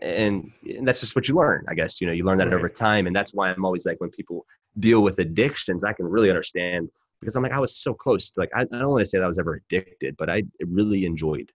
and, 0.00 0.50
and 0.64 0.88
that's 0.88 1.00
just 1.00 1.14
what 1.14 1.28
you 1.28 1.34
learn 1.36 1.64
i 1.68 1.74
guess 1.74 2.00
you 2.00 2.06
know 2.06 2.12
you 2.12 2.24
learn 2.24 2.38
that 2.38 2.48
right. 2.48 2.54
over 2.54 2.68
time 2.68 3.06
and 3.06 3.14
that's 3.14 3.32
why 3.32 3.50
i'm 3.50 3.64
always 3.64 3.86
like 3.86 4.00
when 4.00 4.10
people 4.10 4.44
deal 4.78 5.02
with 5.02 5.18
addictions 5.18 5.84
i 5.84 5.92
can 5.92 6.06
really 6.06 6.30
understand 6.30 6.88
because 7.22 7.36
I'm 7.36 7.42
like 7.42 7.52
I 7.52 7.60
was 7.60 7.76
so 7.76 7.94
close. 7.94 8.30
To, 8.30 8.40
like 8.40 8.50
I, 8.54 8.62
I 8.62 8.64
don't 8.64 8.90
want 8.90 9.00
to 9.00 9.06
say 9.06 9.18
that 9.18 9.24
I 9.24 9.28
was 9.28 9.38
ever 9.38 9.62
addicted, 9.64 10.16
but 10.18 10.28
I 10.28 10.42
really 10.66 11.06
enjoyed, 11.06 11.52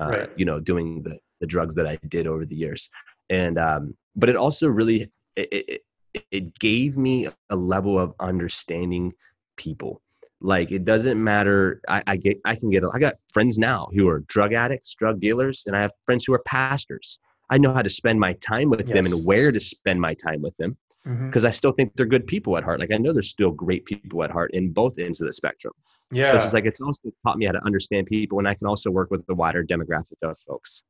uh, 0.00 0.08
right. 0.08 0.30
you 0.36 0.44
know, 0.44 0.60
doing 0.60 1.02
the 1.02 1.18
the 1.40 1.46
drugs 1.46 1.74
that 1.74 1.86
I 1.86 1.98
did 2.08 2.26
over 2.26 2.46
the 2.46 2.56
years. 2.56 2.88
and 3.30 3.58
um, 3.58 3.94
but 4.16 4.28
it 4.28 4.36
also 4.36 4.68
really 4.68 5.10
it, 5.36 5.82
it, 6.14 6.24
it 6.30 6.58
gave 6.58 6.96
me 6.96 7.28
a 7.50 7.56
level 7.56 7.98
of 7.98 8.14
understanding 8.20 9.12
people 9.56 10.00
like 10.40 10.70
it 10.70 10.84
doesn't 10.84 11.22
matter 11.22 11.80
I, 11.88 12.02
I 12.06 12.16
get 12.16 12.38
i 12.44 12.54
can 12.54 12.70
get 12.70 12.84
i 12.94 12.98
got 13.00 13.14
friends 13.32 13.58
now 13.58 13.88
who 13.92 14.08
are 14.08 14.20
drug 14.28 14.52
addicts 14.52 14.94
drug 14.94 15.20
dealers 15.20 15.64
and 15.66 15.74
i 15.74 15.80
have 15.80 15.90
friends 16.06 16.24
who 16.24 16.32
are 16.32 16.42
pastors 16.46 17.18
i 17.50 17.58
know 17.58 17.72
how 17.72 17.82
to 17.82 17.90
spend 17.90 18.18
my 18.18 18.32
time 18.34 18.70
with 18.70 18.88
yes. 18.88 18.94
them 18.94 19.06
and 19.06 19.26
where 19.26 19.52
to 19.52 19.60
spend 19.60 20.00
my 20.00 20.14
time 20.14 20.42
with 20.42 20.56
them 20.56 20.76
because 21.04 21.42
mm-hmm. 21.42 21.46
i 21.46 21.50
still 21.50 21.72
think 21.72 21.92
they're 21.94 22.06
good 22.06 22.26
people 22.26 22.56
at 22.56 22.64
heart 22.64 22.80
like 22.80 22.92
i 22.92 22.96
know 22.98 23.12
they're 23.12 23.22
still 23.22 23.50
great 23.50 23.84
people 23.84 24.22
at 24.24 24.30
heart 24.30 24.50
in 24.52 24.72
both 24.72 24.98
ends 24.98 25.20
of 25.20 25.26
the 25.26 25.32
spectrum 25.32 25.72
yeah 26.10 26.30
so 26.30 26.36
it's 26.36 26.52
like 26.52 26.66
it's 26.66 26.80
also 26.80 27.10
taught 27.24 27.38
me 27.38 27.46
how 27.46 27.52
to 27.52 27.64
understand 27.64 28.06
people 28.06 28.38
and 28.38 28.48
i 28.48 28.54
can 28.54 28.66
also 28.66 28.90
work 28.90 29.10
with 29.10 29.26
the 29.26 29.34
wider 29.34 29.64
demographic 29.64 30.16
of 30.22 30.38
folks 30.38 30.84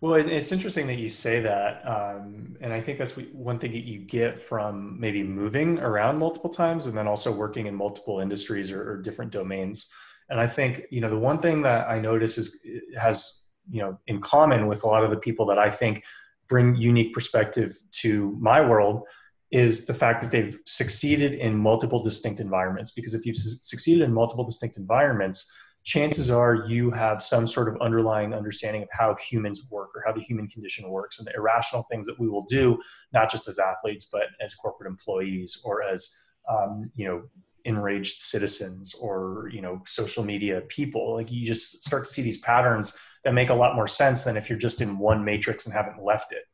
well, 0.00 0.14
it's 0.14 0.52
interesting 0.52 0.86
that 0.86 0.98
you 0.98 1.08
say 1.08 1.40
that, 1.40 1.82
um, 1.84 2.56
and 2.60 2.72
I 2.72 2.80
think 2.80 2.98
that's 2.98 3.16
one 3.16 3.58
thing 3.58 3.72
that 3.72 3.84
you 3.84 3.98
get 3.98 4.38
from 4.38 4.98
maybe 5.00 5.24
moving 5.24 5.80
around 5.80 6.18
multiple 6.18 6.50
times, 6.50 6.86
and 6.86 6.96
then 6.96 7.08
also 7.08 7.32
working 7.32 7.66
in 7.66 7.74
multiple 7.74 8.20
industries 8.20 8.70
or, 8.70 8.92
or 8.92 8.96
different 8.98 9.32
domains. 9.32 9.92
And 10.30 10.38
I 10.38 10.46
think 10.46 10.82
you 10.90 11.00
know 11.00 11.10
the 11.10 11.18
one 11.18 11.40
thing 11.40 11.62
that 11.62 11.88
I 11.88 11.98
notice 11.98 12.38
is 12.38 12.60
has 12.96 13.47
you 13.70 13.80
know 13.80 13.98
in 14.06 14.20
common 14.20 14.66
with 14.66 14.84
a 14.84 14.86
lot 14.86 15.04
of 15.04 15.10
the 15.10 15.16
people 15.16 15.46
that 15.46 15.58
I 15.58 15.70
think 15.70 16.04
bring 16.48 16.76
unique 16.76 17.12
perspective 17.12 17.76
to 17.92 18.36
my 18.40 18.60
world 18.60 19.02
is 19.50 19.86
the 19.86 19.94
fact 19.94 20.20
that 20.22 20.30
they've 20.30 20.58
succeeded 20.66 21.34
in 21.34 21.56
multiple 21.56 22.02
distinct 22.02 22.40
environments. 22.40 22.92
Because 22.92 23.14
if 23.14 23.24
you've 23.24 23.36
succeeded 23.36 24.02
in 24.02 24.12
multiple 24.12 24.44
distinct 24.44 24.76
environments, 24.76 25.50
chances 25.84 26.28
are 26.28 26.66
you 26.66 26.90
have 26.90 27.22
some 27.22 27.46
sort 27.46 27.68
of 27.68 27.80
underlying 27.80 28.34
understanding 28.34 28.82
of 28.82 28.88
how 28.92 29.14
humans 29.16 29.62
work 29.70 29.90
or 29.94 30.02
how 30.04 30.12
the 30.12 30.20
human 30.20 30.46
condition 30.48 30.90
works 30.90 31.18
and 31.18 31.26
the 31.26 31.34
irrational 31.34 31.86
things 31.90 32.04
that 32.04 32.18
we 32.18 32.28
will 32.28 32.44
do, 32.44 32.78
not 33.12 33.30
just 33.30 33.48
as 33.48 33.58
athletes, 33.58 34.08
but 34.12 34.24
as 34.40 34.54
corporate 34.54 34.90
employees 34.90 35.60
or 35.64 35.82
as, 35.82 36.14
um, 36.48 36.90
you 36.94 37.06
know, 37.06 37.22
enraged 37.64 38.20
citizens 38.20 38.94
or, 38.94 39.50
you 39.52 39.62
know, 39.62 39.80
social 39.86 40.24
media 40.24 40.60
people. 40.68 41.14
Like 41.14 41.32
you 41.32 41.46
just 41.46 41.84
start 41.84 42.04
to 42.04 42.12
see 42.12 42.22
these 42.22 42.40
patterns 42.40 42.98
that 43.28 43.34
make 43.34 43.50
a 43.50 43.54
lot 43.54 43.76
more 43.76 43.86
sense 43.86 44.24
than 44.24 44.38
if 44.38 44.48
you're 44.48 44.58
just 44.58 44.80
in 44.80 44.98
one 44.98 45.22
matrix 45.22 45.66
and 45.66 45.74
haven't 45.74 46.02
left 46.02 46.32
it. 46.32 46.44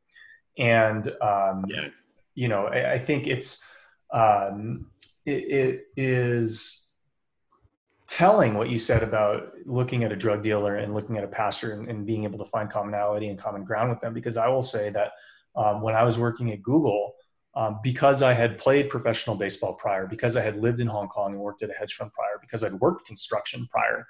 And, 0.58 1.06
um, 1.22 1.64
yeah. 1.68 1.88
you 2.34 2.48
know, 2.48 2.66
I, 2.66 2.94
I 2.94 2.98
think 2.98 3.28
it's, 3.28 3.64
um, 4.12 4.90
it, 5.24 5.30
it 5.30 5.86
is, 5.96 6.80
telling 8.06 8.52
what 8.52 8.68
you 8.68 8.78
said 8.78 9.02
about 9.02 9.52
looking 9.64 10.04
at 10.04 10.12
a 10.12 10.16
drug 10.16 10.42
dealer 10.42 10.76
and 10.76 10.92
looking 10.92 11.16
at 11.16 11.24
a 11.24 11.28
pastor 11.28 11.72
and, 11.72 11.88
and 11.88 12.04
being 12.04 12.24
able 12.24 12.38
to 12.38 12.44
find 12.44 12.70
commonality 12.70 13.28
and 13.28 13.38
common 13.38 13.64
ground 13.64 13.88
with 13.88 13.98
them 14.00 14.12
because 14.12 14.36
i 14.36 14.46
will 14.46 14.62
say 14.62 14.90
that 14.90 15.12
um, 15.56 15.80
when 15.80 15.94
i 15.94 16.02
was 16.02 16.18
working 16.18 16.52
at 16.52 16.62
google 16.62 17.14
um, 17.54 17.80
because 17.82 18.20
i 18.20 18.34
had 18.34 18.58
played 18.58 18.90
professional 18.90 19.34
baseball 19.34 19.72
prior 19.72 20.06
because 20.06 20.36
i 20.36 20.42
had 20.42 20.56
lived 20.56 20.80
in 20.80 20.86
hong 20.86 21.08
kong 21.08 21.32
and 21.32 21.40
worked 21.40 21.62
at 21.62 21.70
a 21.70 21.72
hedge 21.72 21.94
fund 21.94 22.12
prior 22.12 22.38
because 22.42 22.62
i'd 22.62 22.74
worked 22.74 23.06
construction 23.06 23.66
prior 23.70 24.06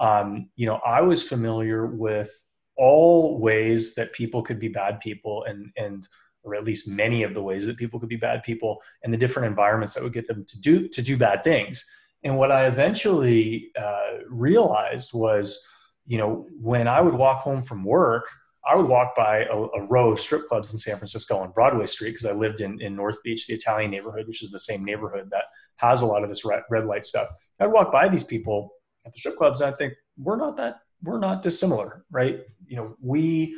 um, 0.00 0.48
you 0.56 0.66
know 0.66 0.80
i 0.86 1.00
was 1.00 1.26
familiar 1.26 1.86
with 1.86 2.30
all 2.76 3.38
ways 3.38 3.94
that 3.94 4.12
people 4.12 4.42
could 4.42 4.58
be 4.58 4.68
bad 4.68 5.00
people 5.00 5.44
and 5.44 5.70
and 5.76 6.08
or 6.42 6.54
at 6.54 6.64
least 6.64 6.88
many 6.88 7.22
of 7.22 7.32
the 7.32 7.42
ways 7.42 7.64
that 7.64 7.78
people 7.78 7.98
could 7.98 8.08
be 8.08 8.16
bad 8.16 8.42
people 8.42 8.82
and 9.02 9.12
the 9.12 9.18
different 9.18 9.48
environments 9.48 9.94
that 9.94 10.02
would 10.02 10.12
get 10.12 10.26
them 10.26 10.44
to 10.46 10.60
do 10.60 10.88
to 10.88 11.00
do 11.02 11.16
bad 11.16 11.42
things 11.44 11.84
and 12.24 12.38
what 12.38 12.50
I 12.50 12.66
eventually 12.66 13.70
uh, 13.78 14.18
realized 14.28 15.12
was, 15.12 15.62
you 16.06 16.16
know, 16.16 16.46
when 16.58 16.88
I 16.88 17.00
would 17.02 17.14
walk 17.14 17.40
home 17.40 17.62
from 17.62 17.84
work, 17.84 18.24
I 18.66 18.74
would 18.76 18.88
walk 18.88 19.14
by 19.14 19.44
a, 19.44 19.56
a 19.56 19.82
row 19.82 20.10
of 20.10 20.18
strip 20.18 20.48
clubs 20.48 20.72
in 20.72 20.78
San 20.78 20.96
Francisco 20.96 21.36
on 21.36 21.52
Broadway 21.52 21.84
Street 21.84 22.12
because 22.12 22.24
I 22.24 22.32
lived 22.32 22.62
in, 22.62 22.80
in 22.80 22.96
North 22.96 23.22
Beach, 23.22 23.46
the 23.46 23.52
Italian 23.52 23.90
neighborhood, 23.90 24.26
which 24.26 24.42
is 24.42 24.50
the 24.50 24.58
same 24.58 24.82
neighborhood 24.82 25.28
that 25.32 25.44
has 25.76 26.00
a 26.00 26.06
lot 26.06 26.22
of 26.22 26.30
this 26.30 26.46
red, 26.46 26.62
red 26.70 26.86
light 26.86 27.04
stuff. 27.04 27.28
I'd 27.60 27.66
walk 27.66 27.92
by 27.92 28.08
these 28.08 28.24
people 28.24 28.70
at 29.06 29.12
the 29.12 29.18
strip 29.18 29.36
clubs 29.36 29.62
I 29.62 29.72
think 29.72 29.94
we're 30.16 30.36
not 30.36 30.56
that 30.56 30.80
we're 31.02 31.18
not 31.18 31.42
dissimilar, 31.42 32.04
right? 32.10 32.40
You 32.66 32.76
know, 32.76 32.96
we 33.00 33.54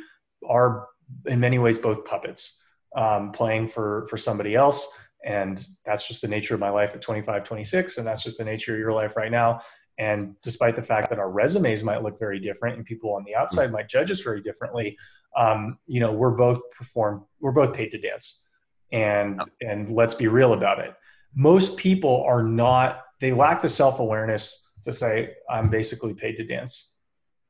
are 0.47 0.87
in 1.25 1.39
many 1.39 1.57
ways 1.59 1.79
both 1.79 2.03
puppets 2.05 2.61
um, 2.95 3.31
playing 3.31 3.69
for 3.69 4.07
for 4.09 4.17
somebody 4.17 4.55
else. 4.55 4.91
And 5.25 5.65
that's 5.85 6.07
just 6.07 6.21
the 6.21 6.27
nature 6.27 6.53
of 6.53 6.59
my 6.59 6.69
life 6.69 6.93
at 6.93 7.01
25 7.01 7.43
26 7.43 7.97
and 7.97 8.07
that's 8.07 8.23
just 8.23 8.37
the 8.37 8.43
nature 8.43 8.73
of 8.73 8.79
your 8.79 8.93
life 8.93 9.15
right 9.15 9.31
now. 9.31 9.61
And 9.99 10.35
despite 10.43 10.75
the 10.75 10.83
fact 10.83 11.09
that 11.09 11.17
our 11.17 11.31
resumes 11.31 11.83
might 11.83 12.03
look 12.03 12.19
very 12.19 12.39
different 12.39 12.77
and 12.77 12.85
people 12.85 13.15
on 13.15 13.23
the 13.23 13.35
outside 13.35 13.71
might 13.71 13.89
judge 13.89 14.11
us 14.11 14.19
very 14.19 14.41
differently 14.41 14.95
um, 15.35 15.77
you 15.87 15.99
know 15.99 16.11
we're 16.11 16.31
both 16.31 16.61
perform 16.71 17.25
we're 17.39 17.51
both 17.51 17.73
paid 17.73 17.91
to 17.91 17.97
dance. 17.97 18.47
And 18.91 19.41
and 19.61 19.89
let's 19.89 20.13
be 20.13 20.27
real 20.27 20.53
about 20.53 20.79
it. 20.79 20.93
Most 21.35 21.77
people 21.77 22.23
are 22.27 22.43
not 22.43 23.01
they 23.19 23.31
lack 23.31 23.61
the 23.61 23.69
self-awareness 23.69 24.66
to 24.87 24.93
say 24.93 25.35
i'm 25.49 25.69
basically 25.69 26.13
paid 26.13 26.35
to 26.37 26.45
dance. 26.45 26.97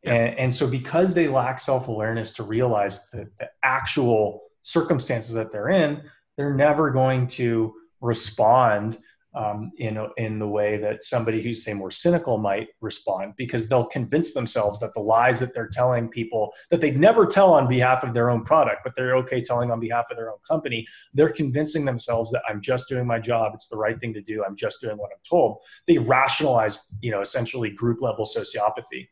And, 0.04 0.38
and 0.38 0.56
so 0.56 0.70
because 0.70 1.14
they 1.14 1.28
lack 1.28 1.60
self-awareness 1.60 2.34
to 2.34 2.44
realize 2.44 3.10
the, 3.10 3.30
the 3.40 3.50
actual 3.64 4.44
circumstances 4.62 5.34
that 5.36 5.52
they're 5.52 5.70
in 5.70 6.02
they're 6.36 6.54
never 6.54 6.92
going 6.92 7.28
to 7.28 7.74
respond 8.02 9.00
um, 9.38 9.72
in, 9.78 9.98
a, 9.98 10.08
in 10.18 10.40
the 10.40 10.48
way 10.48 10.78
that 10.78 11.04
somebody 11.04 11.42
who's 11.44 11.64
say 11.64 11.74
more 11.74 11.92
cynical 11.92 12.38
might 12.38 12.70
respond 12.82 13.34
because 13.38 13.70
they'll 13.70 13.86
convince 13.86 14.34
themselves 14.34 14.80
that 14.80 14.94
the 14.94 15.00
lies 15.00 15.40
that 15.40 15.54
they're 15.54 15.70
telling 15.72 16.10
people 16.10 16.52
that 16.72 16.82
they'd 16.82 17.00
never 17.00 17.26
tell 17.26 17.54
on 17.54 17.68
behalf 17.68 18.04
of 18.04 18.14
their 18.14 18.30
own 18.30 18.44
product 18.44 18.82
but 18.84 18.94
they're 18.96 19.16
okay 19.16 19.42
telling 19.42 19.70
on 19.70 19.80
behalf 19.80 20.06
of 20.10 20.18
their 20.18 20.32
own 20.32 20.40
company 20.48 20.86
they're 21.14 21.32
convincing 21.32 21.86
themselves 21.86 22.32
that 22.32 22.42
i'm 22.50 22.62
just 22.62 22.90
doing 22.90 23.06
my 23.06 23.20
job 23.20 23.52
it's 23.54 23.68
the 23.68 23.78
right 23.78 24.00
thing 24.00 24.14
to 24.14 24.22
do 24.22 24.44
i'm 24.44 24.56
just 24.56 24.82
doing 24.82 24.98
what 24.98 25.12
i'm 25.14 25.20
told. 25.28 25.60
They 25.88 25.98
rationalize 25.98 26.94
you 27.02 27.12
know 27.12 27.22
essentially 27.22 27.70
group 27.70 28.02
level 28.02 28.26
sociopathy. 28.26 29.10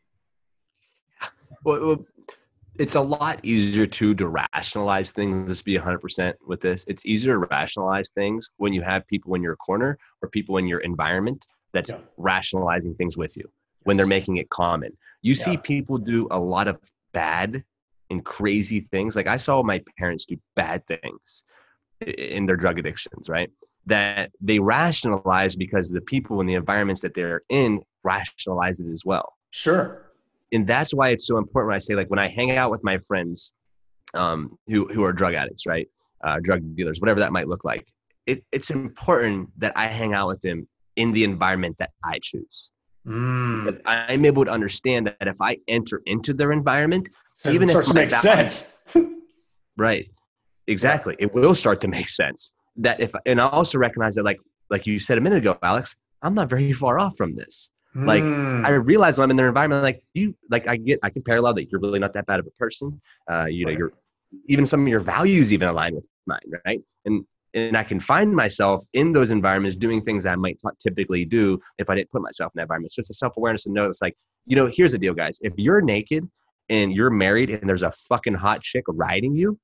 Well, 1.64 2.04
it's 2.78 2.94
a 2.94 3.00
lot 3.00 3.40
easier 3.42 3.86
to 3.86 4.14
to 4.14 4.28
rationalize 4.28 5.10
things 5.10 5.48
let's 5.48 5.62
be 5.62 5.76
100% 5.76 6.34
with 6.46 6.60
this 6.60 6.84
it's 6.88 7.06
easier 7.06 7.34
to 7.34 7.46
rationalize 7.50 8.10
things 8.10 8.50
when 8.56 8.72
you 8.72 8.82
have 8.82 9.06
people 9.06 9.34
in 9.34 9.42
your 9.42 9.56
corner 9.56 9.98
or 10.22 10.28
people 10.28 10.58
in 10.58 10.66
your 10.66 10.80
environment 10.80 11.46
that's 11.72 11.90
yeah. 11.90 11.98
rationalizing 12.16 12.94
things 12.94 13.16
with 13.16 13.36
you 13.36 13.44
yes. 13.44 13.52
when 13.84 13.96
they're 13.96 14.06
making 14.06 14.36
it 14.36 14.48
common 14.50 14.96
you 15.22 15.34
yeah. 15.34 15.44
see 15.44 15.56
people 15.56 15.98
do 15.98 16.28
a 16.30 16.38
lot 16.38 16.68
of 16.68 16.78
bad 17.12 17.64
and 18.10 18.24
crazy 18.24 18.80
things 18.90 19.16
like 19.16 19.26
i 19.26 19.36
saw 19.36 19.62
my 19.62 19.82
parents 19.98 20.26
do 20.26 20.36
bad 20.54 20.86
things 20.86 21.44
in 22.00 22.46
their 22.46 22.56
drug 22.56 22.78
addictions 22.78 23.28
right 23.28 23.50
that 23.86 24.32
they 24.40 24.58
rationalize 24.58 25.54
because 25.54 25.88
the 25.88 26.00
people 26.00 26.40
in 26.40 26.46
the 26.46 26.54
environments 26.54 27.00
that 27.00 27.14
they're 27.14 27.42
in 27.48 27.80
rationalize 28.04 28.80
it 28.80 28.90
as 28.90 29.04
well 29.04 29.34
sure 29.50 30.05
and 30.52 30.66
that's 30.66 30.94
why 30.94 31.10
it's 31.10 31.26
so 31.26 31.38
important 31.38 31.68
when 31.68 31.76
I 31.76 31.78
say 31.78 31.94
like 31.94 32.08
when 32.08 32.18
I 32.18 32.28
hang 32.28 32.52
out 32.52 32.70
with 32.70 32.82
my 32.84 32.98
friends 32.98 33.52
um, 34.14 34.48
who 34.66 34.86
who 34.86 35.04
are 35.04 35.12
drug 35.12 35.34
addicts, 35.34 35.66
right, 35.66 35.88
uh, 36.24 36.38
drug 36.42 36.62
dealers, 36.76 37.00
whatever 37.00 37.20
that 37.20 37.32
might 37.32 37.48
look 37.48 37.64
like. 37.64 37.86
It, 38.26 38.42
it's 38.50 38.70
important 38.70 39.50
that 39.58 39.72
I 39.76 39.86
hang 39.86 40.12
out 40.14 40.28
with 40.28 40.40
them 40.40 40.66
in 40.96 41.12
the 41.12 41.22
environment 41.22 41.76
that 41.78 41.90
I 42.04 42.18
choose. 42.20 42.70
Mm. 43.06 43.64
Because 43.64 43.80
I'm 43.86 44.24
able 44.24 44.44
to 44.44 44.50
understand 44.50 45.06
that 45.06 45.28
if 45.28 45.40
I 45.40 45.58
enter 45.68 46.02
into 46.06 46.34
their 46.34 46.50
environment, 46.50 47.08
so 47.34 47.50
even 47.50 47.70
if 47.70 47.76
it 47.76 47.94
makes 47.94 48.20
sense, 48.20 48.82
right? 49.76 50.10
Exactly, 50.66 51.14
it 51.20 51.32
will 51.32 51.54
start 51.54 51.80
to 51.82 51.88
make 51.88 52.08
sense. 52.08 52.52
That 52.76 53.00
if 53.00 53.12
and 53.26 53.40
I 53.40 53.48
also 53.48 53.78
recognize 53.78 54.16
that, 54.16 54.24
like 54.24 54.38
like 54.70 54.86
you 54.86 54.98
said 54.98 55.18
a 55.18 55.20
minute 55.20 55.38
ago, 55.38 55.56
Alex, 55.62 55.94
I'm 56.22 56.34
not 56.34 56.48
very 56.48 56.72
far 56.72 56.98
off 56.98 57.16
from 57.16 57.36
this. 57.36 57.70
Like 58.04 58.22
mm. 58.22 58.66
I 58.66 58.70
realize 58.70 59.18
when 59.18 59.24
I'm 59.24 59.30
in 59.30 59.36
their 59.36 59.48
environment, 59.48 59.82
like 59.82 60.02
you, 60.14 60.34
like 60.50 60.66
I 60.68 60.76
get, 60.76 60.98
I 61.02 61.10
can 61.10 61.22
parallel 61.22 61.54
that 61.54 61.70
you're 61.70 61.80
really 61.80 61.98
not 61.98 62.12
that 62.12 62.26
bad 62.26 62.40
of 62.40 62.46
a 62.46 62.50
person. 62.50 63.00
Uh, 63.30 63.46
you 63.48 63.64
know, 63.64 63.72
you're 63.72 63.92
even 64.48 64.66
some 64.66 64.82
of 64.82 64.88
your 64.88 65.00
values 65.00 65.52
even 65.52 65.68
align 65.68 65.94
with 65.94 66.08
mine, 66.26 66.40
right? 66.66 66.80
And 67.04 67.24
and 67.54 67.76
I 67.76 67.84
can 67.84 67.98
find 67.98 68.34
myself 68.34 68.84
in 68.92 69.12
those 69.12 69.30
environments 69.30 69.76
doing 69.76 70.02
things 70.02 70.26
I 70.26 70.36
might 70.36 70.58
t- 70.58 70.68
typically 70.78 71.24
do 71.24 71.58
if 71.78 71.88
I 71.88 71.94
didn't 71.94 72.10
put 72.10 72.20
myself 72.20 72.52
in 72.54 72.58
that 72.58 72.64
environment. 72.64 72.92
So 72.92 73.00
it's 73.00 73.10
a 73.10 73.14
self 73.14 73.36
awareness 73.38 73.64
and 73.64 73.74
notice, 73.74 74.02
like, 74.02 74.14
you 74.44 74.56
know, 74.56 74.68
here's 74.70 74.92
the 74.92 74.98
deal, 74.98 75.14
guys. 75.14 75.38
If 75.40 75.54
you're 75.56 75.80
naked 75.80 76.28
and 76.68 76.92
you're 76.92 77.10
married 77.10 77.50
and 77.50 77.66
there's 77.66 77.82
a 77.82 77.90
fucking 77.90 78.34
hot 78.34 78.62
chick 78.62 78.84
riding 78.88 79.34
you, 79.34 79.58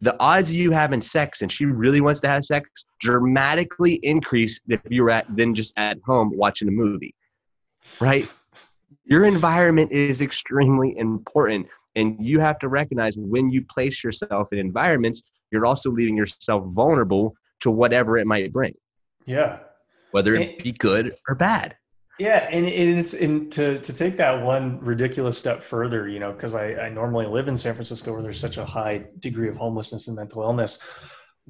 the 0.00 0.16
odds 0.20 0.50
of 0.50 0.54
you 0.54 0.70
having 0.70 1.00
sex 1.00 1.42
and 1.42 1.50
she 1.50 1.64
really 1.64 2.00
wants 2.00 2.20
to 2.20 2.28
have 2.28 2.44
sex 2.44 2.68
dramatically 3.00 3.94
increase 4.02 4.60
if 4.68 4.80
you're 4.88 5.10
at 5.10 5.26
than 5.36 5.54
just 5.54 5.72
at 5.76 5.98
home 6.04 6.30
watching 6.34 6.68
a 6.68 6.72
movie 6.72 7.14
right? 8.00 8.28
Your 9.04 9.24
environment 9.24 9.92
is 9.92 10.20
extremely 10.20 10.96
important. 10.96 11.66
And 11.94 12.16
you 12.18 12.40
have 12.40 12.58
to 12.60 12.68
recognize 12.68 13.16
when 13.16 13.50
you 13.50 13.64
place 13.64 14.02
yourself 14.02 14.52
in 14.52 14.58
environments, 14.58 15.22
you're 15.50 15.66
also 15.66 15.90
leaving 15.90 16.16
yourself 16.16 16.64
vulnerable 16.74 17.34
to 17.60 17.70
whatever 17.70 18.16
it 18.16 18.26
might 18.26 18.50
bring. 18.52 18.74
Yeah. 19.26 19.58
Whether 20.12 20.34
it 20.34 20.62
be 20.62 20.72
good 20.72 21.14
or 21.28 21.34
bad. 21.34 21.76
Yeah, 22.18 22.46
and, 22.50 22.66
and 22.66 23.00
it's 23.00 23.14
and 23.14 23.50
to 23.52 23.80
to 23.80 23.92
take 23.92 24.16
that 24.18 24.42
one 24.42 24.78
ridiculous 24.80 25.38
step 25.38 25.62
further, 25.62 26.08
you 26.08 26.20
know, 26.20 26.30
because 26.32 26.54
I, 26.54 26.74
I 26.74 26.88
normally 26.90 27.26
live 27.26 27.48
in 27.48 27.56
San 27.56 27.74
Francisco 27.74 28.12
where 28.12 28.22
there's 28.22 28.38
such 28.38 28.58
a 28.58 28.64
high 28.64 29.04
degree 29.18 29.48
of 29.48 29.56
homelessness 29.56 30.08
and 30.08 30.16
mental 30.16 30.42
illness. 30.42 30.78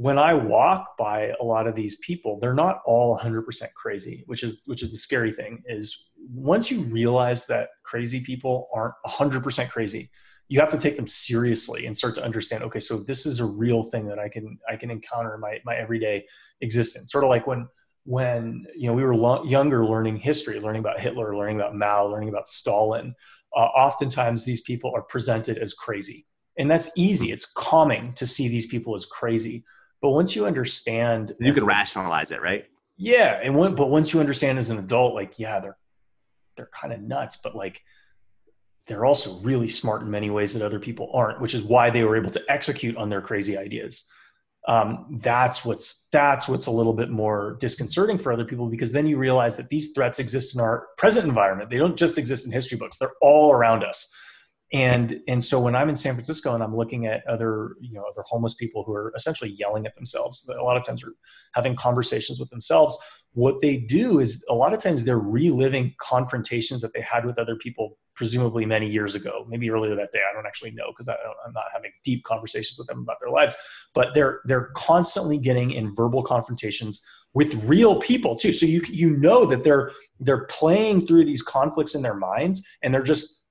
When 0.03 0.19
I 0.19 0.35
walk 0.35 0.97
by 0.99 1.33
a 1.41 1.45
lot 1.45 1.69
of 1.69 1.77
these 1.77 1.97
people, 2.01 2.41
they're 2.41 2.55
not 2.55 2.81
all 2.85 3.17
100% 3.17 3.45
crazy, 3.75 4.25
which 4.27 4.43
is 4.43 4.61
which 4.65 4.83
is 4.83 4.91
the 4.91 4.97
scary 4.97 5.33
thing. 5.33 5.63
Is 5.67 6.11
once 6.17 6.73
you 6.73 6.81
realize 6.81 7.47
that 7.47 7.69
crazy 7.85 8.21
people 8.21 8.69
aren't 8.75 8.95
100% 9.07 9.71
crazy, 9.71 10.11
you 10.49 10.59
have 10.59 10.73
to 10.73 10.79
take 10.79 10.97
them 10.97 11.07
seriously 11.07 11.87
and 11.87 11.97
start 11.97 12.17
to 12.17 12.25
understand. 12.25 12.65
Okay, 12.65 12.81
so 12.81 12.99
this 12.99 13.27
is 13.27 13.39
a 13.39 13.45
real 13.45 13.85
thing 13.85 14.09
that 14.09 14.19
I 14.19 14.29
can 14.29 14.59
I 14.69 14.75
can 14.75 14.91
encounter 14.91 15.37
in 15.37 15.41
my 15.41 15.61
my 15.65 15.77
everyday 15.77 16.25
existence. 16.61 17.13
Sort 17.13 17.23
of 17.23 17.31
like 17.31 17.47
when 17.47 17.69
when 18.05 18.67
you 18.77 18.89
know 18.89 18.95
we 18.95 19.05
were 19.05 19.15
lo- 19.15 19.45
younger 19.45 19.87
learning 19.87 20.17
history 20.17 20.59
learning 20.59 20.81
about 20.81 20.99
hitler 20.99 21.37
learning 21.37 21.61
about 21.61 21.77
mao 21.77 22.05
learning 22.05 22.29
about 22.29 22.49
stalin 22.49 23.15
uh, 23.57 23.61
oftentimes 23.61 24.45
these 24.45 24.63
people 24.63 24.91
are 24.93 25.03
presented 25.03 25.57
as 25.59 25.73
crazy 25.73 26.27
and 26.59 26.69
that's 26.69 26.91
easy 26.97 27.31
it's 27.31 27.47
calming 27.47 28.13
to 28.15 28.27
see 28.27 28.49
these 28.49 28.67
people 28.67 28.93
as 28.93 29.07
crazy 29.07 29.65
but 30.03 30.11
once 30.11 30.37
you 30.37 30.45
understand 30.45 31.35
you 31.41 31.53
can 31.53 31.65
rationalize 31.65 32.31
it 32.31 32.43
right? 32.43 32.67
Yeah 32.99 33.41
and 33.43 33.57
when, 33.57 33.75
but 33.75 33.89
once 33.89 34.13
you 34.13 34.21
understand 34.21 34.59
as 34.59 34.69
an 34.71 34.79
adult 34.79 35.15
like 35.15 35.39
yeah 35.39 35.61
they're 35.61 35.79
they're 36.57 36.71
kind 36.73 36.93
of 36.93 37.01
nuts 37.01 37.39
but 37.43 37.57
like 37.57 37.81
they're 38.87 39.05
also 39.05 39.39
really 39.41 39.69
smart 39.69 40.03
in 40.03 40.11
many 40.11 40.29
ways 40.29 40.53
that 40.53 40.63
other 40.63 40.81
people 40.81 41.11
aren't 41.15 41.41
which 41.41 41.55
is 41.55 41.63
why 41.63 41.89
they 41.89 42.05
were 42.05 42.17
able 42.17 42.31
to 42.31 42.43
execute 42.49 42.97
on 42.97 43.09
their 43.09 43.23
crazy 43.23 43.57
ideas. 43.57 44.13
Um, 44.69 45.19
that's 45.21 45.65
what's 45.65 46.09
that's 46.13 46.47
what's 46.49 46.67
a 46.67 46.71
little 46.71 46.93
bit 46.93 47.11
more 47.11 47.57
disconcerting 47.59 48.17
for 48.17 48.33
other 48.33 48.45
people 48.45 48.69
because 48.69 48.93
then 48.93 49.09
you 49.09 49.19
realize 49.19 49.57
that 49.57 49.69
these 49.69 49.91
threats 49.93 50.21
exist 50.21 50.55
in 50.55 50.61
our 50.61 50.87
present 50.99 51.27
environment. 51.27 51.69
They 51.69 51.79
don't 51.79 51.97
just 51.97 52.17
exist 52.17 52.47
in 52.47 52.53
history 52.53 52.79
books. 52.79 52.97
They're 52.97 53.15
all 53.21 53.51
around 53.51 53.83
us 53.83 54.15
and 54.73 55.21
and 55.29 55.45
so 55.45 55.61
when 55.61 55.77
i'm 55.77 55.89
in 55.89 55.97
san 55.97 56.15
francisco 56.15 56.55
and 56.55 56.63
i'm 56.63 56.75
looking 56.75 57.07
at 57.07 57.27
other 57.27 57.77
you 57.81 57.93
know 57.93 58.05
other 58.11 58.23
homeless 58.27 58.55
people 58.55 58.83
who 58.85 58.93
are 58.93 59.13
essentially 59.17 59.51
yelling 59.51 59.87
at 59.87 59.95
themselves 59.95 60.49
a 60.59 60.63
lot 60.63 60.77
of 60.77 60.85
times 60.85 61.05
are 61.05 61.15
having 61.55 61.77
conversations 61.77 62.41
with 62.41 62.49
themselves 62.51 62.97
what 63.35 63.61
they 63.63 63.77
do 63.77 64.19
is 64.19 64.45
a 64.49 64.55
lot 64.55 64.73
of 64.75 64.83
times 64.83 65.05
they're 65.05 65.19
reliving 65.19 65.95
confrontations 66.01 66.83
that 66.83 66.93
they 66.93 67.01
had 67.01 67.25
with 67.25 67.39
other 67.39 67.57
people 67.57 67.99
presumably 68.15 68.65
many 68.65 68.89
years 68.89 69.15
ago 69.15 69.45
maybe 69.49 69.71
earlier 69.71 69.95
that 69.95 70.11
day 70.13 70.21
i 70.29 70.35
don't 70.35 70.47
actually 70.47 70.71
know 70.71 70.87
because 70.89 71.09
i'm 71.09 71.53
not 71.53 71.65
having 71.73 71.91
deep 72.05 72.25
conversations 72.25 72.79
with 72.79 72.87
them 72.87 73.01
about 73.01 73.17
their 73.21 73.31
lives 73.31 73.55
but 73.95 74.09
they're 74.15 74.41
they're 74.45 74.71
constantly 74.75 75.39
getting 75.39 75.71
in 75.71 75.93
verbal 75.93 76.23
confrontations 76.23 77.03
with 77.35 77.55
real 77.65 77.99
people 77.99 78.37
too. 78.37 78.53
So 78.53 78.67
you 78.67 78.83
you 78.89 79.17
know 79.17 79.45
that 79.47 79.65
they're 79.65 79.91
they're 80.21 80.45
playing 80.47 81.07
through 81.07 81.25
these 81.25 81.43
conflicts 81.43 81.95
in 81.95 82.03
their 82.03 82.15
minds 82.15 82.67
and 82.83 82.93
they're 82.93 83.03
just 83.03 83.42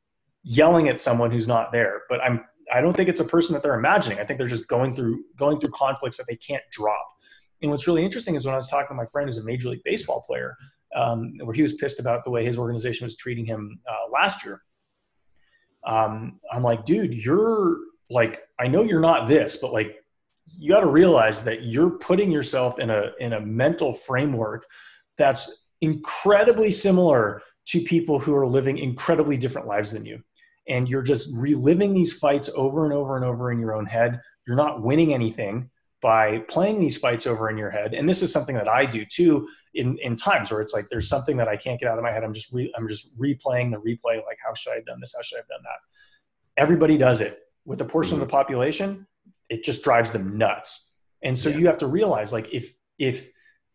yelling 0.44 0.90
at 0.90 1.00
someone 1.00 1.32
who's 1.32 1.48
not 1.48 1.72
there 1.72 2.02
but 2.10 2.20
i'm 2.22 2.44
i 2.74 2.82
don't 2.82 2.96
think 2.96 3.10
it's 3.10 3.20
a 3.20 3.26
person 3.26 3.54
that 3.54 3.62
they're 3.62 3.76
imagining 3.76 4.20
i 4.20 4.24
think 4.24 4.38
they're 4.38 4.48
just 4.48 4.68
going 4.68 4.96
through 4.96 5.24
going 5.38 5.60
through 5.60 5.72
conflicts 5.72 6.18
that 6.18 6.26
they 6.28 6.36
can't 6.36 6.64
drop 6.72 7.06
and 7.62 7.70
what's 7.70 7.88
really 7.88 8.04
interesting 8.04 8.36
is 8.36 8.46
when 8.46 8.54
I 8.54 8.58
was 8.58 8.70
talking 8.70 8.90
to 8.90 8.94
my 8.96 9.06
friend 9.06 9.30
who's 9.30 9.38
a 9.38 9.44
Major 9.44 9.70
League 9.70 9.84
Baseball 9.86 10.24
player, 10.28 10.58
um, 10.96 11.34
where 11.44 11.54
he 11.54 11.62
was 11.62 11.74
pissed 11.74 12.00
about 12.00 12.24
the 12.24 12.30
way 12.30 12.44
his 12.44 12.58
organization 12.58 13.06
was 13.06 13.16
treating 13.16 13.46
him 13.46 13.80
uh, 13.90 14.10
last 14.12 14.44
year. 14.44 14.62
Um, 15.86 16.40
I'm 16.52 16.64
like, 16.64 16.86
dude, 16.86 17.14
you're 17.14 17.78
like, 18.10 18.42
I 18.60 18.68
know 18.68 18.84
you're 18.84 19.00
not 19.00 19.28
this, 19.28 19.58
but 19.58 19.74
like, 19.74 19.96
you 20.60 20.70
got 20.70 20.82
to 20.82 20.88
realize 20.88 21.44
that 21.44 21.64
you're 21.64 21.92
putting 21.92 22.32
yourself 22.32 22.80
in 22.80 22.90
a 22.90 23.12
in 23.20 23.34
a 23.34 23.40
mental 23.40 23.94
framework 23.94 24.66
that's 25.18 25.66
incredibly 25.82 26.72
similar 26.72 27.42
to 27.68 27.80
people 27.82 28.20
who 28.20 28.36
are 28.36 28.46
living 28.46 28.80
incredibly 28.80 29.38
different 29.38 29.68
lives 29.68 29.92
than 29.92 30.04
you 30.04 30.22
and 30.72 30.88
you're 30.88 31.02
just 31.02 31.30
reliving 31.36 31.94
these 31.94 32.18
fights 32.18 32.50
over 32.56 32.86
and 32.86 32.94
over 32.94 33.18
and 33.18 33.26
over 33.26 33.52
in 33.52 33.60
your 33.60 33.76
own 33.76 33.86
head. 33.86 34.22
You're 34.48 34.56
not 34.56 34.82
winning 34.82 35.14
anything 35.14 35.70
by 36.02 36.40
playing 36.48 36.80
these 36.80 36.98
fights 36.98 37.28
over 37.28 37.50
in 37.50 37.58
your 37.58 37.70
head. 37.70 37.94
And 37.94 38.08
this 38.08 38.24
is 38.24 38.32
something 38.32 38.56
that 38.56 38.70
i 38.70 38.86
do 38.86 39.06
too 39.06 39.48
in, 39.76 39.98
in 40.00 40.16
times 40.16 40.50
where 40.50 40.62
it's 40.62 40.74
like 40.74 40.86
there's 40.90 41.10
something 41.10 41.38
that 41.38 41.48
i 41.48 41.58
can't 41.58 41.80
get 41.80 41.90
out 41.90 41.98
of 41.98 42.04
my 42.04 42.12
head. 42.12 42.24
I'm 42.24 42.34
just 42.34 42.52
re, 42.54 42.74
i'm 42.78 42.88
just 42.88 43.16
replaying 43.20 43.72
the 43.72 43.78
replay 43.78 44.24
like 44.26 44.40
how 44.44 44.54
should 44.54 44.72
i 44.72 44.76
have 44.76 44.86
done 44.86 45.00
this? 45.02 45.14
How 45.16 45.22
should 45.22 45.38
i 45.38 45.40
have 45.40 45.48
done 45.48 45.64
that? 45.64 46.62
Everybody 46.62 46.98
does 46.98 47.22
it. 47.22 47.40
With 47.66 47.82
a 47.82 47.86
portion 47.86 48.16
mm-hmm. 48.16 48.24
of 48.24 48.28
the 48.30 48.32
population 48.32 49.06
it 49.50 49.66
just 49.66 49.84
drives 49.84 50.12
them 50.12 50.38
nuts. 50.38 50.94
And 51.24 51.38
so 51.38 51.50
yeah. 51.50 51.58
you 51.58 51.68
have 51.68 51.78
to 51.80 51.88
realize 51.88 52.32
like 52.32 52.52
if 52.54 52.74
if 52.98 53.30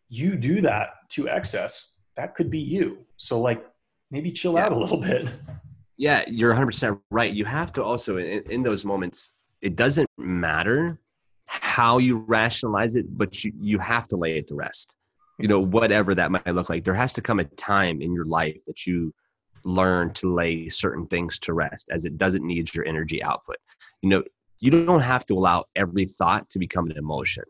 you 0.09 0.35
do 0.35 0.61
that 0.61 0.89
to 1.11 1.29
excess 1.29 2.03
that 2.15 2.33
could 2.33 2.49
be 2.49 2.59
you. 2.59 3.05
So 3.17 3.39
like 3.39 3.63
maybe 4.09 4.31
chill 4.31 4.55
yeah. 4.55 4.65
out 4.65 4.71
a 4.71 4.77
little 4.77 4.99
bit 4.99 5.31
yeah 5.97 6.23
you're 6.27 6.53
100% 6.53 6.99
right 7.11 7.33
you 7.33 7.45
have 7.45 7.71
to 7.71 7.83
also 7.83 8.17
in, 8.17 8.43
in 8.49 8.63
those 8.63 8.85
moments 8.85 9.33
it 9.61 9.75
doesn't 9.75 10.07
matter 10.17 10.99
how 11.47 11.97
you 11.97 12.17
rationalize 12.17 12.95
it, 12.95 13.05
but 13.17 13.43
you, 13.43 13.51
you 13.59 13.79
have 13.79 14.07
to 14.07 14.17
lay 14.17 14.37
it 14.37 14.47
to 14.47 14.55
rest. 14.55 14.93
You 15.39 15.47
know, 15.47 15.59
whatever 15.59 16.13
that 16.15 16.31
might 16.31 16.47
look 16.47 16.69
like. 16.69 16.83
There 16.83 16.93
has 16.93 17.13
to 17.13 17.21
come 17.21 17.39
a 17.39 17.43
time 17.43 18.01
in 18.01 18.13
your 18.13 18.25
life 18.25 18.59
that 18.67 18.85
you 18.85 19.13
learn 19.63 20.11
to 20.13 20.33
lay 20.33 20.69
certain 20.69 21.05
things 21.07 21.39
to 21.39 21.53
rest 21.53 21.89
as 21.91 22.05
it 22.05 22.17
doesn't 22.17 22.45
need 22.45 22.73
your 22.73 22.85
energy 22.85 23.23
output. 23.23 23.57
You 24.01 24.09
know, 24.09 24.23
you 24.59 24.71
don't 24.71 25.01
have 25.01 25.25
to 25.27 25.35
allow 25.35 25.65
every 25.75 26.05
thought 26.05 26.49
to 26.49 26.59
become 26.59 26.89
an 26.89 26.97
emotion. 26.97 27.43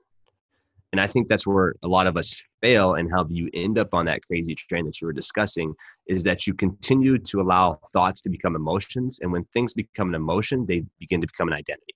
And 0.91 1.02
I 1.02 1.07
think 1.07 1.28
that's 1.28 1.48
where 1.48 1.76
a 1.84 1.88
lot 1.88 2.07
of 2.07 2.18
us 2.18 2.41
fail 2.61 2.95
and 2.95 3.09
how 3.11 3.25
you 3.29 3.49
end 3.53 3.77
up 3.77 3.93
on 3.93 4.05
that 4.05 4.21
crazy 4.25 4.55
train 4.55 4.85
that 4.85 4.99
you 5.01 5.07
were 5.07 5.13
discussing 5.13 5.73
is 6.07 6.23
that 6.23 6.47
you 6.47 6.53
continue 6.53 7.17
to 7.17 7.41
allow 7.41 7.79
thoughts 7.93 8.21
to 8.21 8.29
become 8.29 8.55
emotions. 8.55 9.19
And 9.21 9.31
when 9.31 9.43
things 9.53 9.73
become 9.73 10.09
an 10.09 10.15
emotion, 10.15 10.65
they 10.65 10.85
begin 10.99 11.21
to 11.21 11.27
become 11.27 11.47
an 11.47 11.53
identity. 11.53 11.95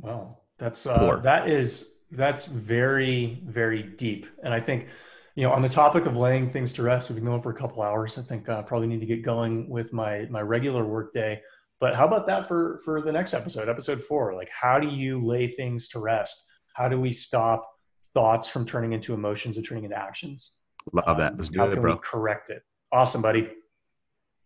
well 0.00 0.44
That's 0.58 0.86
uh, 0.86 1.16
that 1.22 1.48
is 1.48 1.98
that's 2.10 2.46
very 2.46 3.42
very 3.44 3.82
deep, 3.82 4.26
and 4.42 4.54
I 4.54 4.60
think 4.60 4.88
you 5.34 5.42
know 5.44 5.52
on 5.52 5.62
the 5.62 5.68
topic 5.68 6.06
of 6.06 6.16
laying 6.16 6.50
things 6.50 6.72
to 6.74 6.82
rest, 6.82 7.10
we've 7.10 7.16
been 7.16 7.24
going 7.24 7.42
for 7.42 7.50
a 7.50 7.54
couple 7.54 7.82
hours. 7.82 8.18
I 8.18 8.22
think 8.22 8.48
I 8.48 8.54
uh, 8.54 8.62
probably 8.62 8.88
need 8.88 9.00
to 9.00 9.06
get 9.06 9.22
going 9.22 9.68
with 9.68 9.92
my 9.92 10.26
my 10.30 10.40
regular 10.40 10.84
work 10.84 11.12
day. 11.12 11.40
But 11.80 11.94
how 11.94 12.06
about 12.06 12.26
that 12.26 12.48
for 12.48 12.80
for 12.84 13.02
the 13.02 13.12
next 13.12 13.34
episode, 13.34 13.68
episode 13.68 14.02
four? 14.02 14.34
Like, 14.34 14.50
how 14.50 14.80
do 14.80 14.88
you 14.88 15.20
lay 15.20 15.46
things 15.46 15.88
to 15.88 16.00
rest? 16.00 16.50
How 16.74 16.88
do 16.88 17.00
we 17.00 17.12
stop 17.12 17.68
thoughts 18.14 18.48
from 18.48 18.64
turning 18.64 18.92
into 18.92 19.14
emotions 19.14 19.56
and 19.56 19.66
turning 19.66 19.84
into 19.84 19.96
actions? 19.96 20.60
Love 20.92 21.18
that. 21.18 21.32
Um, 21.32 21.38
Let's 21.38 21.50
do 21.50 21.58
how 21.58 21.66
it, 21.66 21.72
can 21.72 21.80
bro. 21.80 21.94
We 21.94 22.00
correct 22.02 22.50
it. 22.50 22.62
Awesome, 22.92 23.22
buddy. 23.22 23.50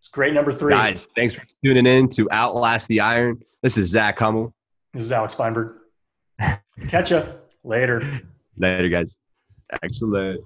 It's 0.00 0.08
great 0.08 0.34
number 0.34 0.52
three. 0.52 0.72
Guys, 0.72 1.06
thanks 1.14 1.34
for 1.34 1.42
tuning 1.64 1.86
in 1.86 2.08
to 2.10 2.28
Outlast 2.32 2.88
the 2.88 3.00
Iron. 3.00 3.40
This 3.62 3.78
is 3.78 3.88
Zach 3.88 4.18
Homol. 4.18 4.52
This 4.92 5.04
is 5.04 5.12
Alex 5.12 5.34
Feinberg. 5.34 5.76
Catch 6.88 7.12
ya 7.12 7.24
later. 7.62 8.02
Later, 8.58 8.88
guys. 8.88 9.16
Excellent. 9.82 10.40